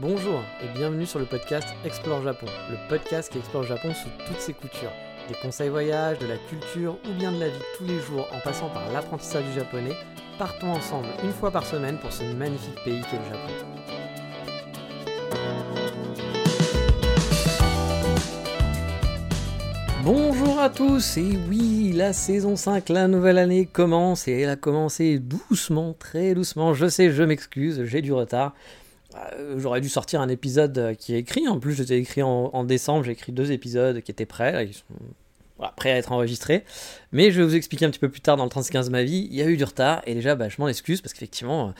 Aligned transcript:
Bonjour 0.00 0.42
et 0.62 0.78
bienvenue 0.78 1.04
sur 1.04 1.18
le 1.18 1.26
podcast 1.26 1.68
Explore 1.84 2.22
Japon, 2.22 2.46
le 2.70 2.88
podcast 2.88 3.30
qui 3.30 3.36
explore 3.36 3.64
Japon 3.64 3.92
sous 3.92 4.08
toutes 4.26 4.40
ses 4.40 4.54
coutures. 4.54 4.92
Des 5.28 5.34
conseils 5.34 5.68
voyages, 5.68 6.18
de 6.18 6.26
la 6.26 6.38
culture 6.38 6.96
ou 7.06 7.12
bien 7.18 7.30
de 7.30 7.38
la 7.38 7.48
vie 7.48 7.62
tous 7.76 7.84
les 7.84 7.98
jours 7.98 8.26
en 8.32 8.40
passant 8.40 8.70
par 8.70 8.90
l'apprentissage 8.94 9.44
du 9.44 9.52
japonais, 9.52 9.92
partons 10.38 10.72
ensemble 10.72 11.08
une 11.22 11.32
fois 11.32 11.50
par 11.50 11.66
semaine 11.66 11.98
pour 11.98 12.10
ce 12.14 12.22
magnifique 12.22 12.82
pays 12.82 13.02
qu'est 13.10 13.18
le 13.18 13.24
Japon. 13.24 13.80
Bonjour 20.02 20.58
à 20.60 20.70
tous, 20.70 21.18
et 21.18 21.38
oui, 21.50 21.92
la 21.94 22.14
saison 22.14 22.56
5, 22.56 22.88
la 22.88 23.06
nouvelle 23.06 23.36
année 23.36 23.66
commence, 23.66 24.28
et 24.28 24.40
elle 24.40 24.48
a 24.48 24.56
commencé 24.56 25.18
doucement, 25.18 25.94
très 25.98 26.32
doucement, 26.32 26.72
je 26.72 26.88
sais, 26.88 27.10
je 27.10 27.22
m'excuse, 27.22 27.84
j'ai 27.84 28.00
du 28.00 28.14
retard, 28.14 28.54
J'aurais 29.56 29.80
dû 29.80 29.88
sortir 29.88 30.20
un 30.20 30.28
épisode 30.28 30.78
euh, 30.78 30.94
qui 30.94 31.14
est 31.14 31.18
écrit. 31.18 31.48
En 31.48 31.58
plus, 31.58 31.74
j'étais 31.74 31.98
écrit 31.98 32.22
en, 32.22 32.64
décembre. 32.64 33.04
J'ai 33.04 33.12
écrit 33.12 33.32
deux 33.32 33.52
épisodes 33.52 34.00
qui 34.02 34.10
étaient 34.10 34.26
prêts. 34.26 34.66
ils 34.66 34.74
sont 34.74 34.84
prêts 35.76 35.90
à 35.90 35.96
être 35.96 36.12
enregistrés. 36.12 36.64
Mais 37.12 37.30
je 37.30 37.40
vais 37.40 37.46
vous 37.46 37.56
expliquer 37.56 37.86
un 37.86 37.90
petit 37.90 37.98
peu 37.98 38.08
plus 38.08 38.20
tard 38.20 38.36
dans 38.36 38.44
le 38.44 38.50
30-15 38.50 38.90
ma 38.90 39.02
vie. 39.02 39.28
Il 39.30 39.36
y 39.36 39.42
a 39.42 39.46
eu 39.46 39.56
du 39.56 39.64
retard. 39.64 40.02
Et 40.06 40.14
déjà, 40.14 40.34
bah, 40.36 40.48
je 40.48 40.56
m'en 40.58 40.68
excuse 40.68 41.00
parce 41.00 41.12
qu'effectivement, 41.12 41.74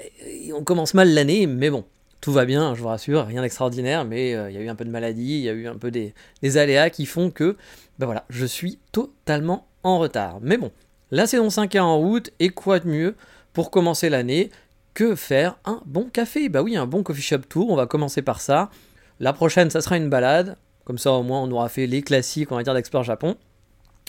euh, 0.00 0.52
on 0.54 0.64
commence 0.64 0.94
mal 0.94 1.12
l'année. 1.12 1.46
Mais 1.46 1.70
bon, 1.70 1.84
tout 2.20 2.32
va 2.32 2.46
bien, 2.46 2.74
je 2.74 2.80
vous 2.80 2.88
rassure. 2.88 3.26
Rien 3.26 3.42
d'extraordinaire. 3.42 4.04
Mais 4.04 4.30
il 4.30 4.54
y 4.54 4.58
a 4.58 4.60
eu 4.60 4.68
un 4.68 4.74
peu 4.74 4.84
de 4.84 4.90
maladie. 4.90 5.38
Il 5.38 5.42
y 5.42 5.48
a 5.50 5.52
eu 5.52 5.66
un 5.66 5.76
peu 5.76 5.90
des, 5.90 6.14
aléas 6.56 6.88
qui 6.88 7.04
font 7.04 7.30
que 7.30 7.56
bah, 7.98 8.06
voilà, 8.06 8.24
je 8.30 8.46
suis 8.46 8.78
totalement 8.92 9.66
en 9.82 9.98
retard. 9.98 10.38
Mais 10.40 10.56
bon, 10.56 10.70
la 11.10 11.26
saison 11.26 11.50
5 11.50 11.74
est 11.74 11.78
en 11.78 11.98
route. 11.98 12.30
Et 12.38 12.48
quoi 12.48 12.80
de 12.80 12.88
mieux 12.88 13.16
pour 13.52 13.70
commencer 13.70 14.08
l'année 14.08 14.50
que 14.94 15.14
faire 15.14 15.56
un 15.64 15.82
bon 15.86 16.04
café 16.04 16.48
Bah 16.48 16.62
oui, 16.62 16.76
un 16.76 16.86
bon 16.86 17.02
coffee 17.02 17.22
shop 17.22 17.38
tour, 17.48 17.70
on 17.70 17.76
va 17.76 17.86
commencer 17.86 18.22
par 18.22 18.40
ça. 18.40 18.70
La 19.18 19.32
prochaine, 19.32 19.70
ça 19.70 19.80
sera 19.80 19.96
une 19.96 20.08
balade. 20.08 20.56
Comme 20.84 20.98
ça, 20.98 21.12
au 21.12 21.22
moins, 21.22 21.40
on 21.42 21.50
aura 21.50 21.68
fait 21.68 21.86
les 21.86 22.02
classiques, 22.02 22.50
on 22.52 22.56
va 22.56 22.62
dire, 22.62 22.74
d'Explore 22.74 23.04
Japon. 23.04 23.36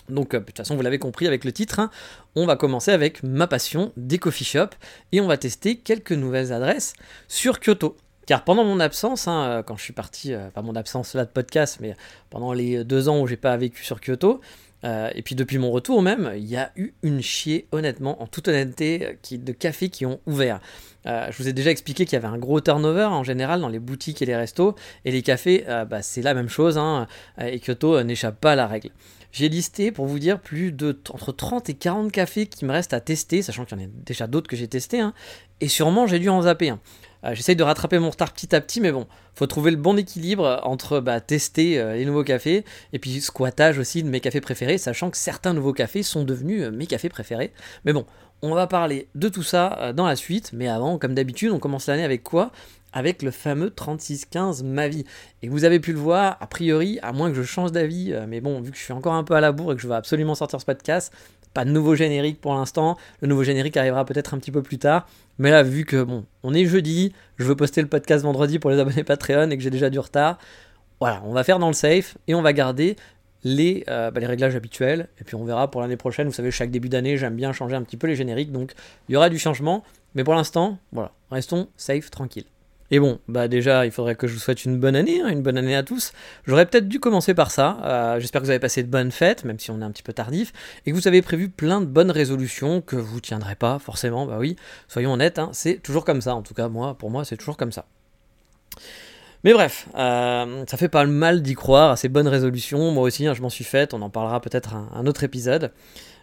Donc, 0.09 0.33
euh, 0.33 0.39
de 0.39 0.45
toute 0.45 0.57
façon, 0.57 0.75
vous 0.75 0.81
l'avez 0.81 0.99
compris 0.99 1.27
avec 1.27 1.43
le 1.43 1.51
titre, 1.51 1.79
hein, 1.79 1.89
on 2.35 2.45
va 2.45 2.55
commencer 2.55 2.91
avec 2.91 3.23
ma 3.23 3.47
passion 3.47 3.91
des 3.97 4.17
coffee 4.17 4.43
shops 4.43 4.75
et 5.11 5.21
on 5.21 5.27
va 5.27 5.37
tester 5.37 5.77
quelques 5.77 6.11
nouvelles 6.11 6.53
adresses 6.53 6.93
sur 7.27 7.59
Kyoto. 7.59 7.95
Car 8.25 8.43
pendant 8.43 8.63
mon 8.63 8.79
absence, 8.79 9.27
hein, 9.27 9.43
euh, 9.43 9.63
quand 9.63 9.77
je 9.77 9.83
suis 9.83 9.93
parti, 9.93 10.33
euh, 10.33 10.49
pas 10.49 10.61
mon 10.61 10.75
absence 10.75 11.13
là 11.15 11.25
de 11.25 11.29
podcast, 11.29 11.77
mais 11.81 11.95
pendant 12.29 12.53
les 12.53 12.83
deux 12.83 13.09
ans 13.09 13.19
où 13.19 13.27
j'ai 13.27 13.37
pas 13.37 13.55
vécu 13.57 13.83
sur 13.83 13.99
Kyoto, 13.99 14.41
euh, 14.83 15.09
et 15.13 15.21
puis 15.21 15.35
depuis 15.35 15.57
mon 15.57 15.71
retour 15.71 16.01
même, 16.01 16.31
il 16.35 16.45
y 16.45 16.57
a 16.57 16.71
eu 16.75 16.93
une 17.03 17.21
chier, 17.21 17.67
honnêtement, 17.71 18.21
en 18.21 18.27
toute 18.27 18.47
honnêteté, 18.47 19.17
qui, 19.21 19.37
de 19.37 19.51
cafés 19.51 19.89
qui 19.89 20.05
ont 20.05 20.19
ouvert. 20.25 20.59
Euh, 21.07 21.27
je 21.31 21.37
vous 21.37 21.47
ai 21.47 21.53
déjà 21.53 21.71
expliqué 21.71 22.05
qu'il 22.05 22.13
y 22.13 22.15
avait 22.17 22.27
un 22.27 22.37
gros 22.37 22.61
turnover 22.61 23.05
en 23.05 23.23
général 23.23 23.61
dans 23.61 23.69
les 23.69 23.79
boutiques 23.79 24.21
et 24.21 24.25
les 24.25 24.35
restos, 24.35 24.75
et 25.05 25.11
les 25.11 25.21
cafés, 25.21 25.65
euh, 25.67 25.85
bah, 25.85 26.01
c'est 26.01 26.21
la 26.21 26.33
même 26.33 26.49
chose, 26.49 26.77
hein, 26.77 27.07
et 27.39 27.59
Kyoto 27.59 28.03
n'échappe 28.03 28.39
pas 28.39 28.53
à 28.53 28.55
la 28.55 28.67
règle. 28.67 28.89
J'ai 29.31 29.47
listé, 29.47 29.91
pour 29.91 30.07
vous 30.07 30.19
dire, 30.19 30.39
plus 30.41 30.71
de 30.71 30.99
entre 31.09 31.31
30 31.31 31.69
et 31.69 31.73
40 31.73 32.11
cafés 32.11 32.47
qui 32.47 32.65
me 32.65 32.71
restent 32.71 32.93
à 32.93 32.99
tester, 32.99 33.41
sachant 33.41 33.65
qu'il 33.65 33.79
y 33.79 33.81
en 33.81 33.85
a 33.85 33.89
déjà 34.05 34.27
d'autres 34.27 34.49
que 34.49 34.57
j'ai 34.57 34.67
testés, 34.67 34.99
hein, 34.99 35.13
et 35.61 35.67
sûrement 35.67 36.05
j'ai 36.05 36.19
dû 36.19 36.29
en 36.29 36.41
zapper 36.41 36.69
un. 36.69 36.79
Euh, 37.23 37.35
j'essaye 37.35 37.55
de 37.55 37.63
rattraper 37.63 37.99
mon 37.99 38.09
retard 38.09 38.33
petit 38.33 38.55
à 38.55 38.61
petit, 38.61 38.81
mais 38.81 38.91
bon, 38.91 39.07
faut 39.35 39.47
trouver 39.47 39.71
le 39.71 39.77
bon 39.77 39.97
équilibre 39.97 40.59
entre 40.63 40.99
bah, 40.99 41.21
tester 41.21 41.79
euh, 41.79 41.95
les 41.95 42.05
nouveaux 42.05 42.23
cafés 42.23 42.65
et 42.93 42.99
puis 42.99 43.21
squattage 43.21 43.77
aussi 43.77 44.03
de 44.03 44.09
mes 44.09 44.19
cafés 44.19 44.41
préférés, 44.41 44.77
sachant 44.77 45.09
que 45.09 45.17
certains 45.17 45.53
nouveaux 45.53 45.73
cafés 45.73 46.03
sont 46.03 46.23
devenus 46.23 46.63
euh, 46.63 46.71
mes 46.71 46.87
cafés 46.87 47.09
préférés. 47.09 47.53
Mais 47.85 47.93
bon, 47.93 48.05
on 48.41 48.55
va 48.55 48.67
parler 48.67 49.07
de 49.13 49.29
tout 49.29 49.43
ça 49.43 49.93
dans 49.95 50.07
la 50.07 50.15
suite, 50.15 50.51
mais 50.51 50.67
avant, 50.67 50.97
comme 50.97 51.13
d'habitude, 51.13 51.51
on 51.51 51.59
commence 51.59 51.85
l'année 51.85 52.03
avec 52.03 52.23
quoi? 52.23 52.51
Avec 52.91 53.21
le 53.21 53.29
fameux 53.29 53.69
3615 53.69 54.63
ma 54.63 54.87
vie. 54.87 55.05
Et 55.43 55.49
vous 55.49 55.63
avez 55.63 55.79
pu 55.79 55.93
le 55.93 55.99
voir, 55.99 56.37
a 56.39 56.47
priori, 56.47 56.97
à 57.03 57.13
moins 57.13 57.29
que 57.29 57.35
je 57.35 57.43
change 57.43 57.71
d'avis, 57.71 58.15
mais 58.27 58.41
bon, 58.41 58.59
vu 58.59 58.71
que 58.71 58.77
je 58.77 58.81
suis 58.81 58.93
encore 58.93 59.13
un 59.13 59.23
peu 59.23 59.35
à 59.35 59.41
la 59.41 59.51
bourre 59.51 59.73
et 59.73 59.75
que 59.75 59.81
je 59.83 59.87
vais 59.87 59.93
absolument 59.93 60.33
sortir 60.33 60.59
ce 60.59 60.65
podcast, 60.65 61.13
pas 61.53 61.65
de 61.65 61.71
nouveau 61.71 61.95
générique 61.95 62.39
pour 62.39 62.53
l'instant. 62.53 62.97
Le 63.21 63.27
nouveau 63.27 63.43
générique 63.43 63.77
arrivera 63.77 64.05
peut-être 64.05 64.33
un 64.33 64.37
petit 64.37 64.51
peu 64.51 64.61
plus 64.61 64.77
tard. 64.77 65.07
Mais 65.37 65.51
là, 65.51 65.63
vu 65.63 65.85
que 65.85 66.03
bon, 66.03 66.25
on 66.43 66.53
est 66.53 66.65
jeudi, 66.65 67.13
je 67.37 67.43
veux 67.45 67.55
poster 67.55 67.81
le 67.81 67.87
podcast 67.87 68.23
vendredi 68.23 68.59
pour 68.59 68.69
les 68.69 68.79
abonnés 68.79 69.03
Patreon 69.03 69.49
et 69.49 69.57
que 69.57 69.63
j'ai 69.63 69.69
déjà 69.69 69.89
du 69.89 69.99
retard, 69.99 70.37
voilà, 70.99 71.21
on 71.25 71.33
va 71.33 71.43
faire 71.43 71.59
dans 71.59 71.67
le 71.67 71.73
safe 71.73 72.17
et 72.27 72.35
on 72.35 72.41
va 72.41 72.53
garder 72.53 72.95
les, 73.43 73.83
euh, 73.89 74.11
bah, 74.11 74.21
réglages 74.23 74.55
habituels. 74.55 75.07
Et 75.19 75.23
puis 75.23 75.35
on 75.35 75.43
verra 75.43 75.69
pour 75.71 75.81
l'année 75.81 75.97
prochaine. 75.97 76.27
Vous 76.27 76.33
savez, 76.33 76.51
chaque 76.51 76.71
début 76.71 76.89
d'année, 76.89 77.17
j'aime 77.17 77.35
bien 77.35 77.53
changer 77.53 77.75
un 77.75 77.81
petit 77.81 77.97
peu 77.97 78.07
les 78.07 78.15
génériques. 78.15 78.51
Donc 78.51 78.73
il 79.09 79.13
y 79.13 79.15
aura 79.15 79.29
du 79.29 79.39
changement. 79.39 79.83
Mais 80.13 80.23
pour 80.23 80.35
l'instant, 80.35 80.77
voilà, 80.91 81.11
restons 81.31 81.69
safe, 81.77 82.11
tranquille. 82.11 82.50
Et 82.91 82.99
bon, 82.99 83.19
bah 83.29 83.47
déjà, 83.47 83.85
il 83.85 83.91
faudrait 83.91 84.15
que 84.15 84.27
je 84.27 84.33
vous 84.33 84.39
souhaite 84.39 84.65
une 84.65 84.77
bonne 84.77 84.97
année, 84.97 85.21
hein, 85.21 85.29
une 85.29 85.41
bonne 85.41 85.57
année 85.57 85.75
à 85.75 85.81
tous. 85.81 86.11
J'aurais 86.45 86.65
peut-être 86.65 86.89
dû 86.89 86.99
commencer 86.99 87.33
par 87.33 87.49
ça. 87.49 87.77
Euh, 87.83 88.19
j'espère 88.19 88.41
que 88.41 88.45
vous 88.45 88.51
avez 88.51 88.59
passé 88.59 88.83
de 88.83 88.89
bonnes 88.89 89.11
fêtes, 89.11 89.45
même 89.45 89.59
si 89.59 89.71
on 89.71 89.79
est 89.81 89.83
un 89.83 89.91
petit 89.91 90.03
peu 90.03 90.11
tardif, 90.11 90.51
et 90.85 90.91
que 90.91 90.95
vous 90.95 91.07
avez 91.07 91.21
prévu 91.21 91.47
plein 91.47 91.79
de 91.79 91.85
bonnes 91.85 92.11
résolutions 92.11 92.81
que 92.81 92.97
vous 92.97 93.21
tiendrez 93.21 93.55
pas 93.55 93.79
forcément. 93.79 94.25
Bah 94.25 94.37
oui, 94.39 94.57
soyons 94.89 95.13
honnêtes, 95.13 95.39
hein, 95.39 95.49
c'est 95.53 95.81
toujours 95.81 96.03
comme 96.03 96.21
ça. 96.21 96.35
En 96.35 96.41
tout 96.41 96.53
cas, 96.53 96.67
moi, 96.67 96.95
pour 96.97 97.09
moi, 97.09 97.23
c'est 97.23 97.37
toujours 97.37 97.55
comme 97.55 97.71
ça. 97.71 97.85
Mais 99.43 99.53
bref, 99.53 99.87
euh, 99.95 100.65
ça 100.67 100.77
fait 100.77 100.89
pas 100.89 101.05
mal 101.05 101.41
d'y 101.41 101.55
croire 101.55 101.91
à 101.91 101.95
ces 101.95 102.09
bonnes 102.09 102.27
résolutions. 102.27 102.91
Moi 102.91 103.03
aussi, 103.03 103.25
hein, 103.25 103.33
je 103.33 103.41
m'en 103.41 103.49
suis 103.49 103.63
faite. 103.63 103.93
On 103.93 104.01
en 104.01 104.09
parlera 104.09 104.39
peut-être 104.41 104.75
un, 104.75 104.89
un 104.93 105.07
autre 105.07 105.23
épisode. 105.23 105.71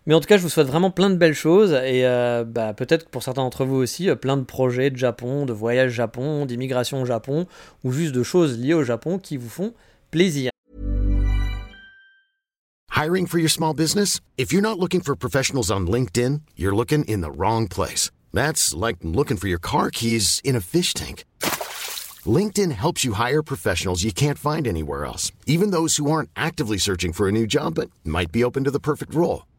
Mais 0.09 0.15
en 0.15 0.21
tout 0.21 0.27
cas, 0.27 0.39
je 0.39 0.43
vous 0.43 0.49
souhaite 0.49 0.69
vraiment 0.69 0.91
plein 0.91 1.11
de 1.11 1.17
belles 1.17 1.35
choses 1.35 1.73
et 1.73 2.07
euh, 2.07 2.43
bah, 2.43 2.73
peut-être 2.73 3.11
pour 3.11 3.23
certains 3.23 3.43
d'entre 3.43 3.67
vous 3.67 3.77
aussi, 3.77 4.09
euh, 4.09 4.15
plein 4.15 4.39
de 4.39 4.43
projets 4.43 4.89
de 4.89 4.97
Japon, 4.97 5.45
de 5.45 5.53
voyages 5.53 5.93
Japon, 5.93 6.47
d'immigration 6.47 7.03
au 7.03 7.05
Japon 7.05 7.47
ou 7.85 7.93
juste 7.93 8.15
de 8.15 8.23
choses 8.23 8.57
liées 8.57 8.73
au 8.73 8.85
Japon 8.85 9.19
qui 9.19 9.37
vous 9.37 9.51
font 9.51 9.75
plaisir. 10.11 10.51
Hiring 12.97 13.27
for 13.27 13.39
your 13.39 13.51
small 13.51 13.75
business? 13.75 14.21
If 14.39 14.51
you're 14.51 14.63
not 14.63 14.79
looking 14.79 15.03
for 15.03 15.15
professionals 15.15 15.71
on 15.71 15.87
LinkedIn, 15.87 16.41
you're 16.57 16.75
looking 16.75 17.05
in 17.05 17.21
the 17.21 17.31
wrong 17.31 17.69
place. 17.69 18.11
That's 18.33 18.73
like 18.75 18.97
looking 19.03 19.37
for 19.37 19.49
your 19.49 19.61
car 19.61 19.91
keys 19.91 20.41
in 20.43 20.57
a 20.57 20.63
fish 20.63 20.95
tank. 20.95 21.27
LinkedIn 22.25 22.73
helps 22.73 23.05
you 23.05 23.13
hire 23.13 23.43
professionals 23.43 24.05
you 24.05 24.13
can't 24.13 24.39
find 24.39 24.67
anywhere 24.67 25.05
else, 25.05 25.33
even 25.47 25.71
those 25.71 25.99
who 25.99 26.11
aren't 26.11 26.31
actively 26.35 26.79
searching 26.79 27.13
for 27.13 27.29
a 27.29 27.33
new 27.33 27.47
job 27.47 27.75
but 27.75 27.91
might 28.05 28.33
be 28.33 28.43
open 28.43 28.65
to 28.65 28.71
the 28.71 28.81
perfect 28.81 29.15
role. 29.15 29.43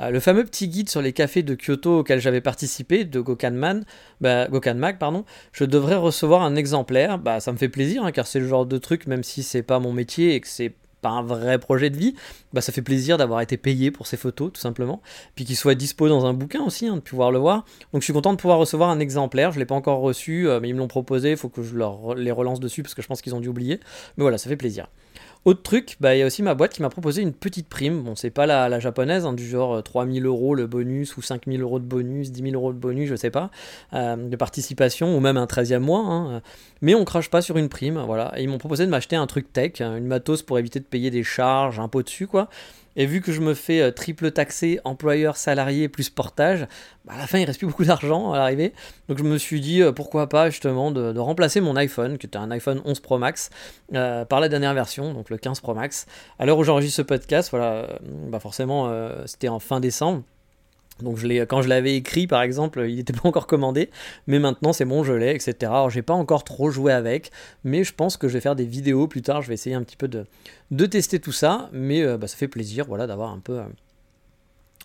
Euh, 0.00 0.10
le 0.10 0.20
fameux 0.20 0.44
petit 0.44 0.68
guide 0.68 0.88
sur 0.88 1.02
les 1.02 1.12
cafés 1.12 1.42
de 1.42 1.54
Kyoto 1.54 2.00
auquel 2.00 2.20
j'avais 2.20 2.40
participé, 2.40 3.04
de 3.04 3.20
Gokanman, 3.20 3.84
bah, 4.20 4.48
pardon, 4.98 5.24
je 5.52 5.64
devrais 5.64 5.96
recevoir 5.96 6.42
un 6.42 6.56
exemplaire. 6.56 7.18
Bah, 7.18 7.40
ça 7.40 7.52
me 7.52 7.56
fait 7.56 7.68
plaisir, 7.68 8.04
hein, 8.04 8.12
car 8.12 8.26
c'est 8.26 8.40
le 8.40 8.48
genre 8.48 8.66
de 8.66 8.78
truc, 8.78 9.06
même 9.06 9.22
si 9.22 9.42
c'est 9.42 9.62
pas 9.62 9.78
mon 9.78 9.92
métier 9.92 10.34
et 10.34 10.40
que 10.40 10.48
c'est 10.48 10.74
pas 11.02 11.10
un 11.10 11.22
vrai 11.22 11.58
projet 11.58 11.90
de 11.90 11.96
vie, 11.96 12.14
bah, 12.52 12.60
ça 12.60 12.72
fait 12.72 12.82
plaisir 12.82 13.18
d'avoir 13.18 13.40
été 13.40 13.56
payé 13.56 13.90
pour 13.90 14.06
ces 14.06 14.16
photos, 14.16 14.52
tout 14.52 14.60
simplement. 14.60 15.02
Puis 15.34 15.44
qu'il 15.44 15.56
soit 15.56 15.74
dispo 15.74 16.08
dans 16.08 16.26
un 16.26 16.32
bouquin 16.32 16.62
aussi, 16.62 16.86
hein, 16.86 16.96
de 16.96 17.00
pouvoir 17.00 17.30
le 17.30 17.38
voir. 17.38 17.64
Donc 17.92 18.02
je 18.02 18.04
suis 18.04 18.12
content 18.12 18.32
de 18.32 18.38
pouvoir 18.38 18.58
recevoir 18.58 18.90
un 18.90 18.98
exemplaire. 18.98 19.52
Je 19.52 19.58
l'ai 19.58 19.66
pas 19.66 19.74
encore 19.74 20.00
reçu, 20.00 20.48
euh, 20.48 20.60
mais 20.60 20.68
ils 20.68 20.74
me 20.74 20.78
l'ont 20.78 20.88
proposé. 20.88 21.32
Il 21.32 21.36
faut 21.36 21.48
que 21.48 21.62
je 21.62 21.76
les 22.16 22.30
relance 22.30 22.60
dessus 22.60 22.82
parce 22.82 22.94
que 22.94 23.02
je 23.02 23.08
pense 23.08 23.22
qu'ils 23.22 23.34
ont 23.34 23.40
dû 23.40 23.48
oublier. 23.48 23.80
Mais 24.16 24.22
voilà, 24.22 24.38
ça 24.38 24.48
fait 24.48 24.56
plaisir. 24.56 24.88
Autre 25.46 25.62
truc, 25.62 25.96
bah, 26.00 26.16
il 26.16 26.18
y 26.18 26.22
a 26.22 26.26
aussi 26.26 26.42
ma 26.42 26.56
boîte 26.56 26.72
qui 26.72 26.82
m'a 26.82 26.90
proposé 26.90 27.22
une 27.22 27.32
petite 27.32 27.68
prime. 27.68 28.02
Bon, 28.02 28.16
c'est 28.16 28.30
pas 28.30 28.46
la, 28.46 28.80
japonaise, 28.80 29.24
hein, 29.24 29.32
du 29.32 29.46
genre 29.46 29.80
3000 29.80 30.24
euh, 30.24 30.28
euros 30.28 30.56
le 30.56 30.66
bonus, 30.66 31.16
ou 31.16 31.22
5000 31.22 31.62
euros 31.62 31.78
de 31.78 31.84
bonus, 31.84 32.32
10 32.32 32.50
000 32.50 32.54
euros 32.56 32.72
de 32.72 32.78
bonus, 32.78 33.08
je 33.08 33.14
sais 33.14 33.30
pas, 33.30 33.52
euh, 33.94 34.16
de 34.16 34.34
participation, 34.34 35.16
ou 35.16 35.20
même 35.20 35.36
un 35.36 35.44
13e 35.44 35.78
mois. 35.78 36.04
Hein. 36.04 36.42
Mais 36.82 36.96
on 36.96 37.04
crache 37.04 37.30
pas 37.30 37.42
sur 37.42 37.58
une 37.58 37.68
prime, 37.68 38.02
voilà. 38.04 38.32
Et 38.36 38.42
ils 38.42 38.48
m'ont 38.48 38.58
proposé 38.58 38.86
de 38.86 38.90
m'acheter 38.90 39.14
un 39.14 39.28
truc 39.28 39.52
tech, 39.52 39.80
une 39.80 40.08
matos 40.08 40.42
pour 40.42 40.58
éviter 40.58 40.80
de 40.80 40.84
payer 40.84 41.12
des 41.12 41.22
charges, 41.22 41.78
un 41.78 41.86
pot 41.86 42.02
dessus, 42.02 42.26
quoi. 42.26 42.48
Et 42.96 43.06
vu 43.06 43.20
que 43.20 43.32
je 43.32 43.40
me 43.40 43.54
fais 43.54 43.80
euh, 43.80 43.90
triple 43.90 44.30
taxer, 44.30 44.80
employeur, 44.84 45.36
salarié 45.36 45.88
plus 45.88 46.10
portage, 46.10 46.66
bah, 47.04 47.14
à 47.14 47.18
la 47.18 47.26
fin 47.26 47.38
il 47.38 47.44
reste 47.44 47.58
plus 47.58 47.66
beaucoup 47.66 47.84
d'argent 47.84 48.32
à 48.32 48.38
l'arrivée. 48.38 48.72
Donc 49.08 49.18
je 49.18 49.22
me 49.22 49.38
suis 49.38 49.60
dit 49.60 49.82
euh, 49.82 49.92
pourquoi 49.92 50.28
pas 50.28 50.50
justement 50.50 50.90
de, 50.90 51.18
remplacer 51.18 51.60
mon 51.60 51.76
iPhone, 51.76 52.18
qui 52.18 52.26
était 52.26 52.38
un 52.38 52.50
iPhone 52.50 52.80
11 52.84 53.00
Pro 53.00 53.18
Max, 53.18 53.50
euh, 53.94 54.24
par 54.24 54.40
la 54.40 54.48
dernière 54.48 54.74
version, 54.74 55.12
donc 55.12 55.30
le 55.30 55.36
15 55.36 55.60
Pro 55.60 55.74
Max. 55.74 56.06
À 56.38 56.46
l'heure 56.46 56.58
où 56.58 56.64
j'enregistre 56.64 56.96
ce 56.96 57.02
podcast, 57.02 57.50
voilà, 57.50 57.98
bah 58.02 58.40
forcément 58.40 58.90
c'était 59.26 59.48
en 59.48 59.58
fin 59.58 59.80
décembre. 59.80 60.22
Donc 61.02 61.18
je 61.18 61.44
quand 61.44 61.62
je 61.62 61.68
l'avais 61.68 61.96
écrit 61.96 62.26
par 62.26 62.42
exemple, 62.42 62.84
il 62.88 62.96
n'était 62.96 63.12
pas 63.20 63.28
encore 63.28 63.46
commandé, 63.46 63.90
mais 64.26 64.38
maintenant 64.38 64.72
c'est 64.72 64.84
bon, 64.84 65.04
je 65.04 65.12
l'ai, 65.12 65.34
etc. 65.34 65.54
Alors 65.62 65.90
j'ai 65.90 66.02
pas 66.02 66.14
encore 66.14 66.44
trop 66.44 66.70
joué 66.70 66.92
avec, 66.92 67.30
mais 67.64 67.84
je 67.84 67.94
pense 67.94 68.16
que 68.16 68.28
je 68.28 68.34
vais 68.34 68.40
faire 68.40 68.56
des 68.56 68.64
vidéos 68.64 69.06
plus 69.06 69.22
tard, 69.22 69.42
je 69.42 69.48
vais 69.48 69.54
essayer 69.54 69.76
un 69.76 69.82
petit 69.82 69.96
peu 69.96 70.08
de, 70.08 70.24
de 70.70 70.86
tester 70.86 71.20
tout 71.20 71.32
ça, 71.32 71.68
mais 71.72 72.02
euh, 72.02 72.16
bah, 72.16 72.26
ça 72.26 72.36
fait 72.36 72.48
plaisir 72.48 72.86
voilà, 72.86 73.06
d'avoir 73.06 73.30
un 73.32 73.38
peu, 73.38 73.58
euh, 73.58 73.64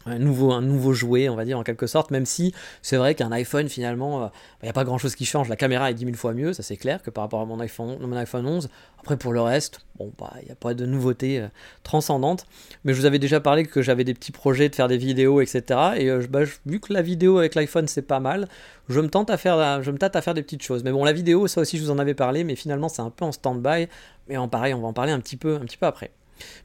un 0.06 0.20
nouveau, 0.20 0.52
un 0.52 0.62
nouveau 0.62 0.94
jouet, 0.94 1.30
on 1.30 1.36
va 1.36 1.46
dire 1.46 1.58
en 1.60 1.64
quelque 1.64 1.88
sorte, 1.88 2.12
même 2.12 2.26
si 2.26 2.54
c'est 2.82 2.98
vrai 2.98 3.16
qu'un 3.16 3.32
iPhone 3.32 3.70
finalement, 3.70 4.20
il 4.20 4.24
euh, 4.24 4.26
n'y 4.26 4.32
bah, 4.64 4.70
a 4.70 4.74
pas 4.74 4.84
grand 4.84 4.98
chose 4.98 5.16
qui 5.16 5.26
change. 5.26 5.50
La 5.50 5.56
caméra 5.56 5.92
est 5.92 5.94
10 5.94 6.06
000 6.06 6.18
fois 6.18 6.34
mieux, 6.34 6.54
ça 6.54 6.64
c'est 6.64 6.78
clair, 6.78 7.02
que 7.02 7.10
par 7.10 7.24
rapport 7.24 7.42
à 7.42 7.46
mon 7.46 7.60
iPhone, 7.60 7.98
mon 8.00 8.16
iPhone 8.18 8.46
11. 8.46 8.70
Après 9.00 9.18
pour 9.18 9.34
le 9.34 9.42
reste, 9.42 9.80
bon, 9.98 10.12
bah, 10.20 10.32
il 10.42 10.46
n'y 10.46 10.52
a 10.52 10.56
pas 10.56 10.74
de 10.74 10.86
nouveauté 10.86 11.40
euh, 11.40 11.48
transcendante. 11.84 12.46
Mais 12.84 12.94
je 12.94 13.00
vous 13.00 13.06
avais 13.06 13.20
déjà 13.20 13.40
parlé 13.40 13.66
que 13.66 13.82
j'avais 13.82 14.04
des 14.04 14.14
petits 14.14 14.32
projets 14.32 14.70
de 14.70 14.76
faire 14.76 14.88
des 14.88 14.98
vidéos, 14.98 15.42
etc. 15.42 15.64
Et 15.98 16.10
euh, 16.10 16.26
bah, 16.30 16.42
vu 16.66 16.80
que 16.80 16.94
la 16.94 17.02
vidéo 17.02 17.40
avec 17.40 17.56
l'iPhone 17.56 17.88
c'est 17.88 18.02
pas 18.04 18.20
mal, 18.20 18.48
je 18.90 19.00
me, 19.00 19.10
tente 19.10 19.30
à 19.30 19.38
faire, 19.38 19.82
je 19.84 19.92
me 19.92 19.98
tâte 19.98 20.16
à 20.16 20.22
faire 20.22 20.34
des 20.34 20.44
petites 20.44 20.64
choses. 20.64 20.84
Mais 20.84 20.92
bon, 20.92 21.04
la 21.04 21.14
vidéo, 21.14 21.48
ça 21.48 21.62
aussi 21.62 21.78
je 21.78 21.84
vous 21.84 21.92
en 21.92 22.00
avais 22.00 22.14
parlé, 22.14 22.44
mais 22.44 22.56
finalement 22.56 22.90
c'est 22.90 23.02
un 23.02 23.10
peu 23.10 23.26
en 23.26 23.32
stand-by. 23.32 23.88
Mais 24.28 24.38
en 24.38 24.48
pareil, 24.48 24.74
on 24.74 24.82
va 24.82 24.88
en 24.88 24.94
parler 24.94 25.12
un 25.12 25.20
petit 25.20 25.38
peu, 25.38 25.56
un 25.56 25.66
petit 25.66 25.78
peu 25.78 25.86
après. 25.86 26.12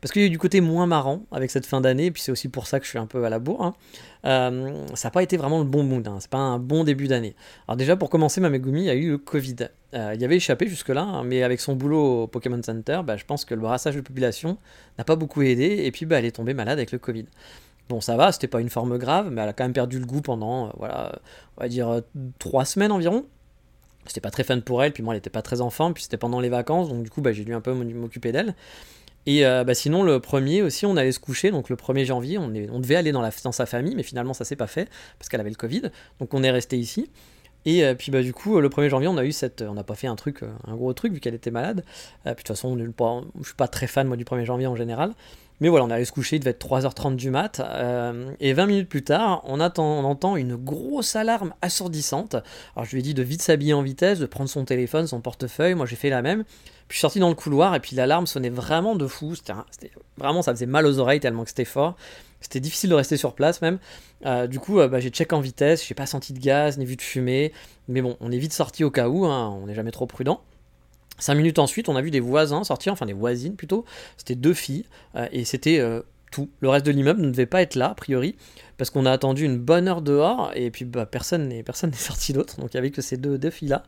Parce 0.01 0.13
qu'il 0.13 0.23
y 0.23 0.25
a 0.25 0.29
eu 0.29 0.31
du 0.31 0.39
côté 0.39 0.61
moins 0.61 0.87
marrant 0.87 1.23
avec 1.33 1.51
cette 1.51 1.67
fin 1.67 1.81
d'année, 1.81 2.07
et 2.07 2.11
puis 2.11 2.23
c'est 2.23 2.33
aussi 2.33 2.49
pour 2.49 2.67
ça 2.67 2.79
que 2.79 2.85
je 2.85 2.91
suis 2.91 2.99
un 2.99 3.07
peu 3.07 3.25
à 3.25 3.31
la 3.31 3.39
bourre. 3.39 3.63
Hein. 3.65 3.75
Euh, 4.25 4.85
ça 4.95 5.09
n'a 5.09 5.13
pas 5.13 5.23
été 5.23 5.37
vraiment 5.37 5.59
le 5.59 5.65
bon 5.65 5.83
mood, 5.83 6.07
hein. 6.07 6.17
c'est 6.21 6.31
pas 6.31 6.39
un 6.39 6.59
bon 6.59 6.85
début 6.85 7.09
d'année. 7.09 7.35
Alors 7.69 7.77
déjà 7.77 7.97
pour 7.97 8.11
commencer, 8.11 8.41
ma 8.41 8.51
Megumi 8.51 8.89
a 8.89 8.95
eu 8.95 9.11
le 9.11 9.19
Covid. 9.19 9.57
Euh, 9.95 10.13
il 10.15 10.21
y 10.21 10.25
avait 10.25 10.37
échappé 10.37 10.67
jusque-là, 10.67 11.03
hein, 11.03 11.25
mais 11.25 11.43
avec 11.43 11.61
son 11.61 11.75
boulot 11.75 12.23
au 12.23 12.27
Pokémon 12.27 12.61
Center, 12.63 13.01
bah, 13.05 13.17
je 13.17 13.25
pense 13.25 13.45
que 13.45 13.55
le 13.55 13.61
brassage 13.61 13.97
de 13.97 14.01
population 14.01 14.59
n'a 14.99 15.05
pas 15.05 15.17
beaucoup 15.17 15.43
aidé, 15.43 15.83
et 15.85 15.93
puis 15.93 16.07
bah, 16.07 16.19
elle 16.19 16.25
est 16.25 16.37
tombée 16.37 16.55
malade 16.55 16.79
avec 16.79 16.93
le 16.93 16.99
Covid. 16.99 17.27
Bon, 17.89 18.01
ça 18.01 18.17
va, 18.17 18.33
c'était 18.33 18.49
pas 18.49 18.61
une 18.61 18.71
forme 18.71 18.99
grave, 18.99 19.31
mais 19.31 19.43
elle 19.43 19.49
a 19.49 19.53
quand 19.53 19.65
même 19.65 19.73
perdu 19.73 20.01
le 20.01 20.07
goût 20.07 20.21
pendant, 20.21 20.67
euh, 20.67 20.71
voilà, 20.77 21.19
on 21.57 21.63
va 21.63 21.69
dire 21.69 22.03
trois 22.39 22.65
semaines 22.65 22.93
environ 22.93 23.25
c'était 24.09 24.21
pas 24.21 24.31
très 24.31 24.45
fun 24.45 24.61
pour 24.61 24.83
elle, 24.83 24.93
puis 24.93 25.03
moi 25.03 25.15
elle 25.15 25.19
était 25.19 25.31
pas 25.31 25.43
très 25.43 25.61
enfant, 25.61 25.93
puis 25.93 26.05
c'était 26.05 26.17
pendant 26.17 26.41
les 26.41 26.49
vacances, 26.49 26.89
donc 26.89 27.03
du 27.03 27.11
coup 27.11 27.21
bah, 27.21 27.33
j'ai 27.33 27.45
dû 27.45 27.55
un 27.55 27.61
peu 27.61 27.73
m'occuper 27.73 28.33
d'elle. 28.33 28.55
Et 29.27 29.45
euh, 29.45 29.65
bah, 29.65 29.75
sinon, 29.75 30.05
le 30.05 30.21
premier 30.21 30.63
aussi, 30.63 30.87
on 30.87 30.97
allait 30.97 31.13
se 31.13 31.19
coucher, 31.19 31.51
donc 31.51 31.69
le 31.69 31.77
1er 31.77 32.05
janvier, 32.05 32.39
on, 32.39 32.55
est, 32.55 32.71
on 32.71 32.79
devait 32.79 32.95
aller 32.95 33.13
dans, 33.13 33.53
sa 33.53 33.67
famille, 33.67 33.95
mais 33.95 34.03
finalement 34.03 34.35
ça 34.35 34.45
s'est 34.45 34.57
pas 34.57 34.69
fait, 34.69 34.89
parce 35.19 35.29
qu'elle 35.29 35.41
avait 35.41 35.51
le 35.51 35.57
Covid, 35.57 35.83
donc 36.21 36.33
on 36.33 36.43
est 36.43 36.51
resté 36.51 36.79
ici. 36.79 37.11
Et 37.65 37.85
euh, 37.85 37.95
puis 37.97 38.13
bah 38.13 38.23
du 38.23 38.33
coup 38.33 38.61
le 38.61 38.69
1er 38.69 38.89
janvier 38.89 39.09
on 39.09 39.17
a 39.17 39.25
eu 39.25 39.33
cette 39.33 39.63
on 39.63 39.75
n'a 39.75 39.83
pas 39.83 39.97
fait 39.97 40.07
un 40.07 40.15
truc 40.15 40.45
euh, 40.45 40.49
un 40.69 40.77
gros 40.77 40.93
truc 40.93 41.13
vu 41.13 41.19
qu'elle 41.19 41.35
était 41.35 41.51
malade. 41.51 41.83
puis 42.23 42.31
de 42.31 42.35
toute 42.35 42.47
façon 42.47 42.79
je 42.79 43.45
suis 43.45 43.57
pas 43.57 43.67
très 43.67 43.89
fan 43.89 44.07
moi 44.07 44.17
du 44.17 44.23
1er 44.23 44.45
janvier 44.45 44.69
en 44.69 44.77
général. 44.77 45.15
Mais 45.61 45.69
voilà, 45.69 45.87
on 45.87 45.91
allait 45.91 46.05
se 46.05 46.13
coucher, 46.13 46.37
il 46.37 46.41
devait 46.41 46.51
être 46.51 46.65
3h30 46.65 47.17
du 47.17 47.31
mat. 47.31 47.63
et 48.41 48.53
20 48.53 48.67
minutes 48.67 48.89
plus 48.89 49.03
tard, 49.03 49.43
on, 49.47 49.59
on 49.59 50.05
entend 50.05 50.37
une 50.37 50.55
grosse 50.55 51.17
alarme 51.17 51.55
assourdissante. 51.63 52.37
Alors 52.77 52.85
je 52.85 52.93
lui 52.93 52.99
ai 52.99 53.03
dit 53.03 53.15
de 53.15 53.23
vite 53.23 53.41
s'habiller 53.41 53.73
en 53.73 53.83
vitesse, 53.83 54.19
de 54.19 54.27
prendre 54.27 54.51
son 54.51 54.65
téléphone, 54.67 55.07
son 55.07 55.21
portefeuille. 55.21 55.75
Moi 55.75 55.87
j'ai 55.87 55.97
fait 55.97 56.11
la 56.11 56.21
même. 56.21 56.45
Puis 56.89 56.95
je 56.95 56.99
suis 56.99 57.01
sorti 57.01 57.19
dans 57.19 57.29
le 57.29 57.35
couloir 57.35 57.75
et 57.75 57.81
puis 57.81 57.97
l'alarme 57.97 58.27
sonnait 58.27 58.51
vraiment 58.51 58.95
de 58.95 59.07
fou. 59.07 59.35
C'était, 59.35 59.53
vraiment, 60.17 60.43
ça 60.43 60.53
faisait 60.53 60.67
mal 60.67 60.87
aux 60.87 60.99
oreilles 60.99 61.21
tellement 61.21 61.43
que 61.43 61.51
c'était 61.51 61.65
fort. 61.65 61.97
C'était 62.41 62.61
difficile 62.61 62.91
de 62.91 62.95
rester 62.95 63.17
sur 63.17 63.35
place 63.35 63.61
même. 63.61 63.79
Euh, 64.25 64.47
du 64.47 64.61
coup, 64.61 64.79
euh, 64.79 64.89
bah, 64.89 65.01
j'ai 65.01 65.11
check 65.11 65.33
en 65.33 65.41
vitesse, 65.41 65.85
j'ai 65.87 65.95
pas 65.95 66.07
senti 66.07 66.33
de 66.33 66.39
gaz 66.39 66.79
ni 66.79 66.85
vu 66.85 66.97
de 66.97 67.03
fumée. 67.03 67.53
Mais 67.89 68.03
bon, 68.03 68.17
on 68.21 68.31
est 68.31 68.39
vite 68.39 68.53
sorti 68.53 68.85
au 68.85 68.91
cas 68.91 69.09
où, 69.09 69.27
hein, 69.27 69.49
on 69.61 69.67
n'est 69.67 69.75
jamais 69.75 69.91
trop 69.91 70.07
prudent. 70.07 70.41
Cinq 71.19 71.35
minutes 71.35 71.59
ensuite, 71.59 71.89
on 71.89 71.97
a 71.97 72.03
vu 72.03 72.11
des 72.11 72.21
voisins 72.21 72.63
sortir, 72.63 72.93
enfin 72.93 73.07
des 73.07 73.15
voisines 73.15 73.57
plutôt. 73.57 73.85
C'était 74.17 74.35
deux 74.35 74.55
filles 74.55 74.85
euh, 75.17 75.27
et 75.33 75.45
c'était 75.45 75.81
tout. 76.31 76.49
Le 76.61 76.69
reste 76.69 76.87
de 76.87 76.91
l'immeuble 76.91 77.23
ne 77.23 77.31
devait 77.31 77.47
pas 77.47 77.63
être 77.63 77.75
là, 77.75 77.91
a 77.91 77.95
priori, 77.95 78.37
parce 78.77 78.91
qu'on 78.91 79.07
a 79.07 79.13
attendu 79.13 79.45
une 79.45 79.59
bonne 79.59 79.89
heure 79.89 80.03
dehors, 80.03 80.51
et 80.55 80.71
puis 80.71 80.85
bah, 80.85 81.07
personne 81.07 81.49
n'est 81.49 81.65
sorti 81.93 82.33
d'autre, 82.33 82.61
donc 82.61 82.75
il 82.75 82.77
n'y 82.77 82.79
avait 82.79 82.91
que 82.91 83.03
ces 83.03 83.17
deux, 83.17 83.39
deux 83.39 83.51
filles-là. 83.51 83.85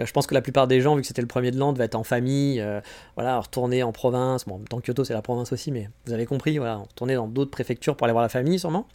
Euh, 0.00 0.06
je 0.06 0.12
pense 0.12 0.26
que 0.26 0.34
la 0.34 0.42
plupart 0.42 0.66
des 0.66 0.80
gens, 0.80 0.94
vu 0.94 1.02
que 1.02 1.06
c'était 1.06 1.22
le 1.22 1.28
premier 1.28 1.50
de 1.50 1.58
l'an, 1.58 1.72
devaient 1.72 1.84
être 1.84 1.94
en 1.94 2.04
famille, 2.04 2.60
euh, 2.60 2.80
voilà, 3.16 3.38
retourner 3.38 3.82
en 3.82 3.92
province. 3.92 4.46
Bon, 4.46 4.54
en 4.54 4.58
même 4.58 4.68
temps, 4.68 4.80
Kyoto, 4.80 5.04
c'est 5.04 5.14
la 5.14 5.22
province 5.22 5.52
aussi, 5.52 5.70
mais 5.72 5.88
vous 6.06 6.12
avez 6.12 6.26
compris, 6.26 6.58
voilà, 6.58 6.76
retourner 6.76 7.14
dans 7.14 7.28
d'autres 7.28 7.50
préfectures 7.50 7.96
pour 7.96 8.04
aller 8.06 8.12
voir 8.12 8.22
la 8.22 8.28
famille, 8.28 8.58
sûrement. 8.58 8.86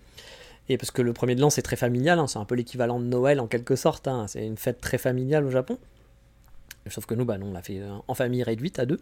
Et 0.68 0.78
parce 0.78 0.92
que 0.92 1.02
le 1.02 1.14
premier 1.14 1.36
de 1.36 1.42
l'an, 1.42 1.50
c'est 1.50 1.62
très 1.62 1.76
familial, 1.76 2.18
hein, 2.20 2.28
c'est 2.28 2.40
un 2.40 2.46
peu 2.46 2.56
l'équivalent 2.56 3.00
de 3.00 3.06
Noël 3.06 3.40
en 3.40 3.48
quelque 3.48 3.76
sorte, 3.76 4.08
hein, 4.08 4.26
c'est 4.28 4.46
une 4.46 4.58
fête 4.58 4.82
très 4.82 4.98
familiale 4.98 5.46
au 5.46 5.52
Japon. 5.52 5.78
Sauf 6.88 7.08
que 7.08 7.16
nous, 7.16 7.26
bah, 7.26 7.38
on 7.42 7.52
l'a 7.52 7.64
fait 7.64 7.80
euh, 7.80 7.90
en 8.08 8.14
famille 8.14 8.44
réduite 8.44 8.78
à 8.78 8.86
deux. 8.86 9.00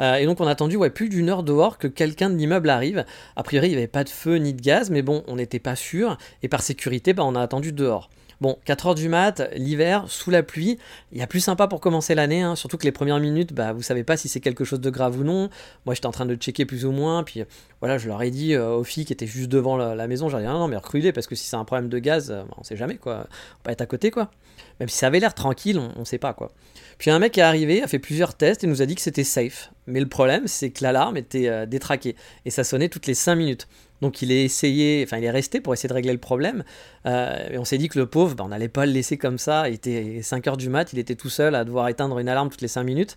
Euh, 0.00 0.14
et 0.14 0.24
donc 0.24 0.40
on 0.40 0.46
a 0.46 0.50
attendu 0.50 0.76
ouais, 0.76 0.88
plus 0.88 1.10
d'une 1.10 1.28
heure 1.28 1.42
dehors 1.42 1.76
que 1.76 1.86
quelqu'un 1.86 2.30
de 2.30 2.36
l'immeuble 2.36 2.70
arrive. 2.70 3.04
A 3.36 3.42
priori, 3.42 3.68
il 3.68 3.70
n'y 3.72 3.76
avait 3.76 3.86
pas 3.86 4.04
de 4.04 4.08
feu 4.08 4.36
ni 4.36 4.54
de 4.54 4.62
gaz, 4.62 4.90
mais 4.90 5.02
bon, 5.02 5.22
on 5.26 5.36
n'était 5.36 5.58
pas 5.58 5.76
sûr. 5.76 6.16
Et 6.42 6.48
par 6.48 6.62
sécurité, 6.62 7.12
bah, 7.12 7.22
on 7.24 7.34
a 7.34 7.42
attendu 7.42 7.72
dehors. 7.72 8.08
Bon, 8.40 8.56
4 8.64 8.86
heures 8.86 8.94
du 8.94 9.10
mat, 9.10 9.42
l'hiver, 9.54 10.04
sous 10.08 10.30
la 10.30 10.42
pluie, 10.42 10.78
il 11.12 11.18
y 11.18 11.22
a 11.22 11.26
plus 11.26 11.40
sympa 11.40 11.68
pour 11.68 11.80
commencer 11.80 12.14
l'année, 12.14 12.40
hein. 12.40 12.56
surtout 12.56 12.78
que 12.78 12.84
les 12.84 12.92
premières 12.92 13.20
minutes, 13.20 13.52
bah, 13.52 13.74
vous 13.74 13.82
savez 13.82 14.02
pas 14.02 14.16
si 14.16 14.28
c'est 14.28 14.40
quelque 14.40 14.64
chose 14.64 14.80
de 14.80 14.88
grave 14.88 15.18
ou 15.18 15.24
non. 15.24 15.50
Moi, 15.84 15.94
j'étais 15.94 16.06
en 16.06 16.10
train 16.10 16.24
de 16.24 16.34
checker 16.36 16.64
plus 16.64 16.86
ou 16.86 16.90
moins, 16.90 17.22
puis 17.22 17.44
voilà, 17.80 17.98
je 17.98 18.08
leur 18.08 18.22
ai 18.22 18.30
dit 18.30 18.54
euh, 18.54 18.70
aux 18.70 18.84
filles 18.84 19.04
qui 19.04 19.12
étaient 19.12 19.26
juste 19.26 19.50
devant 19.50 19.76
la, 19.76 20.06
maison, 20.06 20.30
j'ai 20.30 20.38
dit 20.38 20.44
non, 20.44 20.68
mais 20.68 20.76
recrudez, 20.76 21.12
parce 21.12 21.26
que 21.26 21.34
si 21.34 21.46
c'est 21.46 21.56
un 21.56 21.66
problème 21.66 21.90
de 21.90 21.98
gaz, 21.98 22.30
bah, 22.30 22.46
on 22.56 22.64
sait 22.64 22.76
jamais 22.76 22.96
quoi, 22.96 23.26
on 23.58 23.62
pas 23.62 23.72
être 23.72 23.82
à 23.82 23.86
côté 23.86 24.10
quoi. 24.10 24.30
Même 24.78 24.88
si 24.88 24.96
ça 24.96 25.08
avait 25.08 25.20
l'air 25.20 25.34
tranquille, 25.34 25.78
on, 25.78 26.00
ne 26.00 26.04
sait 26.04 26.18
pas 26.18 26.32
quoi. 26.32 26.52
Puis 26.96 27.10
un 27.10 27.18
mec 27.18 27.36
est 27.36 27.42
arrivé, 27.42 27.82
a 27.82 27.88
fait 27.88 27.98
plusieurs 27.98 28.34
tests 28.34 28.64
et 28.64 28.66
nous 28.66 28.80
a 28.80 28.86
dit 28.86 28.94
que 28.94 29.02
c'était 29.02 29.24
safe. 29.24 29.70
Mais 29.86 30.00
le 30.00 30.08
problème, 30.08 30.46
c'est 30.46 30.70
que 30.70 30.82
l'alarme 30.82 31.18
était 31.18 31.48
euh, 31.48 31.66
détraquée 31.66 32.16
et 32.46 32.50
ça 32.50 32.64
sonnait 32.64 32.88
toutes 32.88 33.06
les 33.06 33.14
5 33.14 33.34
minutes. 33.36 33.68
Donc 34.00 34.22
il 34.22 34.32
est 34.32 34.44
essayé, 34.44 35.02
enfin 35.06 35.18
il 35.18 35.24
est 35.24 35.30
resté 35.30 35.60
pour 35.60 35.74
essayer 35.74 35.88
de 35.88 35.94
régler 35.94 36.12
le 36.12 36.18
problème. 36.18 36.64
Euh, 37.06 37.50
et 37.50 37.58
on 37.58 37.64
s'est 37.64 37.78
dit 37.78 37.88
que 37.88 37.98
le 37.98 38.06
pauvre, 38.06 38.34
ben, 38.34 38.44
on 38.44 38.48
n'allait 38.48 38.68
pas 38.68 38.86
le 38.86 38.92
laisser 38.92 39.18
comme 39.18 39.38
ça. 39.38 39.68
Il 39.68 39.74
était 39.74 40.20
5 40.22 40.46
heures 40.46 40.56
du 40.56 40.68
mat, 40.68 40.92
il 40.92 40.98
était 40.98 41.14
tout 41.14 41.28
seul 41.28 41.54
à 41.54 41.64
devoir 41.64 41.88
éteindre 41.88 42.18
une 42.18 42.28
alarme 42.28 42.48
toutes 42.50 42.62
les 42.62 42.68
5 42.68 42.82
minutes. 42.82 43.16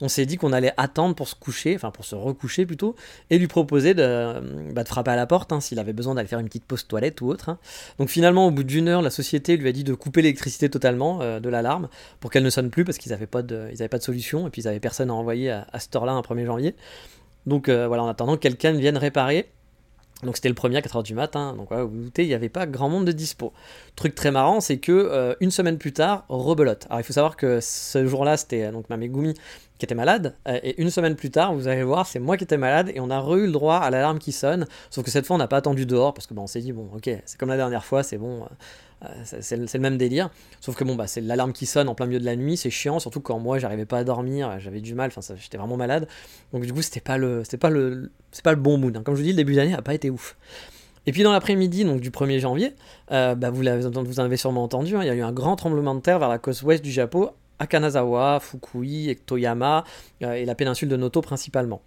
On 0.00 0.08
s'est 0.08 0.26
dit 0.26 0.36
qu'on 0.36 0.52
allait 0.52 0.72
attendre 0.76 1.14
pour 1.14 1.28
se 1.28 1.36
coucher, 1.36 1.76
enfin 1.76 1.92
pour 1.92 2.04
se 2.04 2.16
recoucher 2.16 2.66
plutôt, 2.66 2.96
et 3.30 3.38
lui 3.38 3.46
proposer 3.46 3.94
de, 3.94 4.72
bah, 4.72 4.84
frapper 4.84 5.12
à 5.12 5.16
la 5.16 5.26
porte 5.26 5.52
hein, 5.52 5.60
s'il 5.60 5.78
avait 5.78 5.92
besoin 5.92 6.16
d'aller 6.16 6.26
faire 6.26 6.40
une 6.40 6.46
petite 6.46 6.64
pause 6.64 6.86
toilette 6.86 7.20
ou 7.20 7.28
autre. 7.28 7.48
Hein. 7.48 7.58
Donc 7.98 8.08
finalement, 8.08 8.48
au 8.48 8.50
bout 8.50 8.64
d'une 8.64 8.88
heure, 8.88 9.02
la 9.02 9.10
société 9.10 9.56
lui 9.56 9.68
a 9.68 9.72
dit 9.72 9.84
de 9.84 9.94
couper 9.94 10.22
l'électricité 10.22 10.68
totalement 10.68 11.20
euh, 11.22 11.38
de 11.38 11.48
l'alarme 11.48 11.88
pour 12.18 12.30
qu'elle 12.30 12.42
ne 12.42 12.50
sonne 12.50 12.70
plus 12.70 12.84
parce 12.84 12.98
qu'ils 12.98 13.12
n'avaient 13.12 13.26
pas, 13.26 13.42
de, 13.42 13.70
solution 14.00 14.48
et 14.48 14.50
puis 14.50 14.62
ils 14.62 14.64
n'avaient 14.64 14.80
personne 14.80 15.10
à 15.10 15.14
envoyer 15.14 15.50
à, 15.50 15.66
cette 15.78 15.94
heure-là 15.94 16.12
un 16.12 16.20
1er 16.20 16.44
janvier. 16.44 16.74
Donc 17.46 17.68
euh, 17.68 17.86
voilà, 17.86 18.02
en 18.02 18.08
attendant 18.08 18.34
que 18.34 18.42
quelqu'un 18.42 18.72
vienne 18.72 18.96
réparer. 18.96 19.48
Donc 20.24 20.36
c'était 20.36 20.48
le 20.48 20.54
premier 20.54 20.76
à 20.76 20.80
4h 20.80 21.02
du 21.02 21.14
matin, 21.14 21.54
donc 21.54 21.72
vous 21.72 21.88
vous 21.88 22.02
doutez, 22.04 22.22
il 22.24 22.28
n'y 22.28 22.34
avait 22.34 22.48
pas 22.48 22.66
grand 22.66 22.88
monde 22.88 23.04
de 23.04 23.12
dispo. 23.12 23.52
Truc 23.96 24.14
très 24.14 24.30
marrant, 24.30 24.60
c'est 24.60 24.78
que 24.78 24.92
euh, 24.92 25.34
une 25.40 25.50
semaine 25.50 25.78
plus 25.78 25.92
tard, 25.92 26.24
rebelote. 26.28 26.86
Alors 26.88 27.00
il 27.00 27.04
faut 27.04 27.12
savoir 27.12 27.36
que 27.36 27.60
ce 27.60 28.06
jour-là, 28.06 28.36
c'était 28.36 28.64
euh, 28.64 28.72
donc 28.72 28.88
ma 28.90 28.96
Megumi 28.96 29.34
qui 29.78 29.84
était 29.84 29.94
malade, 29.94 30.36
euh, 30.48 30.58
et 30.62 30.80
une 30.80 30.90
semaine 30.90 31.16
plus 31.16 31.30
tard, 31.30 31.54
vous 31.54 31.66
allez 31.66 31.82
voir, 31.82 32.06
c'est 32.06 32.20
moi 32.20 32.36
qui 32.36 32.44
étais 32.44 32.56
malade, 32.56 32.92
et 32.94 33.00
on 33.00 33.10
a 33.10 33.18
re 33.18 33.36
eu 33.36 33.46
le 33.46 33.52
droit 33.52 33.76
à 33.76 33.90
l'alarme 33.90 34.18
qui 34.18 34.30
sonne, 34.30 34.66
sauf 34.88 35.04
que 35.04 35.10
cette 35.10 35.26
fois 35.26 35.34
on 35.34 35.38
n'a 35.38 35.48
pas 35.48 35.56
attendu 35.56 35.84
dehors, 35.84 36.14
parce 36.14 36.26
que 36.26 36.34
on 36.34 36.46
s'est 36.46 36.60
dit, 36.60 36.72
bon 36.72 36.88
ok, 36.94 37.10
c'est 37.24 37.38
comme 37.38 37.48
la 37.48 37.56
dernière 37.56 37.84
fois, 37.84 38.02
c'est 38.02 38.18
bon, 38.18 38.46
c'est 39.24 39.56
le 39.56 39.80
même 39.80 39.96
délire. 39.96 40.30
Sauf 40.60 40.76
que 40.76 40.84
bon, 40.84 40.94
bah, 40.94 41.06
c'est 41.06 41.20
l'alarme 41.20 41.52
qui 41.52 41.66
sonne 41.66 41.88
en 41.88 41.94
plein 41.94 42.06
milieu 42.06 42.20
de 42.20 42.24
la 42.24 42.36
nuit, 42.36 42.56
c'est 42.56 42.70
chiant, 42.70 42.98
surtout 42.98 43.20
quand 43.20 43.38
moi 43.38 43.58
j'arrivais 43.58 43.86
pas 43.86 43.98
à 43.98 44.04
dormir, 44.04 44.58
j'avais 44.58 44.80
du 44.80 44.94
mal, 44.94 45.10
enfin 45.14 45.34
j'étais 45.36 45.58
vraiment 45.58 45.76
malade. 45.76 46.08
Donc 46.52 46.64
du 46.64 46.72
coup, 46.72 46.82
c'était 46.82 47.00
pas 47.00 47.18
le, 47.18 47.42
pas 47.60 47.70
pas 48.42 48.52
le 48.52 48.58
bon 48.58 48.78
mood. 48.78 48.96
Hein. 48.96 49.02
Comme 49.04 49.14
je 49.14 49.20
vous 49.20 49.26
dis, 49.26 49.32
le 49.32 49.36
début 49.36 49.54
d'année 49.54 49.74
a 49.74 49.82
pas 49.82 49.94
été 49.94 50.10
ouf. 50.10 50.36
Et 51.06 51.12
puis 51.12 51.22
dans 51.22 51.32
l'après-midi, 51.32 51.84
donc 51.84 52.00
du 52.00 52.10
1er 52.10 52.38
janvier, 52.38 52.74
euh, 53.10 53.34
bah, 53.34 53.50
vous, 53.50 53.62
vous 53.62 54.20
en 54.20 54.24
avez 54.24 54.36
sûrement 54.36 54.62
entendu, 54.62 54.96
hein, 54.96 55.02
il 55.02 55.06
y 55.06 55.10
a 55.10 55.14
eu 55.14 55.22
un 55.22 55.32
grand 55.32 55.56
tremblement 55.56 55.94
de 55.94 56.00
terre 56.00 56.18
vers 56.18 56.28
la 56.28 56.38
côte 56.38 56.60
ouest 56.62 56.82
du 56.82 56.90
Japon, 56.90 57.30
à 57.58 57.66
Kanazawa, 57.66 58.40
Fukui, 58.40 59.16
Toyama 59.26 59.84
euh, 60.22 60.32
et 60.32 60.44
la 60.44 60.54
péninsule 60.54 60.88
de 60.88 60.96
Noto 60.96 61.20
principalement 61.20 61.82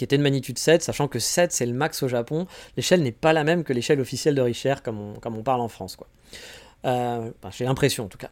qui 0.00 0.04
était 0.04 0.16
de 0.16 0.22
magnitude 0.22 0.58
7, 0.58 0.82
sachant 0.82 1.08
que 1.08 1.18
7 1.18 1.52
c'est 1.52 1.66
le 1.66 1.74
max 1.74 2.02
au 2.02 2.08
Japon. 2.08 2.46
L'échelle 2.78 3.02
n'est 3.02 3.12
pas 3.12 3.34
la 3.34 3.44
même 3.44 3.64
que 3.64 3.74
l'échelle 3.74 4.00
officielle 4.00 4.34
de 4.34 4.40
Richter, 4.40 4.76
comme 4.82 5.18
on, 5.22 5.42
parle 5.42 5.60
en 5.60 5.68
France. 5.68 5.94
Quoi. 5.94 6.06
Euh, 6.86 7.30
J'ai 7.50 7.66
l'impression 7.66 8.04
en 8.04 8.08
tout 8.08 8.16
cas. 8.16 8.30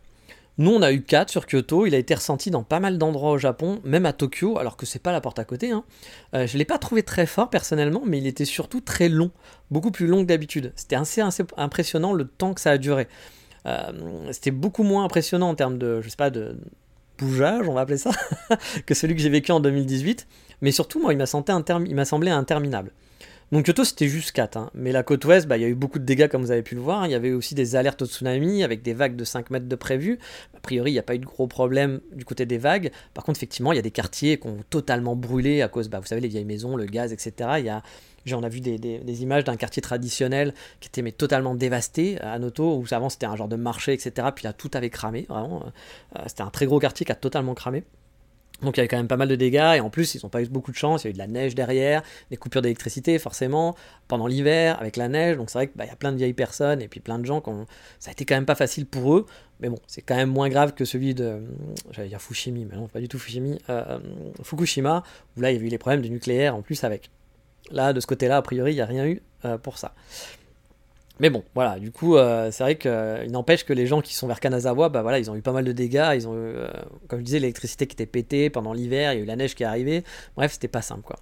Nous, 0.57 0.71
on 0.71 0.81
a 0.81 0.93
eu 0.93 1.03
4 1.03 1.29
sur 1.29 1.45
Kyoto. 1.45 1.85
Il 1.85 1.95
a 1.95 1.99
été 1.99 2.15
ressenti 2.15 2.51
dans 2.51 2.63
pas 2.63 2.81
mal 2.81 2.97
d'endroits 2.97 3.33
au 3.33 3.37
Japon, 3.37 3.83
même 3.85 4.07
à 4.07 4.15
Tokyo, 4.15 4.59
alors 4.59 4.79
que 4.79 4.87
c'est 4.87 4.99
pas 4.99 5.13
la 5.13 5.21
porte 5.21 5.39
à 5.39 5.45
côté. 5.45 5.71
Hein. 5.71 5.85
Euh, 6.35 6.47
je 6.47 6.57
l'ai 6.57 6.65
pas 6.65 6.79
trouvé 6.79 7.03
très 7.03 7.27
fort 7.27 7.51
personnellement, 7.51 8.03
mais 8.07 8.17
il 8.17 8.27
était 8.27 8.47
surtout 8.47 8.81
très 8.81 9.11
long, 9.11 9.31
beaucoup 9.71 9.91
plus 9.91 10.07
long 10.07 10.23
que 10.23 10.29
d'habitude. 10.29 10.73
C'était 10.75 10.97
assez, 10.97 11.21
impressionnant 11.59 12.15
le 12.15 12.27
temps 12.27 12.55
que 12.55 12.63
ça 12.63 12.71
a 12.71 12.79
duré. 12.79 13.09
Euh, 13.67 14.33
c'était 14.33 14.53
beaucoup 14.53 14.85
moins 14.85 15.05
impressionnant 15.05 15.51
en 15.51 15.55
termes 15.55 15.77
de, 15.77 16.01
je 16.01 16.09
sais 16.09 16.17
pas, 16.17 16.31
de 16.31 16.57
bougeage, 17.19 17.69
on 17.69 17.75
va 17.75 17.83
appeler 17.83 17.99
ça, 17.99 18.11
que 18.87 18.95
celui 18.95 19.15
que 19.15 19.21
j'ai 19.21 19.29
vécu 19.29 19.53
en 19.53 19.61
2018. 19.61 20.27
Mais 20.63 20.73
surtout, 20.73 21.01
moi, 21.01 21.13
il 21.13 21.19
m'a 21.19 21.27
semblé 21.27 22.31
interminable. 22.31 22.93
Donc 23.51 23.65
Kyoto, 23.65 23.85
c'était 23.85 24.09
juste 24.09 24.33
4. 24.33 24.57
Hein. 24.57 24.71
Mais 24.75 24.93
la 24.93 25.03
côte 25.03 25.25
ouest, 25.25 25.47
bah, 25.47 25.57
il 25.57 25.63
y 25.63 25.65
a 25.65 25.69
eu 25.69 25.75
beaucoup 25.75 25.99
de 25.99 26.05
dégâts, 26.05 26.29
comme 26.29 26.43
vous 26.43 26.51
avez 26.51 26.63
pu 26.63 26.75
le 26.75 26.83
voir. 26.83 27.07
Il 27.07 27.13
y 27.13 27.15
avait 27.15 27.33
aussi 27.33 27.55
des 27.55 27.77
alertes 27.77 28.03
au 28.03 28.07
tsunami 28.07 28.63
avec 28.63 28.83
des 28.83 28.93
vagues 28.93 29.17
de 29.17 29.25
5 29.25 29.51
mètres 29.51 29.67
de 29.67 29.75
prévu. 29.75 30.19
A 30.55 30.61
priori, 30.61 30.91
il 30.91 30.95
n'y 30.95 30.99
a 30.99 31.03
pas 31.03 31.15
eu 31.15 31.19
de 31.19 31.25
gros 31.25 31.47
problèmes 31.47 32.01
du 32.13 32.27
côté 32.27 32.45
des 32.45 32.59
vagues. 32.59 32.91
Par 33.15 33.25
contre, 33.25 33.39
effectivement, 33.39 33.73
il 33.73 33.77
y 33.77 33.79
a 33.79 33.83
des 33.83 33.91
quartiers 33.91 34.39
qui 34.39 34.47
ont 34.49 34.59
totalement 34.69 35.17
brûlé 35.17 35.63
à 35.63 35.69
cause, 35.69 35.89
bah, 35.89 35.99
vous 35.99 36.07
savez, 36.07 36.21
les 36.21 36.29
vieilles 36.29 36.45
maisons, 36.45 36.77
le 36.77 36.85
gaz, 36.85 37.13
etc. 37.13 37.33
Il 37.59 37.65
y 37.65 37.71
a 37.71 37.83
on 38.35 38.43
a 38.43 38.49
vu 38.49 38.61
des, 38.61 39.23
images 39.23 39.45
d'un 39.45 39.57
quartier 39.57 39.83
traditionnel 39.83 40.55
qui 40.81 40.89
était 40.89 41.03
mais 41.03 41.13
totalement 41.13 41.55
dévasté 41.55 42.21
à 42.21 42.39
Noto, 42.39 42.77
où 42.77 42.85
avant 42.93 43.09
c'était 43.09 43.27
un 43.27 43.37
genre 43.37 43.49
de 43.49 43.57
marché, 43.57 43.93
etc. 43.93 44.29
Puis 44.35 44.45
là, 44.45 44.53
tout 44.53 44.71
avait 44.75 44.91
cramé, 44.91 45.27
vraiment. 45.29 45.65
Euh, 46.17 46.23
c'était 46.27 46.43
un 46.43 46.51
très 46.51 46.67
gros 46.67 46.79
quartier 46.79 47.05
qui 47.07 47.13
a 47.13 47.17
totalement 47.17 47.55
cramé. 47.55 47.85
Donc 48.63 48.77
il 48.77 48.79
y 48.79 48.81
avait 48.81 48.89
quand 48.89 48.97
même 48.97 49.09
pas 49.09 49.17
mal 49.17 49.29
de 49.29 49.37
dégâts 49.37 49.75
et 49.77 49.81
en 49.81 49.89
plus 49.89 50.17
ils 50.17 50.21
n'ont 50.25 50.29
pas 50.29 50.43
eu 50.43 50.49
beaucoup 50.49 50.73
de 50.73 50.77
chance, 50.77 51.05
il 51.05 51.07
y 51.07 51.09
a 51.09 51.11
eu 51.11 51.13
de 51.13 51.19
la 51.19 51.29
neige 51.29 51.55
derrière, 51.55 52.03
des 52.31 52.37
coupures 52.37 52.61
d'électricité 52.61 53.19
forcément, 53.21 53.77
pendant 54.09 54.27
l'hiver 54.27 54.81
avec 54.81 54.97
la 54.97 55.07
neige, 55.09 55.37
donc 55.37 55.49
c'est 55.49 55.59
vrai 55.59 55.67
qu'il 55.69 55.77
bah, 55.77 55.87
y 55.87 55.91
a 55.91 55.97
plein 55.97 56.11
de 56.11 56.17
vieilles 56.17 56.33
personnes 56.33 56.83
et 56.83 56.89
puis 56.89 56.99
plein 56.99 57.21
de 57.21 57.25
gens 57.25 57.41
qui 57.41 57.51
ont... 57.51 57.67
ça 58.01 58.11
a 58.11 58.13
été 58.13 58.25
quand 58.25 58.35
même 58.35 58.47
pas 58.47 58.57
facile 58.57 58.87
pour 58.87 59.15
eux, 59.15 59.27
mais 59.61 59.69
bon 59.69 59.79
c'est 59.87 60.03
quand 60.03 60.17
même 60.17 60.31
moins 60.31 60.49
grave 60.49 60.75
que 60.75 60.85
celui 60.85 61.15
de, 61.15 61.41
j'allais 61.93 62.09
dire 62.09 62.21
Fushimi, 62.21 62.65
mais 62.65 62.77
non 62.77 62.89
pas 62.89 62.99
du 62.99 63.07
tout 63.07 63.21
Fushimi, 63.21 63.61
euh, 63.71 64.01
Fukushima, 64.43 65.05
où 65.37 65.41
là 65.41 65.53
il 65.53 65.59
y 65.59 65.61
a 65.61 65.65
eu 65.65 65.69
les 65.69 65.79
problèmes 65.79 66.03
du 66.03 66.11
nucléaire 66.11 66.57
en 66.57 66.63
plus 66.63 66.83
avec. 66.83 67.11
Là 67.71 67.93
de 67.93 68.01
ce 68.01 68.07
côté-là 68.07 68.39
a 68.39 68.43
priori 68.43 68.73
il 68.73 68.77
n'y 68.77 68.81
a 68.81 68.87
rien 68.87 69.07
eu 69.07 69.23
euh, 69.45 69.59
pour 69.59 69.79
ça. 69.79 69.95
Mais 71.21 71.31
bon, 71.31 71.43
voilà, 71.55 71.81
du 71.81 71.91
coup, 71.91 72.17
euh, 72.17 72.51
c'est 72.53 72.63
vrai 72.63 72.77
qu'il 72.77 72.91
euh, 72.93 73.27
n'empêche 73.27 73.65
que 73.65 73.73
les 73.73 73.87
gens 73.87 74.01
qui 74.01 74.15
sont 74.15 74.29
vers 74.29 74.39
Kanazawa, 74.39 74.89
bah 74.89 75.03
voilà, 75.03 75.19
ils 75.19 75.29
ont 75.31 75.35
eu 75.35 75.43
pas 75.43 75.53
mal 75.53 75.65
de 75.65 75.73
dégâts. 75.73 76.13
Ils 76.15 76.29
ont 76.29 76.35
eu, 76.35 76.37
euh, 76.37 76.69
comme 77.09 77.19
je 77.19 77.25
disais, 77.25 77.41
l'électricité 77.41 77.89
qui 77.89 77.95
était 77.95 78.07
pétée 78.07 78.51
pendant 78.51 78.73
l'hiver, 78.73 79.13
il 79.13 79.17
y 79.17 79.21
a 79.21 79.23
eu 79.25 79.27
la 79.27 79.35
neige 79.35 79.57
qui 79.57 79.65
est 79.65 79.67
arrivée. 79.67 80.05
Bref, 80.37 80.53
c'était 80.53 80.69
pas 80.69 80.83
simple, 80.83 81.03
quoi. 81.03 81.19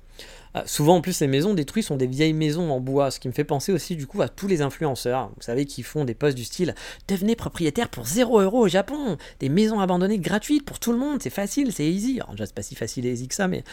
souvent, 0.66 0.96
en 0.96 1.00
plus, 1.00 1.18
les 1.20 1.26
maisons 1.28 1.54
détruites 1.54 1.86
sont 1.86 1.96
des 1.96 2.06
vieilles 2.06 2.34
maisons 2.34 2.70
en 2.70 2.80
bois, 2.80 3.10
ce 3.10 3.18
qui 3.20 3.28
me 3.28 3.32
fait 3.32 3.44
penser 3.44 3.72
aussi, 3.72 3.96
du 3.96 4.06
coup, 4.06 4.20
à 4.20 4.28
tous 4.28 4.48
les 4.48 4.60
influenceurs, 4.60 5.30
vous 5.34 5.42
savez, 5.42 5.64
qui 5.64 5.82
font 5.82 6.04
des 6.04 6.14
posts 6.14 6.36
du 6.36 6.44
style 6.44 6.74
Devenez 7.08 7.34
propriétaire 7.34 7.88
pour 7.88 8.06
0 8.06 8.40
euros 8.40 8.60
au 8.60 8.68
Japon, 8.68 9.16
des 9.40 9.48
maisons 9.48 9.80
abandonnées 9.80 10.18
gratuites 10.18 10.64
pour 10.64 10.78
tout 10.78 10.92
le 10.92 10.98
monde, 10.98 11.22
c'est 11.22 11.30
facile, 11.30 11.72
c'est 11.72 11.86
easy. 11.86 12.20
Alors, 12.20 12.32
déjà, 12.32 12.44
c'est 12.44 12.54
pas 12.54 12.62
si 12.62 12.74
facile 12.74 13.06
et 13.06 13.12
easy 13.12 13.28
que 13.28 13.34
ça, 13.34 13.48
mais 13.48 13.64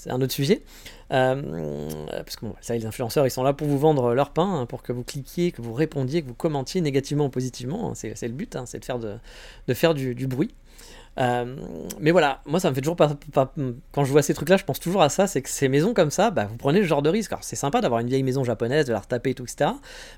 c'est 0.00 0.10
un 0.10 0.20
autre 0.22 0.32
sujet. 0.32 0.62
Euh, 1.12 2.06
parce 2.08 2.36
que 2.36 2.46
les 2.70 2.86
influenceurs, 2.86 3.26
ils 3.26 3.30
sont 3.30 3.42
là 3.42 3.52
pour 3.52 3.68
vous 3.68 3.78
vendre 3.78 4.14
leur 4.14 4.30
pain, 4.30 4.60
hein, 4.60 4.66
pour 4.66 4.82
que 4.82 4.92
vous 4.92 5.04
cliquiez, 5.04 5.52
que 5.52 5.60
vous 5.60 5.74
répondiez, 5.74 6.22
que 6.22 6.28
vous 6.28 6.34
commentiez 6.34 6.80
négativement 6.80 7.26
ou 7.26 7.28
positivement. 7.28 7.90
Hein, 7.90 7.92
c'est, 7.94 8.22
le 8.22 8.32
but, 8.32 8.56
hein, 8.56 8.64
c'est 8.64 8.78
de 8.78 9.74
faire, 9.74 9.94
du 9.94 10.26
bruit. 10.26 10.54
Euh, 11.18 11.56
mais 11.98 12.12
voilà, 12.12 12.40
moi 12.46 12.60
ça 12.60 12.70
me 12.70 12.74
fait 12.74 12.80
toujours 12.80 12.96
pas, 12.96 13.16
Quand 13.92 14.04
je 14.04 14.12
vois 14.12 14.22
ces 14.22 14.32
trucs-là, 14.32 14.56
je 14.56 14.64
pense 14.64 14.78
toujours 14.78 15.02
à 15.02 15.08
ça 15.08 15.26
c'est 15.26 15.42
que 15.42 15.48
ces 15.48 15.68
maisons 15.68 15.92
comme 15.92 16.10
ça, 16.10 16.30
bah, 16.30 16.46
vous 16.46 16.56
prenez 16.56 16.80
le 16.80 16.86
genre 16.86 17.02
de 17.02 17.10
risque. 17.10 17.32
Alors 17.32 17.44
c'est 17.44 17.56
sympa 17.56 17.80
d'avoir 17.80 18.00
une 18.00 18.08
vieille 18.08 18.22
maison 18.22 18.44
japonaise, 18.44 18.86
de 18.86 18.92
la 18.92 19.00
retaper 19.00 19.30
et 19.30 19.34
tout, 19.34 19.44
etc. 19.44 19.70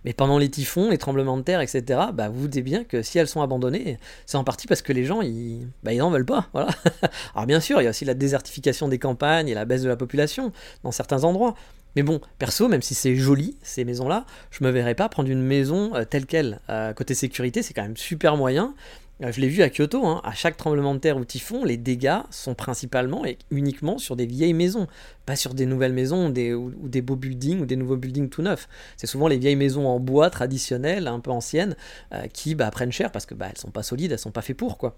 Mais 0.05 0.13
pendant 0.13 0.39
les 0.39 0.51
typhons, 0.51 0.91
les 0.91 0.99
tremblements 0.99 1.37
de 1.37 1.43
terre, 1.43 1.61
etc., 1.61 2.01
bah, 2.13 2.29
vous 2.29 2.43
vous 2.43 2.49
dites 2.49 2.65
bien 2.65 2.85
que 2.85 3.03
si 3.03 3.19
elles 3.19 3.29
sont 3.29 3.43
abandonnées, 3.43 3.99
c'est 4.27 4.37
en 4.37 4.45
partie 4.45 4.67
parce 4.67 4.83
que 4.83 4.93
les 4.93 5.05
gens, 5.05 5.23
ils, 5.23 5.67
bah, 5.83 5.93
en 6.01 6.11
veulent 6.11 6.27
pas. 6.27 6.49
Alors 7.35 7.47
bien 7.47 7.61
sûr, 7.61 7.81
il 7.81 7.85
y 7.85 7.87
a 7.87 7.91
aussi 7.91 8.05
la 8.05 8.15
désertification 8.15 8.89
des 8.89 8.99
campagnes 8.99 9.49
et 9.49 9.55
la 9.55 9.65
baisse 9.65 9.83
de 9.83 9.89
la 9.89 9.97
population 9.97 10.53
dans 10.85 10.93
certains 10.93 11.25
endroits. 11.25 11.55
Mais 11.97 12.03
bon, 12.03 12.21
perso, 12.39 12.69
même 12.69 12.83
si 12.83 12.95
c'est 12.95 13.17
joli, 13.17 13.57
ces 13.63 13.85
maisons-là, 13.85 14.25
je 14.51 14.65
me 14.65 14.71
verrais 14.71 14.95
pas 14.95 15.09
prendre 15.09 15.29
une 15.29 15.43
maison 15.43 15.95
euh, 15.95 16.05
telle 16.05 16.27
qu'elle. 16.27 16.61
Euh, 16.71 16.93
côté 16.95 17.15
sécurité, 17.15 17.63
c'est 17.63 17.75
quand 17.75 17.83
même 17.83 17.97
super 17.97 18.37
moyen. 18.37 18.75
Euh, 19.23 19.31
je 19.31 19.41
l'ai 19.41 19.49
vu 19.49 19.63
à 19.63 19.71
Kyoto, 19.71 20.05
hein, 20.07 20.21
à 20.25 20.33
chaque 20.33 20.57
tremblement 20.57 20.95
de 20.95 20.99
terre 20.99 21.17
ou 21.17 21.25
typhon, 21.25 21.65
les 21.65 21.77
dégâts 21.77 22.21
sont 22.31 22.55
principalement 22.55 23.25
et 23.25 23.39
uniquement 23.51 23.99
sur 23.99 24.17
des 24.17 24.27
vieilles 24.27 24.55
maisons, 24.55 24.87
pas 25.27 25.37
sur 25.37 25.55
des 25.55 25.67
nouvelles 25.67 25.93
maisons 25.93 26.29
ou, 26.29 26.89
des 26.89 27.03
beaux 27.03 27.17
buildings 27.17 27.61
ou 27.61 27.67
des 27.67 27.77
nouveaux 27.77 27.97
buildings 27.97 28.29
tout 28.29 28.43
neufs. 28.43 28.69
C'est 28.97 29.07
souvent 29.07 29.29
les 29.29 29.39
vieilles 29.39 29.57
maisons 29.57 29.87
en 29.87 30.01
bois 30.01 30.31
traditionnelles, 30.31 31.07
un 31.07 31.21
peu 31.21 31.31
anciennes, 31.31 31.77
euh, 32.13 32.27
qui 32.33 32.55
bah, 32.55 32.71
prennent 32.71 32.93
cher 32.93 33.13
parce 33.13 33.27
que 33.27 33.35
bah, 33.35 33.47
elles 33.51 33.59
sont 33.59 33.71
pas 33.71 33.83
solides, 33.83 34.13
elles 34.13 34.19
sont 34.19 34.33
pas 34.33 34.43
faites 34.43 34.57
pour 34.57 34.79
quoi. 34.79 34.97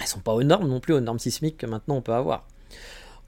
Elles 0.00 0.06
sont 0.06 0.20
pas 0.20 0.32
aux 0.32 0.42
normes 0.42 0.68
non 0.68 0.80
plus, 0.80 0.94
aux 0.94 1.00
normes 1.00 1.18
sismiques 1.18 1.56
que 1.56 1.66
maintenant 1.66 1.96
on 1.96 2.02
peut 2.02 2.12
avoir. 2.12 2.46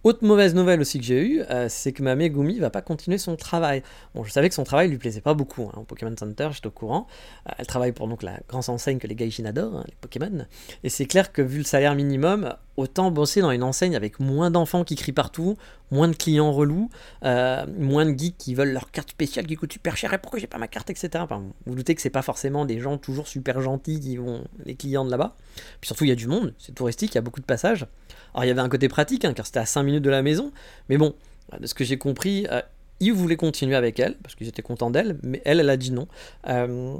Autre 0.02 0.24
mauvaise 0.24 0.54
nouvelle 0.54 0.80
aussi 0.80 0.98
que 0.98 1.04
j'ai 1.04 1.20
eue, 1.20 1.42
euh, 1.50 1.66
c'est 1.68 1.92
que 1.92 2.02
ma 2.02 2.14
Megumi 2.14 2.58
va 2.58 2.70
pas 2.70 2.80
continuer 2.80 3.18
son 3.18 3.36
travail. 3.36 3.82
Bon, 4.14 4.24
je 4.24 4.30
savais 4.30 4.48
que 4.48 4.54
son 4.54 4.64
travail 4.64 4.88
lui 4.88 4.96
plaisait 4.96 5.20
pas 5.20 5.34
beaucoup 5.34 5.70
hein, 5.74 5.80
au 5.80 5.82
Pokémon 5.82 6.14
Center, 6.18 6.48
j'étais 6.52 6.68
au 6.68 6.70
courant. 6.70 7.06
Euh, 7.46 7.52
elle 7.58 7.66
travaille 7.66 7.92
pour 7.92 8.08
donc 8.08 8.22
la 8.22 8.40
grande 8.48 8.66
enseigne 8.70 8.96
que 8.96 9.06
les 9.06 9.14
Gaijin 9.14 9.44
adorent, 9.44 9.76
hein, 9.76 9.84
les 9.86 9.94
Pokémon. 10.00 10.46
Et 10.84 10.88
c'est 10.88 11.04
clair 11.04 11.32
que 11.32 11.42
vu 11.42 11.58
le 11.58 11.64
salaire 11.64 11.94
minimum, 11.94 12.54
autant 12.78 13.10
bosser 13.10 13.42
dans 13.42 13.50
une 13.50 13.62
enseigne 13.62 13.94
avec 13.94 14.20
moins 14.20 14.50
d'enfants 14.50 14.84
qui 14.84 14.96
crient 14.96 15.12
partout, 15.12 15.58
moins 15.90 16.08
de 16.08 16.16
clients 16.16 16.50
relous, 16.50 16.88
euh, 17.26 17.66
moins 17.78 18.06
de 18.06 18.18
geeks 18.18 18.38
qui 18.38 18.54
veulent 18.54 18.72
leur 18.72 18.90
carte 18.90 19.10
spéciale 19.10 19.46
qui 19.46 19.56
coûte 19.56 19.74
super 19.74 19.98
cher 19.98 20.14
et 20.14 20.18
pourquoi 20.18 20.38
j'ai 20.38 20.46
pas 20.46 20.56
ma 20.56 20.68
carte, 20.68 20.88
etc. 20.88 21.24
Vous, 21.28 21.52
vous 21.66 21.74
doutez 21.74 21.94
que 21.94 22.00
c'est 22.00 22.08
pas 22.08 22.22
forcément 22.22 22.64
des 22.64 22.80
gens 22.80 22.96
toujours 22.96 23.28
super 23.28 23.60
gentils 23.60 24.00
qui 24.00 24.16
vont 24.16 24.44
les 24.64 24.76
clients 24.76 25.04
de 25.04 25.10
là-bas. 25.10 25.36
Puis 25.82 25.88
surtout, 25.88 26.04
il 26.04 26.08
y 26.08 26.12
a 26.12 26.16
du 26.16 26.26
monde, 26.26 26.54
c'est 26.58 26.74
touristique, 26.74 27.12
il 27.12 27.16
y 27.16 27.18
a 27.18 27.22
beaucoup 27.22 27.40
de 27.40 27.44
passages. 27.44 27.86
Alors 28.34 28.44
il 28.44 28.48
y 28.48 28.50
avait 28.50 28.60
un 28.60 28.68
côté 28.68 28.88
pratique, 28.88 29.24
hein, 29.24 29.32
car 29.32 29.46
c'était 29.46 29.60
à 29.60 29.66
5 29.66 29.82
minutes 29.82 30.04
de 30.04 30.10
la 30.10 30.22
maison, 30.22 30.52
mais 30.88 30.96
bon, 30.96 31.14
de 31.58 31.66
ce 31.66 31.74
que 31.74 31.84
j'ai 31.84 31.98
compris, 31.98 32.46
euh, 32.50 32.62
ils 33.00 33.12
voulaient 33.12 33.36
continuer 33.36 33.76
avec 33.76 33.98
elle, 33.98 34.16
parce 34.22 34.34
qu'ils 34.34 34.48
étaient 34.48 34.62
contents 34.62 34.90
d'elle, 34.90 35.18
mais 35.22 35.42
elle, 35.44 35.60
elle 35.60 35.70
a 35.70 35.76
dit 35.76 35.90
non. 35.90 36.06
Euh, 36.48 36.96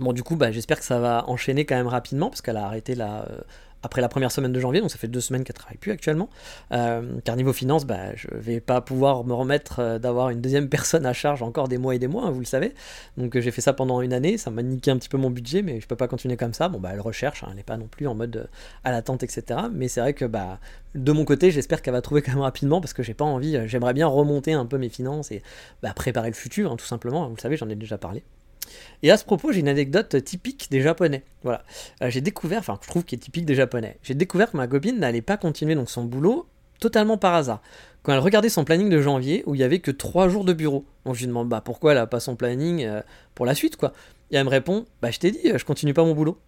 bon, 0.00 0.12
du 0.12 0.22
coup, 0.22 0.36
bah, 0.36 0.50
j'espère 0.50 0.78
que 0.78 0.84
ça 0.84 0.98
va 0.98 1.24
enchaîner 1.28 1.64
quand 1.64 1.76
même 1.76 1.86
rapidement, 1.86 2.28
parce 2.28 2.42
qu'elle 2.42 2.56
a 2.56 2.64
arrêté 2.64 2.94
la, 2.94 3.26
après 3.84 4.00
la 4.00 4.08
première 4.08 4.32
semaine 4.32 4.52
de 4.52 4.60
janvier, 4.60 4.80
donc 4.80 4.90
ça 4.90 4.98
fait 4.98 5.08
deux 5.08 5.20
semaines 5.20 5.44
qu'elle 5.44 5.56
travaille 5.56 5.76
plus 5.76 5.92
actuellement. 5.92 6.30
Euh, 6.72 7.02
car 7.24 7.36
niveau 7.36 7.52
finance, 7.52 7.84
bah, 7.84 8.14
je 8.16 8.28
vais 8.32 8.60
pas 8.60 8.80
pouvoir 8.80 9.24
me 9.24 9.34
remettre 9.34 9.80
euh, 9.80 9.98
d'avoir 9.98 10.30
une 10.30 10.40
deuxième 10.40 10.68
personne 10.68 11.04
à 11.06 11.12
charge 11.12 11.42
encore 11.42 11.68
des 11.68 11.78
mois 11.78 11.94
et 11.94 11.98
des 11.98 12.08
mois, 12.08 12.24
hein, 12.24 12.30
vous 12.30 12.40
le 12.40 12.46
savez. 12.46 12.74
Donc 13.18 13.36
euh, 13.36 13.40
j'ai 13.40 13.50
fait 13.50 13.60
ça 13.60 13.74
pendant 13.74 14.00
une 14.00 14.12
année, 14.12 14.38
ça 14.38 14.50
m'a 14.50 14.62
niqué 14.62 14.90
un 14.90 14.96
petit 14.96 15.08
peu 15.08 15.18
mon 15.18 15.30
budget, 15.30 15.62
mais 15.62 15.80
je 15.80 15.86
peux 15.86 15.96
pas 15.96 16.08
continuer 16.08 16.36
comme 16.36 16.54
ça. 16.54 16.68
Bon 16.68 16.80
bah 16.80 16.90
elle 16.92 17.00
recherche, 17.00 17.44
hein, 17.44 17.48
elle 17.50 17.56
n'est 17.56 17.62
pas 17.62 17.76
non 17.76 17.86
plus 17.86 18.06
en 18.06 18.14
mode 18.14 18.48
à 18.84 18.90
l'attente, 18.90 19.22
etc. 19.22 19.60
Mais 19.72 19.88
c'est 19.88 20.00
vrai 20.00 20.14
que 20.14 20.24
bah 20.24 20.58
de 20.94 21.12
mon 21.12 21.24
côté, 21.24 21.50
j'espère 21.50 21.82
qu'elle 21.82 21.94
va 21.94 22.02
trouver 22.02 22.22
quand 22.22 22.32
même 22.32 22.40
rapidement 22.40 22.80
parce 22.80 22.94
que 22.94 23.02
j'ai 23.02 23.14
pas 23.14 23.24
envie, 23.24 23.58
j'aimerais 23.68 23.94
bien 23.94 24.06
remonter 24.06 24.54
un 24.54 24.66
peu 24.66 24.78
mes 24.78 24.88
finances 24.88 25.30
et 25.30 25.42
bah, 25.82 25.92
préparer 25.94 26.28
le 26.28 26.34
futur, 26.34 26.72
hein, 26.72 26.76
tout 26.76 26.86
simplement. 26.86 27.28
Vous 27.28 27.34
le 27.36 27.40
savez, 27.40 27.56
j'en 27.56 27.68
ai 27.68 27.74
déjà 27.74 27.98
parlé. 27.98 28.22
Et 29.02 29.10
à 29.10 29.16
ce 29.16 29.24
propos, 29.24 29.52
j'ai 29.52 29.60
une 29.60 29.68
anecdote 29.68 30.22
typique 30.24 30.68
des 30.70 30.80
Japonais. 30.80 31.24
Voilà. 31.42 31.62
Euh, 32.02 32.10
j'ai 32.10 32.20
découvert, 32.20 32.60
enfin, 32.60 32.78
je 32.82 32.88
trouve 32.88 33.04
qui 33.04 33.14
est 33.14 33.18
typique 33.18 33.44
des 33.44 33.54
Japonais. 33.54 33.98
J'ai 34.02 34.14
découvert 34.14 34.50
que 34.50 34.56
ma 34.56 34.66
copine 34.66 34.98
n'allait 34.98 35.22
pas 35.22 35.36
continuer 35.36 35.74
donc 35.74 35.90
son 35.90 36.04
boulot 36.04 36.46
totalement 36.80 37.16
par 37.16 37.34
hasard. 37.34 37.62
Quand 38.02 38.12
elle 38.12 38.18
regardait 38.18 38.48
son 38.48 38.64
planning 38.64 38.90
de 38.90 39.00
janvier, 39.00 39.42
où 39.46 39.54
il 39.54 39.60
y 39.60 39.64
avait 39.64 39.78
que 39.78 39.90
3 39.90 40.28
jours 40.28 40.44
de 40.44 40.52
bureau. 40.52 40.84
Donc 41.06 41.14
je 41.14 41.20
lui 41.20 41.26
demande, 41.26 41.48
bah 41.48 41.62
pourquoi 41.64 41.92
elle 41.92 41.98
a 41.98 42.06
pas 42.06 42.20
son 42.20 42.36
planning 42.36 42.84
euh, 42.84 43.00
pour 43.34 43.46
la 43.46 43.54
suite, 43.54 43.76
quoi. 43.76 43.92
Et 44.30 44.36
elle 44.36 44.44
me 44.44 44.50
répond, 44.50 44.84
bah 45.00 45.10
je 45.10 45.18
t'ai 45.18 45.30
dit, 45.30 45.40
je 45.54 45.64
continue 45.64 45.94
pas 45.94 46.04
mon 46.04 46.14
boulot. 46.14 46.38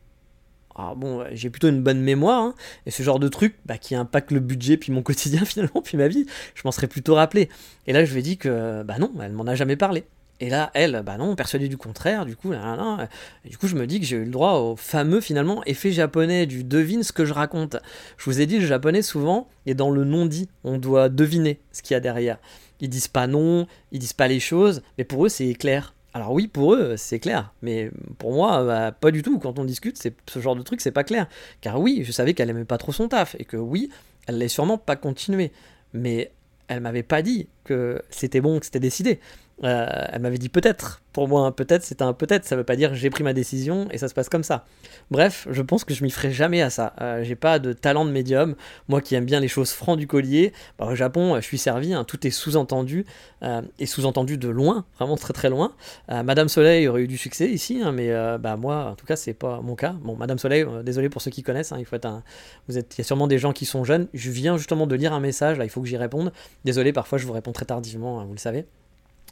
Alors 0.79 0.95
bon, 0.95 1.25
j'ai 1.33 1.49
plutôt 1.49 1.69
une 1.69 1.83
bonne 1.83 2.01
mémoire, 2.01 2.43
hein, 2.43 2.55
et 2.85 2.91
ce 2.91 3.03
genre 3.03 3.19
de 3.19 3.29
truc 3.29 3.57
bah, 3.65 3.79
qui 3.79 3.95
impacte 3.95 4.31
le 4.31 4.41
budget, 4.41 4.77
puis 4.77 4.93
mon 4.93 5.03
quotidien 5.03 5.45
finalement, 5.47 5.81
puis 5.83 5.97
ma 5.97 6.09
vie, 6.09 6.27
je 6.55 6.63
m'en 6.65 6.73
serais 6.73 6.87
plutôt 6.87 7.15
rappelé. 7.15 7.49
Et 7.87 7.95
là, 7.95 8.05
je 8.05 8.13
lui 8.13 8.21
ai 8.21 8.23
dit 8.23 8.37
que, 8.37 8.83
bah 8.83 8.99
non, 8.99 9.11
elle 9.23 9.33
m'en 9.33 9.47
a 9.47 9.55
jamais 9.55 9.77
parlé. 9.77 10.05
Et 10.41 10.51
là, 10.51 10.71
elle, 10.75 11.03
bah 11.05 11.17
non, 11.17 11.35
persuadée 11.35 11.69
du 11.69 11.79
contraire, 11.79 12.27
du 12.27 12.37
coup, 12.37 12.53
là, 12.53 13.09
du 13.45 13.57
coup, 13.57 13.69
je 13.69 13.75
me 13.75 13.87
dis 13.87 14.01
que 14.01 14.07
j'ai 14.07 14.17
eu 14.17 14.25
le 14.25 14.31
droit 14.31 14.55
au 14.55 14.77
fameux, 14.77 15.23
finalement, 15.23 15.65
effet 15.65 15.93
japonais 15.93 16.45
du 16.45 16.63
devine 16.63 17.03
ce 17.03 17.13
que 17.13 17.25
je 17.25 17.33
raconte. 17.33 17.77
Je 18.19 18.25
vous 18.27 18.41
ai 18.41 18.47
dit, 18.47 18.59
le 18.59 18.67
japonais, 18.67 19.01
souvent, 19.01 19.49
est 19.65 19.75
dans 19.75 19.91
le 19.91 20.05
non-dit. 20.05 20.51
On 20.63 20.77
doit 20.77 21.09
deviner 21.09 21.59
ce 21.73 21.81
qu'il 21.81 21.95
y 21.95 21.97
a 21.97 22.01
derrière. 22.01 22.39
Ils 22.81 22.91
disent 22.91 23.09
pas 23.09 23.27
non, 23.27 23.67
ils 23.93 23.99
disent 23.99 24.13
pas 24.13 24.29
les 24.29 24.41
choses, 24.41 24.83
mais 24.99 25.05
pour 25.05 25.25
eux, 25.25 25.31
c'est 25.31 25.55
clair. 25.55 25.95
Alors 26.13 26.33
oui, 26.33 26.49
pour 26.49 26.75
eux, 26.75 26.97
c'est 26.97 27.19
clair, 27.19 27.53
mais 27.63 27.91
pour 28.19 28.33
moi, 28.33 28.65
bah, 28.65 28.93
pas 28.93 29.11
du 29.11 29.23
tout. 29.23 29.39
Quand 29.39 29.59
on 29.59 29.65
discute, 29.65 30.03
ce 30.27 30.41
genre 30.41 30.57
de 30.57 30.63
truc, 30.63 30.81
c'est 30.81 30.91
pas 30.91 31.05
clair. 31.05 31.29
Car 31.63 31.81
oui, 31.81 32.03
je 32.05 32.13
savais 32.13 32.35
qu'elle 32.35 32.51
aimait 32.51 32.65
pas 32.65 32.79
trop 32.79 32.93
son 32.93 33.09
taf, 33.09 33.37
et 33.39 33.45
que 33.45 33.57
oui, 33.57 33.91
elle 34.27 34.37
allait 34.37 34.49
sûrement 34.49 34.77
pas 34.77 34.97
continuer. 34.97 35.53
Mais 35.95 36.33
elle 36.69 36.81
m'avait 36.81 37.03
pas 37.03 37.23
dit 37.23 37.49
que 37.65 38.03
c'était 38.11 38.41
bon, 38.41 38.59
que 38.59 38.67
c'était 38.67 38.81
décidé. 38.81 39.21
Euh, 39.65 39.87
elle 40.13 40.21
m'avait 40.21 40.39
dit 40.39 40.49
peut-être. 40.49 41.03
Pour 41.13 41.29
moi, 41.29 41.55
peut-être, 41.57 41.83
c'est 41.83 42.03
un 42.03 42.13
peut-être. 42.13 42.45
Ça 42.45 42.57
veut 42.57 42.65
pas 42.65 42.77
dire 42.77 42.95
j'ai 42.95 43.09
pris 43.09 43.25
ma 43.25 43.33
décision 43.33 43.89
et 43.91 43.97
ça 43.97 44.09
se 44.09 44.15
passe 44.15 44.29
comme 44.29 44.43
ça. 44.43 44.67
Bref, 45.11 45.49
je 45.51 45.63
pense 45.63 45.85
que 45.85 45.95
je 45.95 46.05
m'y 46.05 46.11
ferai 46.11 46.31
jamais 46.31 46.61
à 46.61 46.69
ça. 46.69 46.93
Euh, 47.01 47.25
j'ai 47.25 47.37
pas 47.37 47.59
de 47.59 47.73
talent 47.73 48.05
de 48.05 48.11
médium. 48.11 48.55
Moi 48.89 49.01
qui 49.01 49.15
aime 49.15 49.25
bien 49.25 49.41
les 49.41 49.49
choses 49.49 49.71
francs 49.71 49.99
du 49.99 50.07
collier, 50.07 50.53
bah, 50.79 50.87
au 50.87 50.95
Japon, 50.95 51.37
je 51.37 51.41
suis 51.41 51.57
servi. 51.57 51.95
Hein, 51.95 52.05
tout 52.05 52.27
est 52.27 52.31
sous-entendu 52.31 53.07
euh, 53.43 53.63
et 53.79 53.87
sous-entendu 53.87 54.37
de 54.37 54.49
loin, 54.49 54.85
vraiment 54.99 55.17
très 55.17 55.33
très 55.33 55.49
loin. 55.49 55.73
Madame 56.09 56.49
Soleil 56.49 56.87
aurait 56.89 57.03
eu 57.03 57.09
du 57.09 57.17
succès 57.17 57.49
ici, 57.49 57.81
hein, 57.83 57.93
mais 57.93 58.11
bah 58.39 58.57
moi, 58.57 58.91
en 58.91 58.95
tout 58.95 59.07
cas, 59.07 59.17
c'est 59.17 59.35
pas 59.35 59.61
mon 59.61 59.75
cas. 59.75 59.95
Bon, 60.03 60.17
Madame 60.17 60.39
Soleil, 60.39 60.67
désolé 60.85 61.09
pour 61.09 61.23
ceux 61.23 61.31
qui 61.31 61.43
connaissent. 61.43 61.73
Hein, 61.73 61.79
il 61.79 61.85
faut 61.85 61.97
être 61.97 62.07
un. 62.07 62.23
Vous 62.69 62.79
êtes, 62.79 62.97
y 62.99 63.01
a 63.01 63.05
sûrement 63.05 63.27
des 63.27 63.39
gens 63.39 63.53
qui 63.53 63.65
sont 63.65 63.85
jeunes. 63.85 64.09
Je 64.13 64.31
viens 64.31 64.57
justement 64.57 64.87
de 64.87 64.95
lire 64.95 65.13
un 65.13 65.21
message. 65.21 65.59
Là, 65.59 65.65
il 65.65 65.71
faut 65.71 65.81
que 65.81 65.89
j'y 65.89 65.97
réponde. 65.97 66.33
Désolé, 66.65 66.93
parfois 66.93 67.19
je 67.19 67.27
vous 67.27 67.33
réponds 67.33 67.53
très 67.53 67.67
tardivement. 67.67 68.25
vous 68.25 68.33
le 68.33 68.39
savez. 68.39 68.67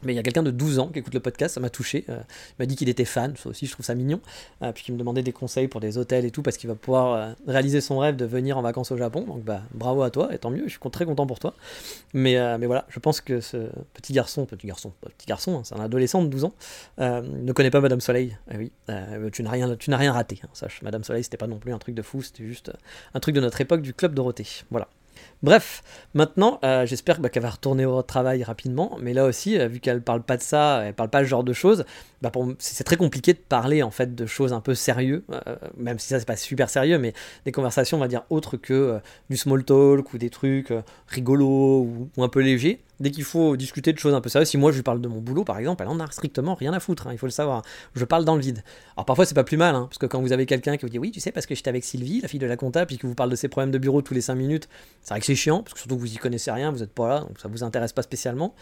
Mais 0.05 0.13
il 0.13 0.17
y 0.17 0.19
a 0.19 0.23
quelqu'un 0.23 0.43
de 0.43 0.51
12 0.51 0.79
ans 0.79 0.89
qui 0.89 0.99
écoute 0.99 1.15
le 1.15 1.21
podcast, 1.21 1.55
ça 1.55 1.61
m'a 1.61 1.71
touché. 1.71 2.05
Euh, 2.09 2.19
il 2.51 2.55
m'a 2.63 2.67
dit 2.67 2.77
qu'il 2.77 2.89
était 2.89 3.05
fan, 3.05 3.35
ça 3.37 3.49
aussi 3.49 3.67
je 3.67 3.73
trouve 3.73 3.85
ça 3.85 3.95
mignon. 3.95 4.21
Euh, 4.63 4.73
puis 4.73 4.85
qu'il 4.85 4.95
me 4.95 4.99
demandait 4.99 5.23
des 5.23 5.33
conseils 5.33 5.69
pour 5.69 5.81
des 5.81 5.99
hôtels 5.99 6.25
et 6.25 6.31
tout, 6.31 6.43
parce 6.43 6.57
qu'il 6.57 6.69
va 6.69 6.75
pouvoir 6.75 7.13
euh, 7.13 7.33
réaliser 7.47 7.81
son 7.81 7.99
rêve 7.99 8.17
de 8.17 8.25
venir 8.25 8.59
en 8.59 8.63
vacances 8.63 8.93
au 8.93 8.97
Japon. 8.97 9.23
Donc 9.23 9.43
bah 9.43 9.63
bravo 9.73 10.03
à 10.03 10.11
toi, 10.11 10.35
et 10.35 10.39
tant 10.39 10.51
mieux, 10.51 10.65
je 10.67 10.71
suis 10.71 10.91
très 10.91 11.05
content 11.05 11.27
pour 11.27 11.39
toi. 11.39 11.55
Mais, 12.13 12.37
voilà, 12.67 12.87
je 12.89 12.99
pense 12.99 13.21
que 13.21 13.41
ce 13.41 13.69
petit 13.95 14.13
garçon, 14.13 14.45
petit 14.45 14.67
garçon, 14.67 14.93
petit 15.01 15.27
garçon, 15.27 15.59
hein, 15.59 15.63
c'est 15.65 15.75
un 15.75 15.81
adolescent 15.81 16.23
de 16.23 16.29
12 16.29 16.45
ans, 16.45 16.53
ne 16.99 17.53
connaît 17.53 17.71
pas 17.71 17.81
Madame 17.81 18.01
Soleil. 18.01 18.37
Eh 18.53 18.57
oui, 18.57 18.73
tu 19.33 19.43
n'as 19.43 19.51
rien, 19.51 19.77
rien 19.89 20.13
raté, 20.13 20.41
hein, 20.45 20.49
sache. 20.53 20.83
Madame 20.83 21.05
Soleil, 21.05 21.25
c'était 21.25 21.37
pas 21.37 21.47
non 21.47 21.59
plus 21.59 21.73
un 21.73 21.79
truc 21.79 21.95
de 21.95 22.03
fou, 22.03 22.23
c'était 22.23 22.45
juste 22.45 22.71
un 23.15 23.21
truc 23.21 23.35
de 23.35 23.41
notre 23.41 23.61
époque 23.61 23.83
du 23.83 23.95
Club 23.95 24.15
Dorothée. 24.15 24.47
Voilà. 24.71 24.89
Bref, 25.45 25.83
maintenant, 26.15 26.59
euh, 26.65 26.87
j'espère 26.87 27.21
bah, 27.21 27.29
qu'elle 27.29 27.43
va 27.43 27.51
retourner 27.51 27.85
au 27.85 28.01
travail 28.01 28.43
rapidement, 28.43 28.97
mais 28.99 29.13
là 29.13 29.27
aussi, 29.27 29.59
euh, 29.59 29.69
vu 29.69 29.79
qu'elle 29.79 30.01
parle 30.01 30.23
pas 30.23 30.39
de 30.39 30.43
ça, 30.43 30.85
elle 30.87 30.95
parle 30.95 31.11
pas 31.11 31.19
ce 31.19 31.29
genre 31.29 31.45
de 31.45 31.53
choses, 31.53 31.85
bah, 32.23 32.33
c'est 32.59 32.85
très 32.85 32.97
compliqué 32.97 33.35
de 33.35 33.39
parler 33.39 33.83
en 33.83 33.91
fait 33.91 34.15
de 34.15 34.25
choses 34.25 34.55
un 34.55 34.63
peu 34.63 34.75
sérieuses, 34.75 35.21
euh, 35.31 35.57
même 35.77 35.99
si 35.99 36.09
ça 36.09 36.19
c'est 36.19 36.25
pas 36.25 36.37
super 36.37 36.71
sérieux, 36.71 36.99
mais 36.99 37.13
des 37.45 37.53
conversations, 37.53 37.99
on 37.99 38.01
va 38.01 38.09
dire, 38.09 38.23
autres 38.31 38.57
que 38.57 38.99
du 39.29 39.37
small 39.37 39.65
talk 39.65 40.15
ou 40.15 40.17
des 40.17 40.31
trucs 40.31 40.73
rigolos 41.09 42.09
ou, 42.17 42.23
un 42.23 42.29
peu 42.31 42.41
légers. 42.41 42.81
Dès 43.01 43.11
qu'il 43.11 43.25
faut 43.25 43.57
discuter 43.57 43.93
de 43.93 43.99
choses 43.99 44.15
un 44.15 44.21
peu 44.21 44.29
sérieuses, 44.29 44.49
si 44.49 44.57
moi 44.57 44.71
je 44.71 44.77
lui 44.77 44.83
parle 44.83 45.01
de 45.01 45.09
mon 45.09 45.19
boulot 45.19 45.45
par 45.45 45.59
exemple, 45.59 45.83
elle 45.83 45.89
en 45.89 45.99
a 45.99 46.11
strictement 46.11 46.55
rien 46.55 46.73
à 46.73 46.81
foutre, 46.81 47.07
hein, 47.07 47.13
il 47.13 47.19
faut 47.19 47.27
le 47.27 47.33
savoir. 47.33 47.63
Je 47.95 48.05
parle 48.05 48.25
dans 48.25 48.37
le 48.37 48.41
vide. 48.41 48.63
Alors 48.97 49.05
parfois 49.05 49.27
c'est 49.27 49.35
pas 49.35 49.45
plus 49.45 49.57
mal, 49.57 49.75
hein, 49.75 49.87
parce 49.89 49.99
que 49.99 50.07
quand 50.07 50.21
vous 50.21 50.33
avez 50.33 50.47
quelqu'un 50.47 50.77
qui 50.77 50.87
vous 50.87 50.91
dit 50.91 50.99
oui, 50.99 51.11
tu 51.11 51.21
sais, 51.21 51.33
parce 51.33 51.47
que 51.47 51.55
j'étais 51.55 51.71
avec 51.71 51.85
Sylvie, 51.85 52.21
la 52.21 52.29
fille 52.29 52.39
de 52.39 52.47
la 52.47 52.57
compta, 52.57 52.87
puis 52.87 52.99
qui 52.99 53.07
vous 53.07 53.15
parle 53.15 53.31
de 53.31 53.37
ses 53.37 53.49
problèmes 53.49 53.73
de 53.73 53.79
bureau 53.79 54.01
tous 54.03 54.15
les 54.15 54.21
5 54.21 54.37
minutes, 54.37 54.69
c'est 55.03 55.11
vrai 55.11 55.21
que 55.21 55.27
c'est 55.27 55.35
chiant, 55.35 55.63
parce 55.63 55.75
que 55.75 55.81
surtout 55.81 55.99
vous 55.99 56.13
y 56.13 56.17
connaissez 56.17 56.51
rien, 56.51 56.71
vous 56.71 56.79
n'êtes 56.79 56.93
pas 56.93 57.09
là, 57.09 57.21
donc 57.21 57.41
ça 57.41 57.49
vous 57.49 57.65
intéresse 57.65 57.93
pas 57.93 58.03
spécialement. 58.03 58.55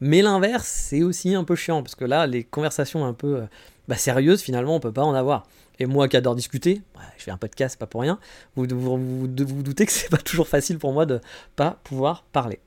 Mais 0.00 0.20
l'inverse, 0.20 0.66
c'est 0.66 1.02
aussi 1.02 1.34
un 1.34 1.44
peu 1.44 1.54
chiant, 1.54 1.82
parce 1.82 1.94
que 1.94 2.04
là, 2.04 2.26
les 2.26 2.44
conversations 2.44 3.06
un 3.06 3.14
peu 3.14 3.36
euh, 3.36 3.46
bah, 3.88 3.96
sérieuses, 3.96 4.42
finalement, 4.42 4.74
on 4.74 4.80
peut 4.80 4.92
pas 4.92 5.04
en 5.04 5.14
avoir. 5.14 5.46
Et 5.78 5.86
moi 5.86 6.08
qui 6.08 6.16
adore 6.16 6.34
discuter, 6.34 6.82
je 7.18 7.24
fais 7.24 7.30
un 7.30 7.36
podcast, 7.36 7.78
pas 7.78 7.86
pour 7.86 8.00
rien, 8.00 8.18
vous 8.56 8.66
vous, 8.68 8.98
vous, 8.98 9.28
vous 9.28 9.62
doutez 9.62 9.86
que 9.86 9.92
c'est 9.92 10.10
pas 10.10 10.16
toujours 10.18 10.48
facile 10.48 10.78
pour 10.78 10.92
moi 10.92 11.06
de 11.06 11.20
pas 11.54 11.78
pouvoir 11.84 12.24
parler. 12.32 12.60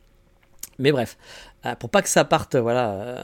Mais 0.80 0.92
bref, 0.92 1.18
euh, 1.66 1.76
pour 1.76 1.90
pas 1.90 2.02
que 2.02 2.10
ça 2.10 2.24
parte 2.26 2.56
voilà, 2.56 2.92
euh, 2.92 3.22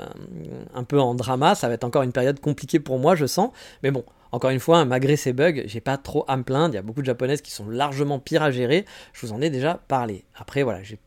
un 0.74 0.84
peu 0.84 1.00
en 1.00 1.16
drama, 1.16 1.56
ça 1.56 1.68
va 1.68 1.74
être 1.74 1.86
encore 1.86 2.04
une 2.04 2.12
période 2.12 2.40
compliquée 2.40 2.80
pour 2.80 3.00
moi, 3.00 3.16
je 3.16 3.26
sens. 3.26 3.52
Mais 3.82 3.92
bon, 3.92 4.04
encore 4.34 4.50
une 4.50 4.60
fois, 4.60 4.84
malgré 4.84 5.16
ces 5.16 5.32
bugs, 5.32 5.64
j'ai 5.66 5.80
pas 5.80 5.98
trop 5.98 6.26
à 6.28 6.36
me 6.36 6.44
plaindre. 6.44 6.74
Il 6.74 6.76
y 6.76 6.80
a 6.80 6.82
beaucoup 6.82 7.00
de 7.00 7.06
japonaises 7.06 7.42
qui 7.42 7.52
sont 7.52 7.70
largement 7.70 8.20
pires 8.20 8.44
à 8.44 8.52
gérer. 8.52 8.86
Je 9.14 9.26
vous 9.26 9.32
en 9.32 9.42
ai 9.42 9.50
déjà 9.50 9.80
parlé. 9.88 10.26
Après, 10.36 10.64
voilà, 10.64 10.84
j'ai, 10.84 11.00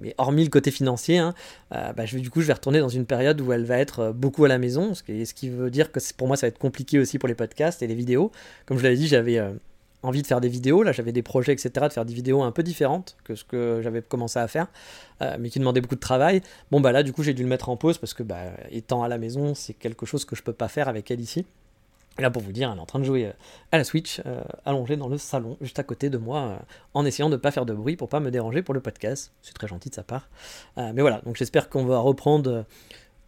mais 0.00 0.14
hormis 0.18 0.42
le 0.42 0.50
côté 0.50 0.72
financier, 0.72 1.18
hein, 1.18 1.34
euh, 1.72 1.92
bah, 1.92 2.04
je 2.06 2.16
vais, 2.16 2.20
du 2.20 2.30
coup, 2.30 2.40
je 2.40 2.48
vais 2.48 2.52
retourner 2.52 2.80
dans 2.80 2.88
une 2.88 3.06
période 3.06 3.40
où 3.40 3.52
elle 3.52 3.64
va 3.64 3.78
être 3.78 4.10
beaucoup 4.12 4.44
à 4.44 4.48
la 4.48 4.58
maison, 4.58 4.94
ce 4.94 5.04
qui, 5.04 5.24
ce 5.24 5.34
qui 5.34 5.48
veut 5.48 5.70
dire 5.70 5.92
que 5.92 6.00
pour 6.16 6.26
moi, 6.26 6.36
ça 6.36 6.46
va 6.46 6.48
être 6.48 6.58
compliqué 6.58 6.98
aussi 6.98 7.20
pour 7.20 7.28
les 7.28 7.36
podcasts 7.36 7.82
et 7.82 7.86
les 7.86 7.94
vidéos. 7.94 8.32
Comme 8.66 8.78
je 8.78 8.82
l'avais 8.82 8.96
dit, 8.96 9.06
j'avais 9.06 9.40
envie 10.02 10.22
de 10.22 10.26
faire 10.26 10.40
des 10.40 10.48
vidéos. 10.48 10.82
Là, 10.82 10.92
j'avais 10.92 11.12
des 11.12 11.22
projets, 11.22 11.52
etc., 11.52 11.70
de 11.82 11.92
faire 11.92 12.04
des 12.04 12.14
vidéos 12.14 12.42
un 12.42 12.52
peu 12.52 12.62
différentes 12.62 13.16
que 13.24 13.34
ce 13.34 13.44
que 13.44 13.80
j'avais 13.82 14.02
commencé 14.02 14.38
à 14.38 14.48
faire, 14.48 14.68
euh, 15.22 15.36
mais 15.38 15.50
qui 15.50 15.58
demandaient 15.58 15.80
beaucoup 15.80 15.94
de 15.94 16.00
travail. 16.00 16.42
Bon, 16.70 16.80
bah 16.80 16.92
là, 16.92 17.02
du 17.02 17.12
coup, 17.12 17.22
j'ai 17.22 17.34
dû 17.34 17.42
le 17.42 17.48
mettre 17.48 17.68
en 17.68 17.76
pause 17.76 17.98
parce 17.98 18.14
que, 18.14 18.22
bah, 18.22 18.44
étant 18.70 19.02
à 19.02 19.08
la 19.08 19.18
maison, 19.18 19.54
c'est 19.54 19.74
quelque 19.74 20.06
chose 20.06 20.24
que 20.24 20.36
je 20.36 20.42
peux 20.42 20.52
pas 20.52 20.68
faire 20.68 20.88
avec 20.88 21.10
elle 21.10 21.20
ici. 21.20 21.46
Et 22.18 22.22
là, 22.22 22.30
pour 22.30 22.42
vous 22.42 22.52
dire, 22.52 22.70
elle 22.70 22.78
est 22.78 22.82
en 22.82 22.86
train 22.86 22.98
de 22.98 23.04
jouer 23.04 23.26
euh, 23.26 23.32
à 23.72 23.78
la 23.78 23.84
Switch, 23.84 24.20
euh, 24.26 24.42
allongée 24.64 24.96
dans 24.96 25.08
le 25.08 25.16
salon, 25.16 25.56
juste 25.60 25.78
à 25.78 25.84
côté 25.84 26.10
de 26.10 26.18
moi, 26.18 26.60
en 26.94 27.04
essayant 27.04 27.28
de 27.28 27.36
ne 27.36 27.40
pas 27.40 27.50
faire 27.50 27.66
de 27.66 27.72
bruit 27.72 27.96
pour 27.96 28.08
pas 28.08 28.20
me 28.20 28.30
déranger 28.30 28.62
pour 28.62 28.74
le 28.74 28.80
podcast. 28.80 29.32
C'est 29.42 29.54
très 29.54 29.68
gentil 29.68 29.90
de 29.90 29.94
sa 29.94 30.02
part. 30.02 30.28
mais 30.76 31.00
voilà, 31.00 31.20
donc 31.24 31.36
j'espère 31.36 31.68
qu'on 31.68 31.84
va 31.84 31.98
reprendre 31.98 32.64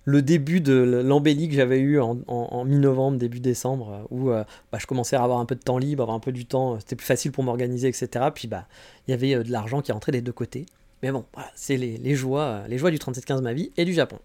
le 0.04 0.22
début 0.22 0.60
de 0.60 0.74
l'embellie 1.04 1.48
que 1.48 1.54
j'avais 1.54 1.78
eu 1.78 2.00
en, 2.00 2.64
mi-novembre, 2.64 3.18
début 3.18 3.40
décembre, 3.40 3.90
euh, 3.92 4.06
où 4.10 4.30
euh, 4.30 4.44
bah, 4.72 4.78
je 4.80 4.86
commençais 4.86 5.16
à 5.16 5.22
avoir 5.22 5.38
un 5.38 5.46
peu 5.46 5.54
de 5.54 5.60
temps 5.60 5.78
libre, 5.78 6.02
avoir 6.02 6.16
un 6.16 6.20
peu 6.20 6.32
du 6.32 6.46
temps, 6.46 6.78
c'était 6.80 6.96
plus 6.96 7.06
facile 7.06 7.32
pour 7.32 7.44
m'organiser, 7.44 7.88
etc. 7.88 8.26
Puis 8.34 8.48
bah, 8.48 8.66
il 9.06 9.12
y 9.12 9.14
avait 9.14 9.34
euh, 9.34 9.42
de 9.42 9.50
l'argent 9.50 9.80
qui 9.80 9.92
rentrait 9.92 10.12
des 10.12 10.22
deux 10.22 10.32
côtés. 10.32 10.66
Mais 11.02 11.10
bon, 11.10 11.24
voilà, 11.34 11.50
c'est 11.54 11.76
les, 11.76 12.14
joies, 12.14 12.62
les 12.68 12.78
joies 12.78 12.92
du 12.92 12.98
3715 12.98 13.42
ma 13.42 13.52
vie 13.52 13.72
et 13.76 13.84
du 13.84 13.92
Japon. 13.92 14.18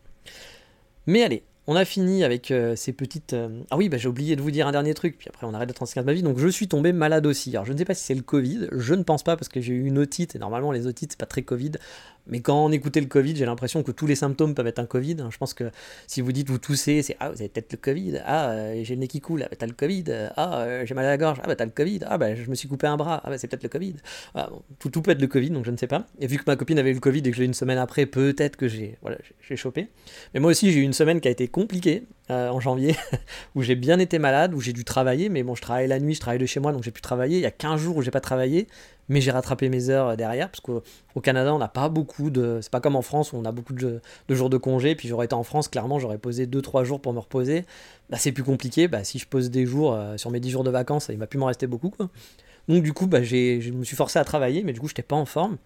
Mais 1.07 1.23
allez, 1.23 1.43
on 1.69 1.75
a 1.75 1.83
fini 1.83 2.23
avec 2.23 2.49
euh, 2.49 2.77
ces 2.77 2.93
petites. 2.93 3.33
Euh, 3.33 3.61
ah 3.69 3.77
oui, 3.77 3.89
bah, 3.89 3.97
j'ai 3.97 4.07
oublié 4.07 4.37
de 4.37 4.41
vous 4.41 4.51
dire 4.51 4.67
un 4.67 4.71
dernier 4.71 4.93
truc, 4.93 5.17
puis 5.17 5.27
après 5.27 5.45
on 5.45 5.53
arrête 5.53 5.67
de 5.67 5.73
35 5.73 6.05
ma 6.05 6.13
vie. 6.13 6.23
Donc 6.23 6.39
je 6.39 6.47
suis 6.47 6.69
tombé 6.69 6.93
malade 6.93 7.25
aussi. 7.25 7.49
Alors 7.51 7.65
je 7.65 7.73
ne 7.73 7.77
sais 7.77 7.83
pas 7.83 7.93
si 7.93 8.05
c'est 8.05 8.15
le 8.15 8.21
Covid, 8.21 8.69
je 8.71 8.93
ne 8.93 9.03
pense 9.03 9.21
pas 9.21 9.35
parce 9.35 9.49
que 9.49 9.59
j'ai 9.59 9.73
eu 9.73 9.85
une 9.85 9.97
otite, 9.97 10.35
et 10.35 10.39
normalement 10.39 10.71
les 10.71 10.87
otites 10.87 11.11
c'est 11.11 11.19
pas 11.19 11.25
très 11.25 11.41
Covid. 11.41 11.73
Mais 12.29 12.41
quand 12.41 12.65
on 12.65 12.71
écoutait 12.71 13.01
le 13.01 13.07
Covid, 13.07 13.35
j'ai 13.35 13.45
l'impression 13.45 13.83
que 13.83 13.91
tous 13.91 14.07
les 14.07 14.15
symptômes 14.15 14.55
peuvent 14.55 14.67
être 14.67 14.79
un 14.79 14.85
Covid. 14.85 15.17
Je 15.29 15.37
pense 15.37 15.53
que 15.53 15.71
si 16.07 16.21
vous 16.21 16.31
dites 16.31 16.49
vous 16.49 16.57
toussez, 16.57 17.01
c'est 17.01 17.15
Ah, 17.19 17.29
vous 17.29 17.39
avez 17.39 17.49
peut-être 17.49 17.71
le 17.71 17.77
Covid. 17.77 18.21
Ah, 18.25 18.49
euh, 18.51 18.81
j'ai 18.83 18.95
le 18.95 19.01
nez 19.01 19.07
qui 19.07 19.21
coule, 19.21 19.43
ah, 19.43 19.47
bah, 19.49 19.55
t'as 19.57 19.67
le 19.67 19.73
Covid. 19.73 20.05
Ah, 20.35 20.67
j'ai 20.83 20.93
mal 20.93 21.05
à 21.05 21.09
la 21.09 21.17
gorge. 21.17 21.39
Ah, 21.43 21.47
bah 21.47 21.55
t'as 21.55 21.65
le 21.65 21.71
Covid. 21.71 21.99
Ah, 22.05 22.17
bah 22.17 22.35
je 22.35 22.49
me 22.49 22.55
suis 22.55 22.67
coupé 22.67 22.87
un 22.87 22.97
bras. 22.97 23.21
Ah, 23.23 23.29
bah 23.29 23.37
c'est 23.37 23.47
peut-être 23.47 23.63
le 23.63 23.69
Covid. 23.69 23.95
Ah, 24.35 24.49
tout, 24.79 24.89
peut 25.01 25.11
être 25.11 25.21
le 25.21 25.27
Covid, 25.27 25.49
donc 25.51 25.65
je 25.65 25.71
ne 25.71 25.77
sais 25.77 25.87
pas. 25.87 26.05
Et 26.19 26.27
vu 26.27 26.37
que 26.37 26.43
ma 26.47 26.55
copine 26.55 26.79
avait 26.79 26.91
eu 26.91 26.95
le 26.95 26.99
Covid 26.99 27.19
et 27.19 27.31
que 27.31 27.35
je 27.35 27.41
l'ai 27.41 27.45
une 27.45 27.53
semaine 27.53 27.77
après, 27.77 28.05
peut-être 28.05 28.55
que 28.55 28.67
j'ai 28.67 28.97
voilà, 29.01 29.17
j'ai 29.41 29.55
chopé. 29.55 29.87
Mais 30.33 30.39
moi 30.39 30.51
aussi, 30.51 30.71
j'ai 30.71 30.79
eu 30.79 30.83
une 30.83 30.93
semaine 30.93 31.21
qui 31.21 31.27
a 31.27 31.31
été 31.31 31.47
compliquée. 31.47 32.03
Euh, 32.29 32.49
en 32.49 32.59
janvier, 32.59 32.93
où 33.55 33.61
j'ai 33.61 33.75
bien 33.75 33.99
été 33.99 34.19
malade, 34.19 34.53
où 34.53 34.59
j'ai 34.59 34.73
dû 34.73 34.83
travailler, 34.83 35.29
mais 35.29 35.43
bon, 35.43 35.55
je 35.55 35.61
travaille 35.61 35.87
la 35.87 35.97
nuit, 35.97 36.13
je 36.13 36.19
travaille 36.19 36.39
de 36.39 36.45
chez 36.45 36.59
moi, 36.59 36.73
donc 36.73 36.83
j'ai 36.83 36.91
pu 36.91 36.99
travailler. 36.99 37.37
Il 37.37 37.41
y 37.41 37.45
a 37.45 37.51
15 37.51 37.79
jours 37.79 37.95
où 37.95 38.01
j'ai 38.01 38.11
pas 38.11 38.19
travaillé, 38.19 38.67
mais 39.09 39.21
j'ai 39.21 39.31
rattrapé 39.31 39.69
mes 39.69 39.89
heures 39.89 40.09
euh, 40.09 40.15
derrière, 40.15 40.49
parce 40.49 40.59
qu'au 40.59 41.21
Canada, 41.21 41.53
on 41.53 41.59
n'a 41.59 41.67
pas 41.67 41.89
beaucoup 41.89 42.29
de. 42.29 42.59
C'est 42.61 42.71
pas 42.71 42.81
comme 42.81 42.95
en 42.95 43.01
France 43.01 43.33
où 43.33 43.37
on 43.37 43.45
a 43.45 43.51
beaucoup 43.51 43.73
de, 43.73 44.01
jours 44.29 44.49
de 44.49 44.57
congé, 44.57 44.95
puis 44.95 45.07
j'aurais 45.07 45.25
été 45.25 45.35
en 45.35 45.43
France, 45.43 45.67
clairement, 45.67 45.99
j'aurais 45.99 46.17
posé 46.17 46.45
2-3 46.45 46.83
jours 46.83 47.01
pour 47.01 47.13
me 47.13 47.19
reposer. 47.19 47.65
Bah, 48.09 48.17
c'est 48.17 48.31
plus 48.31 48.43
compliqué, 48.43 48.87
bah, 48.87 49.03
si 49.03 49.19
je 49.19 49.27
pose 49.27 49.49
des 49.49 49.65
jours 49.65 49.93
euh, 49.93 50.17
sur 50.17 50.31
mes 50.31 50.39
10 50.39 50.49
jours 50.51 50.63
de 50.63 50.71
vacances, 50.71 51.09
il 51.11 51.17
m'a 51.17 51.27
pu 51.27 51.37
m'en 51.37 51.47
rester 51.47 51.67
beaucoup. 51.67 51.93
Donc 52.67 52.83
du 52.83 52.93
coup, 52.93 53.07
bah, 53.07 53.23
je 53.23 53.71
me 53.71 53.83
suis 53.83 53.95
forcé 53.95 54.19
à 54.19 54.23
travailler, 54.23 54.63
mais 54.63 54.73
du 54.73 54.79
coup, 54.79 54.87
j'étais 54.87 55.01
pas 55.03 55.15
en 55.15 55.25
forme 55.25 55.57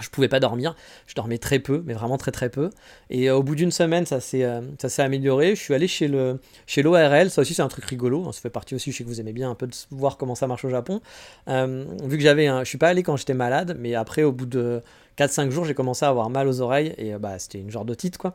je 0.00 0.08
pouvais 0.08 0.28
pas 0.28 0.40
dormir, 0.40 0.74
je 1.06 1.14
dormais 1.14 1.38
très 1.38 1.58
peu, 1.58 1.82
mais 1.84 1.94
vraiment 1.94 2.16
très 2.16 2.30
très 2.30 2.48
peu. 2.48 2.70
Et 3.10 3.28
euh, 3.28 3.36
au 3.36 3.42
bout 3.42 3.54
d'une 3.54 3.70
semaine, 3.70 4.06
ça 4.06 4.20
s'est 4.20 4.44
euh, 4.44 4.60
ça 4.80 4.88
s'est 4.88 5.02
amélioré. 5.02 5.54
Je 5.54 5.60
suis 5.60 5.74
allé 5.74 5.88
chez 5.88 6.08
le 6.08 6.40
l'ORL, 6.76 7.30
ça 7.30 7.40
aussi 7.42 7.54
c'est 7.54 7.62
un 7.62 7.68
truc 7.68 7.84
rigolo. 7.84 8.30
Ça 8.32 8.40
fait 8.40 8.50
partie 8.50 8.74
aussi, 8.74 8.92
je 8.92 8.98
sais 8.98 9.04
que 9.04 9.08
vous 9.08 9.20
aimez 9.20 9.32
bien 9.32 9.50
un 9.50 9.54
peu 9.54 9.66
de 9.66 9.74
voir 9.90 10.16
comment 10.16 10.34
ça 10.34 10.46
marche 10.46 10.64
au 10.64 10.70
Japon. 10.70 11.00
Euh, 11.48 11.84
vu 12.04 12.16
que 12.16 12.22
j'avais, 12.22 12.46
je 12.46 12.64
suis 12.64 12.78
pas 12.78 12.88
allé 12.88 13.02
quand 13.02 13.16
j'étais 13.16 13.34
malade, 13.34 13.76
mais 13.78 13.94
après 13.94 14.22
au 14.22 14.32
bout 14.32 14.46
de 14.46 14.82
4-5 15.18 15.50
jours, 15.50 15.64
j'ai 15.64 15.74
commencé 15.74 16.04
à 16.04 16.08
avoir 16.08 16.30
mal 16.30 16.48
aux 16.48 16.60
oreilles 16.60 16.94
et 16.98 17.12
bah 17.14 17.38
c'était 17.38 17.58
une 17.58 17.70
genre 17.70 17.84
d'otite 17.84 18.18
quoi. 18.18 18.34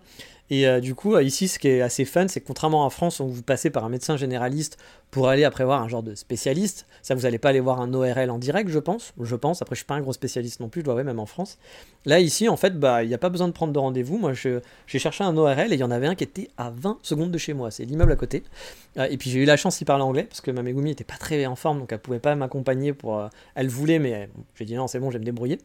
Et 0.52 0.68
euh, 0.68 0.80
du 0.80 0.94
coup, 0.94 1.16
euh, 1.16 1.24
ici, 1.24 1.48
ce 1.48 1.58
qui 1.58 1.68
est 1.68 1.82
assez 1.82 2.06
fun, 2.06 2.28
c'est 2.28 2.40
que 2.40 2.46
contrairement 2.46 2.86
en 2.86 2.90
France, 2.92 3.20
où 3.20 3.28
vous 3.28 3.42
passez 3.42 3.72
par 3.72 3.84
un 3.84 3.90
médecin 3.90 4.16
généraliste 4.16 4.78
pour 5.10 5.28
aller 5.28 5.44
après 5.44 5.64
voir 5.64 5.82
un 5.82 5.88
genre 5.88 6.04
de 6.04 6.14
spécialiste, 6.14 6.86
ça 7.02 7.16
vous 7.16 7.22
n'allez 7.22 7.40
pas 7.40 7.50
aller 7.50 7.60
voir 7.60 7.82
un 7.82 7.94
ORL 7.94 8.30
en 8.30 8.38
direct, 8.38 8.70
je 8.70 8.78
pense. 8.78 9.14
Je 9.20 9.36
pense. 9.36 9.64
Après, 9.64 9.76
je 9.76 9.80
suis 9.80 9.86
pas 9.88 9.96
un 9.96 10.02
gros 10.02 10.14
spécialiste 10.14 10.60
non 10.60 10.70
plus, 10.70 10.82
je 10.82 10.86
dois 10.86 11.04
même 11.04 11.20
en 11.20 11.26
France. 11.26 11.58
Là, 12.06 12.20
ici, 12.20 12.48
en 12.48 12.58
fait, 12.58 12.80
bah, 12.80 13.04
il 13.04 13.08
n'y 13.08 13.16
a 13.16 13.18
pas 13.18 13.30
besoin 13.30 13.48
de 13.48 13.54
prendre 13.54 13.74
de 13.74 13.80
rendez-vous. 13.80 14.20
Moi, 14.20 14.34
j'ai 14.34 14.62
cherché 15.00 15.24
un 15.24 15.36
ORL 15.36 15.72
et 15.72 15.76
il 15.76 15.80
y 15.80 15.84
en 15.84 15.92
avait 15.92 16.08
un 16.08 16.16
qui 16.16 16.24
était 16.24 16.50
à 16.58 16.70
20 16.70 17.00
secondes 17.02 17.32
de 17.32 17.38
chez 17.40 17.54
moi. 17.54 17.72
C'est 17.72 17.86
l'immeuble 17.86 18.12
à 18.12 18.16
côté. 18.16 18.44
Euh, 18.98 19.08
et 19.10 19.18
puis 19.18 19.32
j'ai 19.32 19.40
eu 19.40 19.46
la 19.46 19.58
chance 19.58 19.80
d'y 19.80 19.86
parler 19.86 20.04
anglais 20.04 20.24
parce 20.24 20.42
que 20.42 20.52
ma 20.52 20.62
Megumi 20.62 20.92
était 20.92 21.04
pas 21.04 21.18
très 21.18 21.46
en 21.48 21.56
forme, 21.56 21.80
donc 21.80 21.92
elle 21.92 22.00
pouvait 22.00 22.20
pas 22.20 22.36
m'accompagner 22.36 22.94
pour. 22.94 23.28
elle 23.56 23.68
voulait, 23.68 24.00
mais 24.00 24.30
j'ai 24.54 24.66
dit 24.66 24.76
non, 24.76 24.88
c'est 24.88 25.00
bon, 25.00 25.10
je 25.10 25.16
vais 25.16 25.20
me 25.20 25.26
débrouiller. 25.26 25.60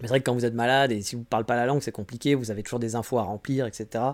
Mais 0.00 0.06
c'est 0.06 0.08
vrai 0.08 0.20
que 0.20 0.24
quand 0.24 0.34
vous 0.34 0.44
êtes 0.44 0.54
malade 0.54 0.92
et 0.92 1.02
si 1.02 1.16
vous 1.16 1.22
ne 1.22 1.26
parlez 1.26 1.44
pas 1.44 1.56
la 1.56 1.66
langue, 1.66 1.82
c'est 1.82 1.92
compliqué, 1.92 2.34
vous 2.34 2.50
avez 2.50 2.62
toujours 2.62 2.78
des 2.78 2.94
infos 2.94 3.18
à 3.18 3.22
remplir, 3.22 3.66
etc. 3.66 4.04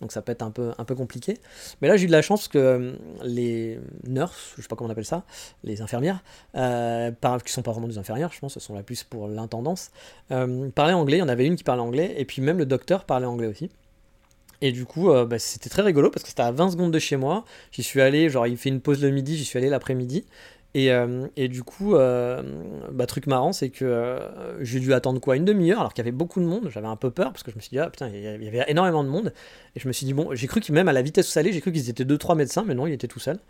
Donc 0.00 0.12
ça 0.12 0.22
peut 0.22 0.32
être 0.32 0.42
un 0.42 0.50
peu, 0.50 0.72
un 0.76 0.84
peu 0.84 0.94
compliqué. 0.94 1.38
Mais 1.80 1.88
là, 1.88 1.96
j'ai 1.96 2.04
eu 2.04 2.06
de 2.06 2.12
la 2.12 2.22
chance 2.22 2.48
que 2.48 2.58
euh, 2.58 2.92
les 3.22 3.78
nurses, 4.06 4.54
je 4.56 4.62
sais 4.62 4.68
pas 4.68 4.76
comment 4.76 4.88
on 4.88 4.92
appelle 4.92 5.04
ça, 5.04 5.24
les 5.64 5.82
infirmières, 5.82 6.22
euh, 6.56 7.10
qui 7.44 7.52
sont 7.52 7.62
pas 7.62 7.72
vraiment 7.72 7.88
des 7.88 7.98
infirmières, 7.98 8.32
je 8.32 8.40
pense, 8.40 8.54
ce 8.54 8.60
sont 8.60 8.74
la 8.74 8.82
plus 8.82 9.04
pour 9.04 9.28
l'intendance, 9.28 9.90
euh, 10.30 10.68
parlaient 10.70 10.92
anglais. 10.92 11.18
Il 11.18 11.20
y 11.20 11.24
en 11.24 11.28
avait 11.28 11.46
une 11.46 11.56
qui 11.56 11.64
parlait 11.64 11.82
anglais, 11.82 12.14
et 12.16 12.24
puis 12.24 12.42
même 12.42 12.58
le 12.58 12.66
docteur 12.66 13.04
parlait 13.04 13.26
anglais 13.26 13.46
aussi. 13.46 13.70
Et 14.62 14.72
du 14.72 14.84
coup, 14.84 15.10
euh, 15.10 15.24
bah, 15.24 15.38
c'était 15.38 15.70
très 15.70 15.82
rigolo 15.82 16.10
parce 16.10 16.22
que 16.22 16.28
c'était 16.28 16.42
à 16.42 16.52
20 16.52 16.72
secondes 16.72 16.92
de 16.92 16.98
chez 16.98 17.16
moi. 17.16 17.44
J'y 17.72 17.82
suis 17.82 18.00
allé, 18.00 18.28
genre 18.28 18.46
il 18.46 18.56
fait 18.56 18.68
une 18.68 18.80
pause 18.80 19.02
le 19.02 19.10
midi, 19.10 19.36
j'y 19.36 19.44
suis 19.44 19.58
allé 19.58 19.68
l'après-midi. 19.68 20.26
Et, 20.74 20.92
euh, 20.92 21.26
et, 21.36 21.48
du 21.48 21.64
coup, 21.64 21.96
euh, 21.96 22.42
bah, 22.92 23.06
truc 23.06 23.26
marrant, 23.26 23.52
c'est 23.52 23.70
que 23.70 23.84
euh, 23.84 24.62
j'ai 24.62 24.78
dû 24.78 24.94
attendre 24.94 25.20
quoi 25.20 25.36
Une 25.36 25.44
demi-heure, 25.44 25.80
alors 25.80 25.92
qu'il 25.92 26.04
y 26.04 26.06
avait 26.06 26.16
beaucoup 26.16 26.40
de 26.40 26.46
monde. 26.46 26.68
J'avais 26.72 26.86
un 26.86 26.96
peu 26.96 27.10
peur 27.10 27.32
parce 27.32 27.42
que 27.42 27.50
je 27.50 27.56
me 27.56 27.60
suis 27.60 27.70
dit, 27.70 27.78
ah 27.80 27.90
putain, 27.90 28.08
il 28.08 28.20
y 28.20 28.48
avait 28.48 28.64
énormément 28.68 29.02
de 29.02 29.08
monde. 29.08 29.32
Et 29.74 29.80
je 29.80 29.88
me 29.88 29.92
suis 29.92 30.06
dit, 30.06 30.14
bon, 30.14 30.28
j'ai 30.32 30.46
cru 30.46 30.60
qu'il 30.60 30.74
même 30.74 30.88
à 30.88 30.92
la 30.92 31.02
vitesse 31.02 31.28
où 31.28 31.32
ça 31.32 31.40
allait, 31.40 31.52
j'ai 31.52 31.60
cru 31.60 31.72
qu'ils 31.72 31.90
étaient 31.90 32.04
2-3 32.04 32.36
médecins, 32.36 32.64
mais 32.66 32.74
non, 32.74 32.86
il 32.86 32.92
était 32.92 33.08
tout 33.08 33.18
seul. 33.18 33.40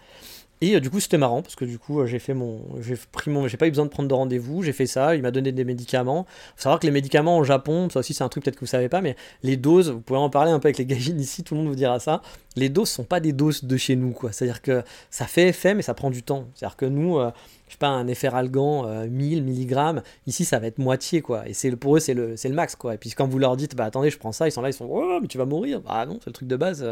Et 0.61 0.75
euh, 0.75 0.81
du 0.81 0.91
coup, 0.91 1.01
c'était 1.01 1.19
marrant 1.19 1.43
parce 1.43 1.57
que 1.57 1.65
du 1.65 1.79
coup, 1.79 2.01
euh, 2.01 2.07
j'ai 2.07 2.19
fait 2.19 2.35
mon, 2.35 2.61
j'ai 2.81 2.95
pris 3.13 3.31
mon, 3.31 3.49
j'ai 3.49 3.57
pas 3.57 3.67
eu 3.67 3.71
besoin 3.71 3.87
de 3.87 3.91
prendre 3.91 4.09
de 4.09 4.15
rendez-vous, 4.15 4.63
j'ai 4.63 4.73
fait 4.73 4.87
ça. 4.87 5.17
Il 5.17 5.23
m'a 5.23 5.31
donné 5.31 5.53
des 5.53 5.65
médicaments. 5.65 6.27
Faut 6.57 6.63
savoir 6.63 6.81
que 6.81 6.87
les 6.87 6.93
médicaments 6.93 7.39
au 7.39 7.45
Japon, 7.45 7.89
ça 7.91 8.01
aussi 8.01 8.13
c'est 8.13 8.25
un 8.25 8.29
truc 8.29 8.45
peut-être 8.45 8.57
que 8.57 8.61
vous 8.61 8.67
savez 8.67 8.89
pas, 8.89 9.01
mais 9.01 9.17
les 9.43 9.57
doses, 9.57 9.91
vous 9.91 10.01
pouvez 10.01 10.19
en 10.19 10.31
parler 10.31 10.51
un 10.51 10.59
peu 10.59 10.67
avec 10.67 10.79
les 10.79 10.87
gagines 10.87 11.19
ici, 11.21 11.43
tout 11.43 11.55
le 11.55 11.61
monde 11.61 11.69
vous 11.69 11.77
dira 11.77 11.99
ça. 11.99 12.21
Les 12.57 12.69
doses 12.69 12.91
sont 12.91 13.05
pas 13.05 13.21
des 13.21 13.33
doses 13.33 13.65
de 13.65 13.77
chez 13.77 13.97
nous, 13.97 14.13
quoi. 14.13 14.33
C'est-à-dire 14.33 14.61
que 14.61 14.83
ça 15.11 15.27
fait 15.27 15.49
effet, 15.49 15.75
mais 15.75 15.83
ça 15.83 15.95
prend 15.95 16.11
du 16.11 16.23
temps. 16.23 16.47
C'est-à-dire 16.55 16.77
que 16.77 16.87
nous, 16.87 17.19
euh, 17.19 17.31
je 17.71 17.75
sais 17.75 17.79
pas, 17.79 17.87
un 17.87 18.09
effet 18.09 18.29
euh, 18.35 19.07
1000 19.09 19.45
mg, 19.45 20.03
ici 20.27 20.45
ça 20.45 20.59
va 20.59 20.67
être 20.67 20.79
moitié, 20.79 21.21
quoi. 21.23 21.49
Et 21.49 21.55
c'est 21.55 21.71
pour 21.77 21.97
eux, 21.97 22.01
c'est 22.01 22.15
le, 22.15 22.35
le 22.43 22.51
max, 22.53 22.75
quoi. 22.75 22.95
Et 22.95 22.99
puis 22.99 23.11
quand 23.11 23.29
vous 23.29 23.39
leur 23.39 23.57
dites, 23.57 23.77
bah 23.77 23.85
attendez, 23.85 24.11
je 24.11 24.19
prends 24.19 24.33
ça, 24.33 24.49
ils 24.49 24.51
sont 24.51 24.61
là, 24.61 24.71
ils 24.71 24.73
sont, 24.73 24.89
oh, 24.91 25.21
mais 25.23 25.29
tu 25.29 25.39
vas 25.39 25.45
mourir. 25.45 25.81
Bah 25.81 26.05
non, 26.05 26.19
c'est 26.19 26.31
le 26.31 26.33
truc 26.33 26.49
de 26.49 26.57
base. 26.57 26.85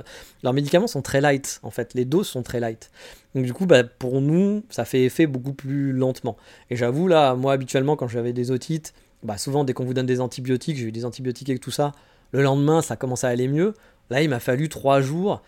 Leurs 0.45 0.53
médicaments 0.53 0.87
sont 0.87 1.03
très 1.03 1.21
light, 1.21 1.59
en 1.65 1.71
fait. 1.71 1.95
Les 1.95 2.05
doses 2.05 2.29
sont 2.29 2.45
très 2.45 2.61
light. 2.61 2.93
Donc 3.35 3.45
du 3.45 3.53
coup, 3.53 3.67
bah, 3.67 3.83
pour 3.83 4.21
nous, 4.21 4.63
ça 4.71 4.85
fait 4.85 5.03
effet 5.03 5.27
beaucoup 5.27 5.53
plus 5.53 5.91
lentement. 5.91 6.37
Et 6.71 6.77
j'avoue, 6.77 7.09
là, 7.09 7.35
moi, 7.35 7.55
habituellement, 7.55 7.97
quand 7.97 8.07
j'avais 8.07 8.33
des 8.33 8.53
otites, 8.53 8.95
bah, 9.25 9.37
souvent, 9.37 9.65
dès 9.65 9.73
qu'on 9.73 9.85
vous 9.85 9.95
donne 9.95 10.07
des 10.07 10.21
antibiotiques, 10.21 10.77
j'ai 10.77 10.87
eu 10.87 10.93
des 10.93 11.05
antibiotiques 11.05 11.49
et 11.49 11.59
tout 11.59 11.73
ça, 11.73 11.91
le 12.31 12.41
lendemain, 12.41 12.83
ça 12.83 12.95
commence 12.95 13.25
à 13.25 13.29
aller 13.31 13.49
mieux. 13.49 13.75
Là, 14.11 14.23
il 14.23 14.31
m'a 14.31 14.39
fallu 14.39 14.69
trois 14.69 15.01
jours 15.01 15.43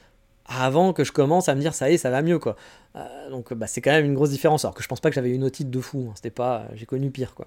avant 0.51 0.93
que 0.93 1.05
je 1.05 1.13
commence 1.13 1.49
à 1.49 1.55
me 1.55 1.61
dire 1.61 1.75
ça 1.75 1.91
y 1.91 1.95
est, 1.95 1.99
ça 1.99 2.11
va 2.11 2.23
mieux 2.23 2.39
quoi. 2.39 2.57
Euh, 2.97 3.31
donc 3.31 3.55
bah, 3.55 3.67
c'est 3.67 3.81
quand 3.81 3.93
même 3.93 4.05
une 4.05 4.15
grosse 4.15 4.31
différence. 4.31 4.65
Alors 4.65 4.75
que 4.75 4.83
je 4.83 4.89
pense 4.89 5.01
pas 5.01 5.09
que 5.09 5.15
j'avais 5.15 5.31
une 5.31 5.45
otite 5.45 5.71
de 5.71 5.81
fou. 5.81 6.09
Hein. 6.09 6.13
C'était 6.17 6.31
pas, 6.31 6.67
j'ai 6.75 6.87
connu 6.87 7.11
pire 7.11 7.35
quoi. 7.35 7.47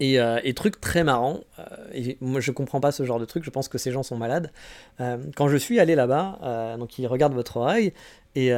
Et, 0.00 0.18
euh, 0.18 0.40
et, 0.42 0.54
truc 0.54 0.80
très 0.80 1.04
marrant, 1.04 1.40
euh, 1.58 1.62
et 1.92 2.18
moi 2.20 2.40
je 2.40 2.50
comprends 2.50 2.80
pas 2.80 2.90
ce 2.90 3.04
genre 3.04 3.20
de 3.20 3.24
truc, 3.24 3.44
je 3.44 3.50
pense 3.50 3.68
que 3.68 3.78
ces 3.78 3.92
gens 3.92 4.02
sont 4.02 4.16
malades. 4.16 4.50
Euh, 5.00 5.18
quand 5.36 5.46
je 5.46 5.56
suis 5.56 5.78
allé 5.78 5.94
là-bas, 5.94 6.76
donc 6.78 6.98
ils 6.98 7.06
regardent 7.06 7.34
votre 7.34 7.58
oreille, 7.58 7.92
et 8.34 8.52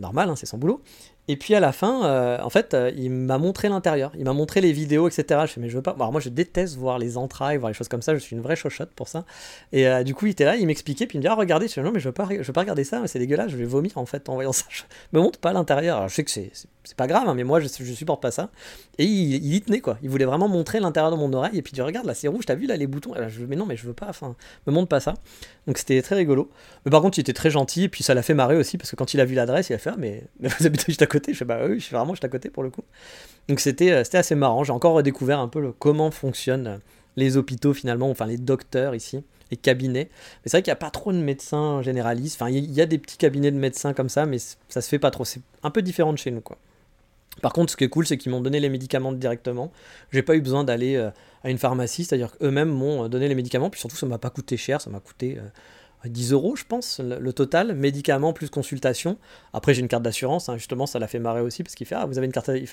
normal, 0.00 0.28
hein, 0.28 0.36
c'est 0.36 0.46
son 0.46 0.58
boulot. 0.58 0.82
Et 1.26 1.36
puis 1.36 1.54
à 1.54 1.60
la 1.60 1.72
fin, 1.72 2.04
euh, 2.04 2.38
en 2.42 2.50
fait, 2.50 2.74
euh, 2.74 2.92
il 2.94 3.10
m'a 3.10 3.38
montré 3.38 3.70
l'intérieur, 3.70 4.12
il 4.18 4.24
m'a 4.24 4.34
montré 4.34 4.60
les 4.60 4.72
vidéos, 4.72 5.08
etc. 5.08 5.40
Je 5.46 5.52
fais, 5.52 5.60
mais 5.60 5.70
je 5.70 5.76
veux 5.76 5.82
pas. 5.82 5.92
Alors 5.92 6.12
moi, 6.12 6.20
je 6.20 6.28
déteste 6.28 6.76
voir 6.76 6.98
les 6.98 7.16
entrailles, 7.16 7.56
voir 7.56 7.70
les 7.70 7.74
choses 7.74 7.88
comme 7.88 8.02
ça. 8.02 8.14
Je 8.14 8.18
suis 8.18 8.36
une 8.36 8.42
vraie 8.42 8.56
chochotte 8.56 8.90
pour 8.90 9.08
ça. 9.08 9.24
Et 9.72 9.88
euh, 9.88 10.02
du 10.02 10.14
coup, 10.14 10.26
il 10.26 10.30
était 10.30 10.44
là, 10.44 10.56
il 10.56 10.66
m'expliquait, 10.66 11.06
puis 11.06 11.16
il 11.16 11.20
me 11.20 11.22
dit, 11.22 11.28
ah, 11.28 11.34
regardez. 11.34 11.66
Je 11.66 11.72
fais, 11.72 11.82
non, 11.82 11.92
mais 11.92 12.00
je 12.00 12.08
veux 12.08 12.12
pas, 12.12 12.28
je 12.30 12.42
veux 12.42 12.52
pas 12.52 12.60
regarder 12.60 12.84
ça, 12.84 13.02
c'est 13.06 13.18
dégueulasse, 13.18 13.50
je 13.50 13.56
vais 13.56 13.64
vomir 13.64 13.96
en 13.96 14.04
fait 14.04 14.28
en 14.28 14.34
voyant 14.34 14.52
ça. 14.52 14.66
Je 14.70 14.82
me 15.18 15.22
montre 15.22 15.38
pas 15.38 15.52
l'intérieur. 15.52 15.98
Alors 15.98 16.08
je 16.08 16.14
sais 16.14 16.24
que 16.24 16.30
c'est, 16.30 16.50
pas 16.96 17.06
grave, 17.06 17.28
hein, 17.28 17.34
mais 17.34 17.44
moi, 17.44 17.60
je, 17.60 17.68
je 17.68 17.92
supporte 17.92 18.20
pas 18.20 18.30
ça. 18.30 18.50
Et 18.98 19.04
il, 19.04 19.34
il, 19.34 19.54
y 19.54 19.60
tenait 19.62 19.80
quoi. 19.80 19.96
Il 20.02 20.10
voulait 20.10 20.24
vraiment 20.26 20.48
montrer 20.48 20.80
l'intérieur 20.80 21.10
de 21.10 21.16
mon 21.16 21.32
oreille. 21.32 21.56
Et 21.56 21.62
puis 21.62 21.72
tu 21.72 21.80
regardes, 21.80 22.06
là, 22.06 22.14
c'est 22.14 22.28
rouge, 22.28 22.44
t'as 22.46 22.54
vu 22.54 22.66
là 22.66 22.76
les 22.76 22.86
boutons? 22.86 23.14
Mais 23.48 23.56
non, 23.56 23.64
mais 23.64 23.76
je 23.76 23.86
veux 23.86 23.94
pas. 23.94 24.06
Enfin, 24.08 24.36
me 24.66 24.72
montre 24.72 24.88
pas 24.88 25.00
ça. 25.00 25.14
Donc 25.66 25.78
c'était 25.78 26.02
très 26.02 26.16
rigolo. 26.16 26.50
Mais 26.84 26.90
par 26.90 27.00
contre, 27.00 27.18
il 27.18 27.22
était 27.22 27.32
très 27.32 27.50
gentil, 27.50 27.84
et 27.84 27.88
puis 27.88 28.02
ça 28.02 28.12
l'a 28.12 28.22
fait 28.22 28.34
marrer 28.34 28.56
aussi 28.56 28.76
parce 28.76 28.90
que 28.90 28.96
quand 28.96 29.14
il 29.14 29.20
a 29.20 29.24
vu 29.24 29.34
l'adresse, 29.34 29.70
il 29.70 29.74
a 29.74 29.78
fait, 29.78 29.90
ah, 29.90 29.96
mais 29.98 30.24
vous 30.40 30.66
habitez 30.66 30.92
côté. 31.14 31.32
Je 31.32 31.38
fais, 31.38 31.44
bah 31.44 31.60
oui, 31.68 31.78
je 31.78 31.84
suis 31.84 31.96
vraiment 31.96 32.14
juste 32.14 32.24
à 32.24 32.28
côté 32.28 32.50
pour 32.50 32.62
le 32.62 32.70
coup. 32.70 32.84
Donc 33.48 33.60
c'était 33.60 33.90
euh, 33.92 34.02
assez 34.12 34.34
marrant. 34.34 34.64
J'ai 34.64 34.72
encore 34.72 34.94
redécouvert 34.94 35.38
un 35.38 35.48
peu 35.48 35.60
le, 35.60 35.72
comment 35.72 36.10
fonctionnent 36.10 36.80
les 37.16 37.36
hôpitaux 37.36 37.74
finalement, 37.74 38.10
enfin 38.10 38.26
les 38.26 38.38
docteurs 38.38 38.94
ici, 38.94 39.22
les 39.50 39.56
cabinets. 39.56 40.08
Mais 40.10 40.42
c'est 40.46 40.52
vrai 40.52 40.62
qu'il 40.62 40.70
n'y 40.70 40.76
a 40.76 40.76
pas 40.76 40.90
trop 40.90 41.12
de 41.12 41.18
médecins 41.18 41.82
généralistes. 41.82 42.40
Enfin, 42.40 42.50
il 42.50 42.72
y 42.72 42.80
a 42.80 42.86
des 42.86 42.98
petits 42.98 43.18
cabinets 43.18 43.50
de 43.50 43.58
médecins 43.58 43.92
comme 43.92 44.08
ça, 44.08 44.26
mais 44.26 44.38
ça 44.38 44.80
se 44.80 44.88
fait 44.88 44.98
pas 44.98 45.10
trop. 45.10 45.24
C'est 45.24 45.40
un 45.62 45.70
peu 45.70 45.82
différent 45.82 46.12
de 46.12 46.18
chez 46.18 46.30
nous, 46.30 46.40
quoi. 46.40 46.58
Par 47.42 47.52
contre, 47.52 47.72
ce 47.72 47.76
qui 47.76 47.84
est 47.84 47.88
cool, 47.88 48.06
c'est 48.06 48.16
qu'ils 48.16 48.30
m'ont 48.30 48.40
donné 48.40 48.60
les 48.60 48.68
médicaments 48.68 49.12
directement. 49.12 49.72
J'ai 50.12 50.22
pas 50.22 50.36
eu 50.36 50.40
besoin 50.40 50.62
d'aller 50.62 50.94
euh, 50.94 51.10
à 51.42 51.50
une 51.50 51.58
pharmacie, 51.58 52.04
c'est-à-dire 52.04 52.36
qu'eux-mêmes 52.36 52.68
m'ont 52.68 53.08
donné 53.08 53.28
les 53.28 53.34
médicaments. 53.34 53.70
Puis 53.70 53.80
surtout, 53.80 53.96
ça 53.96 54.06
m'a 54.06 54.18
pas 54.18 54.30
coûté 54.30 54.56
cher, 54.56 54.80
ça 54.80 54.88
m'a 54.88 55.00
coûté 55.00 55.36
euh, 55.38 55.42
10 56.08 56.32
euros, 56.32 56.56
je 56.56 56.64
pense, 56.64 57.00
le, 57.00 57.32
total, 57.32 57.74
médicaments 57.74 58.32
plus 58.32 58.50
consultation. 58.50 59.18
Après, 59.52 59.74
j'ai 59.74 59.80
une 59.80 59.88
carte 59.88 60.02
d'assurance, 60.02 60.48
hein, 60.48 60.56
justement, 60.56 60.86
ça 60.86 60.98
l'a 60.98 61.06
fait 61.06 61.18
marrer 61.18 61.40
aussi, 61.40 61.62
parce 61.62 61.74
qu'il 61.74 61.86
fait 61.86 61.94
Ah, 61.94 62.06
vous 62.06 62.18
avez 62.18 62.26
une 62.26 62.32
carte. 62.32 62.50
Il, 62.54 62.68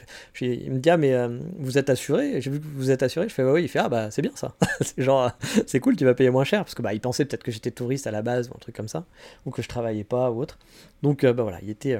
il 0.48 0.72
me 0.72 0.80
dit 0.80 0.89
Ah, 0.89 0.98
mais 0.98 1.13
euh, 1.13 1.39
vous 1.58 1.78
êtes 1.78 1.89
assuré? 1.89 2.41
J'ai 2.41 2.52
vu 2.52 2.60
que 2.60 2.65
vous 2.65 2.91
êtes 2.91 3.04
assuré. 3.04 3.30
Je 3.30 3.34
fais 3.34 3.44
Oui, 3.44 3.63
il 3.63 3.67
fait 3.67 3.80
Ah, 3.80 3.89
bah, 3.89 4.12
c'est 4.12 4.22
bien 4.22 4.32
ça. 4.36 4.56
c'est 4.82 5.02
genre, 5.02 5.32
c'est 5.65 5.80
cool, 5.80 5.96
tu 5.96 6.06
vas 6.06 6.13
payer 6.13 6.30
moins 6.30 6.44
cher, 6.44 6.63
parce 6.63 6.76
que 6.76 6.82
bah, 6.82 6.94
il 6.94 7.02
pensait 7.02 7.26
peut-être 7.26 7.44
que 7.44 7.52
j'étais 7.52 7.72
touriste 7.72 8.08
à 8.08 8.12
la 8.12 8.22
base, 8.22 8.50
ou 8.50 8.54
un 8.56 8.60
truc 8.60 8.76
comme 8.76 8.88
ça, 8.88 9.06
ou 9.46 9.52
que 9.52 9.62
je 9.62 9.67
travaillais 9.67 10.04
pas, 10.04 10.32
ou 10.32 10.41
autre. 10.41 10.58
Donc, 11.04 11.24
euh, 11.24 11.34
bah 11.34 11.44
voilà, 11.44 11.60
il 11.62 11.70
était. 11.70 12.00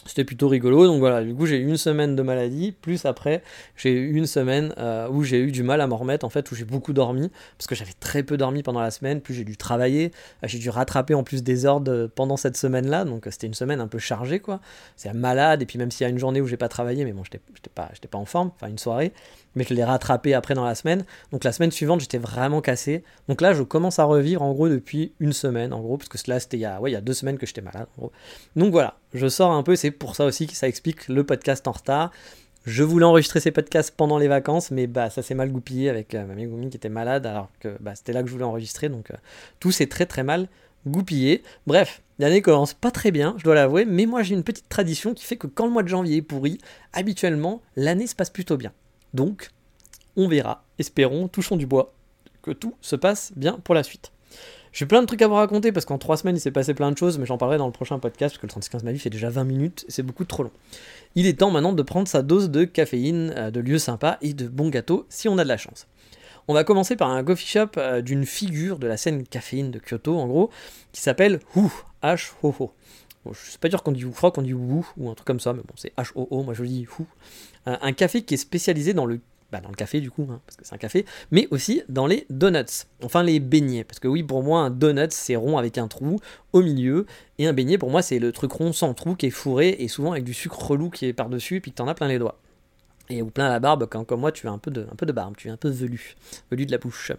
Euh, 0.00 0.06
c'était 0.06 0.24
plutôt 0.24 0.48
rigolo. 0.48 0.86
Donc 0.86 0.98
voilà, 0.98 1.22
du 1.22 1.34
coup, 1.34 1.46
j'ai 1.46 1.58
eu 1.58 1.66
une 1.66 1.76
semaine 1.76 2.16
de 2.16 2.22
maladie, 2.22 2.72
plus 2.72 3.04
après, 3.04 3.42
j'ai 3.76 3.92
eu 3.92 4.14
une 4.14 4.26
semaine 4.26 4.74
euh, 4.78 5.08
où 5.08 5.22
j'ai 5.22 5.38
eu 5.38 5.52
du 5.52 5.62
mal 5.62 5.80
à 5.80 5.86
m'en 5.86 5.96
remettre, 5.96 6.24
en 6.24 6.30
fait, 6.30 6.50
où 6.50 6.54
j'ai 6.54 6.64
beaucoup 6.64 6.92
dormi, 6.92 7.30
parce 7.58 7.66
que 7.66 7.74
j'avais 7.74 7.92
très 7.98 8.22
peu 8.22 8.36
dormi 8.36 8.62
pendant 8.62 8.80
la 8.80 8.90
semaine, 8.90 9.20
plus 9.20 9.34
j'ai 9.34 9.44
dû 9.44 9.56
travailler, 9.56 10.12
euh, 10.42 10.48
j'ai 10.48 10.58
dû 10.58 10.70
rattraper 10.70 11.14
en 11.14 11.22
plus 11.22 11.42
des 11.42 11.66
ordres 11.66 12.06
pendant 12.14 12.36
cette 12.36 12.56
semaine-là, 12.56 13.04
donc 13.04 13.26
c'était 13.30 13.46
une 13.46 13.54
semaine 13.54 13.80
un 13.80 13.88
peu 13.88 13.98
chargée, 13.98 14.40
quoi. 14.40 14.60
C'est 14.96 15.12
malade, 15.12 15.62
et 15.62 15.66
puis 15.66 15.78
même 15.78 15.90
s'il 15.90 16.04
y 16.04 16.06
a 16.06 16.10
une 16.10 16.18
journée 16.18 16.40
où 16.40 16.46
j'ai 16.46 16.56
pas 16.56 16.68
travaillé, 16.68 17.04
mais 17.04 17.12
bon, 17.12 17.22
j'étais 17.24 17.40
pas, 17.74 17.90
pas 18.10 18.18
en 18.18 18.24
forme, 18.24 18.50
enfin 18.56 18.68
une 18.68 18.78
soirée, 18.78 19.12
mais 19.54 19.64
je 19.68 19.74
l'ai 19.74 19.84
rattrapé 19.84 20.34
après 20.34 20.54
dans 20.54 20.64
la 20.64 20.74
semaine. 20.74 21.04
Donc 21.32 21.44
la 21.44 21.52
semaine 21.52 21.70
suivante, 21.70 22.00
j'étais 22.00 22.18
vraiment 22.18 22.60
cassé. 22.60 23.04
Donc 23.28 23.40
là, 23.40 23.52
je 23.52 23.62
commence 23.62 23.98
à 23.98 24.04
revivre 24.04 24.42
en 24.42 24.52
gros 24.52 24.68
depuis 24.68 25.12
une 25.20 25.32
semaine, 25.32 25.72
en 25.72 25.80
gros, 25.80 25.96
parce 25.96 26.08
que 26.08 26.30
là, 26.30 26.40
c'était 26.40 26.58
il, 26.58 26.60
y 26.60 26.66
a, 26.66 27.00
deux 27.00 27.14
semaines 27.14 27.38
que 27.38 27.46
j'étais 27.46 27.60
malade, 27.60 27.86
en 27.96 28.02
gros. 28.02 28.12
Donc 28.56 28.72
voilà, 28.72 28.98
je 29.14 29.28
sors 29.28 29.50
un 29.50 29.62
peu, 29.62 29.76
c'est 29.76 29.90
pour 29.90 30.16
ça 30.16 30.24
aussi 30.24 30.46
que 30.46 30.54
ça 30.54 30.68
explique 30.68 31.08
le 31.08 31.24
podcast 31.24 31.66
en 31.68 31.72
retard. 31.72 32.10
Je 32.66 32.84
voulais 32.84 33.06
enregistrer 33.06 33.40
ces 33.40 33.52
podcasts 33.52 33.94
pendant 33.96 34.18
les 34.18 34.28
vacances, 34.28 34.70
mais 34.70 34.86
bah 34.86 35.08
ça 35.08 35.22
s'est 35.22 35.34
mal 35.34 35.50
goupillé 35.50 35.88
avec 35.88 36.14
euh, 36.14 36.26
ma 36.26 36.34
Megumi 36.34 36.68
qui 36.68 36.76
était 36.76 36.90
malade, 36.90 37.24
alors 37.24 37.48
que 37.58 37.74
bah, 37.80 37.94
c'était 37.94 38.12
là 38.12 38.22
que 38.22 38.28
je 38.28 38.32
voulais 38.32 38.44
enregistrer, 38.44 38.90
donc 38.90 39.10
euh, 39.10 39.16
tout 39.60 39.72
s'est 39.72 39.86
très 39.86 40.04
très 40.04 40.22
mal 40.22 40.46
goupillé. 40.86 41.42
Bref, 41.66 42.02
l'année 42.18 42.42
commence 42.42 42.74
pas 42.74 42.90
très 42.90 43.12
bien, 43.12 43.34
je 43.38 43.44
dois 43.44 43.54
l'avouer, 43.54 43.86
mais 43.86 44.04
moi 44.04 44.22
j'ai 44.22 44.34
une 44.34 44.44
petite 44.44 44.68
tradition 44.68 45.14
qui 45.14 45.24
fait 45.24 45.36
que 45.36 45.46
quand 45.46 45.64
le 45.64 45.72
mois 45.72 45.82
de 45.82 45.88
janvier 45.88 46.18
est 46.18 46.22
pourri, 46.22 46.58
habituellement, 46.92 47.62
l'année 47.76 48.06
se 48.06 48.14
passe 48.14 48.30
plutôt 48.30 48.58
bien. 48.58 48.72
Donc, 49.14 49.50
on 50.16 50.28
verra, 50.28 50.64
espérons, 50.78 51.28
touchons 51.28 51.56
du 51.56 51.66
bois, 51.66 51.92
que 52.42 52.50
tout 52.50 52.74
se 52.80 52.96
passe 52.96 53.32
bien 53.36 53.58
pour 53.64 53.74
la 53.74 53.82
suite. 53.82 54.12
J'ai 54.72 54.86
plein 54.86 55.00
de 55.00 55.06
trucs 55.06 55.22
à 55.22 55.26
vous 55.26 55.34
raconter 55.34 55.72
parce 55.72 55.84
qu'en 55.84 55.98
3 55.98 56.18
semaines 56.18 56.36
il 56.36 56.40
s'est 56.40 56.52
passé 56.52 56.74
plein 56.74 56.92
de 56.92 56.96
choses, 56.96 57.18
mais 57.18 57.26
j'en 57.26 57.38
parlerai 57.38 57.58
dans 57.58 57.66
le 57.66 57.72
prochain 57.72 57.98
podcast 57.98 58.34
parce 58.34 58.40
que 58.40 58.46
le 58.46 58.50
3615 58.50 58.84
ma 58.84 58.92
vie 58.92 59.00
fait 59.00 59.10
déjà 59.10 59.28
20 59.28 59.42
minutes 59.42 59.84
c'est 59.88 60.04
beaucoup 60.04 60.24
trop 60.24 60.44
long. 60.44 60.52
Il 61.16 61.26
est 61.26 61.40
temps 61.40 61.50
maintenant 61.50 61.72
de 61.72 61.82
prendre 61.82 62.06
sa 62.06 62.22
dose 62.22 62.50
de 62.50 62.64
caféine, 62.64 63.34
euh, 63.36 63.50
de 63.50 63.58
lieux 63.58 63.80
sympas 63.80 64.16
et 64.20 64.32
de 64.32 64.46
bons 64.46 64.68
gâteaux 64.68 65.06
si 65.08 65.28
on 65.28 65.38
a 65.38 65.42
de 65.42 65.48
la 65.48 65.56
chance. 65.56 65.88
On 66.46 66.54
va 66.54 66.62
commencer 66.62 66.94
par 66.94 67.10
un 67.10 67.22
coffee 67.24 67.46
shop 67.48 67.70
euh, 67.78 68.00
d'une 68.00 68.24
figure 68.24 68.78
de 68.78 68.86
la 68.86 68.96
scène 68.96 69.26
caféine 69.26 69.72
de 69.72 69.80
Kyoto 69.80 70.16
en 70.16 70.28
gros, 70.28 70.50
qui 70.92 71.00
s'appelle 71.00 71.40
Hu, 71.56 71.62
H-Ho-Ho. 72.02 72.72
Je 73.26 73.50
sais 73.50 73.58
pas 73.58 73.68
dire 73.68 73.82
qu'on 73.82 73.92
dit, 73.92 74.04
qu'on 74.04 74.42
dit 74.42 74.54
Wu 74.54 74.82
ou 74.96 75.10
un 75.10 75.14
truc 75.14 75.26
comme 75.26 75.40
ça, 75.40 75.52
mais 75.52 75.60
bon, 75.60 75.74
c'est 75.76 75.94
H-O-O, 75.96 76.42
moi 76.42 76.54
je 76.54 76.64
dis 76.64 76.82
Hu. 76.82 77.04
Euh, 77.66 77.76
un 77.80 77.92
café 77.92 78.22
qui 78.22 78.34
est 78.34 78.38
spécialisé 78.38 78.94
dans 78.94 79.04
le 79.04 79.20
bah, 79.52 79.60
dans 79.60 79.68
le 79.68 79.74
café 79.74 80.00
du 80.00 80.12
coup, 80.12 80.28
hein, 80.30 80.40
parce 80.46 80.56
que 80.56 80.64
c'est 80.64 80.74
un 80.74 80.78
café, 80.78 81.04
mais 81.32 81.48
aussi 81.50 81.82
dans 81.88 82.06
les 82.06 82.24
donuts, 82.30 82.86
enfin 83.02 83.24
les 83.24 83.40
beignets, 83.40 83.82
parce 83.82 83.98
que 83.98 84.06
oui, 84.06 84.22
pour 84.22 84.44
moi, 84.44 84.60
un 84.60 84.70
donut, 84.70 85.10
c'est 85.10 85.34
rond 85.34 85.58
avec 85.58 85.76
un 85.76 85.88
trou 85.88 86.20
au 86.52 86.62
milieu, 86.62 87.04
et 87.38 87.48
un 87.48 87.52
beignet, 87.52 87.76
pour 87.76 87.90
moi, 87.90 88.00
c'est 88.00 88.20
le 88.20 88.30
truc 88.30 88.52
rond 88.52 88.72
sans 88.72 88.94
trou 88.94 89.16
qui 89.16 89.26
est 89.26 89.30
fourré, 89.30 89.76
et 89.80 89.88
souvent 89.88 90.12
avec 90.12 90.22
du 90.22 90.34
sucre 90.34 90.70
relou 90.70 90.88
qui 90.88 91.06
est 91.06 91.12
par-dessus, 91.12 91.56
et 91.56 91.60
puis 91.60 91.72
que 91.72 91.76
t'en 91.76 91.88
as 91.88 91.94
plein 91.94 92.06
les 92.06 92.20
doigts. 92.20 92.38
Et 93.10 93.22
ou 93.22 93.26
plein 93.26 93.48
la 93.48 93.58
barbe, 93.58 93.86
quand 93.90 94.04
comme 94.04 94.20
moi, 94.20 94.32
tu 94.32 94.46
as 94.46 94.52
un 94.52 94.58
peu 94.58 94.70
de, 94.70 94.86
un 94.90 94.94
peu 94.94 95.04
de 95.04 95.12
barbe, 95.12 95.34
tu 95.36 95.48
es 95.48 95.50
un 95.50 95.56
peu 95.56 95.68
velu, 95.68 96.14
velu 96.50 96.64
de 96.64 96.70
la 96.70 96.78
bouche. 96.78 97.12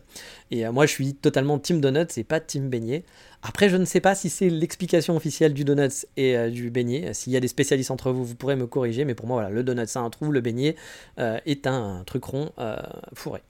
Et 0.50 0.66
euh, 0.66 0.72
moi, 0.72 0.86
je 0.86 0.92
suis 0.92 1.14
totalement 1.14 1.60
team 1.60 1.82
donuts 1.82 2.18
et 2.18 2.24
pas 2.24 2.40
team 2.40 2.70
beignet. 2.70 3.04
Après, 3.44 3.70
je 3.70 3.78
ne 3.78 3.86
sais 3.86 4.02
pas 4.02 4.14
si 4.14 4.30
c'est 4.30 4.50
l'explication 4.50 5.16
officielle 5.16 5.54
du 5.54 5.64
donuts 5.64 6.06
et 6.16 6.38
euh, 6.38 6.50
du 6.50 6.70
beignet. 6.70 7.14
S'il 7.14 7.34
y 7.34 7.38
a 7.38 7.40
des 7.40 7.48
spécialistes 7.48 7.92
entre 7.92 8.12
vous, 8.12 8.24
vous 8.24 8.36
pourrez 8.36 8.56
me 8.56 8.68
corriger. 8.68 9.04
Mais 9.04 9.16
pour 9.16 9.28
moi, 9.28 9.38
voilà, 9.38 9.50
le 9.50 9.64
donut, 9.64 9.88
c'est 9.88 10.00
un 10.00 10.10
trou, 10.10 10.32
le 10.32 10.42
beignet 10.42 10.76
euh, 11.20 11.40
est 11.46 11.66
un, 11.66 12.04
truc 12.06 12.24
rond 12.24 12.52
euh, 12.60 12.78
fourré. 13.14 13.42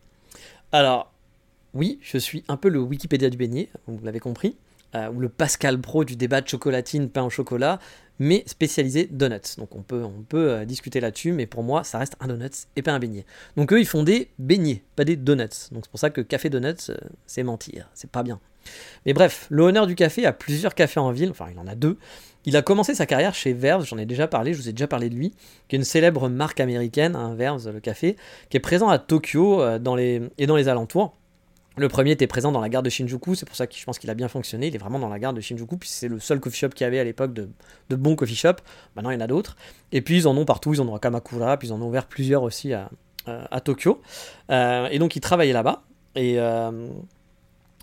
Alors, 0.71 1.11
oui, 1.73 1.99
je 2.01 2.17
suis 2.17 2.43
un 2.47 2.57
peu 2.57 2.69
le 2.69 2.79
Wikipédia 2.79 3.29
du 3.29 3.37
beignet, 3.37 3.69
vous 3.87 4.03
l'avez 4.03 4.19
compris. 4.19 4.55
Ou 4.93 5.19
le 5.19 5.29
Pascal 5.29 5.79
Pro 5.79 6.03
du 6.03 6.15
débat 6.15 6.41
de 6.41 6.47
chocolatine 6.47 7.09
pain 7.09 7.23
au 7.23 7.29
chocolat 7.29 7.79
mais 8.21 8.43
spécialisé 8.45 9.07
donuts. 9.11 9.57
Donc 9.57 9.75
on 9.75 9.81
peut, 9.81 10.03
on 10.03 10.21
peut 10.21 10.51
euh, 10.51 10.65
discuter 10.65 10.99
là-dessus, 10.99 11.31
mais 11.31 11.47
pour 11.47 11.63
moi, 11.63 11.83
ça 11.83 11.97
reste 11.97 12.15
un 12.19 12.27
donut 12.27 12.51
et 12.75 12.83
pas 12.83 12.91
un 12.91 12.99
beignet. 12.99 13.25
Donc 13.57 13.73
eux, 13.73 13.79
ils 13.79 13.87
font 13.87 14.03
des 14.03 14.29
beignets, 14.37 14.83
pas 14.95 15.03
des 15.03 15.15
donuts. 15.15 15.71
Donc 15.71 15.85
c'est 15.85 15.89
pour 15.89 15.99
ça 15.99 16.11
que 16.11 16.21
café 16.21 16.51
donuts, 16.51 16.89
euh, 16.89 16.97
c'est 17.25 17.41
mentir, 17.41 17.89
c'est 17.95 18.11
pas 18.11 18.21
bien. 18.21 18.39
Mais 19.07 19.13
bref, 19.13 19.47
le 19.49 19.63
honneur 19.63 19.87
du 19.87 19.95
café 19.95 20.27
a 20.27 20.33
plusieurs 20.33 20.75
cafés 20.75 20.99
en 20.99 21.11
ville, 21.11 21.31
enfin 21.31 21.47
il 21.51 21.57
en 21.57 21.65
a 21.65 21.73
deux. 21.73 21.97
Il 22.45 22.55
a 22.55 22.61
commencé 22.61 22.93
sa 22.93 23.07
carrière 23.07 23.33
chez 23.33 23.53
Verve, 23.53 23.85
j'en 23.85 23.97
ai 23.97 24.05
déjà 24.05 24.27
parlé, 24.27 24.53
je 24.53 24.61
vous 24.61 24.69
ai 24.69 24.71
déjà 24.71 24.87
parlé 24.87 25.09
de 25.09 25.15
lui, 25.15 25.33
qui 25.67 25.75
est 25.75 25.79
une 25.79 25.83
célèbre 25.83 26.29
marque 26.29 26.59
américaine, 26.59 27.15
hein, 27.15 27.33
Verve, 27.33 27.67
le 27.71 27.79
café, 27.79 28.17
qui 28.51 28.57
est 28.57 28.61
présent 28.61 28.89
à 28.89 28.99
Tokyo 28.99 29.61
euh, 29.61 29.79
dans 29.79 29.97
et 29.97 30.45
dans 30.45 30.55
les 30.55 30.67
alentours. 30.67 31.15
Le 31.77 31.87
premier 31.87 32.11
était 32.11 32.27
présent 32.27 32.51
dans 32.51 32.59
la 32.59 32.67
gare 32.67 32.83
de 32.83 32.89
Shinjuku, 32.89 33.35
c'est 33.35 33.45
pour 33.45 33.55
ça 33.55 33.65
que 33.65 33.73
je 33.75 33.83
pense 33.85 33.97
qu'il 33.97 34.09
a 34.09 34.13
bien 34.13 34.27
fonctionné. 34.27 34.67
Il 34.67 34.75
est 34.75 34.79
vraiment 34.79 34.99
dans 34.99 35.07
la 35.07 35.19
gare 35.19 35.33
de 35.33 35.39
Shinjuku, 35.39 35.77
puis 35.77 35.89
c'est 35.89 36.09
le 36.09 36.19
seul 36.19 36.39
coffee 36.41 36.57
shop 36.57 36.69
qu'il 36.69 36.83
y 36.83 36.87
avait 36.87 36.99
à 36.99 37.03
l'époque 37.03 37.33
de, 37.33 37.49
bons 37.95 38.15
coffee 38.15 38.35
shop. 38.35 38.55
Maintenant, 38.95 39.11
il 39.11 39.13
y 39.13 39.17
en 39.17 39.21
a 39.21 39.27
d'autres. 39.27 39.55
Et 39.93 40.01
puis, 40.01 40.17
ils 40.17 40.27
en 40.27 40.35
ont 40.35 40.43
partout. 40.43 40.73
Ils 40.73 40.81
en 40.81 40.89
ont 40.89 40.95
à 40.95 40.99
Kamakura, 40.99 41.57
puis 41.57 41.69
ils 41.69 41.71
en 41.71 41.81
ont 41.81 41.87
ouvert 41.87 42.07
plusieurs 42.07 42.43
aussi 42.43 42.73
à, 42.73 42.89
Tokyo. 43.63 44.01
Euh, 44.49 44.89
et 44.91 44.99
donc, 44.99 45.15
il 45.15 45.21
travaillait 45.21 45.53
là-bas. 45.53 45.83
Et. 46.15 46.39
Euh, 46.39 46.89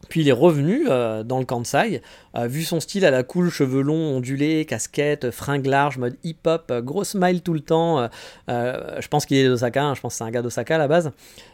puis 0.09 0.23
il 0.23 0.29
est 0.29 0.33
revenu 0.33 0.87
euh, 0.89 1.23
dans 1.23 1.39
le 1.39 1.45
Kansai, 1.45 2.03
euh, 2.35 2.47
vu 2.47 2.63
son 2.63 2.81
style 2.81 3.05
à 3.05 3.11
la 3.11 3.23
cool, 3.23 3.51
cheveux 3.51 3.83
longs, 3.83 4.17
ondulés, 4.17 4.65
casquette, 4.65 5.31
fringues 5.31 5.67
larges, 5.67 5.99
mode 5.99 6.17
hip-hop, 6.25 6.71
euh, 6.71 6.81
gros 6.81 7.05
smile 7.05 7.43
tout 7.43 7.55
le 7.55 7.61
temps. 7.61 8.09
je 8.49 9.09
pense 9.09 9.27
qu'il 9.27 9.37
est 9.37 9.47
d'Osaka, 9.47 9.83
hein, 9.83 9.95
je 9.95 10.01
pense 10.01 10.15
que 10.15 10.19
c'est 10.19 10.25
un 10.25 10.31
gars 10.31 10.43
d'Osaka 10.43 10.77
à 10.77 10.79
la 10.79 10.89
base. 10.89 11.11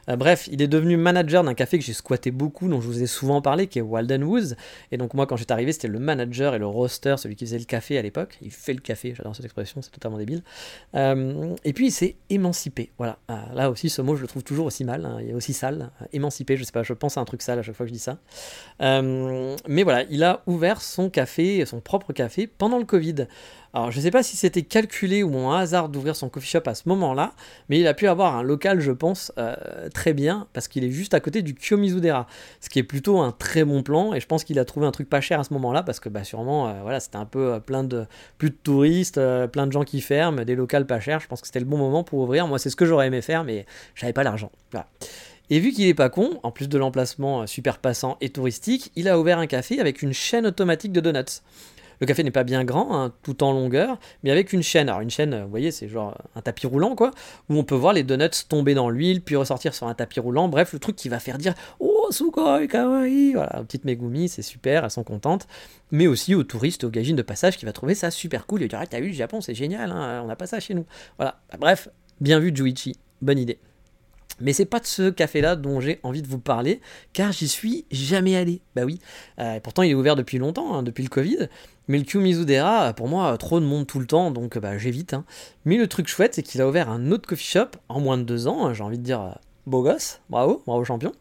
bref, 0.09 0.49
il 0.51 0.63
est 0.63 0.69
devenu 0.69 0.97
manager 0.97 1.45
d'un 1.45 1.55
café 1.55 1.79
que 1.79 1.85
j'ai 1.85 1.93
squatté 1.93 2.31
beaucoup, 2.31 2.69
dont 2.69 2.81
je 2.81 2.87
vous 2.87 3.03
ai 3.03 3.07
souvent 3.07 3.41
parlé, 3.41 3.67
qui 3.67 3.79
est 3.79 3.83
Walden 3.83 4.25
Woods. 4.25 4.55
Et 4.93 4.97
donc 4.97 5.15
moi, 5.15 5.27
quand 5.27 5.37
j'étais 5.37 5.53
arrivé, 5.53 5.73
c'était 5.73 5.89
le 5.89 5.99
manager 5.99 6.55
et 6.55 6.59
le 6.59 6.67
roaster, 6.67 7.17
celui 7.19 7.37
qui 7.37 7.47
faisait 7.47 7.59
le 7.59 7.65
café 7.65 7.99
à 7.99 8.03
l'époque. 8.03 8.39
Il 8.43 8.51
fait 8.51 8.75
le 8.75 8.81
café, 8.81 9.15
j'adore 9.17 9.35
cette 9.35 9.45
expression, 9.45 9.83
c'est 9.83 9.91
totalement 9.91 10.19
débile. 10.19 10.43
et 10.95 11.73
puis 11.73 11.87
il 11.87 11.93
s'est 11.93 12.17
émancipé. 12.31 12.91
Voilà, 12.99 13.19
là 13.55 13.71
aussi, 13.71 13.91
ce 13.91 14.03
mot, 14.03 14.17
je 14.17 14.23
le 14.23 14.29
trouve 14.29 14.45
toujours 14.45 14.67
aussi 14.67 14.85
mal, 14.85 15.05
hein, 15.05 15.19
il 15.21 15.31
est 15.31 15.35
aussi 15.35 15.53
sale. 15.53 15.91
émancipé, 16.13 16.57
je 16.57 16.65
sais 16.65 16.73
pas, 16.73 16.83
je 16.83 16.93
pense 16.93 17.19
à 17.19 17.21
un 17.21 17.25
truc 17.25 17.43
sale 17.43 17.59
à 17.59 17.63
chaque 17.63 17.75
fois 17.75 17.87
que 17.87 17.89
je 17.89 17.95
dis 17.95 18.01
ça. 18.01 18.19
Mais 18.81 19.83
voilà, 19.83 20.05
il 20.11 20.23
a 20.25 20.43
ouvert 20.47 20.83
son 20.83 21.11
café, 21.11 21.65
son 21.67 21.81
propre 21.81 22.13
café 22.13 22.47
pendant 22.47 22.79
le 22.79 22.85
Covid. 22.85 23.27
Alors 23.75 23.91
je 23.91 23.99
ne 23.99 24.03
sais 24.03 24.13
pas 24.13 24.23
si 24.23 24.37
c'était 24.37 24.63
calculé 24.63 25.25
ou 25.25 25.37
un 25.37 25.59
hasard 25.59 25.89
d'ouvrir 25.89 26.15
son 26.15 26.29
coffee 26.29 26.49
shop 26.49 26.63
à 26.67 26.77
ce 26.77 26.89
moment-là, 26.89 27.33
mais 27.69 27.81
il 27.81 27.87
a 27.89 27.95
pu 27.95 28.07
avoir 28.07 28.37
un 28.37 28.45
local, 28.45 28.79
je 28.79 28.93
pense, 28.93 29.33
euh, 29.37 29.89
très 29.93 30.15
bien, 30.15 30.47
parce 30.53 30.69
qu'il 30.69 30.85
est 30.85 30.93
juste 30.93 31.13
à 31.13 31.19
côté 31.19 31.43
du 31.43 31.55
Kyomizudera, 31.55 32.29
ce 32.61 32.69
qui 32.69 32.79
est 32.79 32.85
plutôt 32.85 33.19
un 33.19 33.33
très 33.33 33.65
bon 33.65 33.83
plan, 33.83 34.15
et 34.15 34.21
je 34.21 34.27
pense 34.29 34.45
qu'il 34.45 34.61
a 34.61 34.65
trouvé 34.65 34.87
un 34.87 34.93
truc 34.93 35.11
pas 35.11 35.21
cher 35.21 35.41
à 35.41 35.45
ce 35.45 35.53
moment-là, 35.55 35.83
parce 35.83 35.99
que 35.99 36.09
bah, 36.09 36.23
sûrement, 36.23 36.69
euh, 36.69 36.83
voilà, 36.83 37.01
c'était 37.01 37.17
un 37.17 37.25
peu 37.25 37.55
euh, 37.55 37.59
plein 37.59 37.83
de, 37.83 38.07
plus 38.39 38.51
de 38.51 38.57
touristes, 38.63 39.21
plein 39.51 39.67
de 39.67 39.73
gens 39.73 39.83
qui 39.83 40.01
ferment, 40.01 40.45
des 40.45 40.55
locales 40.55 40.87
pas 40.87 41.01
chers, 41.01 41.19
je 41.19 41.27
pense 41.27 41.41
que 41.41 41.49
c'était 41.49 41.59
le 41.59 41.67
bon 41.67 41.79
moment 41.79 42.05
pour 42.05 42.21
ouvrir, 42.21 42.47
moi 42.47 42.61
c'est 42.61 42.71
ce 42.71 42.77
que 42.77 42.87
j'aurais 42.87 43.09
aimé 43.09 43.23
faire, 43.23 43.43
mais 43.43 43.67
j'avais 43.97 44.13
pas 44.13 44.23
l'argent. 44.23 44.53
Et 45.51 45.61
vu 45.61 45.73
qu'il 45.73 45.87
est 45.87 45.95
pas 45.95 46.09
con, 46.09 46.39
en 46.43 46.51
plus 46.51 46.69
de 46.69 46.79
l'emplacement 46.79 47.47
super 47.47 47.79
passant 47.79 48.17
et 48.21 48.31
touristique, 48.31 48.91
il 48.97 49.09
a 49.09 49.19
ouvert 49.19 49.39
un 49.39 49.47
café 49.47 49.79
avec 49.79 50.01
une 50.03 50.13
chaîne 50.13 50.47
automatique 50.47 50.93
de 50.93 51.01
donuts. 51.01 51.43
Le 52.01 52.07
café 52.07 52.23
n'est 52.23 52.31
pas 52.31 52.45
bien 52.45 52.65
grand, 52.65 52.97
hein, 52.97 53.13
tout 53.23 53.43
en 53.43 53.53
longueur, 53.53 53.99
mais 54.23 54.31
avec 54.31 54.53
une 54.53 54.63
chaîne. 54.63 54.89
Alors 54.89 55.01
une 55.01 55.11
chaîne, 55.11 55.43
vous 55.45 55.51
voyez, 55.51 55.71
c'est 55.71 55.89
genre 55.89 56.17
un 56.35 56.41
tapis 56.41 56.67
roulant, 56.67 56.97
quoi, 56.97 57.13
où 57.49 57.57
on 57.57 57.65
peut 57.65 57.75
voir 57.75 57.93
les 57.93 58.03
donuts 58.03 58.47
tomber 58.49 58.75
dans 58.75 58.91
l'huile, 58.91 59.23
puis 59.23 59.37
ressortir 59.37 59.75
sur 59.75 59.87
un 59.87 59.95
tapis 59.95 60.21
roulant. 60.21 60.49
Bref, 60.49 60.73
le 60.73 60.79
truc 60.79 60.97
qui 60.97 61.09
va 61.09 61.21
faire 61.21 61.39
dire 61.39 61.55
Oh, 61.79 62.09
sugoi, 62.11 62.67
kawaii 62.67 63.35
Voilà, 63.35 63.63
petite 63.65 63.85
Megumi, 63.85 64.29
c'est 64.29 64.43
super, 64.43 64.85
elles 64.85 64.91
sont 64.91 65.05
contentes. 65.05 65.47
Mais 65.93 66.07
aussi 66.07 66.35
aux 66.35 66.45
touristes, 66.45 66.85
aux 66.85 66.91
gagines 66.91 67.17
de 67.17 67.23
passage 67.23 67.57
qui 67.57 67.65
va 67.65 67.73
trouver 67.73 67.95
ça 67.95 68.11
super 68.11 68.47
cool. 68.47 68.63
Il 68.63 68.65
va 68.65 68.69
dire 68.69 68.79
ah, 68.83 68.87
T'as 68.87 69.01
vu, 69.01 69.09
le 69.09 69.15
Japon, 69.15 69.41
c'est 69.41 69.55
génial, 69.55 69.91
hein, 69.91 70.23
on 70.25 70.27
n'a 70.27 70.37
pas 70.37 70.47
ça 70.47 70.59
chez 70.61 70.75
nous. 70.75 70.87
Voilà, 71.17 71.41
bref, 71.59 71.89
bien 72.21 72.41
vu, 72.41 72.55
Juichi, 72.55 72.97
bonne 73.23 73.39
idée. 73.39 73.59
Mais 74.41 74.53
c'est 74.53 74.65
pas 74.65 74.81
de 74.81 74.87
ce 74.87 75.11
café-là 75.11 75.57
dont 75.57 75.81
j'ai 75.81 76.01
envie 76.03 76.23
de 76.23 76.29
vous 76.29 76.39
parler, 76.39 76.81
car 77.13 77.33
j'y 77.33 77.49
suis 77.49 77.85
jamais 77.91 78.37
allé. 78.37 78.61
Bah 78.75 78.83
oui. 78.85 78.99
Euh, 79.39 79.61
pourtant, 79.61 79.83
il 79.83 79.91
est 79.91 79.95
ouvert 79.95 80.17
depuis 80.17 80.39
longtemps, 80.39 80.75
hein, 80.75 80.83
depuis 80.83 81.03
le 81.03 81.09
Covid. 81.09 81.49
Mais 81.89 81.99
le 81.99 82.05
Kyumizudera, 82.05 82.95
pour 82.95 83.09
moi, 83.09 83.37
trop 83.39 83.61
de 83.61 83.65
monde 83.65 83.87
tout 83.87 83.99
le 83.99 84.07
temps, 84.07 84.31
donc 84.31 84.59
bah, 84.59 84.79
j'évite. 84.79 85.15
Hein. 85.15 85.25
Mais 85.65 85.77
le 85.77 85.87
truc 85.87 86.09
chouette, 86.09 86.35
c'est 86.35 86.43
qu'il 86.43 86.61
a 86.61 86.69
ouvert 86.69 86.89
un 86.89 87.11
autre 87.11 87.29
coffee 87.29 87.47
shop 87.47 87.69
en 87.89 88.01
moins 88.01 88.19
de 88.19 88.23
deux 88.23 88.47
ans. 88.47 88.73
J'ai 88.73 88.83
envie 88.83 88.99
de 88.99 89.05
dire, 89.05 89.21
euh, 89.21 89.33
beau 89.67 89.83
gosse, 89.83 90.21
bravo, 90.31 90.63
bravo 90.67 90.85
champion 90.85 91.13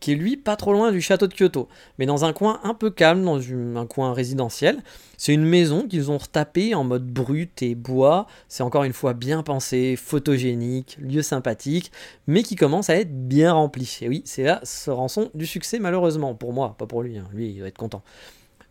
qui 0.00 0.12
est 0.12 0.14
lui 0.14 0.36
pas 0.36 0.56
trop 0.56 0.72
loin 0.72 0.92
du 0.92 1.00
château 1.00 1.26
de 1.26 1.34
Kyoto, 1.34 1.68
mais 1.98 2.06
dans 2.06 2.24
un 2.24 2.32
coin 2.32 2.60
un 2.62 2.74
peu 2.74 2.90
calme, 2.90 3.24
dans 3.24 3.40
un 3.76 3.86
coin 3.86 4.12
résidentiel. 4.12 4.82
C'est 5.16 5.34
une 5.34 5.44
maison 5.44 5.88
qu'ils 5.88 6.10
ont 6.10 6.18
retapée 6.18 6.74
en 6.74 6.84
mode 6.84 7.06
brut 7.06 7.62
et 7.62 7.74
bois. 7.74 8.26
C'est 8.48 8.62
encore 8.62 8.84
une 8.84 8.92
fois 8.92 9.14
bien 9.14 9.42
pensé, 9.42 9.96
photogénique, 9.96 10.96
lieu 11.00 11.22
sympathique, 11.22 11.90
mais 12.26 12.42
qui 12.42 12.54
commence 12.54 12.90
à 12.90 12.96
être 12.96 13.28
bien 13.28 13.52
rempli. 13.52 13.98
Et 14.02 14.08
oui, 14.08 14.22
c'est 14.24 14.44
là 14.44 14.60
ce 14.62 14.90
rançon 14.90 15.30
du 15.34 15.46
succès 15.46 15.78
malheureusement, 15.78 16.34
pour 16.34 16.52
moi, 16.52 16.76
pas 16.78 16.86
pour 16.86 17.02
lui, 17.02 17.18
hein. 17.18 17.28
lui 17.32 17.50
il 17.50 17.60
va 17.60 17.68
être 17.68 17.78
content. 17.78 18.02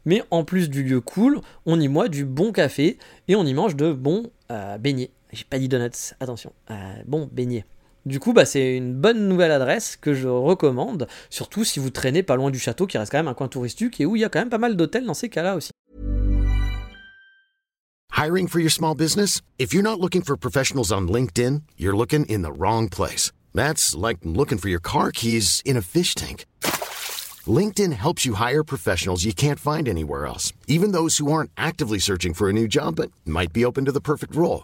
Mais 0.06 0.24
en 0.32 0.46
plus 0.46 0.70
du 0.70 0.84
lieu 0.84 1.02
cool, 1.02 1.42
on 1.66 1.80
y 1.82 1.90
boit 1.90 2.08
du 2.08 2.24
bon 2.24 2.54
café 2.54 2.98
et 3.28 3.36
on 3.36 3.46
y 3.46 3.54
mange 3.54 3.76
de 3.76 3.92
bons 3.92 4.32
euh, 4.52 4.78
beignets. 4.78 5.12
J'ai 5.34 5.44
pas 5.44 5.60
dit 5.60 5.68
donuts, 5.68 6.14
attention, 6.22 6.54
euh, 6.72 6.94
bon 7.06 7.30
beignets. 7.30 7.66
Du 8.08 8.22
coup, 8.22 8.32
bah, 8.32 8.46
c'est 8.46 8.78
une 8.78 8.94
bonne 8.94 9.28
nouvelle 9.28 9.52
adresse 9.52 9.98
que 9.98 10.14
je 10.14 10.30
recommande, 10.30 11.08
surtout 11.30 11.66
si 11.66 11.82
vous 11.82 11.90
traînez 11.90 12.24
pas 12.24 12.38
loin 12.38 12.52
du 12.52 12.58
château, 12.58 12.88
qui 12.88 12.98
reste 12.98 13.12
quand 13.12 13.18
même 13.18 13.28
un 13.28 13.34
coin 13.34 13.50
touristique 13.50 14.00
et 14.00 14.06
où 14.06 14.16
il 14.16 14.22
y 14.22 14.24
a 14.24 14.30
quand 14.30 14.40
même 14.40 14.50
pas 14.50 14.58
mal 14.58 14.78
d'hôtels 14.78 15.06
dans 15.06 15.14
ces 15.14 15.28
cas-là 15.28 15.58
aussi. 15.58 15.72
Hiring 18.16 18.48
for 18.48 18.62
your 18.62 18.72
small 18.72 18.96
business? 18.96 19.42
If 19.60 19.74
you're 19.74 19.84
not 19.84 20.00
looking 20.00 20.22
for 20.24 20.38
professionals 20.38 20.90
on 20.90 21.10
LinkedIn, 21.10 21.64
you're 21.78 21.98
looking 21.98 22.26
in 22.30 22.44
the 22.44 22.58
wrong 22.58 22.88
place. 22.88 23.34
That's 23.54 23.94
like 23.94 24.20
looking 24.24 24.58
for 24.58 24.70
your 24.70 24.82
car 24.82 25.12
keys 25.12 25.62
in 25.66 25.76
a 25.76 25.82
fish 25.82 26.16
tank. 26.16 26.46
LinkedIn 27.46 27.92
helps 27.92 28.26
you 28.26 28.36
hire 28.36 28.64
professionals 28.64 29.26
you 29.26 29.34
can't 29.34 29.60
find 29.60 29.90
anywhere 29.90 30.26
else, 30.26 30.54
even 30.68 30.94
those 30.94 31.18
who 31.18 31.30
aren't 31.30 31.52
actively 31.58 32.00
searching 32.00 32.34
for 32.34 32.48
a 32.48 32.54
new 32.54 32.70
job 32.70 32.96
but 32.96 33.12
might 33.26 33.52
be 33.52 33.66
open 33.66 33.84
to 33.84 33.92
the 33.92 34.00
perfect 34.00 34.34
role. 34.34 34.64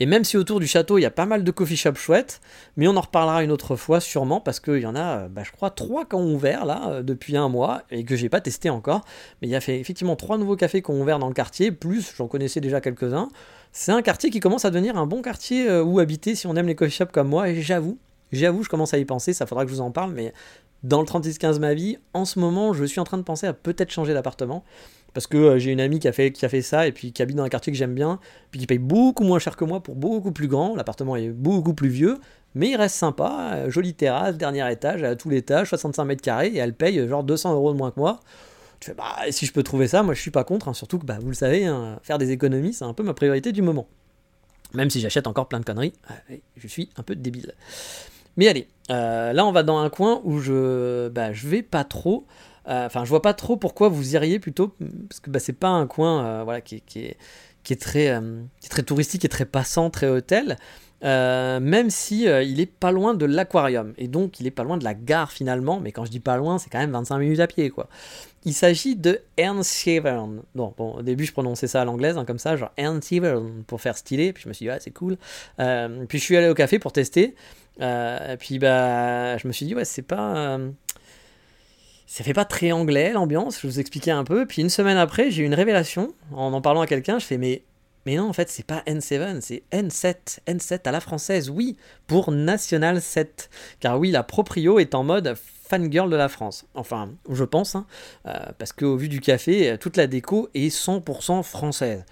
Et 0.00 0.06
même 0.06 0.24
si 0.24 0.36
autour 0.36 0.60
du 0.60 0.66
château, 0.66 0.98
il 0.98 1.02
y 1.02 1.06
a 1.06 1.10
pas 1.10 1.26
mal 1.26 1.44
de 1.44 1.50
coffee 1.50 1.76
shops 1.76 1.98
chouettes, 1.98 2.40
mais 2.76 2.88
on 2.88 2.96
en 2.96 3.00
reparlera 3.00 3.44
une 3.44 3.52
autre 3.52 3.76
fois 3.76 4.00
sûrement, 4.00 4.40
parce 4.40 4.60
qu'il 4.60 4.80
y 4.80 4.86
en 4.86 4.96
a, 4.96 5.28
bah, 5.28 5.42
je 5.44 5.52
crois, 5.52 5.70
trois 5.70 6.04
qui 6.04 6.16
ont 6.16 6.34
ouvert 6.34 6.64
là, 6.64 6.88
euh, 6.88 7.02
depuis 7.02 7.36
un 7.36 7.48
mois, 7.48 7.82
et 7.90 8.04
que 8.04 8.16
j'ai 8.16 8.28
pas 8.28 8.40
testé 8.40 8.70
encore. 8.70 9.04
Mais 9.40 9.48
il 9.48 9.50
y 9.50 9.56
a 9.56 9.60
fait 9.60 9.78
effectivement 9.78 10.16
trois 10.16 10.38
nouveaux 10.38 10.56
cafés 10.56 10.82
qui 10.82 10.90
ont 10.90 11.00
ouvert 11.00 11.18
dans 11.18 11.28
le 11.28 11.34
quartier, 11.34 11.70
plus 11.70 12.14
j'en 12.16 12.26
connaissais 12.26 12.60
déjà 12.60 12.80
quelques-uns. 12.80 13.28
C'est 13.72 13.92
un 13.92 14.02
quartier 14.02 14.30
qui 14.30 14.40
commence 14.40 14.64
à 14.64 14.70
devenir 14.70 14.96
un 14.96 15.06
bon 15.06 15.22
quartier 15.22 15.68
euh, 15.68 15.82
où 15.82 15.98
habiter 15.98 16.34
si 16.34 16.46
on 16.46 16.56
aime 16.56 16.66
les 16.66 16.74
coffee 16.74 16.94
shops 16.94 17.12
comme 17.12 17.28
moi, 17.28 17.48
et 17.48 17.60
j'avoue, 17.60 17.98
j'avoue, 18.32 18.62
je 18.62 18.68
commence 18.68 18.94
à 18.94 18.98
y 18.98 19.04
penser, 19.04 19.32
ça 19.32 19.46
faudra 19.46 19.64
que 19.64 19.70
je 19.70 19.76
vous 19.76 19.80
en 19.80 19.90
parle, 19.90 20.12
mais 20.12 20.32
dans 20.82 21.00
le 21.00 21.06
3615 21.06 21.60
ma 21.60 21.72
vie, 21.72 21.96
en 22.12 22.24
ce 22.24 22.38
moment, 22.38 22.74
je 22.74 22.84
suis 22.84 23.00
en 23.00 23.04
train 23.04 23.16
de 23.16 23.22
penser 23.22 23.46
à 23.46 23.54
peut-être 23.54 23.90
changer 23.90 24.12
d'appartement 24.12 24.64
parce 25.14 25.28
que 25.28 25.36
euh, 25.36 25.58
j'ai 25.58 25.70
une 25.70 25.80
amie 25.80 26.00
qui 26.00 26.08
a, 26.08 26.12
fait, 26.12 26.32
qui 26.32 26.44
a 26.44 26.48
fait 26.48 26.60
ça 26.60 26.86
et 26.86 26.92
puis 26.92 27.12
qui 27.12 27.22
habite 27.22 27.36
dans 27.36 27.44
un 27.44 27.48
quartier 27.48 27.72
que 27.72 27.78
j'aime 27.78 27.94
bien, 27.94 28.18
puis 28.50 28.60
qui 28.60 28.66
paye 28.66 28.78
beaucoup 28.78 29.22
moins 29.22 29.38
cher 29.38 29.56
que 29.56 29.64
moi 29.64 29.82
pour 29.82 29.94
beaucoup 29.94 30.32
plus 30.32 30.48
grand. 30.48 30.74
L'appartement 30.74 31.16
est 31.16 31.28
beaucoup 31.28 31.72
plus 31.72 31.88
vieux, 31.88 32.18
mais 32.54 32.70
il 32.70 32.76
reste 32.76 32.96
sympa. 32.96 33.52
Euh, 33.54 33.70
jolie 33.70 33.94
terrasse, 33.94 34.36
dernier 34.36 34.70
étage, 34.70 35.02
à 35.04 35.14
tout 35.14 35.30
l'étage, 35.30 35.68
65 35.68 36.04
mètres 36.04 36.22
carrés, 36.22 36.48
et 36.48 36.58
elle 36.58 36.74
paye 36.74 36.98
euh, 36.98 37.08
genre 37.08 37.22
200 37.22 37.54
euros 37.54 37.72
de 37.72 37.78
moins 37.78 37.92
que 37.92 38.00
moi. 38.00 38.20
Tu 38.80 38.90
fais, 38.90 38.96
bah, 38.96 39.14
si 39.30 39.46
je 39.46 39.52
peux 39.52 39.62
trouver 39.62 39.86
ça, 39.86 40.02
moi 40.02 40.14
je 40.14 40.20
suis 40.20 40.32
pas 40.32 40.44
contre, 40.44 40.68
hein, 40.68 40.74
surtout 40.74 40.98
que 40.98 41.06
bah, 41.06 41.18
vous 41.20 41.28
le 41.28 41.34
savez, 41.34 41.64
hein, 41.64 42.00
faire 42.02 42.18
des 42.18 42.32
économies, 42.32 42.74
c'est 42.74 42.84
un 42.84 42.92
peu 42.92 43.04
ma 43.04 43.14
priorité 43.14 43.52
du 43.52 43.62
moment. 43.62 43.86
Même 44.74 44.90
si 44.90 44.98
j'achète 44.98 45.28
encore 45.28 45.46
plein 45.46 45.60
de 45.60 45.64
conneries, 45.64 45.92
je 46.56 46.66
suis 46.66 46.90
un 46.96 47.04
peu 47.04 47.14
débile. 47.14 47.54
Mais 48.36 48.48
allez, 48.48 48.66
là 48.88 49.46
on 49.46 49.52
va 49.52 49.62
dans 49.62 49.78
un 49.78 49.88
coin 49.88 50.20
où 50.24 50.40
je, 50.40 51.08
bah, 51.10 51.32
je 51.32 51.46
vais 51.46 51.62
pas 51.62 51.84
trop. 51.84 52.26
Euh, 52.68 52.86
enfin, 52.86 53.04
je 53.04 53.10
vois 53.10 53.22
pas 53.22 53.34
trop 53.34 53.56
pourquoi 53.56 53.88
vous 53.88 54.14
iriez 54.14 54.38
plutôt, 54.38 54.74
parce 55.08 55.20
que 55.20 55.30
bah, 55.30 55.38
c'est 55.38 55.52
pas 55.52 55.68
un 55.68 55.86
coin 55.86 56.24
euh, 56.24 56.44
voilà, 56.44 56.60
qui, 56.60 56.76
est, 56.76 57.16
qui, 57.62 57.72
est 57.72 57.80
très, 57.80 58.08
euh, 58.08 58.42
qui 58.60 58.66
est 58.66 58.70
très 58.70 58.82
touristique 58.82 59.24
et 59.24 59.28
très 59.28 59.44
passant, 59.44 59.90
très 59.90 60.08
hôtel. 60.08 60.56
même 61.02 61.90
si 61.90 62.24
il 62.24 62.60
est 62.60 62.72
pas 62.72 62.90
loin 62.90 63.14
de 63.14 63.26
l'aquarium 63.26 63.92
et 63.98 64.08
donc 64.08 64.40
il 64.40 64.46
est 64.46 64.50
pas 64.50 64.64
loin 64.64 64.78
de 64.78 64.84
la 64.84 64.94
gare 64.94 65.30
finalement, 65.30 65.80
mais 65.80 65.92
quand 65.92 66.04
je 66.04 66.10
dis 66.10 66.20
pas 66.20 66.36
loin, 66.38 66.58
c'est 66.58 66.70
quand 66.70 66.78
même 66.78 66.92
25 66.92 67.18
minutes 67.18 67.40
à 67.40 67.46
pied 67.46 67.70
quoi. 67.70 67.88
Il 68.46 68.52
s'agit 68.52 68.94
de 68.94 69.20
Ernsthaven. 69.38 70.42
bon, 70.54 70.74
au 70.78 71.02
début 71.02 71.24
je 71.24 71.32
prononçais 71.32 71.66
ça 71.66 71.82
à 71.82 71.84
l'anglaise, 71.84 72.16
hein, 72.18 72.24
comme 72.24 72.38
ça, 72.38 72.56
genre 72.56 72.72
Ernsthaven 72.76 73.64
pour 73.66 73.80
faire 73.80 73.96
stylé, 73.96 74.32
puis 74.32 74.44
je 74.44 74.48
me 74.48 74.54
suis 74.54 74.64
dit, 74.64 74.70
ouais, 74.70 74.80
c'est 74.80 74.90
cool. 74.90 75.16
puis 75.56 76.18
je 76.18 76.24
suis 76.24 76.36
allé 76.36 76.48
au 76.48 76.54
café 76.54 76.78
pour 76.78 76.92
tester, 76.92 77.34
et 77.80 78.36
puis 78.38 78.58
bah, 78.58 79.36
je 79.36 79.46
me 79.46 79.52
suis 79.52 79.66
dit, 79.66 79.74
ouais, 79.74 79.84
c'est 79.84 80.02
pas 80.02 80.58
ça 82.14 82.22
fait 82.22 82.32
pas 82.32 82.44
très 82.44 82.70
anglais 82.70 83.12
l'ambiance, 83.12 83.60
je 83.60 83.66
vous 83.66 83.80
expliquais 83.80 84.12
un 84.12 84.22
peu. 84.22 84.46
Puis 84.46 84.62
une 84.62 84.70
semaine 84.70 84.98
après, 84.98 85.32
j'ai 85.32 85.42
eu 85.42 85.46
une 85.46 85.54
révélation 85.54 86.14
en 86.32 86.52
en 86.52 86.60
parlant 86.60 86.80
à 86.80 86.86
quelqu'un. 86.86 87.18
Je 87.18 87.24
fais 87.24 87.38
mais 87.38 87.64
mais 88.06 88.14
non, 88.14 88.28
en 88.28 88.32
fait, 88.32 88.48
c'est 88.50 88.64
pas 88.64 88.84
N7, 88.86 89.40
c'est 89.40 89.64
N7. 89.72 90.38
N7 90.46 90.86
à 90.86 90.92
la 90.92 91.00
française, 91.00 91.50
oui, 91.50 91.76
pour 92.06 92.30
National 92.30 93.02
7. 93.02 93.50
Car 93.80 93.98
oui, 93.98 94.12
la 94.12 94.22
proprio 94.22 94.78
est 94.78 94.94
en 94.94 95.02
mode 95.02 95.34
fangirl 95.34 96.08
de 96.08 96.14
la 96.14 96.28
France. 96.28 96.66
Enfin, 96.76 97.10
je 97.28 97.42
pense, 97.42 97.74
hein, 97.74 97.84
euh, 98.26 98.32
parce 98.58 98.72
qu'au 98.72 98.96
vu 98.96 99.08
du 99.08 99.20
café, 99.20 99.76
toute 99.80 99.96
la 99.96 100.06
déco 100.06 100.48
est 100.54 100.68
100% 100.68 101.42
française. 101.42 102.04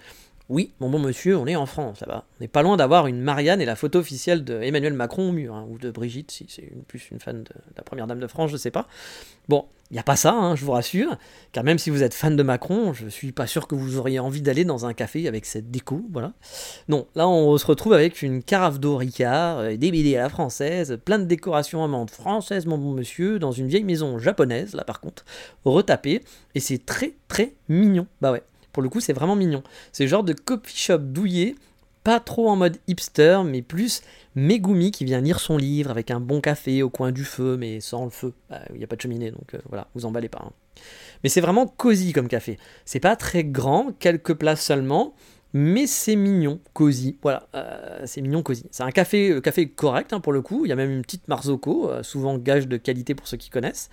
Oui, 0.49 0.73
mon 0.81 0.89
bon 0.89 0.99
monsieur, 0.99 1.37
on 1.37 1.47
est 1.47 1.55
en 1.55 1.65
France, 1.65 1.99
ça 1.99 2.05
va. 2.05 2.25
On 2.37 2.43
n'est 2.43 2.49
pas 2.49 2.61
loin 2.61 2.75
d'avoir 2.75 3.07
une 3.07 3.21
Marianne 3.21 3.61
et 3.61 3.65
la 3.65 3.77
photo 3.77 3.99
officielle 3.99 4.43
de 4.43 4.61
Emmanuel 4.61 4.93
Macron 4.93 5.29
au 5.29 5.31
mur, 5.31 5.55
hein, 5.55 5.65
ou 5.69 5.77
de 5.77 5.89
Brigitte, 5.89 6.31
si 6.31 6.45
c'est 6.49 6.69
plus 6.87 7.09
une 7.11 7.19
fan 7.19 7.43
de, 7.43 7.51
la 7.77 7.83
première 7.83 8.07
dame 8.07 8.19
de 8.19 8.27
France, 8.27 8.51
je 8.51 8.57
sais 8.57 8.71
pas. 8.71 8.87
Bon, 9.47 9.65
il 9.91 9.93
n'y 9.93 9.99
a 9.99 10.03
pas 10.03 10.15
ça, 10.15 10.33
hein, 10.33 10.55
je 10.55 10.65
vous 10.65 10.71
rassure, 10.71 11.17
car 11.51 11.63
même 11.63 11.77
si 11.77 11.89
vous 11.89 12.01
êtes 12.01 12.13
fan 12.13 12.35
de 12.35 12.41
Macron, 12.43 12.93
je 12.93 13.07
suis 13.07 13.31
pas 13.31 13.45
sûr 13.45 13.67
que 13.67 13.75
vous 13.75 13.97
auriez 13.97 14.19
envie 14.19 14.41
d'aller 14.41 14.65
dans 14.65 14.85
un 14.85 14.93
café 14.93 15.27
avec 15.27 15.45
cette 15.45 15.69
déco, 15.69 16.01
voilà. 16.11 16.33
Non, 16.87 17.07
là 17.15 17.27
on 17.27 17.57
se 17.57 17.65
retrouve 17.65 17.93
avec 17.93 18.21
une 18.21 18.41
carafe 18.41 18.79
d'eau 18.79 18.97
Ricard, 18.97 19.63
des 19.77 19.91
BD 19.91 20.15
à 20.15 20.23
la 20.23 20.29
française, 20.29 20.97
plein 21.05 21.19
de 21.19 21.25
décorations 21.25 21.83
amandes 21.83 22.09
françaises, 22.09 22.65
mon 22.65 22.77
bon 22.77 22.91
monsieur, 22.93 23.37
dans 23.37 23.51
une 23.51 23.67
vieille 23.67 23.83
maison 23.83 24.17
japonaise, 24.17 24.73
là 24.73 24.83
par 24.83 24.99
contre, 24.99 25.25
retapée, 25.65 26.23
et 26.55 26.59
c'est 26.59 26.85
très 26.85 27.13
très 27.27 27.53
mignon, 27.69 28.07
bah 28.21 28.31
ouais. 28.31 28.43
Pour 28.71 28.81
le 28.81 28.89
coup, 28.89 28.99
c'est 28.99 29.13
vraiment 29.13 29.35
mignon. 29.35 29.61
C'est 29.91 30.05
le 30.05 30.09
genre 30.09 30.23
de 30.23 30.33
coffee 30.33 30.75
shop 30.75 30.97
douillet, 30.97 31.53
pas 32.03 32.19
trop 32.19 32.49
en 32.49 32.55
mode 32.55 32.77
hipster, 32.87 33.41
mais 33.45 33.61
plus 33.61 34.01
Megumi 34.35 34.91
qui 34.91 35.05
vient 35.05 35.21
lire 35.21 35.39
son 35.39 35.57
livre 35.57 35.91
avec 35.91 36.11
un 36.11 36.19
bon 36.19 36.41
café 36.41 36.83
au 36.83 36.89
coin 36.89 37.11
du 37.11 37.23
feu, 37.23 37.57
mais 37.57 37.79
sans 37.79 38.05
le 38.05 38.09
feu. 38.09 38.33
Bah, 38.49 38.61
il 38.71 38.77
n'y 38.77 38.83
a 38.83 38.87
pas 38.87 38.95
de 38.95 39.01
cheminée, 39.01 39.31
donc 39.31 39.53
euh, 39.53 39.59
voilà, 39.69 39.87
vous 39.95 40.05
emballez 40.05 40.29
pas. 40.29 40.43
Hein. 40.45 40.51
Mais 41.23 41.29
c'est 41.29 41.41
vraiment 41.41 41.67
cosy 41.67 42.13
comme 42.13 42.27
café. 42.27 42.57
C'est 42.85 42.99
pas 42.99 43.15
très 43.15 43.43
grand, 43.43 43.91
quelques 43.99 44.33
places 44.33 44.65
seulement, 44.65 45.13
mais 45.53 45.87
c'est 45.87 46.15
mignon, 46.15 46.59
cosy. 46.73 47.17
Voilà, 47.21 47.47
euh, 47.55 48.01
c'est 48.05 48.21
mignon, 48.21 48.43
cosy. 48.43 48.65
C'est 48.71 48.83
un 48.83 48.91
café, 48.91 49.29
euh, 49.29 49.41
café 49.41 49.69
correct 49.69 50.13
hein, 50.13 50.19
pour 50.19 50.33
le 50.33 50.41
coup. 50.41 50.65
Il 50.65 50.69
y 50.69 50.71
a 50.71 50.75
même 50.75 50.91
une 50.91 51.03
petite 51.03 51.27
Marzocco, 51.27 51.91
souvent 52.01 52.37
gage 52.37 52.67
de 52.67 52.77
qualité 52.77 53.15
pour 53.15 53.27
ceux 53.27 53.37
qui 53.37 53.49
connaissent, 53.49 53.89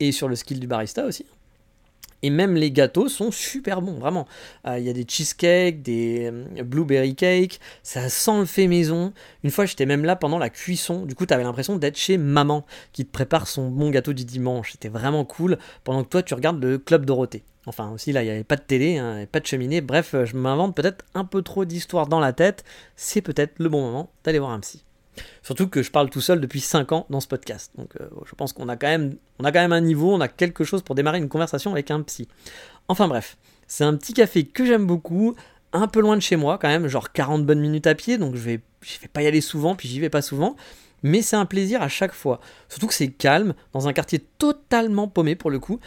et 0.00 0.12
sur 0.12 0.28
le 0.28 0.36
skill 0.36 0.60
du 0.60 0.66
barista 0.66 1.04
aussi. 1.06 1.24
Et 2.22 2.30
même 2.30 2.54
les 2.54 2.72
gâteaux 2.72 3.08
sont 3.08 3.30
super 3.30 3.80
bons, 3.80 3.98
vraiment. 3.98 4.26
Euh, 4.66 4.78
il 4.78 4.84
y 4.84 4.90
a 4.90 4.92
des 4.92 5.04
cheesecakes, 5.06 5.82
des 5.82 6.30
euh, 6.30 6.62
blueberry 6.64 7.14
cakes, 7.14 7.60
ça 7.82 8.08
sent 8.08 8.38
le 8.38 8.44
fait 8.44 8.66
maison. 8.66 9.12
Une 9.44 9.50
fois, 9.50 9.66
j'étais 9.66 9.86
même 9.86 10.04
là 10.04 10.16
pendant 10.16 10.38
la 10.38 10.50
cuisson. 10.50 11.06
Du 11.06 11.14
coup, 11.14 11.26
tu 11.26 11.34
avais 11.34 11.44
l'impression 11.44 11.76
d'être 11.76 11.96
chez 11.96 12.18
maman 12.18 12.66
qui 12.92 13.04
te 13.04 13.12
prépare 13.12 13.46
son 13.46 13.68
bon 13.70 13.90
gâteau 13.90 14.12
du 14.12 14.24
dimanche. 14.24 14.72
C'était 14.72 14.88
vraiment 14.88 15.24
cool 15.24 15.58
pendant 15.84 16.02
que 16.02 16.08
toi, 16.08 16.22
tu 16.22 16.34
regardes 16.34 16.62
le 16.62 16.78
Club 16.78 17.04
Dorothée. 17.04 17.44
Enfin, 17.66 17.90
aussi, 17.90 18.12
là, 18.12 18.22
il 18.22 18.26
n'y 18.26 18.32
avait 18.32 18.44
pas 18.44 18.56
de 18.56 18.62
télé, 18.62 18.96
hein, 18.96 19.26
pas 19.30 19.40
de 19.40 19.46
cheminée. 19.46 19.80
Bref, 19.80 20.14
je 20.24 20.36
m'invente 20.36 20.74
peut-être 20.74 21.04
un 21.14 21.24
peu 21.24 21.42
trop 21.42 21.64
d'histoire 21.64 22.08
dans 22.08 22.20
la 22.20 22.32
tête. 22.32 22.64
C'est 22.96 23.20
peut-être 23.20 23.58
le 23.58 23.68
bon 23.68 23.82
moment 23.82 24.10
d'aller 24.24 24.38
voir 24.38 24.52
un 24.52 24.60
psy. 24.60 24.84
Surtout 25.42 25.68
que 25.68 25.82
je 25.82 25.90
parle 25.90 26.10
tout 26.10 26.20
seul 26.20 26.40
depuis 26.40 26.60
5 26.60 26.92
ans 26.92 27.06
dans 27.10 27.20
ce 27.20 27.28
podcast. 27.28 27.72
Donc 27.76 27.90
euh, 28.00 28.08
je 28.24 28.34
pense 28.34 28.52
qu'on 28.52 28.68
a, 28.68 28.76
quand 28.76 28.88
même, 28.88 29.16
on 29.38 29.44
a 29.44 29.52
quand 29.52 29.60
même 29.60 29.72
un 29.72 29.80
niveau, 29.80 30.12
on 30.12 30.20
a 30.20 30.28
quelque 30.28 30.64
chose 30.64 30.82
pour 30.82 30.94
démarrer 30.94 31.18
une 31.18 31.28
conversation 31.28 31.72
avec 31.72 31.90
un 31.90 32.02
psy. 32.02 32.28
Enfin 32.88 33.08
bref, 33.08 33.36
c'est 33.66 33.84
un 33.84 33.94
petit 33.96 34.14
café 34.14 34.44
que 34.44 34.64
j'aime 34.64 34.86
beaucoup, 34.86 35.34
un 35.72 35.88
peu 35.88 36.00
loin 36.00 36.16
de 36.16 36.22
chez 36.22 36.36
moi 36.36 36.58
quand 36.58 36.68
même, 36.68 36.88
genre 36.88 37.12
40 37.12 37.44
bonnes 37.44 37.60
minutes 37.60 37.86
à 37.86 37.94
pied, 37.94 38.18
donc 38.18 38.34
je 38.34 38.40
vais, 38.40 38.60
vais 39.00 39.08
pas 39.12 39.22
y 39.22 39.26
aller 39.26 39.40
souvent, 39.40 39.74
puis 39.74 39.88
j'y 39.88 40.00
vais 40.00 40.10
pas 40.10 40.22
souvent. 40.22 40.56
Mais 41.02 41.22
c'est 41.22 41.36
un 41.36 41.46
plaisir 41.46 41.82
à 41.82 41.88
chaque 41.88 42.12
fois. 42.12 42.40
Surtout 42.68 42.88
que 42.88 42.94
c'est 42.94 43.08
calme, 43.08 43.54
dans 43.72 43.86
un 43.86 43.92
quartier 43.92 44.24
totalement 44.38 45.06
paumé 45.06 45.36
pour 45.36 45.50
le 45.50 45.60
coup. 45.60 45.78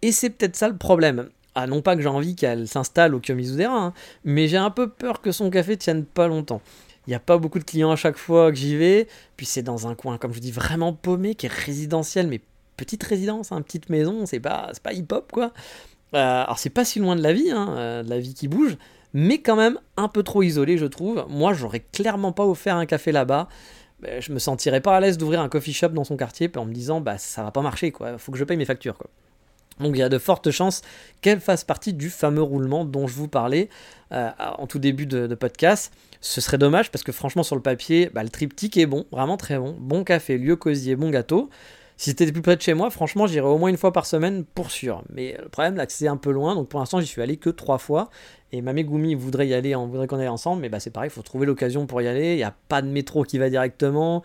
Et 0.00 0.12
c'est 0.12 0.30
peut-être 0.30 0.56
ça 0.56 0.68
le 0.68 0.76
problème. 0.76 1.28
Ah, 1.54 1.66
non 1.66 1.82
pas 1.82 1.94
que 1.96 2.02
j'ai 2.02 2.08
envie 2.08 2.34
qu'elle 2.34 2.66
s'installe 2.66 3.14
au 3.14 3.20
Kiyomizu-dera, 3.20 3.76
hein, 3.76 3.92
mais 4.24 4.48
j'ai 4.48 4.56
un 4.56 4.70
peu 4.70 4.88
peur 4.88 5.20
que 5.20 5.30
son 5.30 5.50
café 5.50 5.76
tienne 5.76 6.04
pas 6.04 6.26
longtemps. 6.26 6.60
Il 7.06 7.10
n'y 7.10 7.14
a 7.14 7.20
pas 7.20 7.38
beaucoup 7.38 7.58
de 7.58 7.64
clients 7.64 7.90
à 7.90 7.96
chaque 7.96 8.16
fois 8.16 8.50
que 8.50 8.56
j'y 8.56 8.76
vais. 8.76 9.08
Puis 9.36 9.46
c'est 9.46 9.62
dans 9.62 9.86
un 9.86 9.94
coin, 9.94 10.18
comme 10.18 10.32
je 10.32 10.40
dis, 10.40 10.52
vraiment 10.52 10.92
paumé, 10.92 11.34
qui 11.34 11.46
est 11.46 11.52
résidentiel, 11.52 12.26
mais 12.28 12.40
petite 12.76 13.02
résidence, 13.02 13.52
hein, 13.52 13.62
petite 13.62 13.90
maison, 13.90 14.26
c'est 14.26 14.40
pas, 14.40 14.72
pas 14.82 14.92
hip-hop 14.92 15.30
quoi. 15.32 15.52
Euh, 16.14 16.44
alors 16.44 16.58
c'est 16.58 16.70
pas 16.70 16.84
si 16.84 16.98
loin 16.98 17.16
de 17.16 17.22
la 17.22 17.32
vie, 17.32 17.50
hein, 17.50 17.74
euh, 17.76 18.02
de 18.02 18.10
la 18.10 18.18
vie 18.18 18.34
qui 18.34 18.48
bouge, 18.48 18.76
mais 19.12 19.38
quand 19.38 19.56
même 19.56 19.78
un 19.96 20.08
peu 20.08 20.22
trop 20.22 20.42
isolé, 20.42 20.78
je 20.78 20.86
trouve. 20.86 21.24
Moi, 21.28 21.52
j'aurais 21.54 21.80
clairement 21.80 22.32
pas 22.32 22.44
offert 22.44 22.76
un 22.76 22.86
café 22.86 23.12
là-bas. 23.12 23.48
Ben, 24.00 24.20
je 24.20 24.32
me 24.32 24.38
sentirais 24.38 24.80
pas 24.80 24.96
à 24.96 25.00
l'aise 25.00 25.18
d'ouvrir 25.18 25.40
un 25.40 25.48
coffee 25.48 25.72
shop 25.72 25.88
dans 25.88 26.04
son 26.04 26.16
quartier 26.16 26.50
en 26.56 26.64
me 26.64 26.72
disant 26.72 27.00
bah 27.00 27.16
ça 27.16 27.42
va 27.42 27.50
pas 27.52 27.62
marcher 27.62 27.92
quoi, 27.92 28.18
faut 28.18 28.32
que 28.32 28.38
je 28.38 28.44
paye 28.44 28.56
mes 28.56 28.64
factures 28.64 28.98
quoi. 28.98 29.08
Donc 29.80 29.96
il 29.96 29.98
y 29.98 30.02
a 30.02 30.08
de 30.08 30.18
fortes 30.18 30.50
chances 30.50 30.82
qu'elle 31.20 31.40
fasse 31.40 31.64
partie 31.64 31.92
du 31.92 32.10
fameux 32.10 32.42
roulement 32.42 32.84
dont 32.84 33.06
je 33.06 33.14
vous 33.14 33.28
parlais 33.28 33.68
euh, 34.12 34.30
en 34.58 34.66
tout 34.66 34.78
début 34.78 35.06
de, 35.06 35.34
podcast. 35.34 35.92
Ce 36.20 36.40
serait 36.40 36.58
dommage 36.58 36.90
parce 36.90 37.02
que 37.02 37.12
franchement 37.12 37.42
sur 37.42 37.56
le 37.56 37.62
papier, 37.62 38.10
bah, 38.12 38.22
le 38.22 38.30
triptyque 38.30 38.76
est 38.76 38.86
bon, 38.86 39.04
vraiment 39.10 39.36
très 39.36 39.58
bon. 39.58 39.76
Bon 39.78 40.04
café, 40.04 40.38
lieu 40.38 40.56
cosy 40.56 40.92
et 40.92 40.96
bon 40.96 41.10
gâteau. 41.10 41.50
Si 41.96 42.10
c'était 42.10 42.30
plus 42.32 42.42
près 42.42 42.56
de 42.56 42.62
chez 42.62 42.74
moi, 42.74 42.90
franchement 42.90 43.26
j'irais 43.26 43.46
au 43.46 43.56
moins 43.56 43.68
une 43.68 43.76
fois 43.76 43.92
par 43.92 44.04
semaine 44.04 44.44
pour 44.44 44.70
sûr. 44.70 45.02
Mais 45.12 45.36
le 45.40 45.48
problème 45.48 45.76
là 45.76 45.86
c'est 45.88 46.08
un 46.08 46.16
peu 46.16 46.32
loin, 46.32 46.54
donc 46.54 46.68
pour 46.68 46.80
l'instant 46.80 47.00
j'y 47.00 47.06
suis 47.06 47.22
allé 47.22 47.36
que 47.36 47.50
trois 47.50 47.78
fois. 47.78 48.10
Et 48.52 48.62
ma 48.62 48.72
Megumi 48.72 49.14
voudrait 49.14 49.48
y 49.48 49.54
aller, 49.54 49.74
on 49.74 49.86
voudrait 49.86 50.06
qu'on 50.06 50.18
aille 50.18 50.28
ensemble, 50.28 50.62
mais 50.62 50.68
bah, 50.68 50.80
c'est 50.80 50.90
pareil, 50.90 51.10
il 51.10 51.14
faut 51.14 51.22
trouver 51.22 51.46
l'occasion 51.46 51.86
pour 51.86 52.00
y 52.02 52.08
aller. 52.08 52.32
Il 52.32 52.36
n'y 52.36 52.44
a 52.44 52.54
pas 52.68 52.82
de 52.82 52.88
métro 52.88 53.22
qui 53.24 53.38
va 53.38 53.48
directement 53.48 54.22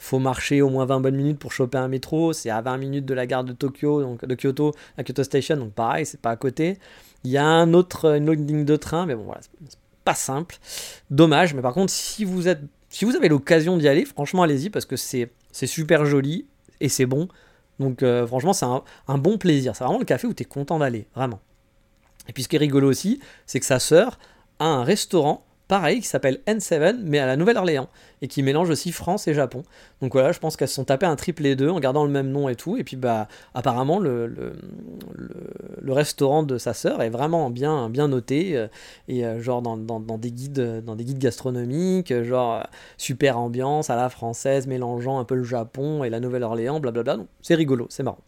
faut 0.00 0.18
marcher 0.18 0.62
au 0.62 0.70
moins 0.70 0.86
20 0.86 1.00
bonnes 1.00 1.16
minutes 1.16 1.38
pour 1.38 1.52
choper 1.52 1.76
un 1.76 1.88
métro. 1.88 2.32
C'est 2.32 2.48
à 2.48 2.60
20 2.62 2.78
minutes 2.78 3.04
de 3.04 3.12
la 3.12 3.26
gare 3.26 3.44
de 3.44 3.52
Tokyo, 3.52 4.02
donc 4.02 4.24
de 4.24 4.34
Kyoto 4.34 4.72
à 4.96 5.04
Kyoto 5.04 5.22
Station, 5.22 5.56
donc 5.58 5.72
pareil, 5.72 6.06
c'est 6.06 6.20
pas 6.20 6.30
à 6.30 6.36
côté. 6.36 6.78
Il 7.22 7.30
y 7.30 7.36
a 7.36 7.44
un 7.44 7.74
autre, 7.74 8.16
une 8.16 8.30
autre 8.30 8.40
ligne 8.40 8.64
de 8.64 8.76
train, 8.76 9.04
mais 9.04 9.14
bon 9.14 9.24
voilà, 9.24 9.42
c'est 9.42 9.78
pas 10.04 10.14
simple. 10.14 10.56
Dommage, 11.10 11.52
mais 11.52 11.60
par 11.60 11.74
contre, 11.74 11.92
si 11.92 12.24
vous 12.24 12.48
êtes, 12.48 12.62
si 12.88 13.04
vous 13.04 13.14
avez 13.14 13.28
l'occasion 13.28 13.76
d'y 13.76 13.88
aller, 13.88 14.06
franchement, 14.06 14.42
allez-y 14.42 14.70
parce 14.70 14.86
que 14.86 14.96
c'est, 14.96 15.30
super 15.52 16.06
joli 16.06 16.46
et 16.80 16.88
c'est 16.88 17.06
bon. 17.06 17.28
Donc 17.78 18.02
euh, 18.02 18.26
franchement, 18.26 18.54
c'est 18.54 18.64
un, 18.64 18.82
un, 19.06 19.18
bon 19.18 19.36
plaisir. 19.36 19.76
C'est 19.76 19.84
vraiment 19.84 19.98
le 19.98 20.06
café 20.06 20.26
où 20.26 20.32
tu 20.32 20.42
es 20.42 20.46
content 20.46 20.78
d'aller, 20.78 21.06
vraiment. 21.14 21.40
Et 22.26 22.32
puis 22.32 22.42
ce 22.42 22.48
qui 22.48 22.56
est 22.56 22.60
rigolo 22.60 22.88
aussi, 22.88 23.20
c'est 23.44 23.60
que 23.60 23.66
sa 23.66 23.78
sœur 23.78 24.18
a 24.58 24.64
un 24.64 24.82
restaurant 24.82 25.44
pareil, 25.70 26.00
qui 26.00 26.08
s'appelle 26.08 26.40
N7, 26.48 26.96
mais 27.00 27.20
à 27.20 27.26
la 27.26 27.36
Nouvelle-Orléans, 27.36 27.88
et 28.22 28.26
qui 28.26 28.42
mélange 28.42 28.70
aussi 28.70 28.90
France 28.90 29.28
et 29.28 29.34
Japon. 29.34 29.62
Donc 30.02 30.14
voilà, 30.14 30.32
je 30.32 30.40
pense 30.40 30.56
qu'elles 30.56 30.66
se 30.66 30.74
sont 30.74 30.84
tapées 30.84 31.06
un 31.06 31.14
triple 31.14 31.46
et 31.46 31.54
deux 31.54 31.68
en 31.68 31.78
gardant 31.78 32.04
le 32.04 32.10
même 32.10 32.32
nom 32.32 32.48
et 32.48 32.56
tout. 32.56 32.76
Et 32.76 32.82
puis 32.82 32.96
bah 32.96 33.28
apparemment 33.54 34.00
le, 34.00 34.26
le, 34.26 35.92
restaurant 35.92 36.42
de 36.42 36.58
sa 36.58 36.74
sœur 36.74 37.02
est 37.02 37.08
vraiment 37.08 37.50
bien, 37.50 37.88
bien 37.88 38.08
noté, 38.08 38.56
euh, 38.56 38.66
et 39.06 39.24
euh, 39.24 39.40
genre 39.40 39.62
dans, 39.62 39.76
des 40.18 40.32
guides, 40.32 40.82
dans 40.84 40.96
des 40.96 41.04
guides 41.04 41.20
gastronomiques, 41.20 42.20
genre 42.24 42.54
euh, 42.54 42.62
super 42.96 43.38
ambiance 43.38 43.90
à 43.90 43.96
la 43.96 44.08
française, 44.08 44.66
mélangeant 44.66 45.20
un 45.20 45.24
peu 45.24 45.36
le 45.36 45.44
Japon 45.44 46.02
et 46.02 46.10
la 46.10 46.18
Nouvelle-Orléans, 46.18 46.80
blablabla. 46.80 47.18
C'est 47.42 47.54
rigolo, 47.54 47.86
c'est 47.90 48.02
marrant. 48.02 48.18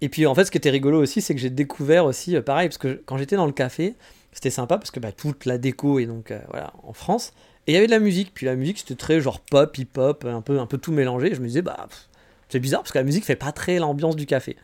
Et 0.00 0.08
puis 0.08 0.24
en 0.24 0.34
fait, 0.34 0.46
ce 0.46 0.50
qui 0.50 0.56
était 0.56 0.70
rigolo 0.70 1.02
aussi, 1.02 1.20
c'est 1.20 1.34
que 1.34 1.40
j'ai 1.40 1.50
découvert 1.50 2.06
aussi, 2.06 2.40
pareil, 2.40 2.68
parce 2.68 2.78
que 2.78 3.02
quand 3.04 3.18
j'étais 3.18 3.36
dans 3.36 3.44
le 3.44 3.52
café, 3.52 3.94
c'était 4.32 4.50
sympa 4.50 4.78
parce 4.78 4.90
que 4.90 5.00
bah, 5.00 5.12
toute 5.12 5.44
la 5.44 5.58
déco 5.58 5.98
est 5.98 6.06
donc 6.06 6.30
euh, 6.30 6.40
voilà, 6.50 6.72
en 6.82 6.92
France. 6.92 7.32
Et 7.66 7.72
il 7.72 7.74
y 7.74 7.76
avait 7.76 7.86
de 7.86 7.92
la 7.92 7.98
musique. 7.98 8.32
Puis 8.34 8.46
la 8.46 8.56
musique, 8.56 8.78
c'était 8.78 8.94
très 8.94 9.20
genre 9.20 9.40
pop, 9.40 9.76
hip-hop, 9.76 10.24
un 10.24 10.40
peu, 10.40 10.58
un 10.58 10.66
peu 10.66 10.78
tout 10.78 10.92
mélangé. 10.92 11.34
je 11.34 11.40
me 11.40 11.46
disais, 11.46 11.62
bah, 11.62 11.88
c'est 12.48 12.60
bizarre 12.60 12.80
parce 12.80 12.92
que 12.92 12.98
la 12.98 13.04
musique 13.04 13.24
fait 13.24 13.36
pas 13.36 13.52
très 13.52 13.78
l'ambiance 13.78 14.16
du 14.16 14.26
café. 14.26 14.56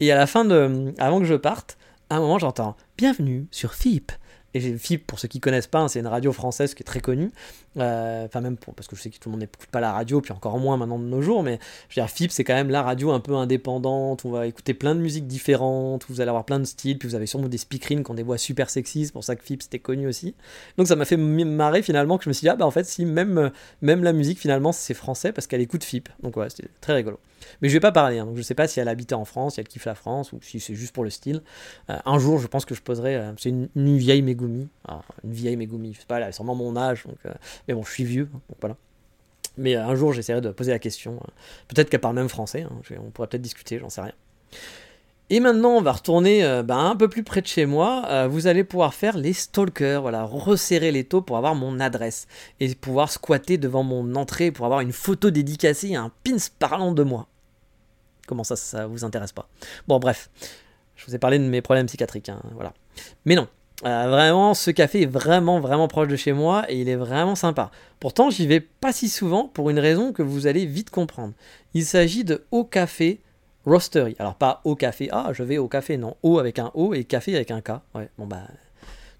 Et 0.00 0.10
à 0.12 0.16
la 0.16 0.26
fin 0.26 0.44
de. 0.44 0.92
Avant 0.98 1.18
que 1.20 1.26
je 1.26 1.34
parte, 1.34 1.78
à 2.10 2.16
un 2.16 2.20
moment, 2.20 2.38
j'entends 2.38 2.76
Bienvenue 2.96 3.46
sur 3.50 3.74
FIP. 3.74 4.12
Et 4.54 4.76
FIP, 4.76 5.06
pour 5.06 5.18
ceux 5.18 5.28
qui 5.28 5.40
connaissent 5.40 5.66
pas, 5.66 5.80
hein, 5.80 5.88
c'est 5.88 6.00
une 6.00 6.06
radio 6.06 6.32
française 6.32 6.74
qui 6.74 6.82
est 6.82 6.84
très 6.84 7.00
connue. 7.00 7.30
Euh, 7.78 8.26
enfin, 8.26 8.40
même 8.42 8.56
parce 8.56 8.86
que 8.86 8.96
je 8.96 9.02
sais 9.02 9.10
que 9.10 9.18
tout 9.18 9.28
le 9.28 9.32
monde 9.32 9.40
n'écoute 9.40 9.66
pas 9.70 9.80
la 9.80 9.92
radio, 9.92 10.20
puis 10.20 10.32
encore 10.32 10.58
moins 10.58 10.76
maintenant 10.76 10.98
de 10.98 11.04
nos 11.04 11.22
jours. 11.22 11.42
Mais 11.42 11.58
je 11.88 12.00
veux 12.00 12.06
dire, 12.06 12.10
FIP, 12.10 12.30
c'est 12.30 12.44
quand 12.44 12.54
même 12.54 12.70
la 12.70 12.82
radio 12.82 13.12
un 13.12 13.20
peu 13.20 13.34
indépendante. 13.34 14.24
On 14.24 14.30
va 14.30 14.46
écouter 14.46 14.74
plein 14.74 14.94
de 14.94 15.00
musiques 15.00 15.26
différentes. 15.26 16.04
Vous 16.08 16.20
allez 16.20 16.28
avoir 16.28 16.44
plein 16.44 16.60
de 16.60 16.64
styles. 16.64 16.98
Puis 16.98 17.08
vous 17.08 17.14
avez 17.14 17.26
sûrement 17.26 17.48
des 17.48 17.58
speakerines 17.58 18.04
qui 18.04 18.10
ont 18.10 18.14
des 18.14 18.22
voix 18.22 18.38
super 18.38 18.68
sexy. 18.68 19.06
C'est 19.06 19.12
pour 19.12 19.24
ça 19.24 19.36
que 19.36 19.42
FIP, 19.42 19.62
c'était 19.62 19.78
connu 19.78 20.06
aussi. 20.06 20.34
Donc 20.76 20.86
ça 20.86 20.96
m'a 20.96 21.04
fait 21.04 21.16
marrer 21.16 21.82
finalement 21.82 22.18
que 22.18 22.24
je 22.24 22.28
me 22.28 22.34
suis 22.34 22.44
dit, 22.44 22.50
ah 22.50 22.56
bah 22.56 22.66
en 22.66 22.70
fait, 22.70 22.84
si 22.84 23.04
même, 23.06 23.50
même 23.80 24.04
la 24.04 24.12
musique 24.12 24.38
finalement, 24.38 24.72
c'est 24.72 24.94
français 24.94 25.32
parce 25.32 25.46
qu'elle 25.46 25.62
écoute 25.62 25.84
FIP. 25.84 26.08
Donc 26.22 26.36
ouais, 26.36 26.50
c'était 26.50 26.68
très 26.80 26.92
rigolo. 26.92 27.18
Mais 27.60 27.68
je 27.68 27.74
vais 27.74 27.80
pas 27.80 27.92
parler, 27.92 28.18
hein, 28.18 28.26
donc 28.26 28.36
je 28.36 28.42
sais 28.42 28.54
pas 28.54 28.66
si 28.68 28.80
elle 28.80 28.88
habitait 28.88 29.14
en 29.14 29.24
France, 29.24 29.54
si 29.54 29.60
elle 29.60 29.68
kiffe 29.68 29.84
la 29.84 29.94
France, 29.94 30.32
ou 30.32 30.40
si 30.42 30.60
c'est 30.60 30.74
juste 30.74 30.94
pour 30.94 31.04
le 31.04 31.10
style. 31.10 31.42
Euh, 31.90 31.98
un 32.04 32.18
jour, 32.18 32.38
je 32.38 32.46
pense 32.46 32.64
que 32.64 32.74
je 32.74 32.82
poserai. 32.82 33.16
Euh, 33.16 33.32
c'est 33.38 33.50
une, 33.50 33.68
vieille 33.74 34.22
Megumi. 34.22 34.68
Ah, 34.86 35.02
une 35.24 35.32
vieille 35.32 35.56
Megumi, 35.56 35.94
je 35.94 36.00
sais 36.00 36.06
pas, 36.06 36.18
elle 36.18 36.24
a 36.24 36.32
sûrement 36.32 36.54
mon 36.54 36.76
âge, 36.76 37.04
euh, 37.26 37.32
mais 37.68 37.74
bon, 37.74 37.82
je 37.82 37.90
suis 37.90 38.04
vieux, 38.04 38.24
donc 38.26 38.58
voilà. 38.60 38.76
Mais 39.58 39.74
un 39.74 39.94
jour, 39.94 40.12
j'essaierai 40.12 40.40
de 40.40 40.50
poser 40.50 40.70
la 40.70 40.78
question. 40.78 41.20
Peut-être 41.68 41.90
qu'elle 41.90 42.00
parle 42.00 42.14
même 42.14 42.30
français, 42.30 42.62
hein, 42.62 42.72
on 42.98 43.10
pourrait 43.10 43.28
peut-être 43.28 43.42
discuter, 43.42 43.78
j'en 43.78 43.90
sais 43.90 44.00
rien. 44.00 44.14
Et 45.28 45.40
maintenant, 45.40 45.72
on 45.72 45.82
va 45.82 45.92
retourner 45.92 46.62
bah, 46.64 46.76
un 46.76 46.96
peu 46.96 47.08
plus 47.08 47.22
près 47.22 47.42
de 47.42 47.46
chez 47.46 47.66
moi. 47.66 48.28
vous 48.28 48.46
allez 48.46 48.64
pouvoir 48.64 48.94
faire 48.94 49.16
les 49.16 49.32
stalkers, 49.32 50.00
voilà, 50.00 50.24
resserrer 50.24 50.90
les 50.90 51.04
taux 51.04 51.22
pour 51.22 51.36
avoir 51.36 51.54
mon 51.54 51.80
adresse 51.80 52.26
et 52.60 52.74
pouvoir 52.74 53.10
squatter 53.10 53.56
devant 53.58 53.82
mon 53.82 54.14
entrée 54.14 54.50
pour 54.50 54.64
avoir 54.64 54.80
une 54.80 54.92
photo 54.92 55.30
dédicacée 55.30 55.94
un 55.94 56.10
pins 56.24 56.36
parlant 56.58 56.92
de 56.92 57.02
moi. 57.02 57.28
Comment 58.26 58.44
ça, 58.44 58.56
ça 58.56 58.86
vous 58.86 59.04
intéresse 59.04 59.32
pas 59.32 59.48
Bon, 59.88 59.98
bref, 59.98 60.30
je 60.96 61.06
vous 61.06 61.14
ai 61.14 61.18
parlé 61.18 61.38
de 61.38 61.44
mes 61.44 61.62
problèmes 61.62 61.86
psychiatriques, 61.86 62.28
hein, 62.28 62.40
voilà. 62.54 62.72
Mais 63.24 63.34
non, 63.34 63.48
euh, 63.84 64.08
vraiment, 64.08 64.54
ce 64.54 64.70
café 64.70 65.02
est 65.02 65.06
vraiment, 65.06 65.58
vraiment 65.58 65.88
proche 65.88 66.08
de 66.08 66.16
chez 66.16 66.32
moi 66.32 66.64
et 66.68 66.80
il 66.80 66.88
est 66.88 66.96
vraiment 66.96 67.34
sympa. 67.34 67.70
Pourtant, 67.98 68.30
j'y 68.30 68.46
vais 68.46 68.60
pas 68.60 68.92
si 68.92 69.08
souvent 69.08 69.48
pour 69.48 69.70
une 69.70 69.78
raison 69.78 70.12
que 70.12 70.22
vous 70.22 70.46
allez 70.46 70.66
vite 70.66 70.90
comprendre. 70.90 71.34
Il 71.74 71.84
s'agit 71.84 72.22
de 72.22 72.44
Au 72.52 72.64
Café 72.64 73.20
Roastery. 73.64 74.14
Alors, 74.18 74.36
pas 74.36 74.60
Au 74.64 74.76
Café, 74.76 75.08
ah, 75.10 75.30
je 75.32 75.42
vais 75.42 75.58
au 75.58 75.68
café, 75.68 75.96
non. 75.96 76.16
Au 76.22 76.38
avec 76.38 76.58
un 76.58 76.70
O 76.74 76.94
et 76.94 77.04
café 77.04 77.34
avec 77.34 77.50
un 77.50 77.60
K. 77.60 77.70
Ouais, 77.94 78.08
bon 78.18 78.26
bah, 78.26 78.42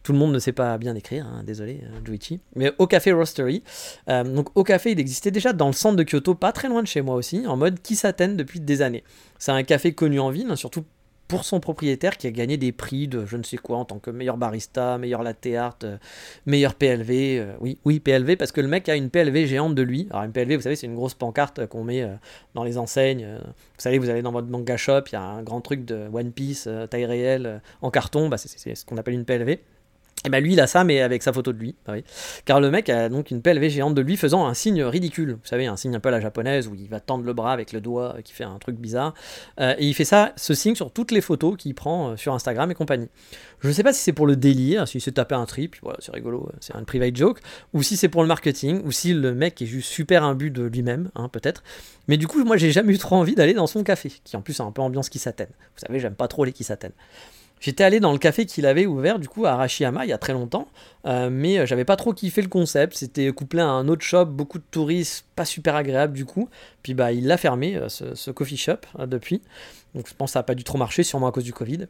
Tout 0.02 0.12
le 0.12 0.18
monde 0.18 0.32
ne 0.32 0.38
sait 0.38 0.52
pas 0.52 0.78
bien 0.78 0.94
écrire, 0.94 1.26
hein, 1.26 1.42
désolé, 1.44 1.80
euh, 1.84 2.04
Juichi. 2.04 2.40
Mais 2.56 2.72
au 2.78 2.86
café 2.86 3.12
Roastery. 3.12 3.62
Euh, 4.08 4.24
donc 4.24 4.48
au 4.56 4.64
café, 4.64 4.92
il 4.92 4.98
existait 5.00 5.30
déjà 5.30 5.52
dans 5.52 5.68
le 5.68 5.72
centre 5.72 5.96
de 5.96 6.02
Kyoto, 6.02 6.34
pas 6.34 6.52
très 6.52 6.68
loin 6.68 6.82
de 6.82 6.88
chez 6.88 7.02
moi 7.02 7.14
aussi, 7.14 7.46
en 7.46 7.56
mode 7.56 7.80
Kisaten 7.80 8.36
depuis 8.36 8.60
des 8.60 8.82
années. 8.82 9.04
C'est 9.38 9.52
un 9.52 9.62
café 9.62 9.92
connu 9.92 10.18
en 10.18 10.30
ville, 10.30 10.48
hein, 10.50 10.56
surtout 10.56 10.84
pour 11.28 11.44
son 11.46 11.60
propriétaire 11.60 12.18
qui 12.18 12.26
a 12.26 12.30
gagné 12.30 12.58
des 12.58 12.72
prix 12.72 13.08
de 13.08 13.24
je 13.24 13.38
ne 13.38 13.42
sais 13.42 13.56
quoi 13.56 13.78
en 13.78 13.86
tant 13.86 13.98
que 13.98 14.10
meilleur 14.10 14.36
barista, 14.36 14.98
meilleur 14.98 15.22
latte 15.22 15.46
art, 15.56 15.78
euh, 15.84 15.96
meilleur 16.44 16.74
PLV. 16.74 17.38
euh, 17.38 17.54
oui, 17.60 17.78
oui, 17.86 18.00
PLV, 18.00 18.36
parce 18.36 18.52
que 18.52 18.60
le 18.60 18.68
mec 18.68 18.88
a 18.90 18.96
une 18.96 19.08
PLV 19.08 19.46
géante 19.46 19.74
de 19.74 19.80
lui. 19.82 20.08
Alors, 20.10 20.24
une 20.24 20.32
PLV, 20.32 20.56
vous 20.56 20.62
savez, 20.62 20.76
c'est 20.76 20.86
une 20.88 20.94
grosse 20.94 21.14
pancarte 21.14 21.60
euh, 21.60 21.66
qu'on 21.66 21.84
met 21.84 22.02
euh, 22.02 22.12
dans 22.54 22.64
les 22.64 22.76
enseignes. 22.76 23.24
euh. 23.24 23.38
vous 23.38 23.54
savez, 23.78 23.98
vous 23.98 24.10
allez 24.10 24.20
dans 24.20 24.32
votre 24.32 24.48
manga 24.48 24.76
shop, 24.76 25.04
il 25.10 25.12
y 25.14 25.16
a 25.16 25.22
un 25.22 25.42
grand 25.42 25.62
truc 25.62 25.86
de 25.86 26.06
One 26.12 26.32
Piece, 26.32 26.66
euh, 26.66 26.86
taille 26.86 27.06
réelle, 27.06 27.46
euh, 27.46 27.58
en 27.80 27.90
carton. 27.90 28.28
Bah, 28.28 28.36
c'est 28.36 28.74
ce 28.74 28.84
qu'on 28.84 28.98
appelle 28.98 29.14
une 29.14 29.24
PLV. 29.24 29.58
Et 30.24 30.30
ben 30.30 30.42
lui, 30.42 30.52
il 30.52 30.60
a 30.60 30.66
ça, 30.66 30.84
mais 30.84 31.00
avec 31.00 31.22
sa 31.22 31.32
photo 31.32 31.52
de 31.52 31.58
lui. 31.58 31.74
bah. 31.86 31.94
Car 32.44 32.60
le 32.60 32.70
mec 32.70 32.88
a 32.88 33.08
donc 33.08 33.30
une 33.30 33.42
PLV 33.42 33.70
géante 33.70 33.94
de 33.94 34.02
lui 34.02 34.16
faisant 34.16 34.46
un 34.46 34.54
signe 34.54 34.84
ridicule. 34.84 35.32
Vous 35.32 35.46
savez, 35.46 35.66
un 35.66 35.76
signe 35.76 35.96
un 35.96 36.00
peu 36.00 36.10
à 36.10 36.12
la 36.12 36.20
japonaise 36.20 36.68
où 36.68 36.74
il 36.74 36.88
va 36.88 37.00
tendre 37.00 37.24
le 37.24 37.32
bras 37.32 37.52
avec 37.52 37.72
le 37.72 37.80
doigt 37.80 38.14
euh, 38.16 38.22
qui 38.22 38.32
fait 38.32 38.44
un 38.44 38.58
truc 38.58 38.76
bizarre. 38.76 39.14
Euh, 39.60 39.74
et 39.78 39.86
il 39.86 39.94
fait 39.94 40.04
ça, 40.04 40.32
ce 40.36 40.54
signe 40.54 40.76
sur 40.76 40.92
toutes 40.92 41.10
les 41.10 41.20
photos 41.20 41.56
qu'il 41.56 41.74
prend 41.74 42.10
euh, 42.10 42.16
sur 42.16 42.34
Instagram 42.34 42.70
et 42.70 42.74
compagnie. 42.74 43.08
Je 43.60 43.68
ne 43.68 43.72
sais 43.72 43.82
pas 43.82 43.92
si 43.92 44.00
c'est 44.00 44.12
pour 44.12 44.26
le 44.26 44.36
délire, 44.36 44.86
si 44.86 45.00
c'est 45.00 45.12
tapé 45.12 45.34
un 45.34 45.46
trip, 45.46 45.76
c'est 46.00 46.12
rigolo, 46.12 46.50
c'est 46.60 46.74
un 46.74 46.82
private 46.82 47.14
joke, 47.14 47.40
ou 47.72 47.82
si 47.82 47.96
c'est 47.96 48.08
pour 48.08 48.22
le 48.22 48.28
marketing, 48.28 48.82
ou 48.84 48.90
si 48.90 49.14
le 49.14 49.34
mec 49.34 49.62
est 49.62 49.66
juste 49.66 49.88
super 49.88 50.24
imbu 50.24 50.50
de 50.50 50.64
lui-même, 50.64 51.10
hein, 51.14 51.28
peut-être. 51.28 51.62
Mais 52.08 52.16
du 52.16 52.26
coup, 52.26 52.42
moi, 52.44 52.56
j'ai 52.56 52.72
jamais 52.72 52.92
eu 52.92 52.98
trop 52.98 53.16
envie 53.16 53.36
d'aller 53.36 53.54
dans 53.54 53.68
son 53.68 53.84
café, 53.84 54.12
qui 54.24 54.36
en 54.36 54.42
plus 54.42 54.58
a 54.58 54.64
un 54.64 54.72
peu 54.72 54.82
ambiance 54.82 55.08
qui 55.08 55.20
s'atteigne. 55.20 55.52
Vous 55.76 55.84
savez, 55.86 56.00
j'aime 56.00 56.14
pas 56.14 56.26
trop 56.26 56.44
les 56.44 56.52
qui 56.52 56.64
s'atteignent. 56.64 56.90
J'étais 57.62 57.84
allé 57.84 58.00
dans 58.00 58.10
le 58.10 58.18
café 58.18 58.44
qu'il 58.44 58.66
avait 58.66 58.86
ouvert 58.86 59.20
du 59.20 59.28
coup 59.28 59.46
à 59.46 59.52
Arashiyama 59.52 60.04
il 60.04 60.08
y 60.08 60.12
a 60.12 60.18
très 60.18 60.32
longtemps, 60.32 60.66
euh, 61.06 61.30
mais 61.30 61.60
euh, 61.60 61.66
j'avais 61.66 61.84
pas 61.84 61.94
trop 61.94 62.12
kiffé 62.12 62.42
le 62.42 62.48
concept. 62.48 62.96
C'était 62.96 63.30
couplé 63.30 63.60
à 63.60 63.68
un 63.68 63.86
autre 63.86 64.02
shop, 64.02 64.24
beaucoup 64.26 64.58
de 64.58 64.64
touristes, 64.68 65.26
pas 65.36 65.44
super 65.44 65.76
agréable 65.76 66.12
du 66.12 66.24
coup. 66.24 66.48
Puis 66.82 66.92
bah 66.92 67.12
il 67.12 67.28
l'a 67.28 67.36
fermé 67.36 67.76
euh, 67.76 67.88
ce, 67.88 68.30
coffee 68.32 68.56
shop 68.56 68.78
euh, 68.98 69.06
depuis, 69.06 69.42
donc 69.94 70.08
je 70.08 70.14
pense 70.14 70.30
que 70.30 70.32
ça 70.32 70.40
a 70.40 70.42
pas 70.42 70.56
dû 70.56 70.64
trop 70.64 70.76
marcher, 70.76 71.04
sûrement 71.04 71.28
à 71.28 71.32
cause 71.32 71.44
du 71.44 71.52
Covid. 71.52 71.86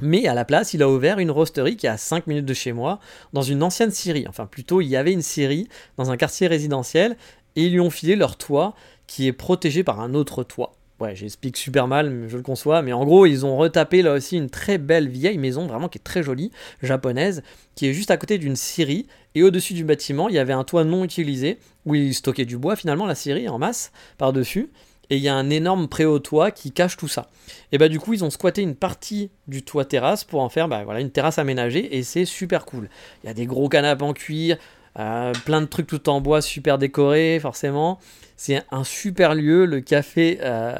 Mais 0.00 0.26
à 0.26 0.34
la 0.34 0.44
place, 0.44 0.74
il 0.74 0.82
a 0.82 0.88
ouvert 0.88 1.20
une 1.20 1.30
roasterie 1.30 1.76
qui 1.76 1.86
est 1.86 1.90
à 1.90 1.96
5 1.96 2.26
minutes 2.26 2.46
de 2.46 2.54
chez 2.54 2.72
moi, 2.72 2.98
dans 3.32 3.42
une 3.42 3.62
ancienne 3.62 3.92
scierie. 3.92 4.26
Enfin, 4.28 4.46
plutôt, 4.46 4.80
il 4.80 4.86
y 4.86 4.96
avait 4.96 5.12
une 5.12 5.22
scierie 5.22 5.68
dans 5.96 6.10
un 6.10 6.16
quartier 6.16 6.46
résidentiel, 6.48 7.16
et 7.56 7.64
ils 7.64 7.72
lui 7.72 7.80
ont 7.80 7.90
filé 7.90 8.14
leur 8.14 8.36
toit, 8.36 8.74
qui 9.06 9.26
est 9.26 9.32
protégé 9.32 9.82
par 9.82 10.00
un 10.00 10.14
autre 10.14 10.44
toit. 10.44 10.77
Ouais, 11.00 11.14
j'explique 11.14 11.56
super 11.56 11.86
mal, 11.86 12.24
je 12.26 12.36
le 12.36 12.42
conçois, 12.42 12.82
mais 12.82 12.92
en 12.92 13.04
gros, 13.04 13.24
ils 13.24 13.46
ont 13.46 13.56
retapé 13.56 14.02
là 14.02 14.14
aussi 14.14 14.36
une 14.36 14.50
très 14.50 14.78
belle 14.78 15.08
vieille 15.08 15.38
maison, 15.38 15.68
vraiment 15.68 15.88
qui 15.88 15.98
est 15.98 16.02
très 16.02 16.24
jolie, 16.24 16.50
japonaise, 16.82 17.44
qui 17.76 17.86
est 17.86 17.92
juste 17.92 18.10
à 18.10 18.16
côté 18.16 18.36
d'une 18.36 18.56
scierie, 18.56 19.06
et 19.36 19.44
au-dessus 19.44 19.74
du 19.74 19.84
bâtiment, 19.84 20.28
il 20.28 20.34
y 20.34 20.40
avait 20.40 20.52
un 20.52 20.64
toit 20.64 20.82
non 20.82 21.04
utilisé, 21.04 21.58
où 21.86 21.94
ils 21.94 22.14
stockaient 22.14 22.44
du 22.44 22.58
bois 22.58 22.74
finalement, 22.74 23.06
la 23.06 23.14
scierie, 23.14 23.48
en 23.48 23.58
masse, 23.58 23.92
par-dessus, 24.18 24.70
et 25.08 25.16
il 25.16 25.22
y 25.22 25.28
a 25.28 25.36
un 25.36 25.50
énorme 25.50 25.86
préau 25.86 26.18
toit 26.18 26.50
qui 26.50 26.72
cache 26.72 26.96
tout 26.96 27.06
ça. 27.06 27.30
Et 27.70 27.78
bah 27.78 27.88
du 27.88 28.00
coup, 28.00 28.12
ils 28.12 28.24
ont 28.24 28.30
squatté 28.30 28.62
une 28.62 28.74
partie 28.74 29.30
du 29.46 29.62
toit 29.62 29.84
terrasse 29.84 30.24
pour 30.24 30.40
en 30.40 30.48
faire 30.48 30.68
bah, 30.68 30.82
voilà, 30.84 31.00
une 31.00 31.10
terrasse 31.10 31.38
aménagée, 31.38 31.96
et 31.96 32.02
c'est 32.02 32.24
super 32.24 32.64
cool. 32.64 32.90
Il 33.22 33.28
y 33.28 33.30
a 33.30 33.34
des 33.34 33.46
gros 33.46 33.68
canapes 33.68 34.02
en 34.02 34.14
cuir, 34.14 34.58
euh, 34.98 35.32
plein 35.44 35.60
de 35.60 35.66
trucs 35.66 35.86
tout 35.86 36.08
en 36.08 36.20
bois, 36.20 36.42
super 36.42 36.78
décorés, 36.78 37.38
forcément. 37.40 37.98
C'est 38.36 38.62
un 38.70 38.84
super 38.84 39.34
lieu, 39.34 39.64
le 39.64 39.80
café, 39.80 40.38
euh, 40.42 40.74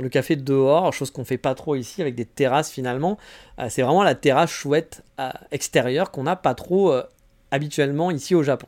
le 0.00 0.08
café 0.08 0.36
dehors, 0.36 0.92
chose 0.92 1.10
qu'on 1.10 1.24
fait 1.24 1.38
pas 1.38 1.54
trop 1.54 1.76
ici 1.76 2.00
avec 2.00 2.14
des 2.14 2.24
terrasses 2.24 2.70
finalement. 2.70 3.18
Euh, 3.58 3.66
c'est 3.68 3.82
vraiment 3.82 4.02
la 4.02 4.14
terrasse 4.14 4.50
chouette 4.50 5.02
extérieure 5.50 6.10
qu'on 6.10 6.24
n'a 6.24 6.36
pas 6.36 6.54
trop 6.54 6.94
habituellement 7.50 8.10
ici 8.10 8.34
au 8.34 8.42
Japon. 8.42 8.66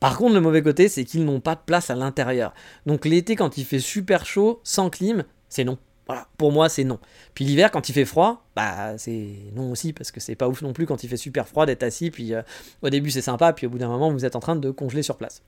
Par 0.00 0.18
contre, 0.18 0.34
le 0.34 0.40
mauvais 0.40 0.62
côté, 0.62 0.88
c'est 0.88 1.04
qu'ils 1.04 1.24
n'ont 1.24 1.40
pas 1.40 1.54
de 1.54 1.60
place 1.64 1.90
à 1.90 1.94
l'intérieur. 1.94 2.52
Donc 2.86 3.04
l'été, 3.04 3.36
quand 3.36 3.56
il 3.56 3.64
fait 3.64 3.78
super 3.78 4.26
chaud, 4.26 4.60
sans 4.64 4.90
clim, 4.90 5.24
c'est 5.48 5.64
non. 5.64 5.78
Voilà, 6.06 6.28
pour 6.38 6.52
moi, 6.52 6.68
c'est 6.68 6.84
non. 6.84 7.00
Puis 7.34 7.44
l'hiver, 7.44 7.70
quand 7.72 7.88
il 7.88 7.92
fait 7.92 8.04
froid, 8.04 8.44
bah 8.54 8.96
c'est 8.96 9.28
non 9.54 9.72
aussi, 9.72 9.92
parce 9.92 10.12
que 10.12 10.20
c'est 10.20 10.36
pas 10.36 10.48
ouf 10.48 10.62
non 10.62 10.72
plus 10.72 10.86
quand 10.86 11.02
il 11.02 11.08
fait 11.08 11.16
super 11.16 11.48
froid 11.48 11.66
d'être 11.66 11.82
assis, 11.82 12.10
puis 12.10 12.32
euh, 12.32 12.42
au 12.82 12.90
début 12.90 13.10
c'est 13.10 13.22
sympa, 13.22 13.52
puis 13.52 13.66
au 13.66 13.70
bout 13.70 13.78
d'un 13.78 13.88
moment, 13.88 14.12
vous 14.12 14.24
êtes 14.24 14.36
en 14.36 14.40
train 14.40 14.54
de 14.54 14.70
congeler 14.70 15.02
sur 15.02 15.16
place. 15.16 15.42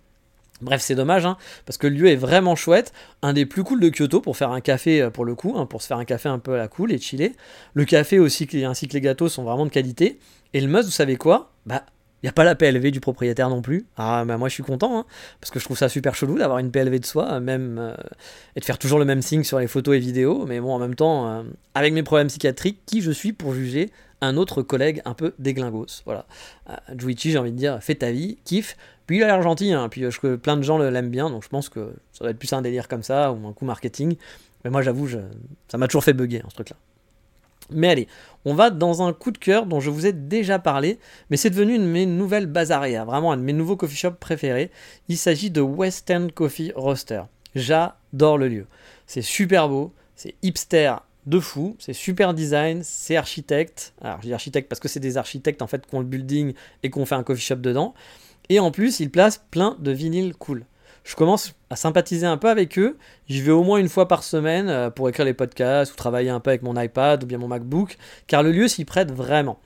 Bref, 0.60 0.80
c'est 0.80 0.96
dommage, 0.96 1.24
hein, 1.24 1.36
parce 1.66 1.78
que 1.78 1.86
le 1.86 1.94
lieu 1.94 2.08
est 2.08 2.16
vraiment 2.16 2.56
chouette, 2.56 2.92
un 3.22 3.32
des 3.32 3.46
plus 3.46 3.62
cool 3.62 3.78
de 3.78 3.88
Kyoto 3.88 4.20
pour 4.20 4.36
faire 4.36 4.50
un 4.50 4.60
café 4.60 5.00
euh, 5.00 5.10
pour 5.10 5.24
le 5.24 5.36
coup, 5.36 5.54
hein, 5.56 5.66
pour 5.66 5.82
se 5.82 5.86
faire 5.86 5.98
un 5.98 6.04
café 6.04 6.28
un 6.28 6.40
peu 6.40 6.54
à 6.54 6.56
la 6.56 6.66
cool 6.66 6.90
et 6.90 6.98
chiller. 6.98 7.34
Le 7.74 7.84
café 7.84 8.18
aussi, 8.18 8.48
ainsi 8.64 8.88
que 8.88 8.94
les 8.94 9.00
gâteaux 9.00 9.28
sont 9.28 9.44
vraiment 9.44 9.66
de 9.66 9.70
qualité. 9.70 10.18
Et 10.54 10.60
le 10.60 10.66
must, 10.66 10.86
vous 10.86 10.90
savez 10.90 11.16
quoi? 11.16 11.52
Bah, 11.66 11.84
il 12.22 12.26
n'y 12.26 12.28
a 12.28 12.32
pas 12.32 12.44
la 12.44 12.54
PLV 12.54 12.90
du 12.90 13.00
propriétaire 13.00 13.48
non 13.48 13.62
plus. 13.62 13.86
Ah, 13.96 14.24
bah 14.26 14.36
moi 14.38 14.48
je 14.48 14.54
suis 14.54 14.62
content, 14.62 15.00
hein, 15.00 15.06
parce 15.40 15.50
que 15.50 15.58
je 15.58 15.64
trouve 15.64 15.78
ça 15.78 15.88
super 15.88 16.14
chelou 16.14 16.38
d'avoir 16.38 16.58
une 16.58 16.70
PLV 16.70 16.98
de 16.98 17.06
soi, 17.06 17.40
même, 17.40 17.78
euh, 17.78 17.94
et 18.56 18.60
de 18.60 18.64
faire 18.64 18.78
toujours 18.78 18.98
le 18.98 19.04
même 19.04 19.22
signe 19.22 19.44
sur 19.44 19.58
les 19.58 19.68
photos 19.68 19.96
et 19.96 20.00
vidéos. 20.00 20.44
Mais 20.46 20.60
bon, 20.60 20.72
en 20.72 20.78
même 20.78 20.94
temps, 20.94 21.28
euh, 21.28 21.42
avec 21.74 21.92
mes 21.92 22.02
problèmes 22.02 22.28
psychiatriques, 22.28 22.80
qui 22.86 23.02
je 23.02 23.10
suis 23.10 23.32
pour 23.32 23.54
juger 23.54 23.90
un 24.20 24.36
autre 24.36 24.62
collègue 24.62 25.02
un 25.04 25.14
peu 25.14 25.34
déglingos 25.38 26.02
Voilà. 26.04 26.26
Euh, 26.70 26.74
j'ai 26.96 27.38
envie 27.38 27.52
de 27.52 27.56
dire, 27.56 27.78
fais 27.82 27.94
ta 27.94 28.10
vie, 28.10 28.38
kiffe. 28.44 28.76
Puis 29.06 29.18
il 29.18 29.22
a 29.22 29.26
l'air 29.26 29.42
gentil, 29.42 29.72
hein, 29.72 29.88
puis 29.88 30.04
euh, 30.04 30.10
je, 30.10 30.36
plein 30.36 30.56
de 30.56 30.62
gens 30.62 30.76
l'aiment 30.78 31.10
bien, 31.10 31.30
donc 31.30 31.42
je 31.42 31.48
pense 31.48 31.68
que 31.68 31.94
ça 32.12 32.24
doit 32.24 32.30
être 32.30 32.38
plus 32.38 32.52
un 32.52 32.60
délire 32.60 32.88
comme 32.88 33.02
ça, 33.02 33.32
ou 33.32 33.46
un 33.46 33.52
coup 33.52 33.64
marketing. 33.64 34.16
Mais 34.64 34.70
moi 34.70 34.82
j'avoue, 34.82 35.08
ça 35.68 35.78
m'a 35.78 35.86
toujours 35.86 36.04
fait 36.04 36.12
bugger, 36.12 36.42
hein, 36.44 36.48
ce 36.50 36.54
truc-là. 36.54 36.76
Mais 37.70 37.88
allez, 37.88 38.08
on 38.44 38.54
va 38.54 38.70
dans 38.70 39.02
un 39.02 39.12
coup 39.12 39.30
de 39.30 39.38
cœur 39.38 39.66
dont 39.66 39.80
je 39.80 39.90
vous 39.90 40.06
ai 40.06 40.12
déjà 40.12 40.58
parlé, 40.58 40.98
mais 41.30 41.36
c'est 41.36 41.50
devenu 41.50 41.74
une 41.74 41.82
de 41.82 41.88
mes 41.88 42.06
nouvelles 42.06 42.46
bazarières, 42.46 43.04
vraiment 43.04 43.32
un 43.32 43.36
de 43.36 43.42
mes 43.42 43.52
nouveaux 43.52 43.76
coffee 43.76 43.96
shops 43.96 44.18
préférés. 44.18 44.70
Il 45.08 45.18
s'agit 45.18 45.50
de 45.50 45.60
West 45.60 46.10
End 46.10 46.28
Coffee 46.34 46.72
Roaster. 46.74 47.22
J'adore 47.54 48.38
le 48.38 48.48
lieu. 48.48 48.66
C'est 49.06 49.22
super 49.22 49.68
beau, 49.68 49.92
c'est 50.14 50.34
hipster 50.42 50.94
de 51.26 51.40
fou, 51.40 51.76
c'est 51.78 51.92
super 51.92 52.32
design, 52.32 52.80
c'est 52.82 53.16
architecte. 53.16 53.92
Alors 54.00 54.18
je 54.22 54.28
dis 54.28 54.34
architecte 54.34 54.68
parce 54.68 54.80
que 54.80 54.88
c'est 54.88 55.00
des 55.00 55.18
architectes 55.18 55.60
en 55.60 55.66
fait 55.66 55.86
qui 55.86 55.94
ont 55.94 56.00
le 56.00 56.06
building 56.06 56.54
et 56.82 56.90
qui 56.90 56.98
ont 56.98 57.06
fait 57.06 57.16
un 57.16 57.22
coffee 57.22 57.42
shop 57.42 57.56
dedans. 57.56 57.94
Et 58.48 58.60
en 58.60 58.70
plus, 58.70 59.00
ils 59.00 59.10
placent 59.10 59.44
plein 59.50 59.76
de 59.78 59.90
vinyles 59.90 60.34
cool. 60.34 60.64
Je 61.08 61.16
commence 61.16 61.54
à 61.70 61.76
sympathiser 61.76 62.26
un 62.26 62.36
peu 62.36 62.50
avec 62.50 62.78
eux. 62.78 62.98
J'y 63.30 63.40
vais 63.40 63.50
au 63.50 63.62
moins 63.62 63.78
une 63.78 63.88
fois 63.88 64.08
par 64.08 64.22
semaine 64.22 64.68
euh, 64.68 64.90
pour 64.90 65.08
écrire 65.08 65.24
les 65.24 65.32
podcasts 65.32 65.90
ou 65.90 65.96
travailler 65.96 66.28
un 66.28 66.38
peu 66.38 66.50
avec 66.50 66.62
mon 66.62 66.78
iPad 66.78 67.24
ou 67.24 67.26
bien 67.26 67.38
mon 67.38 67.48
MacBook, 67.48 67.96
car 68.26 68.42
le 68.42 68.52
lieu 68.52 68.68
s'y 68.68 68.84
prête 68.84 69.10
vraiment. 69.10 69.58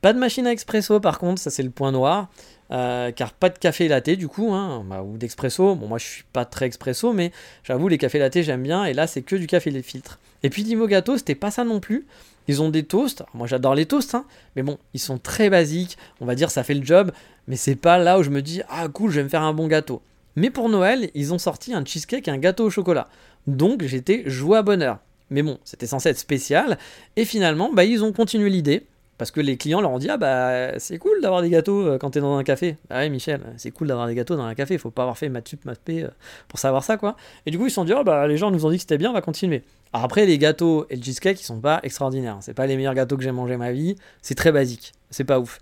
Pas 0.00 0.14
de 0.14 0.18
machine 0.18 0.46
à 0.46 0.52
expresso 0.52 0.98
par 0.98 1.18
contre, 1.18 1.38
ça 1.38 1.50
c'est 1.50 1.62
le 1.62 1.68
point 1.68 1.92
noir, 1.92 2.30
euh, 2.70 3.12
car 3.12 3.34
pas 3.34 3.50
de 3.50 3.58
café 3.58 3.88
latte 3.88 4.08
du 4.08 4.26
coup, 4.26 4.54
hein, 4.54 4.82
bah, 4.88 5.02
ou 5.02 5.18
d'expresso. 5.18 5.74
Bon, 5.74 5.86
moi 5.86 5.98
je 5.98 6.06
suis 6.06 6.24
pas 6.32 6.46
très 6.46 6.64
expresso, 6.64 7.12
mais 7.12 7.30
j'avoue, 7.62 7.88
les 7.88 7.98
cafés 7.98 8.18
latte 8.18 8.40
j'aime 8.40 8.62
bien, 8.62 8.86
et 8.86 8.94
là 8.94 9.06
c'est 9.06 9.20
que 9.20 9.36
du 9.36 9.46
café 9.46 9.70
les 9.70 9.82
filtres. 9.82 10.18
Et 10.42 10.48
puis 10.48 10.64
niveau 10.64 10.86
gâteau, 10.86 11.18
c'était 11.18 11.34
pas 11.34 11.50
ça 11.50 11.62
non 11.62 11.80
plus. 11.80 12.06
Ils 12.48 12.62
ont 12.62 12.70
des 12.70 12.84
toasts, 12.84 13.22
moi 13.34 13.46
j'adore 13.46 13.74
les 13.74 13.84
toasts, 13.84 14.14
hein, 14.14 14.24
mais 14.56 14.62
bon, 14.62 14.78
ils 14.94 15.00
sont 15.00 15.18
très 15.18 15.50
basiques, 15.50 15.98
on 16.22 16.24
va 16.24 16.34
dire 16.34 16.50
ça 16.50 16.64
fait 16.64 16.72
le 16.72 16.86
job, 16.86 17.12
mais 17.48 17.56
c'est 17.56 17.76
pas 17.76 17.98
là 17.98 18.18
où 18.18 18.22
je 18.22 18.30
me 18.30 18.40
dis 18.40 18.62
ah 18.70 18.88
cool, 18.88 19.10
je 19.10 19.16
vais 19.16 19.24
me 19.24 19.28
faire 19.28 19.42
un 19.42 19.52
bon 19.52 19.66
gâteau. 19.66 20.00
Mais 20.36 20.50
pour 20.50 20.68
Noël, 20.68 21.10
ils 21.14 21.32
ont 21.34 21.38
sorti 21.38 21.74
un 21.74 21.84
cheesecake 21.84 22.28
et 22.28 22.30
un 22.30 22.38
gâteau 22.38 22.66
au 22.66 22.70
chocolat. 22.70 23.08
Donc 23.46 23.82
j'étais 23.84 24.22
joué 24.26 24.58
à 24.58 24.62
bonheur. 24.62 24.98
Mais 25.30 25.42
bon, 25.42 25.58
c'était 25.64 25.86
censé 25.86 26.08
être 26.08 26.18
spécial. 26.18 26.78
Et 27.16 27.24
finalement, 27.24 27.70
bah, 27.72 27.84
ils 27.84 28.04
ont 28.04 28.12
continué 28.12 28.50
l'idée. 28.50 28.86
Parce 29.20 29.30
que 29.30 29.42
les 29.42 29.58
clients 29.58 29.82
leur 29.82 29.90
ont 29.90 29.98
dit 29.98 30.08
Ah 30.08 30.16
bah 30.16 30.78
c'est 30.78 30.96
cool 30.96 31.20
d'avoir 31.20 31.42
des 31.42 31.50
gâteaux 31.50 31.86
euh, 31.86 31.98
quand 31.98 32.08
t'es 32.08 32.20
dans 32.20 32.38
un 32.38 32.42
café. 32.42 32.78
Ah 32.88 33.00
ouais, 33.00 33.10
Michel, 33.10 33.42
c'est 33.58 33.70
cool 33.70 33.88
d'avoir 33.88 34.06
des 34.06 34.14
gâteaux 34.14 34.34
dans 34.34 34.44
un 34.44 34.54
café. 34.54 34.78
Faut 34.78 34.90
pas 34.90 35.02
avoir 35.02 35.18
fait 35.18 35.28
maths 35.28 35.46
sup, 35.46 35.66
maths 35.66 35.78
p, 35.84 36.04
euh, 36.04 36.08
pour 36.48 36.58
savoir 36.58 36.82
ça 36.84 36.96
quoi. 36.96 37.16
Et 37.44 37.50
du 37.50 37.58
coup, 37.58 37.66
ils 37.66 37.70
se 37.70 37.74
sont 37.74 37.84
dit 37.84 37.92
Ah 37.92 38.02
bah 38.02 38.26
les 38.26 38.38
gens 38.38 38.50
nous 38.50 38.64
ont 38.64 38.70
dit 38.70 38.76
que 38.76 38.80
c'était 38.80 38.96
bien, 38.96 39.10
on 39.10 39.12
va 39.12 39.20
continuer. 39.20 39.62
Alors 39.92 40.06
après, 40.06 40.24
les 40.24 40.38
gâteaux 40.38 40.86
et 40.88 40.96
le 40.96 41.02
cheesecake, 41.02 41.38
ils 41.38 41.44
sont 41.44 41.60
pas 41.60 41.80
extraordinaires. 41.82 42.38
C'est 42.40 42.54
pas 42.54 42.66
les 42.66 42.78
meilleurs 42.78 42.94
gâteaux 42.94 43.18
que 43.18 43.22
j'ai 43.22 43.30
mangé 43.30 43.58
ma 43.58 43.72
vie. 43.72 43.94
C'est 44.22 44.36
très 44.36 44.52
basique. 44.52 44.94
C'est 45.10 45.24
pas 45.24 45.38
ouf. 45.38 45.60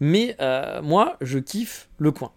Mais 0.00 0.34
euh, 0.40 0.80
moi, 0.80 1.18
je 1.20 1.38
kiffe 1.38 1.90
le 1.98 2.12
coin. 2.12 2.32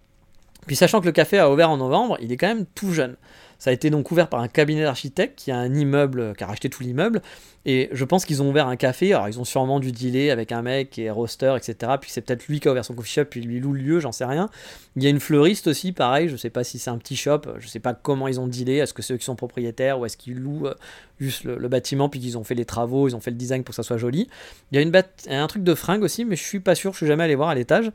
Puis 0.69 0.75
sachant 0.75 1.01
que 1.01 1.07
le 1.07 1.11
café 1.11 1.39
a 1.39 1.51
ouvert 1.51 1.71
en 1.71 1.77
novembre, 1.77 2.15
il 2.21 2.31
est 2.31 2.37
quand 2.37 2.47
même 2.47 2.67
tout 2.75 2.93
jeune. 2.93 3.15
Ça 3.57 3.71
a 3.71 3.73
été 3.73 3.89
donc 3.89 4.11
ouvert 4.11 4.29
par 4.29 4.39
un 4.39 4.47
cabinet 4.47 4.83
d'architectes 4.83 5.33
qui 5.35 5.49
a 5.49 5.57
un 5.57 5.73
immeuble, 5.73 6.35
qui 6.37 6.43
a 6.43 6.47
racheté 6.47 6.69
tout 6.69 6.83
l'immeuble. 6.83 7.23
Et 7.65 7.89
je 7.91 8.05
pense 8.05 8.23
qu'ils 8.23 8.43
ont 8.43 8.49
ouvert 8.49 8.67
un 8.67 8.75
café. 8.75 9.11
Alors 9.11 9.27
ils 9.27 9.39
ont 9.39 9.45
sûrement 9.45 9.79
dû 9.79 9.91
dealer 9.91 10.29
avec 10.29 10.51
un 10.51 10.61
mec 10.61 10.91
qui 10.91 11.05
est 11.05 11.09
roaster, 11.09 11.55
etc. 11.57 11.93
Puis 11.99 12.11
c'est 12.11 12.21
peut-être 12.21 12.47
lui 12.47 12.59
qui 12.59 12.67
a 12.67 12.71
ouvert 12.71 12.85
son 12.85 12.93
coffee 12.93 13.13
shop, 13.13 13.25
puis 13.25 13.41
lui 13.41 13.59
loue 13.59 13.73
le 13.73 13.81
lieu, 13.81 13.99
j'en 13.99 14.11
sais 14.11 14.25
rien. 14.25 14.47
Il 14.95 15.01
y 15.01 15.07
a 15.07 15.09
une 15.09 15.19
fleuriste 15.19 15.65
aussi, 15.65 15.91
pareil. 15.91 16.29
Je 16.29 16.35
sais 16.35 16.51
pas 16.51 16.63
si 16.63 16.77
c'est 16.77 16.91
un 16.91 16.99
petit 16.99 17.15
shop. 17.15 17.41
Je 17.57 17.67
sais 17.67 17.79
pas 17.79 17.95
comment 17.95 18.27
ils 18.27 18.39
ont 18.39 18.47
dealé. 18.47 18.75
Est-ce 18.75 18.93
que 18.93 19.01
c'est 19.01 19.15
eux 19.15 19.17
qui 19.17 19.25
sont 19.25 19.35
propriétaires 19.35 19.99
ou 19.99 20.05
est-ce 20.05 20.17
qu'ils 20.17 20.37
louent 20.37 20.67
euh, 20.67 20.75
juste 21.19 21.45
le, 21.45 21.67
bâtiment 21.67 22.09
puis 22.09 22.19
qu'ils 22.19 22.37
ont 22.37 22.43
fait 22.43 22.53
les 22.53 22.65
travaux, 22.65 23.07
ils 23.07 23.15
ont 23.15 23.21
fait 23.21 23.31
le 23.31 23.37
design 23.37 23.63
pour 23.63 23.71
que 23.71 23.75
ça 23.75 23.83
soit 23.83 23.97
joli. 23.97 24.29
Il 24.71 24.75
y 24.75 24.77
a 24.77 24.81
une 24.83 24.91
un 25.29 25.47
truc 25.47 25.63
de 25.63 25.73
fringue 25.73 26.03
aussi, 26.03 26.25
mais 26.25 26.35
je 26.35 26.43
suis 26.43 26.59
pas 26.59 26.75
sûr. 26.75 26.91
Je 26.91 26.97
suis 26.97 27.07
jamais 27.07 27.23
allé 27.23 27.33
voir 27.33 27.49
à 27.49 27.55
l'étage. 27.55 27.91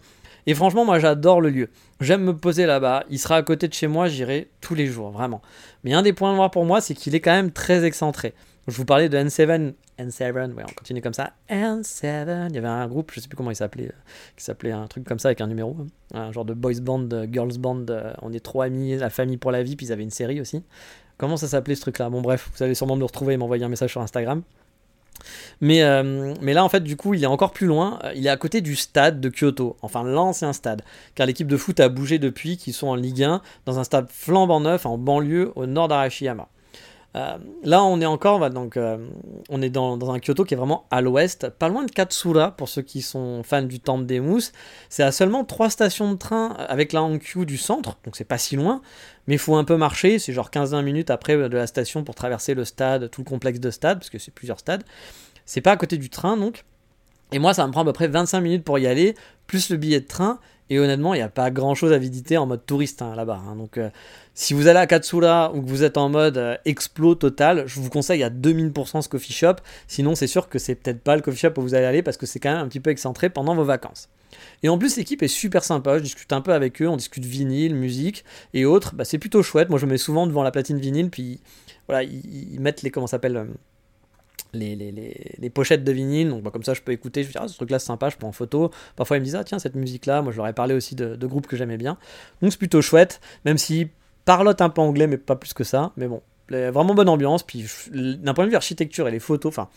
Et 0.47 0.55
franchement, 0.55 0.85
moi 0.85 0.99
j'adore 0.99 1.41
le 1.41 1.51
lieu. 1.51 1.71
J'aime 2.01 2.23
me 2.23 2.37
poser 2.37 2.67
là-bas. 2.67 3.05
Il 3.11 3.19
sera 3.19 3.37
à 3.37 3.43
côté 3.43 3.69
de 3.69 3.73
chez 3.75 3.87
moi, 3.87 4.09
j'irai 4.09 4.51
tous 4.61 4.75
les 4.75 4.87
jours, 4.87 5.11
vraiment. 5.11 5.41
Mais 5.85 5.95
un 5.95 6.03
des 6.03 6.13
points 6.13 6.35
noirs 6.35 6.51
pour 6.51 6.65
moi, 6.65 6.81
c'est 6.81 6.95
qu'il 6.95 7.15
est 7.15 7.21
quand 7.21 7.33
même 7.33 7.51
très 7.51 7.85
excentré. 7.85 8.35
Je 8.67 8.77
vous 8.77 8.87
parlais 8.87 9.11
de 9.11 9.19
N7, 9.19 9.75
N7, 9.99 10.53
ouais, 10.55 10.63
on 10.69 10.73
continue 10.75 11.03
comme 11.03 11.13
ça. 11.13 11.33
N7, 11.51 12.49
il 12.49 12.55
y 12.55 12.59
avait 12.59 12.67
un 12.67 12.87
groupe, 12.87 13.13
je 13.13 13.21
sais 13.21 13.29
plus 13.29 13.37
comment 13.37 13.51
il 13.51 13.57
s'appelait, 13.57 13.93
qui 14.37 14.45
s'appelait 14.45 14.73
un 14.73 14.87
truc 14.87 15.05
comme 15.05 15.19
ça 15.19 15.29
avec 15.29 15.43
un 15.43 15.47
numéro, 15.47 15.77
hein. 15.79 15.87
un 16.15 16.33
genre 16.33 16.47
de 16.47 16.55
boys 16.55 16.81
band, 16.81 17.09
girls 17.31 17.59
band, 17.59 17.85
on 18.23 18.33
est 18.33 18.41
trois 18.41 18.65
amis, 18.65 18.97
la 18.97 19.11
famille 19.11 19.37
pour 19.37 19.53
la 19.53 19.63
vie, 19.63 19.77
puis 19.77 19.87
ils 19.87 19.93
avaient 19.93 20.03
une 20.03 20.11
série 20.11 20.41
aussi. 20.41 20.65
Comment 21.19 21.37
ça 21.37 21.47
s'appelait 21.47 21.75
ce 21.75 21.83
truc-là? 21.83 22.09
Bon 22.09 22.23
bref, 22.23 22.51
vous 22.55 22.63
allez 22.63 22.75
sûrement 22.75 22.97
me 22.97 23.05
retrouver 23.05 23.35
et 23.35 23.37
m'envoyer 23.37 23.65
un 23.65 23.69
message 23.69 23.91
sur 23.91 24.01
Instagram. 24.01 24.43
Mais, 25.61 25.83
euh, 25.83 26.35
mais 26.41 26.53
là, 26.53 26.65
en 26.65 26.69
fait, 26.69 26.83
du 26.83 26.97
coup, 26.97 27.15
il 27.15 27.23
est 27.23 27.29
encore 27.29 27.53
plus 27.53 27.67
loin. 27.67 27.99
Il 28.15 28.27
est 28.27 28.31
à 28.31 28.37
côté 28.37 28.61
du 28.61 28.77
stade 28.77 29.21
de 29.21 29.29
Kyoto, 29.29 29.77
enfin 29.83 30.03
l'ancien 30.03 30.53
stade, 30.53 30.83
car 31.15 31.27
l'équipe 31.27 31.47
de 31.47 31.57
foot 31.57 31.81
a 31.81 31.89
bougé 31.89 32.19
depuis, 32.19 32.57
qu'ils 32.57 32.75
sont 32.75 32.89
en 32.89 32.95
Ligue 32.95 33.23
1, 33.23 33.41
dans 33.67 33.79
un 33.79 33.85
stade 33.85 34.09
flambant 34.11 34.61
neuf 34.61 34.87
en 34.87 34.99
banlieue 34.99 35.53
au 35.57 35.67
nord 35.67 35.89
d'Arashiyama. 35.89 36.49
Euh, 37.17 37.39
là, 37.63 37.85
on 37.85 38.01
est 38.01 38.07
encore, 38.07 38.51
donc, 38.51 38.77
euh, 38.77 38.99
on 39.49 39.63
est 39.63 39.71
dans, 39.71 40.11
un 40.11 40.19
Kyoto 40.19 40.45
qui 40.45 40.55
est 40.55 40.57
vraiment 40.57 40.87
à 40.91 41.01
l'ouest, 41.01 41.49
pas 41.49 41.69
loin 41.69 41.85
de 41.85 41.91
Katsura 41.91 42.51
pour 42.51 42.69
ceux 42.69 42.83
qui 42.83 43.03
sont 43.03 43.43
fans 43.45 43.63
du 43.63 43.79
temple 43.79 44.07
des 44.07 44.19
mousses. 44.19 44.53
C'est 44.89 45.05
à 45.05 45.13
seulement 45.13 45.45
trois 45.45 45.71
stations 45.71 46.11
de 46.13 46.19
train 46.19 46.57
avec 46.69 46.93
la 46.93 47.03
Hankyu 47.03 47.47
du 47.47 47.57
centre, 47.57 47.99
donc 48.05 48.17
c'est 48.17 48.25
pas 48.25 48.39
si 48.39 48.57
loin, 48.57 48.83
mais 49.29 49.35
il 49.35 49.39
faut 49.39 49.55
un 49.55 49.65
peu 49.65 49.77
marcher. 49.77 50.19
C'est 50.19 50.33
genre 50.33 50.51
15-20 50.51 50.83
minutes 50.83 51.11
après 51.11 51.37
de 51.37 51.57
la 51.57 51.69
station 51.69 52.03
pour 52.03 52.17
traverser 52.17 52.55
le 52.55 52.65
stade, 52.65 53.11
tout 53.11 53.21
le 53.21 53.29
complexe 53.29 53.61
de 53.61 53.71
stade, 53.71 53.99
parce 53.99 54.11
que 54.11 54.19
c'est 54.19 54.35
plusieurs 54.35 54.59
stades. 54.59 54.83
C'est 55.47 55.61
pas 55.61 55.73
à 55.73 55.77
côté 55.77 55.99
du 55.99 56.11
train 56.11 56.37
donc. 56.37 56.65
Et 57.33 57.39
moi, 57.39 57.55
ça 57.55 57.67
me 57.67 57.73
prend 57.73 57.83
à 57.83 57.85
peu 57.85 57.93
près 57.93 58.07
25 58.07 58.41
minutes 58.41 58.65
pour 58.65 58.79
y 58.79 58.87
aller, 58.87 59.15
plus 59.47 59.71
le 59.71 59.77
billet 59.77 60.01
de 60.01 60.07
train. 60.07 60.39
Et 60.71 60.79
honnêtement, 60.79 61.13
il 61.13 61.19
n'y 61.19 61.23
a 61.23 61.29
pas 61.29 61.51
grand 61.51 61.75
chose 61.75 61.93
à 61.93 61.99
visiter 61.99 62.39
en 62.39 62.47
mode 62.47 62.65
touriste 62.65 63.03
hein, 63.03 63.15
là-bas. 63.15 63.41
Hein. 63.47 63.57
Donc, 63.57 63.77
euh, 63.77 63.91
si 64.35 64.55
vous 64.55 64.67
allez 64.67 64.79
à 64.79 64.87
Katsura 64.87 65.53
ou 65.55 65.61
que 65.61 65.69
vous 65.69 65.85
êtes 65.85 65.99
en 65.99 66.09
mode 66.09 66.39
euh, 66.39 66.57
explo 66.65 67.15
total, 67.15 67.65
je 67.67 67.81
vous 67.81 67.91
conseille 67.91 68.23
à 68.23 68.31
2000% 68.31 69.03
ce 69.03 69.09
coffee 69.09 69.33
shop. 69.33 69.57
Sinon, 69.89 70.15
c'est 70.15 70.27
sûr 70.27 70.49
que 70.49 70.59
c'est 70.59 70.75
peut-être 70.75 71.01
pas 71.01 71.17
le 71.17 71.23
coffee 71.23 71.39
shop 71.39 71.53
où 71.59 71.61
vous 71.61 71.75
allez 71.75 71.85
aller 71.85 72.03
parce 72.03 72.17
que 72.17 72.25
c'est 72.25 72.41
quand 72.41 72.51
même 72.51 72.65
un 72.65 72.69
petit 72.69 72.81
peu 72.81 72.91
excentré 72.91 73.29
pendant 73.29 73.55
vos 73.55 73.65
vacances. 73.65 74.09
Et 74.63 74.69
en 74.69 74.79
plus, 74.79 74.97
l'équipe 74.97 75.23
est 75.23 75.29
super 75.29 75.63
sympa. 75.63 75.99
Je 75.99 76.03
discute 76.03 76.33
un 76.33 76.41
peu 76.41 76.55
avec 76.55 76.81
eux. 76.81 76.89
On 76.89 76.97
discute 76.97 77.25
vinyle, 77.25 77.75
musique 77.75 78.25
et 78.55 78.65
autres. 78.65 78.95
Bah, 78.95 79.05
c'est 79.05 79.19
plutôt 79.19 79.43
chouette. 79.43 79.69
Moi, 79.69 79.79
je 79.79 79.85
me 79.85 79.93
mets 79.93 79.99
souvent 79.99 80.27
devant 80.27 80.43
la 80.43 80.51
platine 80.51 80.79
vinyle. 80.79 81.11
Puis 81.11 81.41
voilà, 81.89 82.03
ils, 82.03 82.59
mettent 82.59 82.83
les. 82.83 82.91
Comment 82.91 83.07
s'appelle 83.07 83.47
euh, 84.55 84.75
les, 84.75 85.35
les, 85.39 85.51
pochettes 85.51 85.85
de 85.85 85.93
vinyle, 85.93 86.31
donc 86.31 86.43
bah, 86.43 86.51
comme 86.51 86.63
ça 86.63 86.75
je 86.75 86.83
peux 86.83 86.93
écouter, 86.93 87.23
je 87.23 87.29
me 87.29 87.33
dis 87.33 87.39
ah, 87.41 87.49
ce 87.49 87.57
truc 87.57 87.71
là 87.71 87.79
c'est 87.79 87.87
sympa, 87.87 88.09
je 88.09 88.17
prends 88.17 88.29
en 88.29 88.33
photo. 88.33 88.71
Parfois 88.97 89.17
ils 89.17 89.21
me 89.21 89.25
disent 89.25 89.37
ah 89.37 89.45
tiens 89.45 89.59
cette 89.59 89.75
musique 89.75 90.07
là, 90.07 90.23
moi 90.23 90.33
je 90.33 90.37
leur 90.37 90.47
ai 90.47 90.53
parlé 90.53 90.75
aussi 90.75 90.95
de, 90.95 91.27
groupes 91.27 91.47
que 91.47 91.57
j'aimais 91.57 91.77
bien. 91.77 91.97
Donc 92.43 92.53
c'est 92.53 92.59
plutôt 92.59 92.83
chouette, 92.83 93.21
même 93.45 93.59
si 93.59 93.89
parlote 94.25 94.61
un 94.61 94.71
peu 94.71 94.81
anglais 94.81 95.07
mais 95.07 95.19
pas 95.19 95.37
plus 95.37 95.53
que 95.53 95.65
ça, 95.65 95.93
mais 95.97 96.07
bon, 96.09 96.23
vraiment 96.49 96.95
bonne 96.95 97.09
ambiance, 97.09 97.43
puis 97.43 97.67
d'un 97.93 98.35
point 98.35 98.45
de 98.45 98.51
vue 98.51 98.57
architecture 98.57 99.09
et 99.09 99.11
les 99.11 99.21
photos, 99.21 99.51
enfin 99.51 99.69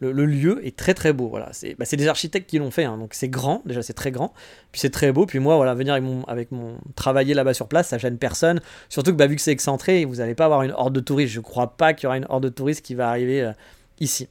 le, 0.00 0.26
lieu 0.26 0.60
est 0.66 0.76
très 0.76 0.92
très 0.92 1.12
beau, 1.12 1.28
voilà, 1.28 1.48
c'est 1.52 1.76
bah, 1.78 1.84
des 1.90 2.08
architectes 2.08 2.48
qui 2.48 2.58
l'ont 2.58 2.70
fait, 2.70 2.84
hein. 2.84 2.98
donc 2.98 3.14
c'est 3.14 3.28
grand, 3.28 3.62
déjà 3.64 3.82
c'est 3.82 3.94
très 3.94 4.10
grand, 4.10 4.34
puis 4.72 4.80
c'est 4.80 4.90
très 4.90 5.12
beau, 5.12 5.24
puis 5.24 5.38
moi 5.38 5.56
voilà, 5.56 5.74
venir 5.74 5.94
avec 5.94 6.04
mon, 6.04 6.24
avec 6.24 6.52
mon 6.52 6.78
travailler 6.94 7.34
là-bas 7.34 7.54
sur 7.54 7.68
place, 7.68 7.88
ça 7.88 7.98
gêne 7.98 8.18
personne, 8.18 8.60
surtout 8.88 9.12
que 9.12 9.16
bah, 9.16 9.26
vu 9.26 9.36
que 9.36 9.42
c'est 9.42 9.52
excentré, 9.52 10.04
vous 10.04 10.16
n'allez 10.16 10.34
pas 10.34 10.46
avoir 10.46 10.62
une 10.62 10.72
horde 10.72 10.94
de 10.94 11.00
touristes, 11.00 11.32
je 11.32 11.40
crois 11.40 11.76
pas 11.76 11.94
qu'il 11.94 12.04
y 12.04 12.06
aura 12.06 12.16
une 12.16 12.26
horde 12.28 12.44
de 12.44 12.48
touristes 12.48 12.84
qui 12.84 12.94
va 12.94 13.08
arriver 13.08 13.42
euh, 13.42 13.52
ici. 14.00 14.28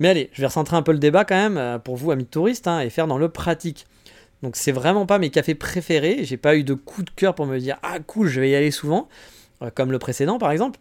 Mais 0.00 0.08
allez, 0.08 0.30
je 0.32 0.40
vais 0.40 0.46
recentrer 0.46 0.76
un 0.76 0.82
peu 0.82 0.92
le 0.92 0.98
débat 0.98 1.24
quand 1.24 1.36
même 1.36 1.56
euh, 1.56 1.78
pour 1.78 1.96
vous, 1.96 2.10
amis 2.10 2.26
touristes, 2.26 2.66
hein, 2.66 2.80
et 2.80 2.90
faire 2.90 3.06
dans 3.06 3.18
le 3.18 3.28
pratique. 3.28 3.86
Donc 4.42 4.56
c'est 4.56 4.72
vraiment 4.72 5.06
pas 5.06 5.18
mes 5.18 5.30
cafés 5.30 5.54
préférés. 5.54 6.24
J'ai 6.24 6.36
pas 6.36 6.56
eu 6.56 6.64
de 6.64 6.74
coup 6.74 7.02
de 7.02 7.10
cœur 7.10 7.34
pour 7.34 7.46
me 7.46 7.58
dire 7.58 7.78
ah 7.82 7.98
cool, 8.00 8.28
je 8.28 8.40
vais 8.40 8.50
y 8.50 8.54
aller 8.54 8.70
souvent, 8.70 9.08
euh, 9.62 9.70
comme 9.74 9.92
le 9.92 9.98
précédent 9.98 10.38
par 10.38 10.50
exemple. 10.50 10.80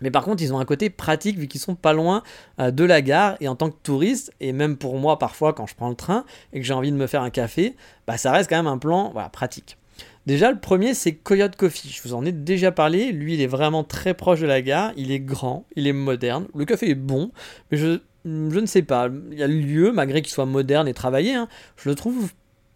Mais 0.00 0.10
par 0.10 0.24
contre, 0.24 0.42
ils 0.42 0.52
ont 0.52 0.58
un 0.58 0.64
côté 0.64 0.90
pratique 0.90 1.38
vu 1.38 1.46
qu'ils 1.46 1.60
sont 1.60 1.76
pas 1.76 1.92
loin 1.92 2.22
euh, 2.60 2.70
de 2.70 2.84
la 2.84 3.00
gare. 3.00 3.36
Et 3.40 3.48
en 3.48 3.56
tant 3.56 3.70
que 3.70 3.76
touriste, 3.82 4.32
et 4.40 4.52
même 4.52 4.76
pour 4.76 4.98
moi 4.98 5.18
parfois 5.18 5.52
quand 5.52 5.66
je 5.66 5.74
prends 5.74 5.88
le 5.88 5.94
train 5.94 6.24
et 6.52 6.60
que 6.60 6.66
j'ai 6.66 6.74
envie 6.74 6.92
de 6.92 6.96
me 6.96 7.06
faire 7.06 7.22
un 7.22 7.30
café, 7.30 7.74
bah 8.06 8.18
ça 8.18 8.30
reste 8.30 8.50
quand 8.50 8.56
même 8.56 8.66
un 8.66 8.78
plan 8.78 9.12
pratique. 9.32 9.78
Déjà, 10.26 10.50
le 10.50 10.58
premier, 10.58 10.94
c'est 10.94 11.14
Coyote 11.14 11.56
Coffee. 11.56 11.90
Je 11.90 12.02
vous 12.02 12.14
en 12.14 12.24
ai 12.24 12.32
déjà 12.32 12.72
parlé. 12.72 13.12
Lui, 13.12 13.34
il 13.34 13.40
est 13.40 13.46
vraiment 13.46 13.84
très 13.84 14.14
proche 14.14 14.40
de 14.40 14.46
la 14.46 14.62
gare. 14.62 14.92
Il 14.96 15.10
est 15.10 15.20
grand, 15.20 15.66
il 15.76 15.86
est 15.86 15.92
moderne. 15.92 16.46
Le 16.54 16.64
café 16.64 16.90
est 16.90 16.94
bon, 16.94 17.30
mais 17.70 17.76
je 17.76 18.00
je 18.24 18.58
ne 18.58 18.66
sais 18.66 18.82
pas. 18.82 19.08
Il 19.30 19.38
y 19.38 19.42
a 19.42 19.46
le 19.46 19.54
lieu, 19.54 19.92
malgré 19.92 20.22
qu'il 20.22 20.32
soit 20.32 20.46
moderne 20.46 20.88
et 20.88 20.94
travaillé, 20.94 21.34
hein, 21.34 21.48
je 21.76 21.88
le 21.88 21.94
trouve 21.94 22.30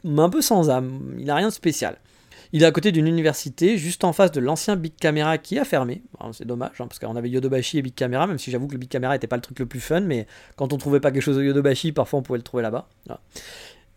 un 0.04 0.30
peu 0.30 0.42
sans 0.42 0.70
âme. 0.70 1.14
Il 1.18 1.26
n'a 1.26 1.36
rien 1.36 1.48
de 1.48 1.52
spécial. 1.52 1.96
Il 2.52 2.62
est 2.62 2.66
à 2.66 2.72
côté 2.72 2.92
d'une 2.92 3.06
université, 3.06 3.76
juste 3.76 4.04
en 4.04 4.14
face 4.14 4.32
de 4.32 4.40
l'ancien 4.40 4.76
Big 4.76 4.94
Camera 4.98 5.36
qui 5.36 5.58
a 5.58 5.64
fermé. 5.64 6.02
C'est 6.32 6.46
dommage, 6.46 6.80
hein, 6.80 6.86
parce 6.86 6.98
qu'on 6.98 7.14
avait 7.16 7.28
Yodobashi 7.28 7.78
et 7.78 7.82
Big 7.82 7.94
Camera, 7.94 8.26
même 8.26 8.38
si 8.38 8.50
j'avoue 8.50 8.66
que 8.66 8.72
le 8.72 8.78
Big 8.78 8.88
Camera 8.88 9.12
n'était 9.12 9.26
pas 9.26 9.36
le 9.36 9.42
truc 9.42 9.58
le 9.58 9.66
plus 9.66 9.80
fun, 9.80 10.00
mais 10.00 10.26
quand 10.56 10.72
on 10.72 10.78
trouvait 10.78 11.00
pas 11.00 11.10
quelque 11.10 11.22
chose 11.22 11.36
au 11.36 11.42
Yodobashi, 11.42 11.92
parfois 11.92 12.20
on 12.20 12.22
pouvait 12.22 12.38
le 12.38 12.44
trouver 12.44 12.62
là-bas. 12.62 12.88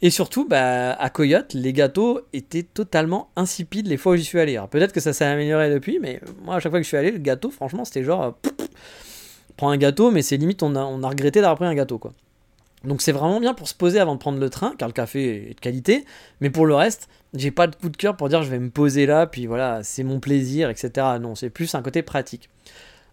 Et 0.03 0.09
surtout, 0.09 0.47
bah, 0.47 0.93
à 0.93 1.09
Coyote, 1.09 1.53
les 1.53 1.73
gâteaux 1.73 2.21
étaient 2.33 2.63
totalement 2.63 3.29
insipides 3.35 3.87
les 3.87 3.97
fois 3.97 4.13
où 4.13 4.15
j'y 4.15 4.23
suis 4.23 4.39
allé. 4.39 4.59
Peut-être 4.71 4.93
que 4.93 4.99
ça 4.99 5.13
s'est 5.13 5.25
amélioré 5.25 5.69
depuis, 5.69 5.99
mais 5.99 6.19
moi, 6.43 6.55
à 6.55 6.59
chaque 6.59 6.71
fois 6.71 6.79
que 6.79 6.83
je 6.83 6.87
suis 6.87 6.97
allé, 6.97 7.11
le 7.11 7.19
gâteau, 7.19 7.51
franchement, 7.51 7.85
c'était 7.85 8.03
genre 8.03 8.35
prends 9.57 9.69
un 9.69 9.77
gâteau, 9.77 10.09
mais 10.09 10.23
c'est 10.23 10.37
limite, 10.37 10.63
on 10.63 10.75
a, 10.75 10.79
on 10.79 11.03
a 11.03 11.09
regretté 11.09 11.39
d'avoir 11.39 11.57
pris 11.57 11.65
un 11.65 11.75
gâteau, 11.75 11.99
quoi. 11.99 12.13
Donc 12.83 13.03
c'est 13.03 13.11
vraiment 13.11 13.39
bien 13.39 13.53
pour 13.53 13.67
se 13.67 13.75
poser 13.75 13.99
avant 13.99 14.15
de 14.15 14.19
prendre 14.19 14.39
le 14.39 14.49
train, 14.49 14.73
car 14.75 14.87
le 14.87 14.93
café 14.93 15.51
est 15.51 15.53
de 15.53 15.59
qualité, 15.59 16.03
mais 16.39 16.49
pour 16.49 16.65
le 16.65 16.73
reste, 16.73 17.09
j'ai 17.35 17.51
pas 17.51 17.67
de 17.67 17.75
coup 17.75 17.89
de 17.89 17.97
cœur 17.97 18.17
pour 18.17 18.27
dire 18.27 18.41
je 18.41 18.49
vais 18.49 18.57
me 18.57 18.71
poser 18.71 19.05
là, 19.05 19.27
puis 19.27 19.45
voilà, 19.45 19.83
c'est 19.83 20.03
mon 20.03 20.19
plaisir, 20.19 20.71
etc. 20.71 21.05
Non, 21.21 21.35
c'est 21.35 21.51
plus 21.51 21.75
un 21.75 21.83
côté 21.83 22.01
pratique. 22.01 22.49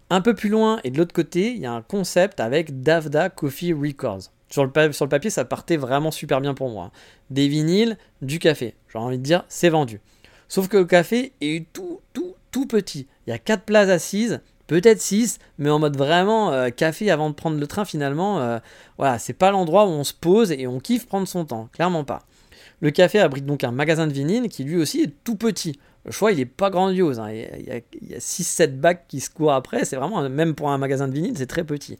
Un 0.09 0.21
peu 0.21 0.33
plus 0.33 0.49
loin 0.49 0.79
et 0.83 0.89
de 0.89 0.97
l'autre 0.97 1.13
côté, 1.13 1.51
il 1.51 1.59
y 1.59 1.67
a 1.67 1.71
un 1.71 1.83
concept 1.83 2.39
avec 2.39 2.81
Davda 2.81 3.29
Coffee 3.29 3.73
Records. 3.73 4.31
Sur 4.49 4.65
le, 4.65 4.91
sur 4.91 5.05
le 5.05 5.09
papier, 5.09 5.29
ça 5.29 5.45
partait 5.45 5.77
vraiment 5.77 6.11
super 6.11 6.41
bien 6.41 6.53
pour 6.53 6.69
moi. 6.69 6.91
Des 7.29 7.47
vinyles, 7.47 7.97
du 8.21 8.39
café. 8.39 8.75
J'ai 8.91 8.97
envie 8.97 9.17
de 9.17 9.23
dire, 9.23 9.45
c'est 9.47 9.69
vendu. 9.69 10.01
Sauf 10.47 10.67
que 10.67 10.77
le 10.77 10.85
café 10.85 11.33
est 11.41 11.71
tout, 11.71 12.01
tout, 12.13 12.33
tout 12.51 12.65
petit. 12.65 13.07
Il 13.27 13.29
y 13.29 13.33
a 13.33 13.37
4 13.37 13.63
places 13.63 13.89
assises 13.89 14.41
peut-être 14.69 15.01
6, 15.01 15.39
mais 15.57 15.69
en 15.71 15.79
mode 15.79 15.97
vraiment 15.97 16.53
euh, 16.53 16.69
café 16.69 17.09
avant 17.09 17.29
de 17.31 17.35
prendre 17.35 17.59
le 17.59 17.67
train 17.67 17.85
finalement. 17.85 18.39
Euh, 18.39 18.59
voilà, 18.97 19.17
c'est 19.17 19.33
pas 19.33 19.51
l'endroit 19.51 19.85
où 19.85 19.89
on 19.89 20.03
se 20.03 20.13
pose 20.13 20.51
et 20.51 20.67
on 20.67 20.79
kiffe 20.79 21.07
prendre 21.07 21.27
son 21.27 21.43
temps, 21.43 21.69
clairement 21.73 22.03
pas. 22.03 22.21
Le 22.79 22.91
café 22.91 23.19
abrite 23.19 23.45
donc 23.45 23.63
un 23.63 23.71
magasin 23.71 24.07
de 24.07 24.13
vinyle 24.13 24.47
qui 24.47 24.63
lui 24.63 24.77
aussi 24.77 25.01
est 25.01 25.13
tout 25.23 25.35
petit. 25.35 25.79
Le 26.05 26.11
choix, 26.11 26.31
il 26.31 26.39
est 26.39 26.45
pas 26.45 26.69
grandiose. 26.69 27.19
Hein. 27.19 27.31
Il 27.31 28.09
y 28.09 28.15
a, 28.15 28.19
6-7 28.19 28.77
bacs 28.77 29.05
qui 29.07 29.19
se 29.19 29.29
courent 29.29 29.53
après. 29.53 29.85
C'est 29.85 29.95
vraiment, 29.97 30.27
même 30.29 30.55
pour 30.55 30.69
un 30.69 30.77
magasin 30.77 31.07
de 31.07 31.13
vinyle, 31.13 31.33
c'est 31.35 31.47
très 31.47 31.63
petit. 31.63 31.97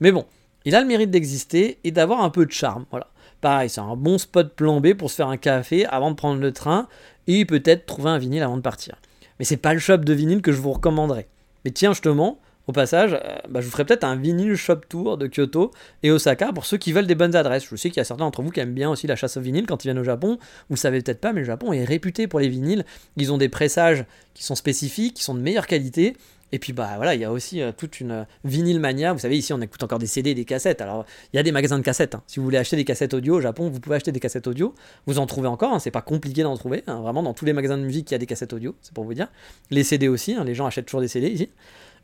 Mais 0.00 0.10
bon, 0.10 0.24
il 0.64 0.74
a 0.74 0.80
le 0.80 0.86
mérite 0.86 1.10
d'exister 1.10 1.78
et 1.84 1.90
d'avoir 1.90 2.22
un 2.22 2.30
peu 2.30 2.46
de 2.46 2.52
charme. 2.52 2.84
Voilà. 2.90 3.08
Pareil, 3.40 3.68
c'est 3.68 3.80
un 3.80 3.96
bon 3.96 4.18
spot 4.18 4.54
plan 4.54 4.80
B 4.80 4.94
pour 4.94 5.10
se 5.10 5.16
faire 5.16 5.28
un 5.28 5.36
café 5.36 5.84
avant 5.86 6.10
de 6.10 6.16
prendre 6.16 6.40
le 6.40 6.52
train 6.52 6.88
et 7.26 7.44
peut-être 7.44 7.86
trouver 7.86 8.10
un 8.10 8.18
vinyle 8.18 8.42
avant 8.42 8.56
de 8.56 8.62
partir. 8.62 8.96
Mais 9.38 9.44
c'est 9.44 9.56
pas 9.56 9.74
le 9.74 9.80
shop 9.80 9.98
de 9.98 10.12
vinyle 10.12 10.42
que 10.42 10.52
je 10.52 10.60
vous 10.60 10.72
recommanderais. 10.72 11.26
Mais 11.64 11.72
tiens, 11.72 11.92
justement, 11.92 12.38
au 12.68 12.72
passage, 12.72 13.14
euh, 13.14 13.36
bah, 13.48 13.60
je 13.60 13.66
vous 13.66 13.72
ferai 13.72 13.84
peut-être 13.84 14.04
un 14.04 14.14
vinyle 14.14 14.54
shop 14.54 14.76
tour 14.88 15.18
de 15.18 15.26
Kyoto 15.26 15.72
et 16.04 16.12
Osaka 16.12 16.52
pour 16.52 16.64
ceux 16.64 16.76
qui 16.76 16.92
veulent 16.92 17.06
des 17.06 17.16
bonnes 17.16 17.34
adresses. 17.34 17.66
Je 17.68 17.74
sais 17.74 17.90
qu'il 17.90 17.96
y 17.96 18.00
a 18.00 18.04
certains 18.04 18.24
d'entre 18.24 18.42
vous 18.42 18.50
qui 18.50 18.60
aiment 18.60 18.74
bien 18.74 18.90
aussi 18.90 19.06
la 19.06 19.16
chasse 19.16 19.36
au 19.36 19.40
vinyle 19.40 19.66
quand 19.66 19.84
ils 19.84 19.88
viennent 19.88 19.98
au 19.98 20.04
Japon. 20.04 20.38
Vous 20.70 20.76
savez 20.76 21.00
peut-être 21.02 21.20
pas, 21.20 21.32
mais 21.32 21.40
le 21.40 21.46
Japon 21.46 21.72
est 21.72 21.84
réputé 21.84 22.28
pour 22.28 22.38
les 22.38 22.48
vinyles. 22.48 22.84
Ils 23.16 23.32
ont 23.32 23.38
des 23.38 23.48
pressages 23.48 24.04
qui 24.34 24.44
sont 24.44 24.54
spécifiques, 24.54 25.14
qui 25.14 25.24
sont 25.24 25.34
de 25.34 25.40
meilleure 25.40 25.66
qualité. 25.66 26.16
Et 26.52 26.58
puis 26.58 26.72
bah 26.74 26.92
voilà, 26.96 27.14
il 27.14 27.20
y 27.20 27.24
a 27.24 27.32
aussi 27.32 27.62
euh, 27.62 27.72
toute 27.74 28.00
une 28.00 28.10
euh, 28.10 28.24
vinyle 28.44 28.78
mania. 28.78 29.12
Vous 29.12 29.18
savez, 29.18 29.38
ici 29.38 29.52
on 29.52 29.60
écoute 29.60 29.82
encore 29.82 29.98
des 29.98 30.06
CD 30.06 30.34
des 30.34 30.44
cassettes. 30.44 30.82
Alors 30.82 31.06
il 31.32 31.36
y 31.36 31.40
a 31.40 31.42
des 31.42 31.52
magasins 31.52 31.78
de 31.78 31.82
cassettes. 31.82 32.14
Hein. 32.14 32.22
Si 32.26 32.38
vous 32.38 32.44
voulez 32.44 32.58
acheter 32.58 32.76
des 32.76 32.84
cassettes 32.84 33.14
audio 33.14 33.36
au 33.36 33.40
Japon, 33.40 33.70
vous 33.70 33.80
pouvez 33.80 33.96
acheter 33.96 34.12
des 34.12 34.20
cassettes 34.20 34.46
audio. 34.46 34.74
Vous 35.06 35.18
en 35.18 35.26
trouvez 35.26 35.48
encore, 35.48 35.72
hein. 35.72 35.78
c'est 35.78 35.90
pas 35.90 36.02
compliqué 36.02 36.42
d'en 36.42 36.56
trouver. 36.56 36.84
Hein. 36.86 37.00
Vraiment, 37.00 37.22
dans 37.22 37.34
tous 37.34 37.46
les 37.46 37.54
magasins 37.54 37.78
de 37.78 37.84
musique, 37.84 38.10
il 38.10 38.14
y 38.14 38.16
a 38.16 38.18
des 38.18 38.26
cassettes 38.26 38.52
audio, 38.52 38.74
c'est 38.82 38.92
pour 38.92 39.04
vous 39.04 39.14
dire. 39.14 39.28
Les 39.70 39.82
CD 39.82 40.08
aussi, 40.08 40.36
les 40.44 40.54
gens 40.54 40.66
achètent 40.66 40.86
toujours 40.86 41.00
des 41.00 41.08
CD 41.08 41.28
ici. 41.28 41.48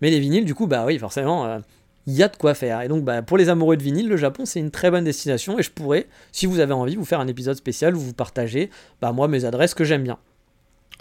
Mais 0.00 0.10
les 0.10 0.20
vinyles, 0.20 0.44
du 0.44 0.54
coup, 0.54 0.66
bah 0.66 0.84
oui, 0.86 0.98
forcément, 0.98 1.44
euh, 1.44 1.58
il 2.06 2.14
y 2.14 2.22
a 2.22 2.28
de 2.28 2.36
quoi 2.36 2.54
faire. 2.54 2.80
Et 2.82 2.88
donc, 2.88 3.04
bah, 3.04 3.22
pour 3.22 3.36
les 3.36 3.48
amoureux 3.48 3.76
de 3.76 3.82
vinyle, 3.82 4.08
le 4.08 4.16
Japon, 4.16 4.46
c'est 4.46 4.60
une 4.60 4.70
très 4.70 4.90
bonne 4.90 5.04
destination. 5.04 5.58
Et 5.58 5.62
je 5.62 5.70
pourrais, 5.70 6.06
si 6.32 6.46
vous 6.46 6.60
avez 6.60 6.72
envie, 6.72 6.96
vous 6.96 7.04
faire 7.04 7.20
un 7.20 7.26
épisode 7.26 7.56
spécial 7.56 7.94
où 7.96 8.00
vous 8.00 8.14
partagez, 8.14 8.70
bah, 9.02 9.12
moi, 9.12 9.28
mes 9.28 9.44
adresses 9.44 9.74
que 9.74 9.84
j'aime 9.84 10.04
bien. 10.04 10.18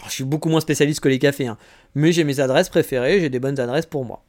Je 0.06 0.12
suis 0.12 0.24
beaucoup 0.24 0.48
moins 0.48 0.60
spécialiste 0.60 1.00
que 1.00 1.08
les 1.08 1.18
cafés, 1.18 1.46
hein, 1.46 1.58
mais 1.94 2.12
j'ai 2.12 2.24
mes 2.24 2.40
adresses 2.40 2.68
préférées, 2.68 3.20
j'ai 3.20 3.30
des 3.30 3.40
bonnes 3.40 3.58
adresses 3.58 3.86
pour 3.86 4.04
moi. 4.04 4.22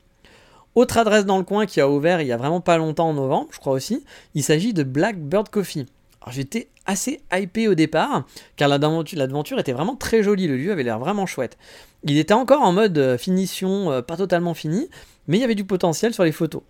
Autre 0.76 0.98
adresse 0.98 1.26
dans 1.26 1.38
le 1.38 1.44
coin 1.44 1.66
qui 1.66 1.82
a 1.82 1.90
ouvert 1.90 2.22
il 2.22 2.28
y 2.28 2.32
a 2.32 2.38
vraiment 2.38 2.62
pas 2.62 2.78
longtemps 2.78 3.10
en 3.10 3.14
novembre, 3.14 3.50
je 3.52 3.60
crois 3.60 3.74
aussi, 3.74 4.04
il 4.36 4.44
s'agit 4.44 4.74
de 4.74 4.84
Blackbird 4.84 5.50
Coffee. 5.50 5.86
Alors 6.22 6.34
j'étais 6.34 6.68
assez 6.86 7.22
hypé 7.34 7.68
au 7.68 7.76
départ, 7.76 8.26
car 8.56 8.68
l'aventure 8.68 9.60
était 9.60 9.72
vraiment 9.72 9.96
très 9.96 10.24
jolie, 10.24 10.48
le 10.48 10.58
lieu 10.58 10.72
avait 10.72 10.84
l'air 10.84 11.00
vraiment 11.00 11.26
chouette. 11.26 11.58
Il 12.04 12.18
était 12.18 12.34
encore 12.34 12.62
en 12.62 12.72
mode 12.72 12.98
euh, 12.98 13.18
finition, 13.18 13.92
euh, 13.92 14.02
pas 14.02 14.18
totalement 14.18 14.54
fini, 14.54 14.90
mais 15.28 15.38
il 15.38 15.42
y 15.42 15.44
avait 15.44 15.56
du 15.56 15.66
potentiel 15.66 16.14
sur 16.14 16.24
les 16.24 16.32
photos. 16.32 16.62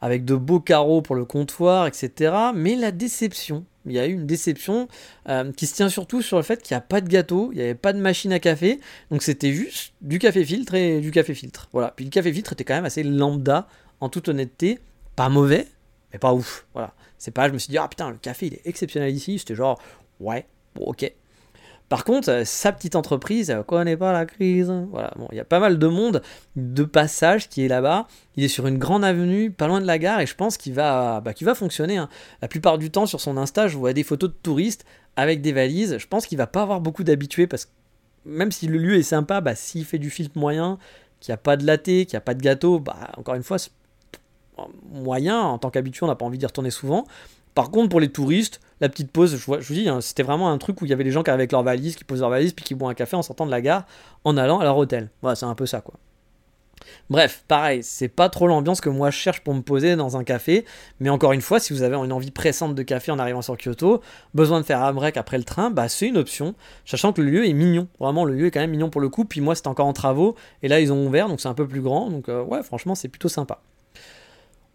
Avec 0.00 0.24
de 0.24 0.36
beaux 0.36 0.60
carreaux 0.60 1.02
pour 1.02 1.16
le 1.16 1.24
comptoir, 1.24 1.86
etc. 1.86 2.32
Mais 2.54 2.76
la 2.76 2.92
déception, 2.92 3.64
il 3.90 3.96
y 3.96 3.98
a 3.98 4.06
eu 4.06 4.12
une 4.12 4.26
déception 4.26 4.88
euh, 5.28 5.52
qui 5.52 5.66
se 5.66 5.74
tient 5.74 5.88
surtout 5.88 6.22
sur 6.22 6.36
le 6.36 6.42
fait 6.42 6.62
qu'il 6.62 6.74
n'y 6.74 6.78
a 6.78 6.82
pas 6.82 7.00
de 7.00 7.08
gâteau, 7.08 7.50
il 7.52 7.56
n'y 7.56 7.62
avait 7.62 7.74
pas 7.74 7.92
de 7.92 7.98
machine 7.98 8.32
à 8.32 8.38
café, 8.38 8.80
donc 9.10 9.22
c'était 9.22 9.52
juste 9.52 9.92
du 10.00 10.18
café 10.18 10.44
filtre 10.44 10.74
et 10.74 11.00
du 11.00 11.10
café 11.10 11.34
filtre. 11.34 11.68
Voilà. 11.72 11.92
Puis 11.94 12.04
le 12.04 12.10
café 12.10 12.32
filtre 12.32 12.52
était 12.52 12.64
quand 12.64 12.74
même 12.74 12.84
assez 12.84 13.02
lambda 13.02 13.68
en 14.00 14.08
toute 14.08 14.28
honnêteté, 14.28 14.78
pas 15.16 15.28
mauvais, 15.28 15.66
mais 16.12 16.18
pas 16.18 16.32
ouf. 16.32 16.66
Voilà. 16.74 16.94
C'est 17.18 17.32
pas, 17.32 17.48
je 17.48 17.52
me 17.52 17.58
suis 17.58 17.70
dit, 17.70 17.78
ah 17.78 17.88
putain, 17.88 18.10
le 18.10 18.16
café 18.16 18.46
il 18.46 18.54
est 18.54 18.66
exceptionnel 18.66 19.14
ici. 19.14 19.38
C'était 19.38 19.54
genre, 19.54 19.80
ouais, 20.20 20.46
bon, 20.74 20.84
ok. 20.84 21.12
Par 21.88 22.04
contre, 22.04 22.28
euh, 22.30 22.44
sa 22.44 22.72
petite 22.72 22.96
entreprise, 22.96 23.48
elle 23.48 23.62
connaît 23.64 23.96
pas 23.96 24.12
la 24.12 24.26
crise? 24.26 24.72
Voilà, 24.90 25.12
bon, 25.16 25.26
il 25.32 25.36
y 25.36 25.40
a 25.40 25.44
pas 25.44 25.58
mal 25.58 25.78
de 25.78 25.86
monde 25.86 26.22
de 26.56 26.84
passage 26.84 27.48
qui 27.48 27.64
est 27.64 27.68
là-bas. 27.68 28.06
Il 28.36 28.44
est 28.44 28.48
sur 28.48 28.66
une 28.66 28.78
grande 28.78 29.04
avenue, 29.04 29.50
pas 29.50 29.68
loin 29.68 29.80
de 29.80 29.86
la 29.86 29.98
gare, 29.98 30.20
et 30.20 30.26
je 30.26 30.34
pense 30.34 30.58
qu'il 30.58 30.74
va, 30.74 31.20
bah, 31.20 31.32
va 31.40 31.54
fonctionner. 31.54 31.96
hein. 31.96 32.08
La 32.42 32.48
plupart 32.48 32.76
du 32.76 32.90
temps, 32.90 33.06
sur 33.06 33.20
son 33.20 33.36
Insta, 33.36 33.68
je 33.68 33.78
vois 33.78 33.94
des 33.94 34.02
photos 34.02 34.30
de 34.30 34.36
touristes 34.42 34.84
avec 35.16 35.40
des 35.40 35.52
valises. 35.52 35.96
Je 35.98 36.06
pense 36.06 36.26
qu'il 36.26 36.36
va 36.36 36.46
pas 36.46 36.62
avoir 36.62 36.80
beaucoup 36.80 37.04
d'habitués 37.04 37.46
parce 37.46 37.64
que 37.64 37.70
même 38.26 38.52
si 38.52 38.66
le 38.66 38.78
lieu 38.78 38.96
est 38.96 39.02
sympa, 39.02 39.40
bah, 39.40 39.54
s'il 39.54 39.84
fait 39.86 39.98
du 39.98 40.10
filtre 40.10 40.38
moyen, 40.38 40.78
qu'il 41.20 41.32
n'y 41.32 41.34
a 41.34 41.38
pas 41.38 41.56
de 41.56 41.64
latte, 41.64 41.84
qu'il 41.84 42.08
n'y 42.12 42.16
a 42.16 42.20
pas 42.20 42.34
de 42.34 42.42
gâteau, 42.42 42.80
bah, 42.80 43.12
encore 43.16 43.34
une 43.34 43.42
fois, 43.42 43.58
c'est 43.58 43.70
moyen. 44.92 45.40
En 45.40 45.58
tant 45.58 45.70
qu'habitué, 45.70 46.04
on 46.04 46.08
n'a 46.08 46.16
pas 46.16 46.26
envie 46.26 46.38
d'y 46.38 46.46
retourner 46.46 46.70
souvent. 46.70 47.06
Par 47.54 47.70
contre, 47.70 47.88
pour 47.88 48.00
les 48.00 48.10
touristes, 48.10 48.60
la 48.80 48.88
petite 48.88 49.10
pause, 49.10 49.36
je, 49.36 49.44
vois- 49.44 49.60
je 49.60 49.68
vous 49.68 49.74
dis, 49.74 49.88
hein, 49.88 50.00
c'était 50.00 50.22
vraiment 50.22 50.50
un 50.50 50.58
truc 50.58 50.80
où 50.80 50.84
il 50.84 50.90
y 50.90 50.92
avait 50.92 51.04
les 51.04 51.10
gens 51.10 51.22
qui 51.22 51.30
arrivaient 51.30 51.42
avec 51.42 51.52
leurs 51.52 51.62
valises, 51.62 51.96
qui 51.96 52.04
posent 52.04 52.20
leurs 52.20 52.30
valises, 52.30 52.52
puis 52.52 52.64
qui 52.64 52.74
boivent 52.74 52.90
un 52.90 52.94
café 52.94 53.16
en 53.16 53.22
sortant 53.22 53.46
de 53.46 53.50
la 53.50 53.60
gare, 53.60 53.84
en 54.24 54.36
allant 54.36 54.58
à 54.60 54.64
leur 54.64 54.76
hôtel. 54.76 55.10
Voilà, 55.22 55.34
c'est 55.36 55.46
un 55.46 55.54
peu 55.54 55.66
ça, 55.66 55.80
quoi. 55.80 55.94
Bref, 57.10 57.44
pareil, 57.48 57.82
c'est 57.82 58.08
pas 58.08 58.28
trop 58.28 58.46
l'ambiance 58.46 58.80
que 58.80 58.88
moi 58.88 59.10
je 59.10 59.16
cherche 59.16 59.40
pour 59.40 59.54
me 59.54 59.62
poser 59.62 59.96
dans 59.96 60.16
un 60.16 60.24
café, 60.24 60.64
mais 61.00 61.08
encore 61.08 61.32
une 61.32 61.40
fois, 61.40 61.58
si 61.58 61.72
vous 61.72 61.82
avez 61.82 61.96
une 61.96 62.12
envie 62.12 62.30
pressante 62.30 62.74
de 62.74 62.82
café 62.82 63.10
en 63.10 63.18
arrivant 63.18 63.42
sur 63.42 63.56
Kyoto, 63.56 64.02
besoin 64.34 64.60
de 64.60 64.64
faire 64.66 64.82
un 64.82 64.92
break 64.92 65.16
après 65.16 65.38
le 65.38 65.44
train, 65.44 65.70
bah 65.70 65.88
c'est 65.88 66.06
une 66.06 66.16
option, 66.18 66.54
sachant 66.84 67.12
que 67.12 67.20
le 67.20 67.30
lieu 67.30 67.46
est 67.48 67.52
mignon. 67.52 67.88
Vraiment, 67.98 68.24
le 68.24 68.34
lieu 68.34 68.46
est 68.46 68.50
quand 68.50 68.60
même 68.60 68.70
mignon 68.70 68.90
pour 68.90 69.00
le 69.00 69.08
coup, 69.08 69.24
puis 69.24 69.40
moi 69.40 69.54
c'était 69.54 69.68
encore 69.68 69.86
en 69.86 69.92
travaux, 69.92 70.34
et 70.62 70.68
là 70.68 70.80
ils 70.80 70.92
ont 70.92 71.06
ouvert, 71.06 71.28
donc 71.28 71.40
c'est 71.40 71.48
un 71.48 71.54
peu 71.54 71.66
plus 71.66 71.80
grand, 71.80 72.10
donc 72.10 72.28
euh, 72.28 72.42
ouais, 72.42 72.62
franchement, 72.62 72.94
c'est 72.94 73.08
plutôt 73.08 73.28
sympa. 73.28 73.60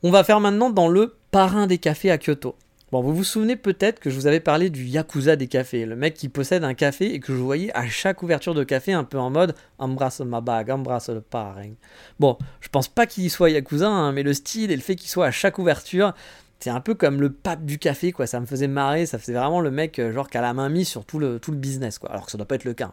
On 0.01 0.12
va 0.12 0.24
faire 0.24 0.39
maintenant 0.39 0.70
dans 0.70 0.88
le 0.88 1.16
parrain 1.32 1.68
des 1.68 1.78
cafés 1.78 2.12
à 2.12 2.18
Kyoto. 2.18 2.56
Bon, 2.94 3.02
vous 3.02 3.16
vous 3.16 3.24
souvenez 3.24 3.56
peut-être 3.56 4.00
que 4.00 4.12
je 4.12 4.16
vous 4.16 4.28
avais 4.28 4.39
parlé 4.39 4.70
du 4.70 4.84
Yakuza 4.84 5.36
des 5.36 5.48
cafés, 5.48 5.88
le 5.88 5.96
mec 5.96 6.14
qui 6.14 6.30
possède 6.30 6.64
un 6.64 6.76
café 6.76 7.12
et 7.12 7.20
que 7.20 7.34
je 7.34 7.39
voyais 7.39 7.76
à 7.76 7.88
chaque 7.88 8.22
ouverture 8.22 8.54
de 8.54 8.64
café 8.64 8.94
un 8.94 9.04
peu 9.04 9.18
en 9.18 9.32
mode 9.32 9.56
embrasse 9.80 10.20
ma 10.20 10.41
bague, 10.41 10.70
embrasse 10.70 11.10
le 11.10 11.22
parrain. 11.22 11.72
Bon, 12.20 12.38
je 12.60 12.70
pense 12.70 12.88
pas 12.88 13.08
qu'il 13.08 13.32
soit 13.32 13.50
Yakuza, 13.50 13.89
hein, 13.89 14.12
mais 14.12 14.22
le 14.22 14.36
style 14.36 14.70
et 14.70 14.76
le 14.76 14.84
fait 14.84 14.96
qu'il 14.96 15.10
soit 15.10 15.26
à 15.26 15.32
chaque 15.32 15.58
ouverture, 15.58 16.14
c'est 16.60 16.70
un 16.70 16.82
peu 16.82 16.94
comme 16.94 17.20
le 17.20 17.32
pape 17.32 17.66
du 17.66 17.80
café, 17.80 18.12
quoi. 18.12 18.28
Ça 18.28 18.39
me 18.39 18.46
faisait 18.46 18.68
marrer, 18.68 19.08
ça 19.08 19.18
faisait 19.18 19.34
vraiment 19.34 19.60
le 19.60 19.72
mec 19.72 19.98
euh, 19.98 20.12
genre 20.14 20.30
qui 20.30 20.38
a 20.38 20.41
la 20.41 20.54
main 20.54 20.70
mise 20.70 20.88
sur 20.88 21.04
tout 21.04 21.18
le, 21.18 21.39
tout 21.39 21.50
le 21.50 21.58
business, 21.58 21.98
quoi. 21.98 22.12
Alors 22.12 22.28
que 22.28 22.32
ça 22.32 22.38
doit 22.38 22.46
pas 22.46 22.54
être 22.54 22.64
le 22.64 22.76
cas. 22.76 22.91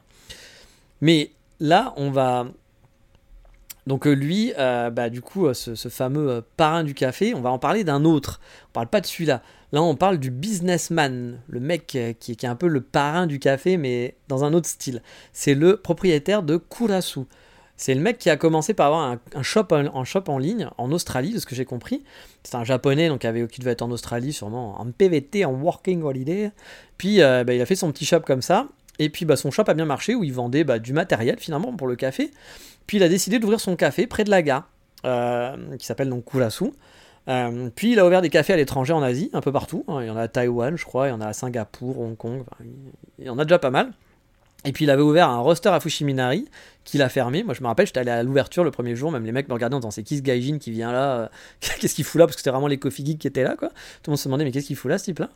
Mais 1.02 1.32
là, 1.58 1.92
on 1.98 2.10
va. 2.10 2.46
Donc 3.86 4.06
euh, 4.06 4.12
lui, 4.12 4.54
euh, 4.58 4.88
bah, 4.88 5.10
du 5.10 5.20
coup, 5.20 5.52
ce, 5.52 5.74
ce 5.74 5.90
fameux 5.90 6.42
parrain 6.56 6.84
du 6.84 6.94
café, 6.94 7.34
on 7.34 7.42
va 7.42 7.50
en 7.50 7.58
parler 7.58 7.84
d'un 7.84 8.06
autre. 8.06 8.40
On 8.68 8.72
parle 8.72 8.88
pas 8.88 9.02
de 9.02 9.06
celui-là. 9.06 9.42
Là, 9.72 9.82
on 9.82 9.94
parle 9.94 10.18
du 10.18 10.30
businessman, 10.30 11.40
le 11.48 11.60
mec 11.60 11.94
euh, 11.94 12.12
qui, 12.12 12.32
est 12.32 12.44
un 12.44 12.56
peu 12.56 12.66
le 12.66 12.80
parrain 12.80 13.26
du 13.26 13.38
café, 13.38 13.76
mais 13.76 14.16
dans 14.26 14.42
un 14.44 14.52
autre 14.52 14.68
style. 14.68 15.00
C'est 15.32 15.54
le 15.54 15.76
propriétaire 15.76 16.42
de 16.42 16.56
Kurasu. 16.56 17.20
C'est 17.76 17.94
le 17.94 18.00
mec 18.00 18.18
qui 18.18 18.28
a 18.28 18.36
commencé 18.36 18.74
par 18.74 18.88
avoir 18.88 19.16
un, 19.34 19.42
shop, 19.42 19.68
en, 19.70 19.96
un 19.96 20.04
shop 20.04 20.24
en 20.26 20.38
ligne 20.38 20.68
en 20.76 20.90
Australie, 20.92 21.32
de 21.32 21.38
ce 21.38 21.46
que 21.46 21.54
j'ai 21.54 21.64
compris. 21.64 22.02
C'est 22.42 22.56
un 22.56 22.64
japonais 22.64 23.08
donc, 23.08 23.24
avait, 23.24 23.46
qui 23.46 23.60
devait 23.60 23.70
être 23.70 23.82
en 23.82 23.90
Australie, 23.90 24.32
sûrement 24.32 24.78
en 24.80 24.90
PVT, 24.90 25.44
en 25.44 25.52
working 25.52 26.02
holiday. 26.02 26.50
Puis 26.98 27.22
euh, 27.22 27.44
bah, 27.44 27.54
il 27.54 27.60
a 27.62 27.66
fait 27.66 27.76
son 27.76 27.90
petit 27.92 28.04
shop 28.04 28.20
comme 28.20 28.42
ça. 28.42 28.66
Et 28.98 29.08
puis 29.08 29.24
bah, 29.24 29.36
son 29.36 29.50
shop 29.50 29.64
a 29.68 29.74
bien 29.74 29.86
marché, 29.86 30.14
où 30.14 30.24
il 30.24 30.32
vendait 30.32 30.62
bah, 30.64 30.78
du 30.78 30.92
matériel 30.92 31.38
finalement 31.38 31.74
pour 31.74 31.86
le 31.86 31.96
café. 31.96 32.32
Puis 32.86 32.98
il 32.98 33.02
a 33.02 33.08
décidé 33.08 33.38
d'ouvrir 33.38 33.60
son 33.60 33.76
café 33.76 34.06
près 34.06 34.24
de 34.24 34.30
la 34.30 34.42
gare, 34.42 34.68
euh, 35.06 35.56
qui 35.78 35.86
s'appelle 35.86 36.10
donc 36.10 36.26
Kurasu. 36.26 36.72
Euh, 37.28 37.70
puis 37.74 37.92
il 37.92 37.98
a 37.98 38.06
ouvert 38.06 38.22
des 38.22 38.30
cafés 38.30 38.54
à 38.54 38.56
l'étranger 38.56 38.92
en 38.92 39.02
Asie, 39.02 39.30
un 39.32 39.40
peu 39.40 39.52
partout. 39.52 39.84
hein. 39.88 39.98
Il 40.02 40.06
y 40.06 40.10
en 40.10 40.16
a 40.16 40.22
à 40.22 40.28
Taïwan, 40.28 40.76
je 40.76 40.84
crois, 40.84 41.08
il 41.08 41.10
y 41.10 41.12
en 41.12 41.20
a 41.20 41.26
à 41.26 41.32
Singapour, 41.32 42.00
Hong 42.00 42.16
Kong, 42.16 42.42
il 43.18 43.26
y 43.26 43.30
en 43.30 43.38
a 43.38 43.44
déjà 43.44 43.58
pas 43.58 43.70
mal. 43.70 43.92
Et 44.66 44.72
puis 44.72 44.84
il 44.84 44.90
avait 44.90 45.00
ouvert 45.02 45.28
un 45.30 45.38
roster 45.38 45.70
à 45.70 45.80
Fushiminari 45.80 46.46
qu'il 46.84 47.00
a 47.00 47.08
fermé. 47.08 47.42
Moi 47.44 47.54
je 47.54 47.62
me 47.62 47.66
rappelle, 47.66 47.86
j'étais 47.86 48.00
allé 48.00 48.10
à 48.10 48.22
l'ouverture 48.22 48.62
le 48.62 48.70
premier 48.70 48.94
jour, 48.94 49.10
même 49.10 49.24
les 49.24 49.32
mecs 49.32 49.48
me 49.48 49.54
regardaient 49.54 49.76
en 49.76 49.80
disant 49.80 49.90
c'est 49.90 50.02
qui 50.02 50.18
ce 50.18 50.22
gaijin 50.22 50.58
qui 50.58 50.70
vient 50.70 50.92
là 50.92 51.12
euh, 51.16 51.28
Qu'est-ce 51.80 51.94
qu'il 51.94 52.04
fout 52.04 52.18
là? 52.18 52.26
Parce 52.26 52.36
que 52.36 52.40
c'était 52.40 52.50
vraiment 52.50 52.66
les 52.66 52.78
coffee 52.78 53.04
geeks 53.06 53.18
qui 53.20 53.26
étaient 53.26 53.42
là, 53.44 53.56
quoi. 53.56 53.68
Tout 53.68 53.74
le 54.08 54.10
monde 54.12 54.18
se 54.18 54.28
demandait 54.28 54.44
mais 54.44 54.50
qu'est-ce 54.52 54.66
qu'il 54.66 54.76
fout 54.76 54.90
là 54.90 54.98
ce 54.98 55.04
type-là? 55.04 55.30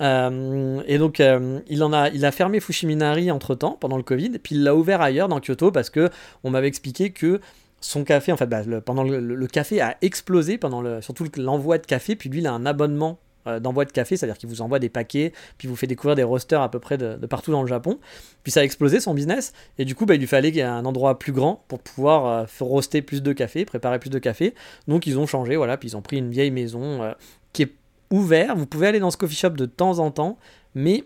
Euh, 0.00 0.80
Et 0.86 0.98
donc 0.98 1.20
il, 1.20 1.82
en 1.82 1.92
a, 1.92 2.08
il 2.10 2.24
a 2.24 2.30
fermé 2.32 2.60
Fushiminari 2.60 3.30
entre 3.32 3.54
temps, 3.56 3.76
pendant 3.80 3.96
le 3.96 4.02
Covid, 4.04 4.30
puis 4.38 4.54
il 4.54 4.62
l'a 4.62 4.74
ouvert 4.76 5.00
ailleurs 5.00 5.28
dans 5.28 5.40
Kyoto 5.40 5.72
parce 5.72 5.90
que 5.90 6.10
on 6.44 6.50
m'avait 6.50 6.68
expliqué 6.68 7.10
que 7.10 7.40
son 7.82 8.04
café, 8.04 8.32
en 8.32 8.36
fait, 8.36 8.46
bah, 8.46 8.62
le- 8.62 8.80
pendant 8.80 9.02
le, 9.02 9.46
café 9.46 9.80
a 9.80 9.96
explosé, 10.00 10.56
pendant 10.56 10.80
le, 10.80 11.02
surtout 11.02 11.24
le- 11.24 11.42
l'envoi 11.42 11.78
de 11.78 11.86
café, 11.86 12.16
puis 12.16 12.30
lui 12.30 12.38
il 12.38 12.46
a 12.46 12.52
un 12.52 12.64
abonnement 12.64 13.18
euh, 13.48 13.58
d'envoi 13.58 13.84
de 13.84 13.90
café, 13.90 14.16
c'est-à-dire 14.16 14.38
qu'il 14.38 14.48
vous 14.48 14.62
envoie 14.62 14.78
des 14.78 14.88
paquets, 14.88 15.32
puis 15.58 15.66
vous 15.66 15.74
fait 15.74 15.88
découvrir 15.88 16.14
des 16.14 16.22
rosters 16.22 16.62
à 16.62 16.70
peu 16.70 16.78
près 16.78 16.96
de, 16.96 17.16
partout 17.26 17.50
dans 17.50 17.62
le 17.62 17.68
Japon. 17.68 17.98
Puis 18.44 18.52
ça 18.52 18.60
a 18.60 18.62
explosé 18.62 19.00
son 19.00 19.14
business, 19.14 19.52
et 19.78 19.84
du 19.84 19.96
coup 19.96 20.06
bah, 20.06 20.14
il 20.14 20.20
lui 20.20 20.28
fallait 20.28 20.62
un 20.62 20.84
endroit 20.84 21.18
plus 21.18 21.32
grand 21.32 21.64
pour 21.66 21.80
pouvoir 21.80 22.26
euh, 22.26 22.44
roaster 22.60 23.02
plus 23.02 23.20
de 23.20 23.32
café, 23.32 23.64
préparer 23.64 23.98
plus 23.98 24.10
de 24.10 24.18
café. 24.20 24.54
Donc 24.86 25.08
ils 25.08 25.18
ont 25.18 25.26
changé, 25.26 25.56
voilà, 25.56 25.76
puis 25.76 25.88
ils 25.88 25.96
ont 25.96 26.02
pris 26.02 26.18
une 26.18 26.30
vieille 26.30 26.52
maison 26.52 27.02
euh, 27.02 27.12
qui 27.52 27.62
est 27.62 27.72
ouverte. 28.10 28.56
Vous 28.56 28.66
pouvez 28.66 28.86
aller 28.86 29.00
dans 29.00 29.10
ce 29.10 29.16
coffee 29.16 29.34
shop 29.36 29.50
de 29.50 29.66
temps 29.66 29.98
en 29.98 30.12
temps, 30.12 30.38
mais 30.76 31.02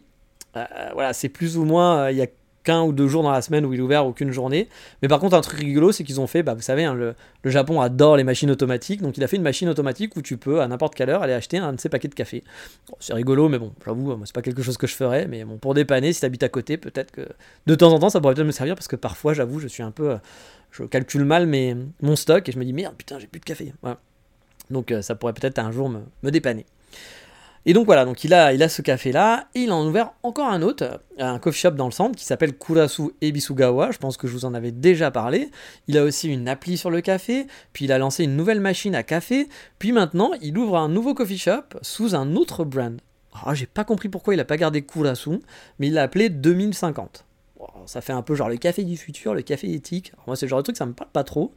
euh, 0.56 0.64
voilà, 0.92 1.14
c'est 1.14 1.30
plus 1.30 1.56
ou 1.56 1.64
moins, 1.64 2.10
il 2.10 2.18
y 2.18 2.22
a 2.22 2.26
qu'un 2.66 2.82
ou 2.82 2.92
deux 2.92 3.06
jours 3.06 3.22
dans 3.22 3.30
la 3.30 3.42
semaine 3.42 3.64
où 3.64 3.72
il 3.72 3.78
est 3.78 3.82
ouvert, 3.82 4.04
aucune 4.06 4.32
journée. 4.32 4.68
Mais 5.00 5.08
par 5.08 5.20
contre, 5.20 5.36
un 5.36 5.40
truc 5.40 5.60
rigolo, 5.60 5.92
c'est 5.92 6.02
qu'ils 6.02 6.20
ont 6.20 6.26
fait, 6.26 6.42
bah, 6.42 6.54
vous 6.54 6.62
savez, 6.62 6.84
hein, 6.84 6.94
le, 6.94 7.14
Japon 7.44 7.80
adore 7.80 8.16
les 8.16 8.24
machines 8.24 8.50
automatiques, 8.50 9.00
donc 9.02 9.16
il 9.16 9.22
a 9.22 9.28
fait 9.28 9.36
une 9.36 9.42
machine 9.42 9.68
automatique 9.68 10.16
où 10.16 10.22
tu 10.22 10.36
peux, 10.36 10.60
à 10.60 10.66
n'importe 10.66 10.96
quelle 10.96 11.10
heure, 11.10 11.22
aller 11.22 11.32
acheter 11.32 11.58
un 11.58 11.72
de 11.72 11.80
ses 11.80 11.88
paquets 11.88 12.08
de 12.08 12.14
café. 12.14 12.42
C'est 12.98 13.14
rigolo, 13.14 13.48
mais 13.48 13.58
bon, 13.58 13.72
j'avoue, 13.84 14.20
c'est 14.24 14.34
pas 14.34 14.42
quelque 14.42 14.62
chose 14.62 14.76
que 14.76 14.88
je 14.88 14.94
ferais, 14.94 15.28
mais 15.28 15.44
bon, 15.44 15.56
pour 15.56 15.72
dépanner, 15.72 16.12
si 16.12 16.20
t'habites 16.20 16.42
à 16.42 16.48
côté, 16.48 16.76
peut-être 16.76 17.12
que 17.12 17.22
de 17.66 17.74
temps 17.76 17.92
en 17.92 18.00
temps, 18.00 18.10
ça 18.10 18.20
pourrait 18.20 18.34
peut-être 18.34 18.46
me 18.46 18.52
servir, 18.52 18.74
parce 18.74 18.88
que 18.88 18.96
parfois, 18.96 19.32
j'avoue, 19.32 19.60
je 19.60 19.68
suis 19.68 19.82
un 19.84 19.92
peu. 19.92 20.16
Je 20.72 20.82
calcule 20.82 21.24
mal 21.24 21.46
mes, 21.46 21.76
mon 22.02 22.16
stock 22.16 22.46
et 22.48 22.52
je 22.52 22.58
me 22.58 22.64
dis, 22.64 22.72
merde, 22.72 22.94
putain, 22.98 23.18
j'ai 23.18 23.28
plus 23.28 23.40
de 23.40 23.44
café. 23.44 23.72
Donc 24.68 24.90
euh, 24.90 25.00
ça 25.00 25.14
pourrait 25.14 25.32
peut-être 25.32 25.58
un 25.58 25.70
jour 25.70 25.88
me 25.88 26.30
dépanner. 26.30 26.66
Et 27.68 27.72
donc 27.72 27.86
voilà, 27.86 28.04
donc 28.04 28.22
il 28.22 28.32
a, 28.32 28.68
ce 28.68 28.80
café-là, 28.80 29.48
et 29.56 29.62
il 29.62 29.72
en 29.72 29.82
a 29.82 29.86
ouvert 29.86 30.12
encore 30.22 30.46
un 30.46 30.62
autre, 30.62 31.00
un 31.18 31.40
coffee 31.40 31.62
shop 31.62 31.72
dans 31.72 31.86
le 31.86 31.90
centre 31.90 32.16
qui 32.16 32.24
s'appelle 32.24 32.56
Kurasu 32.56 33.10
Ebisugawa, 33.20 33.90
je 33.90 33.98
pense 33.98 34.16
que 34.16 34.28
je 34.28 34.32
vous 34.32 34.44
en 34.44 34.54
avais 34.54 34.70
déjà 34.70 35.10
parlé. 35.10 35.50
Il 35.88 35.98
a 35.98 36.04
aussi 36.04 36.28
une 36.28 36.48
appli 36.48 36.76
sur 36.76 36.90
le 36.90 37.00
café, 37.00 37.48
puis 37.72 37.86
il 37.86 37.92
a 37.92 37.98
lancé 37.98 38.22
une 38.22 38.36
nouvelle 38.36 38.60
machine 38.60 38.94
à 38.94 39.02
café, 39.02 39.48
puis 39.80 39.90
maintenant 39.90 40.30
il 40.40 40.56
ouvre 40.56 40.78
un 40.78 40.88
nouveau 40.88 41.12
coffee 41.12 41.38
shop 41.38 41.64
sous 41.82 42.14
un 42.14 42.36
autre 42.36 42.64
brand. 42.64 43.00
Ah, 43.44 43.52
j'ai 43.52 43.66
pas 43.66 43.84
compris 43.84 44.08
pourquoi 44.08 44.34
il 44.34 44.40
a 44.40 44.44
pas 44.44 44.56
gardé 44.56 44.82
Kurasu, 44.82 45.40
mais 45.80 45.88
il 45.88 45.94
l'a 45.94 46.04
appelé 46.04 46.28
2050. 46.28 47.25
Ça 47.86 48.00
fait 48.00 48.12
un 48.12 48.22
peu 48.22 48.34
genre 48.34 48.48
le 48.48 48.56
café 48.56 48.84
du 48.84 48.96
futur, 48.96 49.34
le 49.34 49.42
café 49.42 49.72
éthique. 49.72 50.12
Moi, 50.26 50.36
c'est 50.36 50.46
le 50.46 50.50
genre 50.50 50.58
de 50.58 50.64
truc, 50.64 50.76
ça 50.76 50.86
me 50.86 50.92
parle 50.92 51.10
pas 51.10 51.24
trop. 51.24 51.52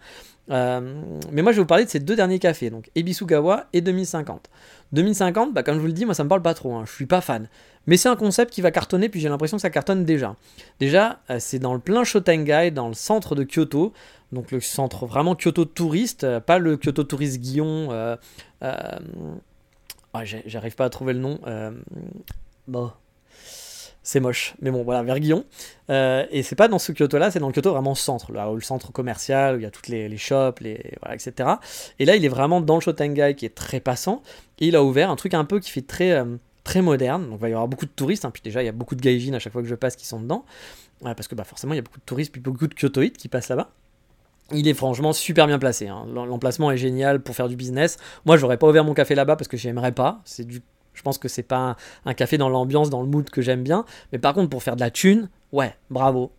Euh, 0.51 1.01
mais 1.31 1.41
moi, 1.41 1.51
je 1.51 1.57
vais 1.57 1.61
vous 1.63 1.67
parler 1.67 1.85
de 1.85 1.89
ces 1.89 1.99
deux 1.99 2.15
derniers 2.15 2.39
cafés, 2.39 2.69
donc 2.69 2.89
Ebisugawa 2.95 3.67
et 3.73 3.81
2050. 3.81 4.49
2050, 4.93 5.53
bah, 5.53 5.63
comme 5.63 5.75
je 5.75 5.79
vous 5.81 5.87
le 5.87 5.93
dis, 5.93 6.05
moi, 6.05 6.13
ça 6.13 6.23
me 6.23 6.29
parle 6.29 6.41
pas 6.41 6.53
trop. 6.53 6.73
Hein, 6.73 6.83
je 6.87 6.91
suis 6.91 7.05
pas 7.05 7.21
fan. 7.21 7.47
Mais 7.87 7.97
c'est 7.97 8.09
un 8.09 8.15
concept 8.15 8.51
qui 8.53 8.61
va 8.61 8.71
cartonner, 8.71 9.09
puis 9.09 9.19
j'ai 9.19 9.29
l'impression 9.29 9.57
que 9.57 9.61
ça 9.61 9.69
cartonne 9.69 10.05
déjà. 10.05 10.35
Déjà, 10.79 11.19
euh, 11.29 11.37
c'est 11.39 11.59
dans 11.59 11.73
le 11.73 11.79
plein 11.79 12.03
Shotengai, 12.03 12.71
dans 12.71 12.87
le 12.87 12.93
centre 12.93 13.35
de 13.35 13.43
Kyoto. 13.43 13.93
Donc 14.31 14.51
le 14.51 14.59
centre 14.59 15.05
vraiment 15.07 15.35
Kyoto 15.35 15.65
touriste, 15.65 16.23
euh, 16.23 16.39
pas 16.39 16.59
le 16.59 16.77
Kyoto 16.77 17.03
touriste 17.03 17.39
Guillon. 17.39 17.89
euh, 17.91 18.15
ah, 18.61 20.23
J'arrive 20.23 20.75
pas 20.75 20.85
à 20.85 20.89
trouver 20.89 21.13
le 21.13 21.19
nom. 21.19 21.39
bon. 22.67 22.91
C'est 24.01 24.19
moche, 24.21 24.55
mais 24.61 24.71
bon, 24.71 24.83
voilà, 24.83 25.03
vers 25.03 25.19
Guillon. 25.19 25.43
Euh, 25.89 26.25
et 26.31 26.41
c'est 26.41 26.55
pas 26.55 26.67
dans 26.67 26.79
ce 26.79 26.91
Kyoto-là, 26.93 27.31
c'est 27.31 27.39
dans 27.39 27.47
le 27.47 27.53
Kyoto 27.53 27.71
vraiment 27.71 27.95
centre, 27.95 28.31
là 28.31 28.49
où 28.49 28.55
le 28.55 28.61
centre 28.61 28.91
commercial, 28.91 29.55
où 29.55 29.59
il 29.59 29.63
y 29.63 29.65
a 29.65 29.71
toutes 29.71 29.87
les, 29.89 30.07
les 30.09 30.17
shops, 30.17 30.61
les, 30.61 30.93
voilà, 31.01 31.15
etc. 31.15 31.49
Et 31.99 32.05
là, 32.05 32.15
il 32.15 32.23
est 32.25 32.29
vraiment 32.29 32.61
dans 32.61 32.75
le 32.75 32.81
Shotengai 32.81 33.35
qui 33.35 33.45
est 33.45 33.53
très 33.53 33.79
passant. 33.79 34.23
Et 34.59 34.67
il 34.67 34.75
a 34.75 34.83
ouvert 34.83 35.09
un 35.11 35.15
truc 35.15 35.33
un 35.33 35.43
peu 35.45 35.59
qui 35.59 35.69
fait 35.69 35.81
très, 35.85 36.11
euh, 36.11 36.25
très 36.63 36.81
moderne. 36.81 37.25
Donc, 37.29 37.39
il 37.39 37.41
va 37.41 37.49
y 37.49 37.51
avoir 37.51 37.67
beaucoup 37.67 37.85
de 37.85 37.91
touristes. 37.91 38.25
hein. 38.25 38.31
Puis 38.31 38.41
déjà, 38.41 38.63
il 38.63 38.65
y 38.65 38.69
a 38.69 38.71
beaucoup 38.73 38.95
de 38.95 39.01
gaijin 39.01 39.33
à 39.33 39.39
chaque 39.39 39.53
fois 39.53 39.61
que 39.61 39.67
je 39.67 39.75
passe 39.75 39.95
qui 39.95 40.07
sont 40.07 40.19
dedans. 40.21 40.45
Parce 41.03 41.27
que 41.27 41.35
bah, 41.35 41.43
forcément, 41.43 41.73
il 41.73 41.77
y 41.77 41.79
a 41.79 41.83
beaucoup 41.83 41.99
de 41.99 42.05
touristes, 42.05 42.31
puis 42.31 42.41
beaucoup 42.41 42.67
de 42.67 42.73
Kyotoïdes 42.73 43.17
qui 43.17 43.27
passent 43.27 43.49
là-bas. 43.49 43.69
Il 44.51 44.67
est 44.67 44.73
franchement 44.73 45.13
super 45.13 45.45
bien 45.45 45.59
placé. 45.59 45.87
hein. 45.87 46.05
L'em- 46.13 46.25
L'emplacement 46.25 46.71
est 46.71 46.77
génial 46.77 47.21
pour 47.21 47.35
faire 47.35 47.47
du 47.49 47.55
business. 47.55 47.97
Moi, 48.25 48.37
j'aurais 48.37 48.57
pas 48.57 48.67
ouvert 48.67 48.83
mon 48.83 48.93
café 48.93 49.13
là-bas 49.13 49.35
parce 49.35 49.47
que 49.47 49.57
j'aimerais 49.57 49.91
pas. 49.91 50.21
C'est 50.25 50.45
du, 50.47 50.61
je 50.99 51.03
pense 51.03 51.17
que 51.17 51.29
c'est 51.29 51.43
pas 51.43 51.77
un, 52.05 52.13
café 52.13 52.37
dans 52.37 52.49
l'ambiance, 52.49 52.89
dans 52.89 53.01
le 53.01 53.07
mood 53.07 53.29
que 53.29 53.41
j'aime 53.41 53.63
bien. 53.63 53.85
Mais 54.11 54.19
par 54.19 54.33
contre, 54.33 54.49
pour 54.49 54.63
faire 54.63 54.75
de 54.75 54.81
la 54.81 54.91
thune, 54.91 55.29
ouais, 55.53 55.73
bravo. 55.89 56.33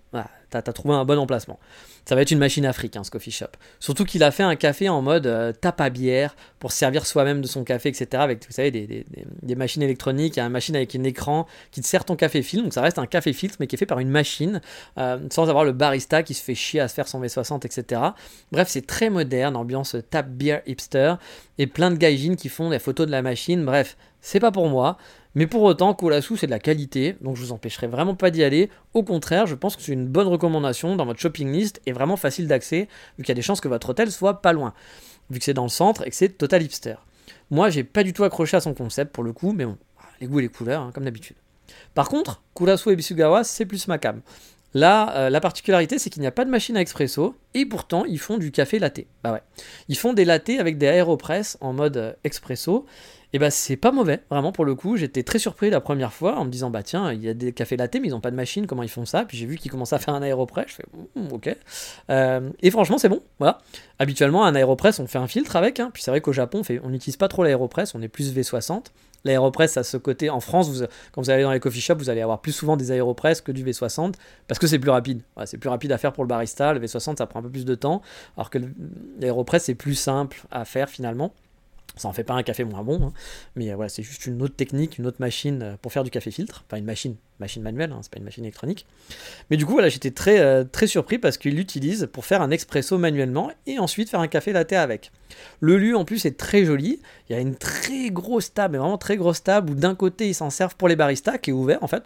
T'as 0.51 0.59
as 0.59 0.73
trouvé 0.73 0.95
un 0.95 1.05
bon 1.05 1.19
emplacement. 1.19 1.59
Ça 2.05 2.15
va 2.15 2.23
être 2.23 2.31
une 2.31 2.39
machine 2.39 2.67
afrique, 2.67 2.97
hein, 2.97 3.05
ce 3.05 3.11
coffee 3.11 3.31
shop. 3.31 3.47
Surtout 3.79 4.05
qu'il 4.05 4.23
a 4.25 4.31
fait 4.31 4.43
un 4.43 4.57
café 4.57 4.89
en 4.89 5.01
mode 5.01 5.27
euh, 5.27 5.53
tape 5.53 5.81
à 5.81 5.91
bière 5.91 6.35
pour 6.59 6.73
servir 6.73 7.07
soi-même 7.07 7.41
de 7.41 7.47
son 7.47 7.63
café, 7.63 7.89
etc. 7.89 8.09
Avec, 8.15 8.45
vous 8.47 8.53
savez, 8.53 8.71
des, 8.73 9.55
machines 9.55 9.83
électroniques, 9.83 10.37
il 10.37 10.41
y 10.41 10.43
a 10.43 10.47
une 10.47 10.53
machine 10.53 10.75
avec 10.75 10.95
un 10.97 11.05
écran 11.05 11.47
qui 11.71 11.81
te 11.81 11.87
sert 11.87 12.05
ton 12.05 12.17
café 12.17 12.43
filtre. 12.43 12.65
Donc 12.65 12.75
ça 12.75 12.83
reste 12.83 12.99
un 12.99 13.07
café 13.07 13.33
filtre, 13.33 13.57
mais 13.61 13.67
qui 13.67 13.77
est 13.77 13.79
fait 13.79 13.87
par 13.87 14.01
une 14.01 14.09
machine, 14.09 14.61
euh, 14.99 15.19
sans 15.31 15.49
avoir 15.49 15.65
le 15.65 15.73
barista 15.73 16.23
qui 16.23 16.35
se 16.35 16.43
fait 16.43 16.55
chier 16.55 16.81
à 16.81 16.89
se 16.89 16.95
faire 16.95 17.07
son 17.07 17.23
V60, 17.23 17.65
etc. 17.67 18.03
Bref, 18.51 18.69
c'est 18.69 18.87
très 18.87 19.11
moderne, 19.11 19.57
ambiance 19.57 19.97
tap 20.11 20.29
beer 20.29 20.63
hipster, 20.67 21.15
et 21.59 21.67
plein 21.67 21.91
de 21.91 21.97
gaijins 21.97 22.37
qui 22.37 22.49
font 22.49 22.71
des 22.71 22.79
photos 22.79 23.07
de 23.07 23.13
la 23.13 23.23
machine. 23.23 23.65
Bref, 23.65 23.97
c'est 24.21 24.41
pas 24.41 24.51
pour 24.51 24.69
moi. 24.69 24.97
Mais 25.35 25.47
pour 25.47 25.63
autant, 25.63 25.95
Kolasu, 25.95 26.37
c'est 26.37 26.47
de 26.47 26.51
la 26.51 26.59
qualité, 26.59 27.17
donc 27.21 27.37
je 27.37 27.43
vous 27.43 27.53
empêcherai 27.53 27.87
vraiment 27.87 28.15
pas 28.15 28.31
d'y 28.31 28.43
aller. 28.43 28.69
Au 28.95 29.05
contraire, 29.05 29.47
je 29.47 29.55
pense 29.55 29.77
que 29.77 29.83
c'est 29.83 29.93
une 29.93 30.07
bonne 30.07 30.27
recommandation 30.27 30.97
dans 30.97 31.07
votre 31.07 31.21
shopping 31.21 31.53
list 31.53 31.81
et 31.87 31.93
vraiment 31.93 32.17
facile 32.17 32.49
d'accès, 32.49 32.89
vu 33.17 33.25
qu'il 33.25 33.29
y 33.29 33.33
a 33.33 33.35
des 33.35 33.43
chances 33.43 33.61
que 33.61 33.69
votre 33.69 33.91
hôtel 33.91 34.11
soit 34.11 34.43
pas 34.43 34.53
loin, 34.53 34.75
vu 35.31 35.39
que 35.39 35.45
c'est 35.45 35.55
dans 35.55 35.63
le 35.63 35.69
centre 35.69 36.05
et 36.07 36.11
que 36.11 36.17
c'est 36.17 36.31
total 36.31 36.63
hipster. 36.63 36.97
Moi, 37.51 37.71
j'ai 37.71 37.85
pas 37.85 38.03
du 38.03 38.13
tout 38.13 38.25
accroché 38.25 38.57
à 38.57 38.61
son 38.61 38.75
concept 38.75 39.13
pour 39.13 39.23
le 39.23 39.33
coup, 39.33 39.53
mais 39.53 39.67
bon, 39.67 39.77
les 40.21 40.27
goûts 40.27 40.41
et 40.41 40.43
les 40.43 40.49
couleurs, 40.49 40.83
hein, 40.83 40.91
comme 40.93 41.05
d'habitude. 41.05 41.37
Par 41.95 42.09
contre, 42.09 42.43
Kurasu 42.57 42.91
et 42.91 42.97
Bisugawa, 42.97 43.45
c'est 43.45 43.67
plus 43.67 43.87
ma 43.87 43.99
cam. 43.99 44.23
Là, 44.73 45.17
euh, 45.17 45.31
la 45.31 45.41
particularité, 45.41 45.99
c'est 45.99 46.11
qu'il 46.11 46.21
n'y 46.21 46.29
a 46.29 46.33
pas 46.33 46.45
de 46.45 46.51
machine 46.51 46.77
à 46.77 46.81
expresso, 46.81 47.35
et 47.55 47.67
pourtant, 47.67 48.05
ils 48.05 48.21
font 48.21 48.39
du 48.39 48.53
café 48.53 48.79
latte. 48.79 49.01
Bah 49.23 49.33
ouais. 49.33 49.43
Ils 49.89 49.97
font 49.97 50.13
des 50.13 50.25
lattés 50.25 50.61
avec 50.61 50.79
des 50.79 50.87
aéropress 50.87 51.59
en 51.61 51.73
mode 51.73 51.97
euh, 51.97 52.13
expresso, 52.23 52.87
et 53.33 53.39
bah 53.39 53.51
c'est 53.51 53.77
pas 53.77 53.93
mauvais, 53.93 54.21
vraiment 54.31 54.53
pour 54.53 54.65
le 54.65 54.75
coup. 54.75 54.97
J'étais 54.97 55.23
très 55.23 55.39
surpris 55.39 55.71
la 55.71 55.81
première 55.81 56.13
fois 56.13 56.37
en 56.37 56.45
me 56.45 56.51
disant 56.51 56.71
bah 56.71 56.83
tiens, 56.83 57.13
il 57.13 57.23
y 57.23 57.29
a 57.29 57.35
des 57.35 57.53
cafés 57.53 57.77
latte 57.77 57.95
mais 57.95 58.09
ils 58.09 58.15
ont 58.15 58.21
pas 58.21 58.31
de 58.31 58.37
machine, 58.37 58.67
comment 58.67 58.83
ils 58.83 58.89
font 58.89 59.05
ça? 59.05 59.25
Puis 59.25 59.37
j'ai 59.37 59.47
vu 59.47 59.57
qu'ils 59.57 59.71
commençaient 59.71 59.97
à 59.97 59.99
faire 59.99 60.15
un 60.15 60.23
aéropress, 60.23 60.67
je 60.69 60.75
fais 60.75 60.85
hmm, 61.15 61.33
ok. 61.33 61.57
Euh, 62.11 62.51
et 62.61 62.71
franchement 62.71 62.99
c'est 62.99 63.09
bon, 63.09 63.23
voilà. 63.39 63.59
Habituellement 63.99 64.45
un 64.45 64.55
aéropress 64.55 64.99
on 64.99 65.07
fait 65.07 65.19
un 65.19 65.29
filtre 65.29 65.57
avec, 65.57 65.81
hein. 65.81 65.91
puis 65.93 66.03
c'est 66.03 66.11
vrai 66.11 66.21
qu'au 66.21 66.33
Japon 66.33 66.63
on 66.83 66.91
n'utilise 66.91 67.17
pas 67.17 67.29
trop 67.29 67.45
l'aéropress, 67.45 67.95
on 67.95 68.03
est 68.03 68.09
plus 68.09 68.35
V60. 68.35 68.87
L'aéropress, 69.25 69.77
à 69.77 69.83
ce 69.83 69.97
côté, 69.97 70.31
en 70.31 70.41
France, 70.41 70.83
quand 71.13 71.21
vous 71.21 71.31
allez 71.31 71.43
dans 71.43 71.53
les 71.53 71.61
coffee 71.61 71.81
shops, 71.81 71.99
vous 71.99 72.11
allez 72.11 72.23
avoir 72.23 72.41
plus 72.41 72.53
souvent 72.53 72.77
des 72.77 72.91
aéropress 72.91 73.41
que 73.41 73.53
du 73.53 73.65
V60 73.65 74.15
parce 74.49 74.59
que 74.59 74.67
c'est 74.67 74.79
plus 74.79 74.91
rapide. 74.91 75.23
c'est 75.45 75.59
plus 75.59 75.69
rapide 75.69 75.93
à 75.93 75.99
faire 75.99 76.13
pour 76.13 76.25
le 76.25 76.29
barista. 76.29 76.73
Le 76.73 76.81
V60, 76.81 77.19
ça 77.19 77.27
prend 77.27 77.41
un 77.41 77.43
peu 77.43 77.51
plus 77.51 77.65
de 77.65 77.75
temps, 77.75 78.03
alors 78.37 78.51
que 78.51 78.59
l'aéropress, 79.19 79.65
c'est 79.65 79.75
plus 79.75 79.95
simple 79.95 80.43
à 80.51 80.65
faire 80.65 80.89
finalement. 80.89 81.35
Ça 81.97 82.09
en 82.09 82.13
fait 82.13 82.25
pas 82.25 82.35
un 82.35 82.43
café 82.43 82.65
moins 82.65 82.83
bon, 82.83 83.03
hein. 83.03 83.13
mais 83.57 83.71
euh, 83.71 83.75
voilà, 83.75 83.89
c'est 83.89 84.03
juste 84.03 84.27
une 84.27 84.41
autre 84.43 84.55
technique, 84.55 84.99
une 84.99 85.07
autre 85.07 85.21
machine 85.21 85.63
euh, 85.63 85.77
pour 85.81 85.93
faire 85.93 86.05
du 86.05 86.11
café 86.11 86.31
filtre. 86.31 86.65
Enfin, 86.67 86.79
une 86.79 86.85
machine, 86.85 87.17
machine 87.41 87.63
manuelle, 87.63 87.93
hein, 87.93 87.99
c'est 88.03 88.13
pas 88.13 88.19
une 88.19 88.25
machine 88.25 88.45
électronique. 88.45 88.87
Mais 89.51 89.57
du 89.57 89.67
coup, 89.67 89.73
voilà, 89.73 89.89
j'étais 89.89 90.13
très, 90.13 90.41
euh, 90.41 90.65
très 90.65 90.87
surpris 90.87 91.19
parce 91.19 91.37
qu'il 91.37 91.57
l'utilise 91.57 92.09
pour 92.13 92.25
faire 92.25 92.43
un 92.43 92.51
expresso 92.51 92.97
manuellement 92.97 93.51
et 93.67 93.79
ensuite 93.79 94.09
faire 94.09 94.21
un 94.21 94.29
café 94.29 94.53
latte 94.53 94.73
avec. 94.73 95.11
Le 95.61 95.79
lieu 95.79 95.97
en 95.97 96.05
plus 96.05 96.25
est 96.27 96.39
très 96.39 96.65
joli. 96.65 97.01
Il 97.29 97.33
y 97.33 97.37
a 97.37 97.41
une 97.41 97.57
très 97.57 98.11
grosse 98.11 98.55
table, 98.55 98.73
mais 98.73 98.79
vraiment 98.79 98.99
très 98.99 99.17
grosse 99.17 99.43
table 99.43 99.71
où 99.71 99.75
d'un 99.75 99.95
côté 99.95 100.29
ils 100.29 100.35
s'en 100.35 100.51
servent 100.51 100.77
pour 100.77 100.89
les 100.89 100.97
baristas 100.97 101.39
qui 101.39 101.51
est 101.51 101.55
ouvert 101.55 101.83
en 101.83 101.89
fait. 101.89 102.05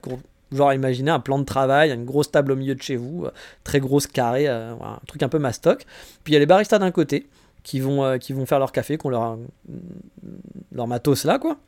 Genre 0.52 0.72
imaginer 0.72 1.10
un 1.10 1.20
plan 1.20 1.38
de 1.38 1.44
travail, 1.44 1.90
une 1.90 2.04
grosse 2.04 2.30
table 2.30 2.52
au 2.52 2.56
milieu 2.56 2.74
de 2.74 2.82
chez 2.82 2.96
vous, 2.96 3.26
très 3.64 3.80
grosse 3.80 4.06
carré, 4.06 4.46
un 4.46 5.00
truc 5.06 5.22
un 5.22 5.28
peu 5.28 5.38
mastoc. 5.38 5.84
Puis 6.22 6.32
il 6.32 6.34
y 6.34 6.36
a 6.36 6.38
les 6.38 6.46
baristas 6.46 6.78
d'un 6.78 6.90
côté 6.92 7.26
qui 7.64 7.80
vont, 7.80 8.04
euh, 8.04 8.18
qui 8.18 8.32
vont 8.32 8.46
faire 8.46 8.60
leur 8.60 8.70
café, 8.70 8.96
qui 8.96 9.08
leur, 9.08 9.36
leur 10.70 10.86
matos 10.86 11.24
là, 11.24 11.40
quoi. 11.40 11.58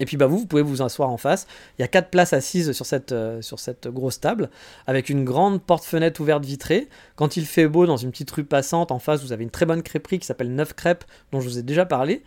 Et 0.00 0.06
puis 0.06 0.16
bah 0.16 0.26
vous, 0.26 0.38
vous 0.38 0.46
pouvez 0.46 0.62
vous 0.62 0.82
asseoir 0.82 1.10
en 1.10 1.18
face. 1.18 1.46
Il 1.78 1.82
y 1.82 1.84
a 1.84 1.88
quatre 1.88 2.08
places 2.08 2.32
assises 2.32 2.72
sur 2.72 2.86
cette, 2.86 3.12
euh, 3.12 3.42
sur 3.42 3.58
cette 3.58 3.86
grosse 3.86 4.18
table, 4.18 4.48
avec 4.86 5.10
une 5.10 5.24
grande 5.24 5.62
porte-fenêtre 5.62 6.20
ouverte 6.22 6.44
vitrée. 6.44 6.88
Quand 7.16 7.36
il 7.36 7.44
fait 7.44 7.68
beau, 7.68 7.86
dans 7.86 7.98
une 7.98 8.10
petite 8.10 8.30
rue 8.30 8.44
passante, 8.44 8.90
en 8.90 8.98
face, 8.98 9.22
vous 9.22 9.32
avez 9.32 9.44
une 9.44 9.50
très 9.50 9.66
bonne 9.66 9.82
crêperie 9.82 10.18
qui 10.18 10.26
s'appelle 10.26 10.54
Neuf 10.54 10.72
Crêpes, 10.72 11.04
dont 11.32 11.40
je 11.40 11.48
vous 11.48 11.58
ai 11.58 11.62
déjà 11.62 11.84
parlé. 11.84 12.22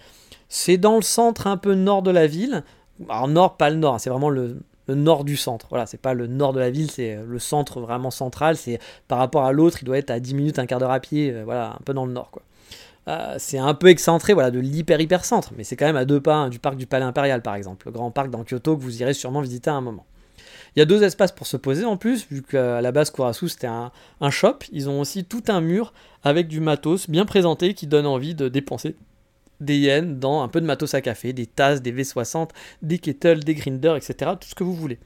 C'est 0.50 0.78
dans 0.78 0.96
le 0.96 1.02
centre 1.02 1.48
un 1.48 1.58
peu 1.58 1.74
nord 1.74 2.04
de 2.04 2.12
la 2.12 2.28
ville. 2.28 2.64
Alors 3.10 3.28
nord, 3.28 3.58
pas 3.58 3.72
le 3.72 3.78
nord, 3.78 3.96
hein, 3.96 4.00
c'est 4.00 4.12
vraiment 4.12 4.30
le, 4.30 4.60
le, 4.88 4.94
nord 4.94 5.24
du 5.24 5.36
centre. 5.36 5.66
Voilà, 5.70 5.88
c'est 5.88 5.98
pas 5.98 6.14
le 6.14 6.28
nord 6.28 6.54
de 6.54 6.60
la 6.60 6.70
ville, 6.70 6.92
c'est 6.92 7.18
le 7.28 7.40
centre 7.40 7.82
vraiment 7.82 8.12
central. 8.12 8.56
C'est 8.56 8.78
par 9.08 9.18
rapport 9.18 9.46
à 9.46 9.52
l'autre, 9.52 9.80
il 9.82 9.86
doit 9.86 9.98
être 9.98 10.12
à 10.12 10.20
10 10.20 10.36
minutes, 10.36 10.60
un 10.60 10.68
quart 10.68 10.78
d'heure 10.78 10.92
à 10.92 11.00
pied, 11.00 11.32
euh, 11.32 11.44
voilà, 11.44 11.72
un 11.72 11.84
peu 11.84 11.96
dans 11.96 12.06
le 12.06 12.14
nord 12.14 12.30
quoi. 12.30 12.44
Euh, 13.08 13.36
c'est 13.38 13.58
un 13.58 13.74
peu 13.74 13.88
excentré 13.88 14.34
voilà, 14.34 14.50
de 14.50 14.60
l'hyper-hyper 14.60 15.26
centre, 15.26 15.52
mais 15.58 15.64
c'est 15.64 15.76
quand 15.76 15.86
même 15.86 15.98
à 15.98 16.06
deux 16.06 16.22
pas 16.22 16.36
hein, 16.36 16.50
du 16.50 16.60
parc 16.60 16.78
du 16.78 16.88
Palais 16.88 17.04
Impérial 17.04 17.42
par 17.42 17.56
exemple, 17.56 17.88
le 17.88 17.92
grand 17.92 18.12
parc 18.12 18.30
dans 18.30 18.44
Kyoto 18.44 18.78
que 18.78 18.82
vous 18.82 19.02
irez 19.02 19.14
sûrement 19.14 19.42
visiter 19.42 19.70
à 19.70 19.74
un 19.74 19.82
moment. 19.82 20.06
Il 20.76 20.80
y 20.80 20.82
a 20.82 20.86
deux 20.86 21.04
espaces 21.04 21.34
pour 21.34 21.46
se 21.46 21.58
poser 21.58 21.84
en 21.86 21.98
plus, 21.98 22.26
vu 22.32 22.42
qu'à 22.42 22.82
la 22.82 22.92
base 22.92 23.12
Kurasu 23.12 23.50
c'était 23.50 23.68
un, 23.68 23.92
shop, 24.30 24.60
ils 24.72 24.90
ont 24.90 25.02
aussi 25.02 25.26
tout 25.26 25.44
un 25.50 25.60
mur 25.60 25.94
avec 26.24 26.48
du 26.48 26.62
matos 26.62 27.10
bien 27.10 27.26
présenté 27.26 27.74
qui 27.74 27.88
donne 27.88 28.06
envie 28.06 28.36
de 28.36 28.48
dépenser 28.48 28.96
des 29.60 29.78
yens 29.78 30.18
dans 30.20 30.42
un 30.42 30.48
peu 30.48 30.62
de 30.62 30.66
matos 30.66 30.94
à 30.94 31.02
café, 31.02 31.34
des 31.34 31.46
tasses, 31.46 31.82
des 31.82 31.92
V60, 31.92 32.50
des 32.82 33.00
kettles, 33.00 33.44
des 33.44 33.54
grinders, 33.54 33.96
etc. 33.96 34.32
Tout 34.40 34.48
ce 34.48 34.56
que 34.56 34.64
vous 34.64 34.74
voulez. 34.74 35.00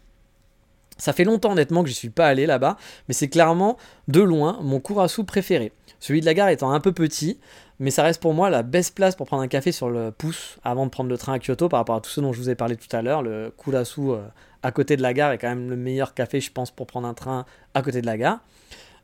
Ça 0.97 1.13
fait 1.13 1.23
longtemps 1.23 1.51
honnêtement 1.51 1.83
que 1.83 1.89
je 1.89 1.95
suis 1.95 2.09
pas 2.09 2.27
allé 2.27 2.45
là-bas, 2.45 2.77
mais 3.07 3.13
c'est 3.13 3.29
clairement 3.29 3.77
de 4.07 4.21
loin 4.21 4.59
mon 4.61 4.79
Kurasu 4.79 5.23
préféré. 5.23 5.71
Celui 5.99 6.21
de 6.21 6.25
la 6.25 6.33
gare 6.33 6.49
étant 6.49 6.71
un 6.71 6.79
peu 6.79 6.91
petit, 6.91 7.39
mais 7.79 7.91
ça 7.91 8.03
reste 8.03 8.21
pour 8.21 8.33
moi 8.33 8.49
la 8.49 8.63
best 8.63 8.95
place 8.95 9.15
pour 9.15 9.27
prendre 9.27 9.43
un 9.43 9.47
café 9.47 9.71
sur 9.71 9.89
le 9.89 10.11
pouce 10.11 10.57
avant 10.63 10.85
de 10.85 10.91
prendre 10.91 11.09
le 11.09 11.17
train 11.17 11.33
à 11.33 11.39
Kyoto 11.39 11.69
par 11.69 11.79
rapport 11.79 11.95
à 11.95 12.01
tout 12.01 12.09
ce 12.09 12.21
dont 12.21 12.33
je 12.33 12.39
vous 12.39 12.49
ai 12.49 12.55
parlé 12.55 12.75
tout 12.75 12.93
à 12.95 13.01
l'heure. 13.01 13.21
Le 13.21 13.53
Kurasu 13.57 14.01
euh, 14.11 14.21
à 14.63 14.71
côté 14.71 14.97
de 14.97 15.01
la 15.01 15.13
gare 15.13 15.31
est 15.31 15.37
quand 15.37 15.49
même 15.49 15.69
le 15.69 15.75
meilleur 15.75 16.13
café, 16.13 16.41
je 16.41 16.51
pense, 16.51 16.71
pour 16.71 16.87
prendre 16.87 17.07
un 17.07 17.13
train 17.13 17.45
à 17.73 17.81
côté 17.81 18.01
de 18.01 18.05
la 18.05 18.17
gare. 18.17 18.39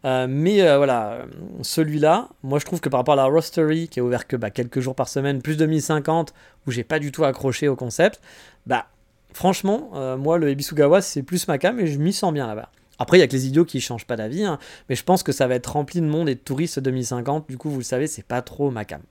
Euh, 0.06 0.28
mais 0.30 0.62
euh, 0.62 0.78
voilà, 0.78 1.20
celui-là, 1.62 2.28
moi 2.42 2.60
je 2.60 2.66
trouve 2.66 2.82
que 2.82 2.90
par 2.90 3.00
rapport 3.00 3.14
à 3.14 3.18
la 3.18 3.26
Roastery, 3.26 3.88
qui 3.88 4.00
est 4.00 4.02
ouvert 4.02 4.28
que 4.28 4.36
bah, 4.36 4.50
quelques 4.50 4.82
jours 4.82 4.96
par 4.96 5.08
semaine, 5.08 5.42
plus 5.42 5.56
de 5.56 5.66
1050, 5.66 6.34
où 6.68 6.72
j'ai 6.72 6.84
pas 6.84 7.00
du 7.00 7.12
tout 7.12 7.24
accroché 7.24 7.70
au 7.70 7.78
concept, 7.78 8.20
bah 8.66 8.88
franchement, 9.34 10.18
moi 10.18 10.38
le 10.38 10.50
Ebisugawa 10.50 11.02
c'est 11.02 11.24
plus 11.24 11.48
ma 11.48 11.58
cam 11.58 11.80
et 11.80 11.88
je 11.88 11.98
m'y 12.00 12.14
sens 12.14 12.34
bien 12.34 12.48
là-bas. 12.48 12.70
Après, 13.00 13.18
il 13.18 13.22
y 13.22 13.24
a 13.24 13.28
que 13.28 13.34
les 13.34 13.48
idiots 13.48 13.66
qui 13.66 13.82
changent 13.82 14.06
pas 14.06 14.16
d'avis, 14.16 14.46
hein, 14.46 14.60
mais 14.88 14.96
je 14.96 15.04
pense 15.04 15.24
que 15.24 15.32
ça 15.32 15.48
va 15.48 15.56
être 15.56 15.74
rempli 15.74 16.00
de 16.00 16.06
monde 16.06 16.30
et 16.30 16.36
de 16.36 16.40
touristes 16.40 16.80
2050. 16.80 17.50
Du 17.50 17.58
coup, 17.58 17.70
vous 17.70 17.80
le 17.80 17.84
savez, 17.84 18.06
c'est 18.06 18.24
pas 18.24 18.42
trop 18.44 18.70
ma 18.70 18.86
cam. 18.86 19.02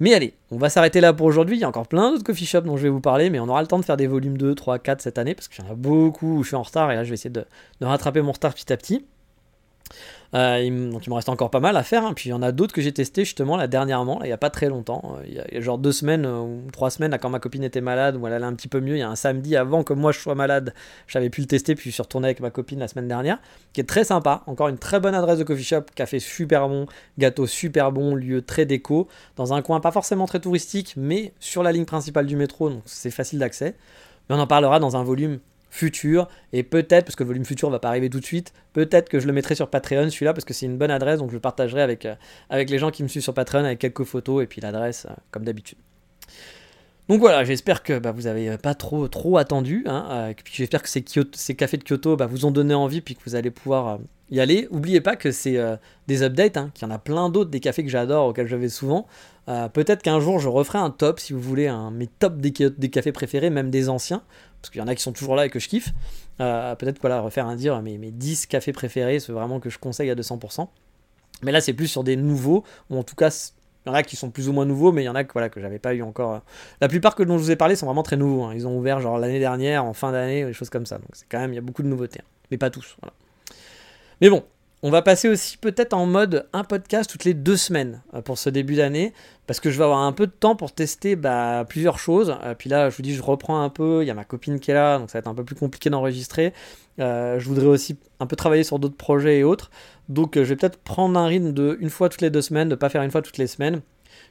Mais 0.00 0.14
allez, 0.14 0.34
on 0.50 0.56
va 0.56 0.70
s'arrêter 0.70 1.00
là 1.00 1.12
pour 1.12 1.26
aujourd'hui. 1.26 1.56
Il 1.56 1.60
y 1.60 1.64
a 1.64 1.68
encore 1.68 1.86
plein 1.86 2.10
d'autres 2.10 2.24
coffee 2.24 2.46
shops 2.46 2.62
dont 2.62 2.76
je 2.76 2.84
vais 2.84 2.88
vous 2.88 3.00
parler, 3.00 3.30
mais 3.30 3.40
on 3.40 3.48
aura 3.48 3.60
le 3.60 3.68
temps 3.68 3.78
de 3.78 3.84
faire 3.84 3.98
des 3.98 4.06
volumes 4.06 4.38
2, 4.38 4.54
3, 4.54 4.78
4 4.78 5.02
cette 5.02 5.18
année, 5.18 5.34
parce 5.34 5.48
qu'il 5.48 5.62
y 5.62 5.68
en 5.68 5.70
a 5.70 5.74
beaucoup 5.74 6.38
où 6.38 6.42
je 6.42 6.48
suis 6.48 6.56
en 6.56 6.62
retard, 6.62 6.90
et 6.90 6.94
là 6.94 7.04
je 7.04 7.10
vais 7.10 7.14
essayer 7.14 7.30
de 7.30 7.44
rattraper 7.80 8.22
mon 8.22 8.32
retard 8.32 8.54
petit 8.54 8.72
à 8.72 8.76
petit. 8.76 9.04
Euh, 10.34 10.90
donc 10.90 11.06
il 11.06 11.10
me 11.10 11.14
reste 11.14 11.28
encore 11.28 11.50
pas 11.50 11.60
mal 11.60 11.76
à 11.76 11.82
faire. 11.82 12.04
Hein. 12.04 12.12
Puis 12.14 12.28
il 12.28 12.32
y 12.32 12.34
en 12.34 12.42
a 12.42 12.52
d'autres 12.52 12.74
que 12.74 12.82
j'ai 12.82 12.92
testé 12.92 13.24
justement 13.24 13.56
là 13.56 13.66
dernièrement, 13.66 14.22
il 14.22 14.26
n'y 14.26 14.32
a 14.32 14.38
pas 14.38 14.50
très 14.50 14.68
longtemps. 14.68 15.16
Euh, 15.16 15.24
il 15.26 15.34
y, 15.34 15.56
a, 15.56 15.60
genre 15.60 15.78
deux 15.78 15.92
semaines 15.92 16.26
euh, 16.26 16.40
ou 16.40 16.70
trois 16.70 16.90
semaines 16.90 17.10
là, 17.10 17.18
quand 17.18 17.30
ma 17.30 17.38
copine 17.38 17.64
était 17.64 17.80
malade 17.80 18.16
ou 18.16 18.26
elle 18.26 18.32
allait 18.32 18.44
un 18.44 18.54
petit 18.54 18.68
peu 18.68 18.80
mieux. 18.80 18.96
Il 18.96 19.00
y 19.00 19.02
a 19.02 19.08
un 19.08 19.16
samedi 19.16 19.56
avant 19.56 19.82
que 19.84 19.92
moi 19.92 20.12
je 20.12 20.18
sois 20.18 20.34
malade, 20.34 20.74
j'avais 21.06 21.30
pu 21.30 21.40
le 21.40 21.46
tester. 21.46 21.74
Puis 21.74 21.90
je 21.90 21.94
suis 21.94 22.02
retourné 22.02 22.28
avec 22.28 22.40
ma 22.40 22.50
copine 22.50 22.78
la 22.78 22.88
semaine 22.88 23.08
dernière, 23.08 23.38
qui 23.72 23.80
est 23.80 23.88
très 23.88 24.04
sympa. 24.04 24.42
Encore 24.46 24.68
une 24.68 24.78
très 24.78 25.00
bonne 25.00 25.14
adresse 25.14 25.38
de 25.38 25.44
coffee 25.44 25.64
shop, 25.64 25.82
café 25.94 26.18
super 26.18 26.68
bon, 26.68 26.86
gâteau 27.18 27.46
super 27.46 27.92
bon, 27.92 28.14
lieu 28.14 28.42
très 28.42 28.66
déco, 28.66 29.08
dans 29.36 29.54
un 29.54 29.62
coin 29.62 29.80
pas 29.80 29.92
forcément 29.92 30.26
très 30.26 30.40
touristique, 30.40 30.94
mais 30.96 31.32
sur 31.40 31.62
la 31.62 31.72
ligne 31.72 31.84
principale 31.84 32.26
du 32.26 32.36
métro, 32.36 32.68
donc 32.70 32.82
c'est 32.84 33.10
facile 33.10 33.38
d'accès. 33.38 33.74
Mais 34.28 34.36
on 34.36 34.40
en 34.40 34.46
parlera 34.46 34.78
dans 34.78 34.96
un 34.96 35.02
volume 35.02 35.38
futur 35.70 36.28
et 36.52 36.62
peut-être 36.62 37.04
parce 37.04 37.16
que 37.16 37.22
le 37.22 37.28
volume 37.28 37.44
futur 37.44 37.70
va 37.70 37.78
pas 37.78 37.88
arriver 37.88 38.08
tout 38.08 38.20
de 38.20 38.24
suite 38.24 38.52
peut-être 38.72 39.08
que 39.08 39.20
je 39.20 39.26
le 39.26 39.32
mettrai 39.32 39.54
sur 39.54 39.68
Patreon 39.68 40.10
celui-là 40.10 40.32
parce 40.32 40.44
que 40.44 40.54
c'est 40.54 40.66
une 40.66 40.78
bonne 40.78 40.90
adresse 40.90 41.18
donc 41.18 41.30
je 41.30 41.34
le 41.34 41.40
partagerai 41.40 41.82
avec, 41.82 42.06
euh, 42.06 42.14
les 42.50 42.78
gens 42.78 42.90
qui 42.90 43.02
me 43.02 43.08
suivent 43.08 43.22
sur 43.22 43.34
Patreon 43.34 43.64
avec 43.64 43.78
quelques 43.78 44.04
photos 44.04 44.42
et 44.42 44.46
puis 44.46 44.60
l'adresse 44.60 45.06
euh, 45.06 45.14
comme 45.30 45.44
d'habitude 45.44 45.78
donc 47.08 47.20
voilà, 47.20 47.42
j'espère 47.42 47.82
que 47.82 47.98
bah, 47.98 48.12
vous 48.12 48.26
avez 48.26 48.58
pas 48.58 48.74
trop 48.74 49.08
trop 49.08 49.38
attendu. 49.38 49.82
Hein, 49.86 50.06
euh, 50.10 50.34
j'espère 50.44 50.82
que 50.82 50.90
ces, 50.90 51.00
cafés 51.54 51.78
de 51.78 51.82
Kyoto 51.82 52.16
bah, 52.16 52.26
vous 52.26 52.44
ont 52.44 52.50
donné 52.50 52.74
envie 52.74 53.00
puis 53.00 53.14
que 53.14 53.22
vous 53.24 53.34
allez 53.34 53.50
pouvoir 53.50 53.98
y 54.30 54.40
aller. 54.40 54.68
N'oubliez 54.70 55.00
pas 55.00 55.16
que 55.16 55.30
c'est 55.30 55.58
des 56.06 56.22
updates, 56.22 56.58
hein, 56.58 56.70
qu'il 56.74 56.86
y 56.86 56.90
en 56.90 56.94
a 56.94 56.98
plein 56.98 57.30
d'autres, 57.30 57.48
des 57.48 57.60
cafés 57.60 57.82
que 57.82 57.88
j'adore, 57.88 58.26
auxquels 58.26 58.46
je 58.46 58.56
vais 58.56 58.68
souvent. 58.68 59.06
Peut-être 59.72 60.02
qu'un 60.02 60.20
jour 60.20 60.38
je 60.38 60.50
referai 60.50 60.76
un 60.80 60.90
top, 60.90 61.18
si 61.18 61.32
vous 61.32 61.40
voulez, 61.40 61.66
un, 61.66 61.90
mes 61.90 62.10
des, 62.32 62.50
des, 62.50 62.90
cafés 62.90 63.12
préférés, 63.12 63.48
même 63.48 63.70
des 63.70 63.88
anciens 63.88 64.22
parce 64.60 64.70
qu'il 64.70 64.80
y 64.80 64.84
en 64.84 64.88
a 64.88 64.94
qui 64.94 65.02
sont 65.02 65.12
toujours 65.12 65.36
là 65.36 65.46
et 65.46 65.50
que 65.50 65.58
je 65.58 65.68
kiffe. 65.68 65.92
Euh, 66.40 66.74
peut-être 66.74 67.00
voilà, 67.00 67.20
refaire 67.20 67.46
un 67.46 67.56
dire 67.56 67.80
mes, 67.82 67.98
mes 67.98 68.10
10 68.10 68.46
cafés 68.46 68.72
préférés, 68.72 69.20
c'est 69.20 69.32
vraiment 69.32 69.60
que 69.60 69.70
je 69.70 69.78
conseille 69.78 70.10
à 70.10 70.14
200%. 70.14 70.68
Mais 71.42 71.52
là, 71.52 71.60
c'est 71.60 71.72
plus 71.72 71.86
sur 71.86 72.04
des 72.04 72.16
nouveaux, 72.16 72.64
ou 72.90 72.98
en 72.98 73.02
tout 73.04 73.14
cas, 73.14 73.52
il 73.86 73.88
y 73.88 73.92
en 73.92 73.94
a 73.94 74.02
qui 74.02 74.16
sont 74.16 74.30
plus 74.30 74.48
ou 74.48 74.52
moins 74.52 74.66
nouveaux, 74.66 74.92
mais 74.92 75.02
il 75.02 75.06
y 75.06 75.08
en 75.08 75.14
a 75.14 75.24
que, 75.24 75.32
voilà, 75.32 75.48
que 75.48 75.60
j'avais 75.60 75.78
pas 75.78 75.94
eu 75.94 76.02
encore. 76.02 76.42
La 76.80 76.88
plupart 76.88 77.14
que 77.14 77.22
dont 77.22 77.38
je 77.38 77.44
vous 77.44 77.50
ai 77.50 77.56
parlé 77.56 77.76
sont 77.76 77.86
vraiment 77.86 78.02
très 78.02 78.16
nouveaux. 78.16 78.44
Hein. 78.44 78.52
Ils 78.54 78.66
ont 78.66 78.76
ouvert 78.76 79.00
genre 79.00 79.18
l'année 79.18 79.38
dernière, 79.38 79.84
en 79.84 79.92
fin 79.92 80.12
d'année, 80.12 80.44
des 80.44 80.52
choses 80.52 80.70
comme 80.70 80.86
ça. 80.86 80.98
Donc 80.98 81.10
c'est 81.12 81.26
quand 81.28 81.38
même, 81.38 81.52
il 81.52 81.56
y 81.56 81.58
a 81.58 81.62
beaucoup 81.62 81.82
de 81.82 81.88
nouveautés. 81.88 82.20
Hein. 82.20 82.28
Mais 82.50 82.58
pas 82.58 82.70
tous. 82.70 82.96
Mais 84.20 84.30
bon, 84.30 84.44
on 84.82 84.90
va 84.90 85.02
passer 85.02 85.28
aussi 85.28 85.56
peut-être 85.56 85.92
en 85.92 86.06
mode 86.06 86.46
un 86.52 86.62
podcast 86.62 87.10
toutes 87.10 87.24
les 87.24 87.34
deux 87.34 87.56
semaines 87.56 88.00
euh, 88.14 88.22
pour 88.22 88.38
ce 88.38 88.48
début 88.48 88.76
d'année, 88.76 89.12
parce 89.46 89.58
que 89.58 89.70
je 89.70 89.78
vais 89.78 89.84
avoir 89.84 90.00
un 90.00 90.12
peu 90.12 90.26
de 90.26 90.32
temps 90.32 90.54
pour 90.54 90.72
tester 90.72 91.16
bah, 91.16 91.64
plusieurs 91.68 91.98
choses. 91.98 92.36
Euh, 92.44 92.54
puis 92.54 92.70
là, 92.70 92.88
je 92.88 92.96
vous 92.96 93.02
dis, 93.02 93.14
je 93.14 93.22
reprends 93.22 93.62
un 93.62 93.70
peu, 93.70 94.02
il 94.02 94.06
y 94.06 94.10
a 94.10 94.14
ma 94.14 94.24
copine 94.24 94.60
qui 94.60 94.70
est 94.70 94.74
là, 94.74 94.98
donc 94.98 95.10
ça 95.10 95.18
va 95.18 95.20
être 95.20 95.28
un 95.28 95.34
peu 95.34 95.44
plus 95.44 95.56
compliqué 95.56 95.90
d'enregistrer. 95.90 96.52
je 96.98 97.44
voudrais 97.44 97.66
aussi 97.66 97.96
un 98.20 98.26
peu 98.26 98.36
travailler 98.36 98.64
sur 98.64 98.78
d'autres 98.78 98.96
projets 98.96 99.38
et 99.38 99.44
autres. 99.44 99.70
Donc 100.08 100.36
je 100.36 100.42
vais 100.42 100.56
peut-être 100.56 100.78
prendre 100.78 101.18
un 101.18 101.26
rythme 101.26 101.52
de 101.52 101.76
une 101.80 101.90
fois 101.90 102.08
toutes 102.08 102.22
les 102.22 102.30
deux 102.30 102.42
semaines, 102.42 102.68
de 102.68 102.74
pas 102.74 102.88
faire 102.88 103.02
une 103.02 103.10
fois 103.10 103.22
toutes 103.22 103.38
les 103.38 103.46
semaines. 103.46 103.82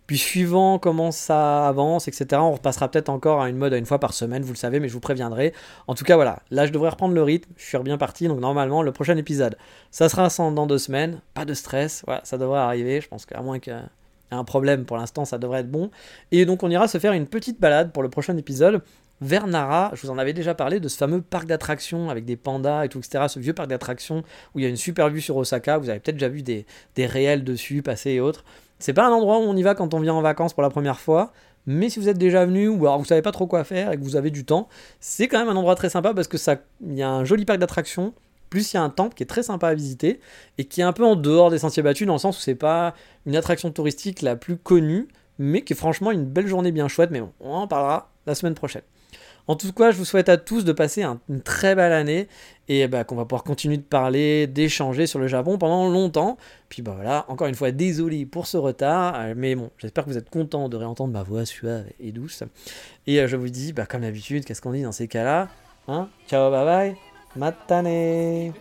Puis 0.07 0.17
suivant 0.17 0.79
comment 0.79 1.11
ça 1.11 1.67
avance, 1.67 2.07
etc., 2.07 2.41
on 2.41 2.53
repassera 2.53 2.89
peut-être 2.89 3.09
encore 3.09 3.41
à 3.41 3.49
une 3.49 3.57
mode 3.57 3.73
à 3.73 3.77
une 3.77 3.85
fois 3.85 3.99
par 3.99 4.13
semaine, 4.13 4.41
vous 4.41 4.53
le 4.53 4.57
savez, 4.57 4.79
mais 4.79 4.87
je 4.87 4.93
vous 4.93 5.01
préviendrai. 5.01 5.53
En 5.87 5.95
tout 5.95 6.05
cas, 6.05 6.15
voilà, 6.15 6.39
là 6.49 6.65
je 6.65 6.71
devrais 6.71 6.89
reprendre 6.89 7.13
le 7.13 7.23
rythme, 7.23 7.51
je 7.57 7.65
suis 7.65 7.77
bien 7.79 7.97
parti, 7.97 8.27
donc 8.27 8.39
normalement 8.39 8.81
le 8.81 8.91
prochain 8.93 9.17
épisode, 9.17 9.57
ça 9.91 10.07
sera 10.09 10.29
dans 10.51 10.65
deux 10.65 10.77
semaines, 10.77 11.21
pas 11.33 11.45
de 11.45 11.53
stress, 11.53 12.05
ça 12.23 12.37
devrait 12.37 12.59
arriver, 12.59 13.01
je 13.01 13.07
pense 13.07 13.25
qu'à 13.25 13.41
moins 13.41 13.59
qu'il 13.59 13.73
y 13.73 13.75
ait 13.75 13.81
un 14.31 14.43
problème 14.43 14.85
pour 14.85 14.97
l'instant, 14.97 15.25
ça 15.25 15.37
devrait 15.37 15.59
être 15.59 15.71
bon. 15.71 15.91
Et 16.31 16.45
donc 16.45 16.63
on 16.63 16.69
ira 16.69 16.87
se 16.87 16.97
faire 16.97 17.13
une 17.13 17.27
petite 17.27 17.59
balade 17.59 17.91
pour 17.91 18.03
le 18.03 18.09
prochain 18.09 18.35
épisode 18.37 18.81
vers 19.21 19.47
Nara, 19.47 19.91
je 19.95 20.01
vous 20.01 20.11
en 20.11 20.17
avais 20.17 20.33
déjà 20.33 20.53
parlé 20.53 20.79
de 20.79 20.87
ce 20.87 20.97
fameux 20.97 21.21
parc 21.21 21.47
d'attractions 21.47 22.09
avec 22.09 22.25
des 22.25 22.35
pandas 22.35 22.85
et 22.85 22.89
tout, 22.89 22.99
etc. 22.99 23.25
Ce 23.27 23.39
vieux 23.39 23.53
parc 23.53 23.67
d'attractions 23.67 24.23
où 24.53 24.59
il 24.59 24.63
y 24.63 24.65
a 24.65 24.69
une 24.69 24.77
super 24.77 25.09
vue 25.09 25.21
sur 25.21 25.35
Osaka. 25.37 25.77
Vous 25.77 25.89
avez 25.89 25.99
peut-être 25.99 26.17
déjà 26.17 26.29
vu 26.29 26.43
des, 26.43 26.65
des 26.95 27.05
réels 27.05 27.43
dessus 27.43 27.81
passer 27.81 28.11
et 28.11 28.19
autres. 28.19 28.43
C'est 28.79 28.93
pas 28.93 29.07
un 29.07 29.11
endroit 29.11 29.39
où 29.39 29.41
on 29.41 29.55
y 29.55 29.63
va 29.63 29.75
quand 29.75 29.93
on 29.93 29.99
vient 29.99 30.13
en 30.13 30.21
vacances 30.21 30.53
pour 30.53 30.63
la 30.63 30.69
première 30.69 30.99
fois, 30.99 31.31
mais 31.65 31.89
si 31.89 31.99
vous 31.99 32.09
êtes 32.09 32.17
déjà 32.17 32.45
venu 32.45 32.67
ou 32.67 32.85
alors 32.85 32.99
vous 32.99 33.05
savez 33.05 33.21
pas 33.21 33.31
trop 33.31 33.47
quoi 33.47 33.63
faire 33.63 33.91
et 33.91 33.97
que 33.97 34.03
vous 34.03 34.15
avez 34.15 34.31
du 34.31 34.45
temps, 34.45 34.69
c'est 34.99 35.27
quand 35.27 35.39
même 35.39 35.49
un 35.49 35.55
endroit 35.55 35.75
très 35.75 35.89
sympa 35.89 36.13
parce 36.13 36.27
que 36.27 36.37
ça, 36.37 36.57
y 36.85 37.01
a 37.01 37.09
un 37.09 37.25
joli 37.25 37.45
parc 37.45 37.59
d'attractions. 37.59 38.13
Plus 38.49 38.71
il 38.71 38.77
y 38.77 38.79
a 38.79 38.83
un 38.83 38.89
temple 38.89 39.13
qui 39.13 39.23
est 39.23 39.27
très 39.27 39.43
sympa 39.43 39.67
à 39.67 39.73
visiter 39.73 40.21
et 40.57 40.63
qui 40.63 40.79
est 40.79 40.85
un 40.85 40.93
peu 40.93 41.03
en 41.03 41.17
dehors 41.17 41.49
des 41.49 41.59
sentiers 41.59 41.83
battus 41.83 42.07
dans 42.07 42.13
le 42.13 42.19
sens 42.19 42.37
où 42.37 42.41
c'est 42.41 42.55
pas 42.55 42.93
une 43.25 43.35
attraction 43.35 43.71
touristique 43.71 44.21
la 44.21 44.37
plus 44.37 44.55
connue, 44.55 45.09
mais 45.37 45.63
qui 45.63 45.73
est 45.73 45.75
franchement 45.75 46.11
une 46.11 46.23
belle 46.23 46.47
journée 46.47 46.71
bien 46.71 46.87
chouette. 46.87 47.11
Mais 47.11 47.19
bon, 47.19 47.33
on 47.41 47.53
en 47.53 47.67
parlera 47.67 48.09
la 48.25 48.35
semaine 48.35 48.53
prochaine. 48.55 48.83
En 49.47 49.55
tout 49.55 49.71
cas, 49.71 49.91
je 49.91 49.97
vous 49.97 50.05
souhaite 50.05 50.29
à 50.29 50.37
tous 50.37 50.65
de 50.65 50.73
passer 50.73 51.03
une 51.03 51.41
très 51.41 51.73
belle 51.73 51.93
année 51.93 52.27
et 52.67 52.87
bah, 52.87 53.03
qu'on 53.03 53.15
va 53.15 53.23
pouvoir 53.23 53.43
continuer 53.43 53.77
de 53.77 53.83
parler, 53.83 54.45
d'échanger 54.45 55.07
sur 55.07 55.19
le 55.19 55.27
Japon 55.27 55.57
pendant 55.57 55.89
longtemps. 55.89 56.37
Puis 56.67 56.81
bah 56.81 56.93
voilà, 56.95 57.25
encore 57.29 57.47
une 57.47 57.55
fois, 57.55 57.71
désolé 57.71 58.25
pour 58.25 58.45
ce 58.45 58.57
retard, 58.57 59.15
euh, 59.15 59.33
mais 59.37 59.55
bon, 59.55 59.69
j'espère 59.77 60.03
que 60.03 60.09
vous 60.09 60.17
êtes 60.17 60.29
contents 60.29 60.67
de 60.67 60.75
réentendre 60.75 61.13
ma 61.13 61.23
voix 61.23 61.45
suave 61.45 61.85
et 61.99 62.11
douce. 62.11 62.43
Et 63.05 63.21
euh, 63.21 63.27
je 63.27 63.37
vous 63.37 63.49
dis, 63.49 63.71
bah, 63.71 63.85
comme 63.85 64.01
d'habitude, 64.01 64.43
qu'est-ce 64.43 64.61
qu'on 64.61 64.73
dit 64.73 64.83
dans 64.83 64.91
ces 64.91 65.07
cas-là? 65.07 65.47
Hein? 65.87 66.09
Ciao, 66.27 66.51
bye 66.51 66.65
bye, 66.65 66.95
matane 67.37 68.53